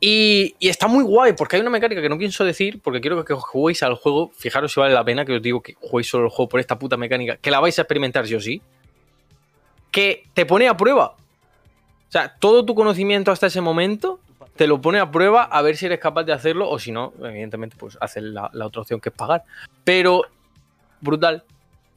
Y, 0.00 0.54
y 0.58 0.68
está 0.70 0.88
muy 0.88 1.04
guay, 1.04 1.34
porque 1.34 1.56
hay 1.56 1.60
una 1.60 1.70
mecánica 1.70 2.00
que 2.00 2.08
no 2.08 2.16
pienso 2.16 2.46
decir, 2.46 2.80
porque 2.82 3.02
quiero 3.02 3.22
que 3.26 3.34
juguéis 3.34 3.82
al 3.82 3.96
juego. 3.96 4.30
Fijaros 4.34 4.72
si 4.72 4.80
vale 4.80 4.94
la 4.94 5.04
pena 5.04 5.26
que 5.26 5.34
os 5.36 5.42
digo 5.42 5.62
que 5.62 5.74
juguéis 5.74 6.08
solo 6.08 6.24
el 6.24 6.30
juego 6.30 6.48
por 6.48 6.60
esta 6.60 6.78
puta 6.78 6.96
mecánica, 6.96 7.36
que 7.36 7.50
la 7.50 7.60
vais 7.60 7.78
a 7.78 7.82
experimentar 7.82 8.26
sí 8.26 8.34
o 8.34 8.40
sí. 8.40 8.62
Que 9.90 10.24
te 10.34 10.46
pone 10.46 10.66
a 10.68 10.76
prueba. 10.76 11.14
O 12.08 12.12
sea, 12.12 12.34
todo 12.38 12.64
tu 12.64 12.74
conocimiento 12.74 13.30
hasta 13.32 13.46
ese 13.48 13.60
momento 13.60 14.20
te 14.56 14.66
lo 14.66 14.80
pone 14.80 14.98
a 15.00 15.10
prueba 15.10 15.42
a 15.42 15.60
ver 15.62 15.76
si 15.76 15.86
eres 15.86 15.98
capaz 15.98 16.24
de 16.24 16.32
hacer,lo 16.32 16.70
o 16.70 16.78
si 16.78 16.92
no, 16.92 17.12
evidentemente, 17.22 17.76
pues 17.78 17.98
hacer 18.00 18.22
la, 18.22 18.48
la 18.52 18.66
otra 18.66 18.82
opción 18.82 19.00
que 19.00 19.10
es 19.10 19.14
pagar. 19.14 19.44
Pero, 19.84 20.22
brutal. 21.00 21.42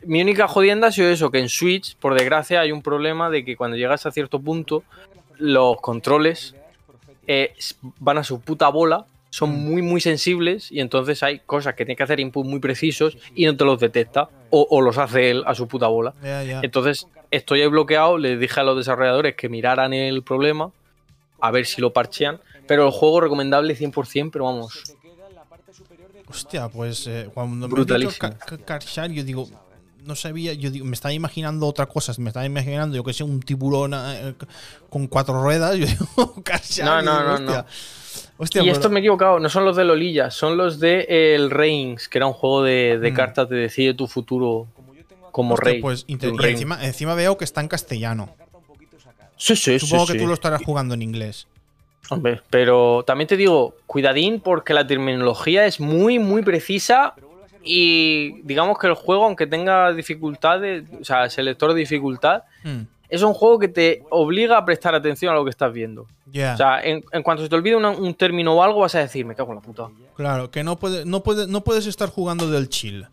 Mi 0.03 0.21
única 0.21 0.47
jodienda 0.47 0.87
ha 0.87 0.91
sido 0.91 1.09
eso, 1.09 1.29
que 1.31 1.39
en 1.39 1.49
Switch, 1.49 1.95
por 1.97 2.15
desgracia, 2.15 2.61
hay 2.61 2.71
un 2.71 2.81
problema 2.81 3.29
de 3.29 3.43
que 3.45 3.55
cuando 3.55 3.77
llegas 3.77 4.05
a 4.05 4.11
cierto 4.11 4.39
punto, 4.39 4.83
los 5.37 5.79
controles 5.81 6.55
eh, 7.27 7.53
van 7.99 8.17
a 8.17 8.23
su 8.23 8.41
puta 8.41 8.69
bola, 8.69 9.05
son 9.29 9.51
Mm. 9.51 9.69
muy, 9.69 9.81
muy 9.83 10.01
sensibles 10.01 10.71
y 10.71 10.79
entonces 10.79 11.21
hay 11.21 11.39
cosas 11.39 11.75
que 11.75 11.85
tienes 11.85 11.97
que 11.97 12.03
hacer 12.03 12.19
input 12.19 12.45
muy 12.45 12.59
precisos 12.59 13.17
y 13.35 13.45
no 13.45 13.55
te 13.55 13.63
los 13.63 13.79
detecta 13.79 14.27
o, 14.49 14.65
o 14.69 14.81
los 14.81 14.97
hace 14.97 15.29
él 15.29 15.43
a 15.45 15.53
su 15.53 15.67
puta 15.67 15.87
bola. 15.87 16.13
Entonces, 16.63 17.05
estoy 17.31 17.61
ahí 17.61 17.67
bloqueado. 17.67 18.17
Les 18.17 18.39
dije 18.39 18.59
a 18.59 18.63
los 18.63 18.77
desarrolladores 18.77 19.35
que 19.35 19.49
miraran 19.49 19.93
el 19.93 20.23
problema, 20.23 20.71
a 21.39 21.51
ver 21.51 21.65
si 21.65 21.81
lo 21.81 21.91
parchean. 21.93 22.39
Pero 22.67 22.85
el 22.85 22.91
juego 22.91 23.21
recomendable 23.21 23.75
100%, 23.75 24.29
pero 24.31 24.45
vamos. 24.45 24.83
Hostia, 26.27 26.69
pues 26.69 27.07
eh, 27.07 27.29
cuando 27.33 27.67
me 27.67 27.73
Brutalísimo. 27.73 28.29
Karshar, 28.65 29.09
yo 29.11 29.23
digo, 29.23 29.49
no 30.05 30.15
sabía, 30.15 30.53
yo 30.53 30.69
digo, 30.69 30.85
me 30.85 30.93
estaba 30.93 31.11
imaginando 31.11 31.65
otra 31.65 31.87
cosa, 31.87 32.13
me 32.19 32.29
estaba 32.29 32.45
imaginando, 32.45 32.95
yo 32.95 33.03
que 33.03 33.13
sé, 33.13 33.23
un 33.23 33.39
tiburón 33.39 33.93
eh, 33.95 34.35
con 34.89 35.07
cuatro 35.07 35.41
ruedas, 35.41 35.75
yo 35.77 35.87
digo, 35.87 36.35
Karshar, 36.43 36.85
No, 36.85 37.01
y 37.01 37.05
no, 37.05 37.11
digo, 37.17 37.23
no, 37.29 37.33
hostia. 37.33 37.57
no. 37.61 37.65
Hostia, 38.37 38.61
y 38.61 38.65
pues- 38.65 38.77
esto 38.77 38.89
me 38.91 38.99
he 38.99 39.01
equivocado, 39.01 39.39
no 39.39 39.49
son 39.49 39.65
los 39.65 39.75
de 39.75 39.85
Lolilla, 39.85 40.29
son 40.29 40.55
los 40.55 40.79
de 40.79 41.07
eh, 41.09 41.33
el 41.35 41.49
Reigns, 41.49 42.07
que 42.07 42.19
era 42.19 42.27
un 42.27 42.33
juego 42.33 42.61
de, 42.63 42.99
de 42.99 43.11
Mm. 43.11 43.15
cartas 43.15 43.49
de 43.49 43.57
decide 43.57 43.95
tu 43.95 44.07
futuro 44.07 44.67
como 45.31 45.53
hostia, 45.55 45.71
rey. 45.73 45.81
pues, 45.81 46.05
encima, 46.07 46.83
encima 46.85 47.15
veo 47.15 47.37
que 47.37 47.43
está 47.45 47.61
en 47.61 47.67
castellano. 47.67 48.29
Sí, 49.37 49.55
sí, 49.55 49.79
sí, 49.79 49.85
Supongo 49.87 50.07
que 50.07 50.13
sí. 50.13 50.19
tú 50.19 50.27
lo 50.27 50.33
estarás 50.33 50.61
jugando 50.63 50.93
en 50.93 51.01
inglés. 51.01 51.47
Hombre, 52.09 52.41
pero 52.49 53.03
también 53.05 53.27
te 53.27 53.37
digo, 53.37 53.75
cuidadín 53.85 54.39
porque 54.41 54.73
la 54.73 54.85
terminología 54.85 55.65
es 55.65 55.79
muy, 55.79 56.17
muy 56.19 56.41
precisa 56.41 57.13
y 57.63 58.41
digamos 58.41 58.77
que 58.79 58.87
el 58.87 58.93
juego, 58.95 59.25
aunque 59.25 59.45
tenga 59.47 59.93
dificultades, 59.93 60.85
o 60.99 61.03
sea, 61.05 61.29
selector 61.29 61.73
de 61.73 61.79
dificultad, 61.81 62.43
Hmm, 62.63 62.81
es 63.09 63.21
un 63.23 63.33
juego 63.33 63.57
que 63.59 63.67
te 63.67 64.03
obliga 64.11 64.57
a 64.57 64.65
prestar 64.65 64.93
atención 64.95 65.31
a 65.33 65.35
lo 65.35 65.43
que 65.43 65.49
estás 65.51 65.71
viendo. 65.73 66.03
O 66.03 66.57
sea, 66.57 66.81
en, 66.83 67.03
en 67.11 67.23
cuanto 67.23 67.41
se 67.43 67.49
te 67.49 67.55
olvide 67.55 67.75
una- 67.75 67.89
un 67.91 68.13
término 68.13 68.53
o 68.53 68.61
algo, 68.63 68.81
vas 68.81 68.93
a 68.95 68.99
decir, 68.99 69.25
me 69.25 69.35
cago 69.35 69.49
en 69.51 69.55
la 69.55 69.61
puta. 69.61 69.87
claro, 70.15 70.51
que 70.51 70.63
no, 70.63 70.77
puede, 70.77 71.05
no, 71.05 71.21
puede, 71.23 71.47
no 71.47 71.63
puedes 71.63 71.85
estar 71.87 72.09
jugando 72.09 72.49
del 72.49 72.69
chill. 72.69 73.07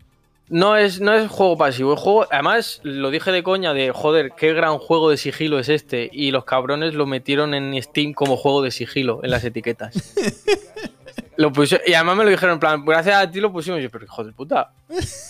No 0.49 0.77
es, 0.77 1.01
no 1.01 1.13
es 1.13 1.29
juego 1.29 1.57
pasivo, 1.57 1.93
es 1.93 1.99
juego. 1.99 2.25
Además, 2.31 2.79
lo 2.83 3.09
dije 3.11 3.31
de 3.31 3.43
coña 3.43 3.73
de 3.73 3.91
joder, 3.91 4.31
qué 4.37 4.53
gran 4.53 4.77
juego 4.77 5.09
de 5.09 5.17
sigilo 5.17 5.59
es 5.59 5.67
este. 5.67 6.09
Y 6.13 6.31
los 6.31 6.45
cabrones 6.45 6.93
lo 6.93 7.05
metieron 7.05 7.53
en 7.53 7.81
Steam 7.83 8.13
como 8.13 8.37
juego 8.37 8.61
de 8.61 8.71
sigilo 8.71 9.19
en 9.23 9.31
las 9.31 9.43
etiquetas. 9.43 10.13
lo 11.35 11.51
y 11.85 11.93
además 11.93 12.17
me 12.17 12.23
lo 12.23 12.29
dijeron 12.29 12.53
en 12.53 12.59
plan, 12.59 12.85
gracias 12.85 13.15
a 13.15 13.29
ti 13.29 13.39
lo 13.41 13.51
pusimos. 13.51 13.79
Y 13.79 13.83
yo, 13.83 13.89
pero 13.89 14.05
hijo 14.05 14.23
de 14.23 14.31
puta. 14.31 14.71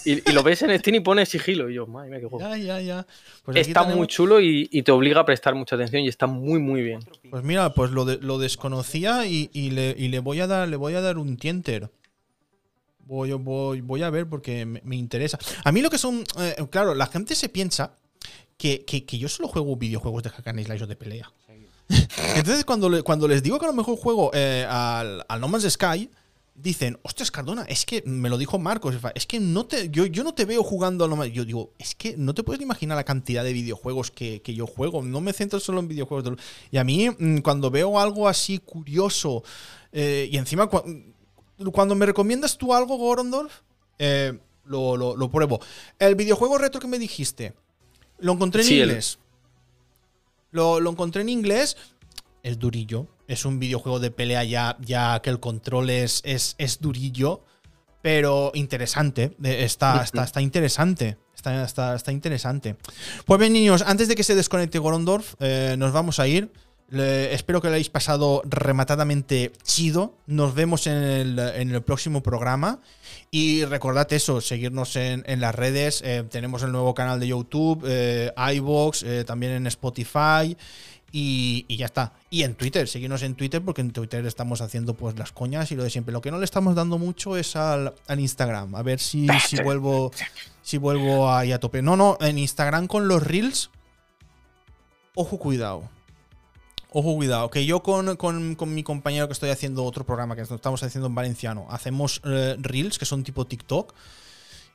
Y, 0.05 0.29
y 0.29 0.33
lo 0.33 0.43
ves 0.43 0.61
en 0.61 0.77
Steam 0.79 0.95
y 0.95 0.99
pone 0.99 1.25
sigilo. 1.25 1.69
Y 1.69 1.73
yo, 1.73 1.87
madre 1.87 2.09
mía, 2.11 2.19
qué 2.19 2.27
juego. 2.27 2.47
Ya, 2.49 2.55
ya, 2.57 2.79
ya. 2.79 3.07
Pues 3.43 3.57
Está 3.57 3.81
tenemos- 3.81 3.97
muy 3.97 4.07
chulo 4.07 4.39
y, 4.39 4.69
y 4.71 4.83
te 4.83 4.91
obliga 4.91 5.21
a 5.21 5.25
prestar 5.25 5.55
mucha 5.55 5.75
atención 5.75 6.03
y 6.03 6.07
está 6.09 6.27
muy, 6.27 6.59
muy 6.59 6.81
bien. 6.83 6.99
Pues 7.29 7.43
mira, 7.43 7.73
pues 7.73 7.89
lo, 7.91 8.05
de- 8.05 8.19
lo 8.21 8.37
desconocía 8.37 9.25
y, 9.25 9.49
y 9.51 9.71
le, 9.71 9.95
y 9.97 10.09
le 10.09 10.19
voy 10.19 10.39
a 10.41 10.47
dar, 10.47 10.67
le 10.67 10.75
voy 10.75 10.93
a 10.93 11.01
dar 11.01 11.17
un 11.17 11.37
tienter. 11.37 11.89
Voy, 13.07 13.31
voy, 13.33 13.81
voy 13.81 14.03
a 14.03 14.09
ver 14.09 14.27
porque 14.27 14.65
me, 14.65 14.81
me 14.83 14.95
interesa. 14.97 15.39
A 15.63 15.71
mí 15.71 15.81
lo 15.81 15.89
que 15.89 15.97
son. 15.97 16.23
eh, 16.39 16.55
claro, 16.69 16.93
la 16.93 17.07
gente 17.07 17.35
se 17.35 17.47
piensa 17.49 17.93
que, 18.57 18.83
que- 18.85 19.05
que 19.05 19.17
yo 19.17 19.29
solo 19.29 19.47
juego 19.47 19.75
videojuegos 19.77 20.23
de 20.23 20.29
hack 20.29 20.47
and 20.47 20.65
slash 20.65 20.83
o 20.83 20.87
de 20.87 20.95
pelea. 20.95 21.31
Entonces, 22.35 22.65
cuando, 22.65 22.89
le- 22.89 23.03
cuando 23.03 23.27
les 23.27 23.41
digo 23.41 23.57
que 23.59 23.65
a 23.65 23.69
lo 23.69 23.73
mejor 23.73 23.97
juego 23.97 24.31
eh, 24.33 24.65
al, 24.69 25.23
al 25.27 25.39
No 25.39 25.47
Man's 25.47 25.71
Sky, 25.71 26.09
dicen, 26.53 26.97
ostras, 27.03 27.29
Cardona, 27.31 27.63
es 27.69 27.85
que 27.85 28.01
me 28.05 28.29
lo 28.29 28.37
dijo 28.37 28.57
Marcos, 28.59 28.95
es 29.15 29.25
que 29.27 29.39
no 29.39 29.65
te, 29.67 29.89
yo, 29.89 30.05
yo 30.07 30.23
no 30.23 30.33
te 30.33 30.43
veo 30.45 30.63
jugando 30.63 31.03
al 31.05 31.09
No 31.11 31.15
Man's 31.15 31.31
Yo 31.33 31.45
digo, 31.45 31.71
es 31.77 31.95
que 31.95 32.17
no 32.17 32.33
te 32.33 32.43
puedes 32.43 32.61
imaginar 32.61 32.97
la 32.97 33.03
cantidad 33.05 33.43
de 33.43 33.53
videojuegos 33.53 34.11
que, 34.11 34.41
que 34.41 34.53
yo 34.55 34.67
juego. 34.67 35.01
No 35.03 35.21
me 35.21 35.31
centro 35.33 35.59
solo 35.59 35.79
en 35.79 35.87
videojuegos. 35.87 36.25
de- 36.35 36.37
Y 36.71 36.77
a 36.77 36.83
mí, 36.83 37.09
mm, 37.09 37.37
cuando 37.39 37.69
veo 37.71 37.99
algo 37.99 38.27
así 38.27 38.57
curioso, 38.59 39.43
eh, 39.93 40.27
y 40.31 40.37
encima, 40.37 40.69
cuando 41.73 41.95
me 41.95 42.05
recomiendas 42.05 42.57
tú 42.57 42.73
algo, 42.73 42.97
Gorondorf, 42.97 43.61
eh, 43.99 44.39
lo, 44.65 44.95
lo- 44.97 45.15
lo 45.15 45.29
pruebo. 45.29 45.59
El 45.99 46.15
videojuego 46.15 46.57
retro 46.57 46.79
que 46.81 46.87
me 46.87 46.99
dijiste, 46.99 47.53
lo 48.19 48.33
encontré 48.33 48.61
en 48.61 48.67
Sí, 48.67 48.79
el- 48.79 48.89
inglés. 48.89 49.19
Lo, 50.51 50.79
lo 50.79 50.89
encontré 50.91 51.21
en 51.21 51.29
inglés. 51.29 51.77
Es 52.43 52.57
durillo. 52.59 53.07
Es 53.27 53.43
un 53.45 53.59
videojuego 53.59 53.99
de 53.99 54.11
pelea 54.11 54.43
ya, 54.43 54.77
ya 54.79 55.21
que 55.21 55.29
el 55.29 55.39
control 55.39 55.89
es, 55.89 56.21
es, 56.23 56.55
es 56.57 56.79
durillo. 56.79 57.41
Pero 58.01 58.51
interesante. 58.53 59.35
Eh, 59.43 59.63
Está, 59.63 60.03
está, 60.03 60.23
está 60.23 60.41
interesante. 60.41 61.17
Está, 61.35 61.63
está, 61.63 61.95
está 61.95 62.11
interesante. 62.11 62.77
Pues 63.25 63.39
bien, 63.39 63.53
niños, 63.53 63.83
antes 63.85 64.07
de 64.07 64.15
que 64.15 64.23
se 64.23 64.35
desconecte 64.35 64.79
Gorondorf, 64.79 65.35
eh, 65.39 65.75
nos 65.77 65.91
vamos 65.91 66.19
a 66.19 66.27
ir. 66.27 66.51
Le- 66.89 67.33
espero 67.33 67.61
que 67.61 67.67
lo 67.67 67.73
hayáis 67.73 67.89
pasado 67.89 68.41
rematadamente 68.45 69.51
chido. 69.63 70.13
Nos 70.25 70.55
vemos 70.55 70.87
en 70.87 70.93
el, 70.95 71.39
en 71.39 71.71
el 71.71 71.81
próximo 71.81 72.23
programa. 72.23 72.79
Y 73.29 73.65
recordad 73.65 74.11
eso, 74.13 74.39
seguirnos 74.41 74.95
en, 74.95 75.23
en 75.27 75.41
las 75.41 75.53
redes. 75.53 76.01
eh, 76.05 76.23
tenemos 76.29 76.63
el 76.63 76.71
nuevo 76.71 76.93
canal 76.93 77.19
de 77.19 77.27
YouTube, 77.27 77.83
eh, 77.87 78.31
iVoox, 78.55 79.03
eh, 79.03 79.23
también 79.25 79.51
en 79.53 79.67
Spotify. 79.67 80.55
Y, 81.11 81.65
y 81.69 81.77
ya 81.77 81.85
está. 81.85 82.13
Y 82.29 82.43
en 82.43 82.55
Twitter, 82.55 82.85
seguirnos 82.87 83.21
en 83.23 83.35
Twitter 83.35 83.61
porque 83.63 83.79
en 83.81 83.91
Twitter 83.91 84.25
estamos 84.25 84.59
haciendo 84.61 84.93
pues 84.93 85.17
las 85.17 85.31
coñas 85.31 85.71
y 85.71 85.75
lo 85.75 85.83
de 85.83 85.89
siempre. 85.89 86.11
Lo 86.13 86.19
que 86.21 86.31
no 86.31 86.37
le 86.37 86.45
estamos 86.45 86.75
dando 86.75 86.97
mucho 86.97 87.37
es 87.37 87.55
al, 87.55 87.93
al 88.07 88.19
Instagram. 88.19 88.75
A 88.75 88.81
ver 88.83 88.99
si, 88.99 89.25
si 89.47 89.61
vuelvo 89.63 90.11
si 90.61 90.77
vuelvo 90.77 91.31
ahí 91.31 91.53
a 91.53 91.59
tope. 91.59 91.81
No, 91.81 91.95
no, 91.95 92.17
en 92.21 92.37
Instagram 92.37 92.87
con 92.87 93.07
los 93.07 93.23
reels. 93.23 93.71
Ojo, 95.15 95.37
cuidado. 95.39 95.89
Ojo, 96.91 97.15
cuidado. 97.15 97.49
Que 97.49 97.65
yo 97.65 97.83
con, 97.83 98.15
con- 98.15 98.55
con 98.55 98.73
mi 98.73 98.83
compañero 98.83 99.27
que 99.27 99.33
estoy 99.33 99.49
haciendo 99.49 99.83
otro 99.83 100.05
programa 100.05 100.35
que 100.35 100.41
estamos 100.41 100.81
haciendo 100.83 101.07
en 101.07 101.15
valenciano, 101.15 101.67
hacemos 101.69 102.21
eh, 102.23 102.55
reels 102.59 102.97
que 102.97 103.05
son 103.05 103.23
tipo 103.23 103.45
TikTok. 103.45 103.93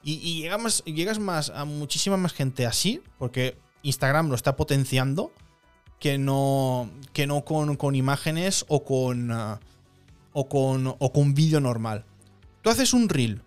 Y, 0.04 0.40
llegamos, 0.42 0.82
llegas 0.84 1.18
más 1.20 1.50
a 1.50 1.64
muchísima 1.64 2.16
más 2.16 2.32
gente 2.32 2.66
así, 2.66 3.00
porque 3.18 3.56
Instagram 3.84 4.28
lo 4.30 4.34
está 4.34 4.56
potenciando, 4.56 5.32
que 6.00 6.18
no, 6.18 6.90
que 7.12 7.26
no 7.28 7.44
con, 7.44 7.76
con 7.76 7.94
imágenes 7.94 8.64
o 8.68 8.84
con, 8.84 9.30
ah, 9.30 9.60
o 10.32 10.48
con, 10.48 10.88
o 10.98 11.12
con 11.12 11.34
vídeo 11.34 11.60
normal. 11.60 12.04
Tú 12.62 12.70
haces 12.70 12.92
un 12.94 13.08
reel, 13.08 13.42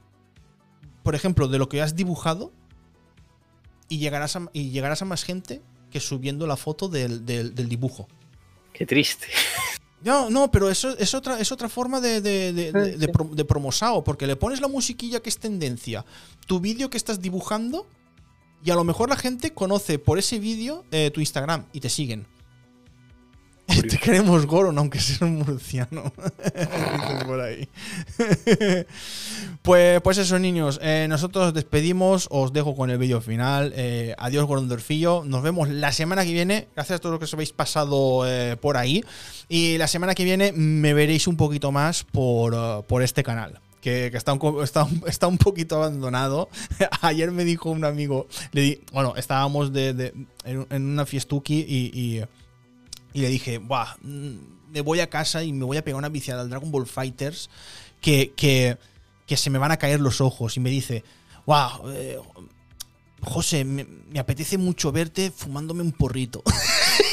por 1.04 1.14
ejemplo, 1.14 1.50
de 1.50 1.58
lo 1.60 1.68
que 1.68 1.82
has 1.82 1.96
dibujado 1.98 2.54
y 3.90 3.98
llegarás 4.00 4.38
a, 4.38 4.48
y 4.54 4.70
llegarás 4.72 5.02
a 5.02 5.06
más 5.06 5.24
gente 5.26 5.62
que 5.92 6.00
subiendo 6.00 6.48
la 6.48 6.56
foto 6.56 6.88
del- 6.88 7.26
del 7.26 7.68
dibujo. 7.70 8.08
Qué 8.78 8.86
triste. 8.86 9.28
No, 10.04 10.30
no, 10.30 10.52
pero 10.52 10.70
eso 10.70 10.96
es 11.00 11.14
otra, 11.16 11.40
es 11.40 11.52
otra 11.52 11.68
forma 11.70 12.00
de, 12.00 12.22
de, 12.22 12.54
de, 12.54 12.72
de- 12.72 12.98
de 12.98 13.08
pro- 13.08 13.30
de 13.32 13.46
promosao, 13.46 14.04
porque 14.04 14.28
le 14.28 14.36
pones 14.36 14.62
la 14.62 14.68
musiquilla 14.68 15.20
que 15.20 15.30
es 15.30 15.38
tendencia, 15.40 16.06
tu 16.46 16.60
vídeo 16.60 16.90
que 16.90 16.98
estás 16.98 17.22
dibujando, 17.22 17.88
y 18.64 18.70
a 18.72 18.76
lo 18.76 18.84
mejor 18.84 19.10
la 19.10 19.16
gente 19.16 19.52
conoce 19.54 19.98
por 19.98 20.20
ese 20.20 20.38
vídeo 20.40 20.86
eh, 20.92 21.10
tu 21.14 21.22
Instagram 21.22 21.66
y 21.74 21.80
te 21.80 21.90
siguen. 21.90 22.28
Te 23.68 23.98
queremos 23.98 24.46
Goron, 24.46 24.78
aunque 24.78 25.00
seas 25.00 25.22
un 25.22 25.38
murciano. 25.40 26.14
Por 27.26 27.42
ahí. 27.42 27.68
pues, 29.62 30.02
pues 30.02 30.18
eso, 30.18 30.40
niños. 30.40 30.80
eh, 30.82 31.08
nosotros 31.10 31.54
despedimos. 31.54 32.28
Os 32.32 32.54
dejo 32.54 32.76
con 32.76 32.90
el 32.90 32.98
vídeo 32.98 33.22
final. 33.22 33.74
Eh, 33.76 34.16
adiós, 34.18 34.46
Gorondorfillo. 34.46 35.24
Nos 35.26 35.42
vemos 35.44 35.70
la 35.70 35.92
semana 35.92 36.24
que 36.24 36.34
viene. 36.34 36.68
Gracias 36.76 36.98
a 36.98 37.00
todos 37.00 37.14
los 37.14 37.20
que 37.20 37.26
os 37.26 37.34
habéis 37.34 37.54
pasado 37.54 38.24
eh, 38.28 38.56
por 38.62 38.78
ahí. 38.78 39.04
Y 39.50 39.78
la 39.78 39.88
semana 39.88 40.16
que 40.16 40.24
viene 40.24 40.52
me 40.52 40.94
veréis 40.94 41.28
un 41.28 41.38
poquito 41.38 41.72
más 41.72 42.04
por, 42.04 42.54
eh, 42.54 42.84
por 42.88 43.02
este 43.04 43.24
canal. 43.24 43.60
Que, 43.82 44.10
que 44.12 44.18
está, 44.18 44.34
un, 44.34 44.64
está, 44.64 44.84
un- 44.84 45.04
está 45.08 45.28
un 45.28 45.38
poquito 45.38 45.76
abandonado. 45.78 46.50
Ayer 47.02 47.32
me 47.32 47.44
dijo 47.46 47.70
un 47.70 47.84
amigo, 47.86 48.28
le 48.52 48.62
di, 48.62 48.82
bueno, 48.94 49.14
estábamos 49.16 49.74
de, 49.74 49.94
de- 49.94 50.14
en, 50.44 50.66
en 50.70 50.86
una 50.88 51.06
fiestuki 51.06 51.66
y, 51.68 51.92
y, 51.94 52.24
y 53.16 53.22
le 53.22 53.30
dije, 53.30 53.60
Buah, 53.60 53.96
mm, 54.02 54.36
me 54.74 54.82
voy 54.82 55.00
a 55.00 55.10
casa 55.10 55.42
y 55.42 55.54
me 55.54 55.64
voy 55.64 55.78
a 55.78 55.84
pegar 55.86 55.98
una 55.98 56.10
viciada 56.10 56.42
al 56.42 56.50
Dragon 56.50 56.70
Ball 56.70 56.86
Fighters 56.86 57.50
que, 58.02 58.34
que, 58.36 58.78
que 59.26 59.38
se 59.38 59.50
me 59.50 59.58
van 59.58 59.72
a 59.72 59.78
caer 59.78 60.02
los 60.02 60.20
ojos. 60.20 60.58
Y 60.58 60.60
me 60.60 60.70
dice, 60.70 61.02
wow, 61.46 61.90
eh, 61.92 62.20
José, 63.22 63.64
me, 63.64 63.86
me 64.10 64.20
apetece 64.20 64.58
mucho 64.58 64.92
verte 64.92 65.32
fumándome 65.32 65.82
un 65.82 65.94
porrito. 65.94 66.44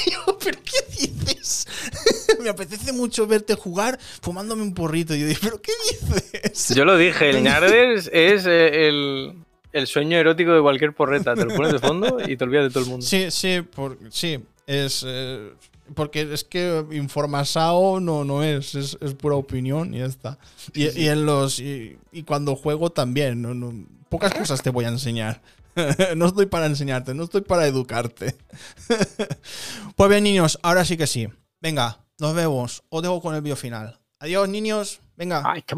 Y 0.06 0.10
yo, 0.26 0.36
¿pero 0.40 0.58
qué 0.60 1.08
dices? 1.08 1.68
me 2.42 2.48
apetece 2.48 2.92
mucho 2.92 3.28
verte 3.28 3.54
jugar 3.54 3.96
fumándome 4.20 4.62
un 4.62 4.74
porrito. 4.74 5.14
Y 5.14 5.20
yo 5.20 5.26
digo, 5.28 5.40
¿pero 5.40 5.62
qué 5.62 5.72
dices? 5.88 6.74
Yo 6.74 6.84
lo 6.84 6.96
dije, 6.96 7.30
el 7.30 7.42
Ñarders 7.44 8.10
es 8.12 8.44
eh, 8.46 8.88
el, 8.88 9.34
el 9.72 9.86
sueño 9.86 10.18
erótico 10.18 10.52
de 10.52 10.60
cualquier 10.62 10.94
porreta. 10.94 11.36
Te 11.36 11.44
lo 11.44 11.54
pones 11.54 11.74
de 11.74 11.78
fondo 11.78 12.18
y 12.28 12.36
te 12.36 12.42
olvidas 12.42 12.64
de 12.64 12.70
todo 12.70 12.82
el 12.82 12.90
mundo. 12.90 13.06
Sí, 13.06 13.30
sí, 13.30 13.62
por, 13.62 13.96
sí. 14.10 14.40
Es. 14.66 15.04
eh, 15.06 15.52
porque 15.94 16.32
es 16.32 16.44
que 16.44 16.84
informasao 16.92 18.00
no, 18.00 18.24
no 18.24 18.42
es, 18.42 18.74
es, 18.74 18.96
es 19.00 19.14
pura 19.14 19.36
opinión 19.36 19.94
y 19.94 19.98
ya 19.98 20.06
está. 20.06 20.38
Y, 20.74 20.88
y 21.00 21.08
en 21.08 21.26
los. 21.26 21.58
Y, 21.60 21.98
y 22.12 22.22
cuando 22.24 22.56
juego 22.56 22.90
también. 22.90 23.42
no- 23.42 23.54
no- 23.54 23.86
pocas 24.08 24.34
cosas 24.34 24.62
te 24.62 24.70
voy 24.70 24.84
a 24.84 24.88
enseñar. 24.88 25.40
no 26.16 26.26
estoy 26.26 26.44
para 26.46 26.66
enseñarte, 26.66 27.14
no 27.14 27.24
estoy 27.24 27.40
para 27.40 27.66
educarte. 27.66 28.36
pues 29.96 30.10
bien, 30.10 30.24
niños, 30.24 30.58
ahora 30.62 30.84
sí 30.84 30.96
que 30.96 31.06
sí. 31.06 31.28
Venga, 31.60 31.98
nos 32.18 32.34
vemos. 32.34 32.82
Os 32.90 33.02
dejo 33.02 33.20
con 33.22 33.34
el 33.34 33.40
vídeo 33.40 33.56
final. 33.56 33.98
Adiós, 34.18 34.48
niños. 34.48 35.00
Venga. 35.16 35.42
¡Ay, 35.44 35.62
qué! 35.62 35.74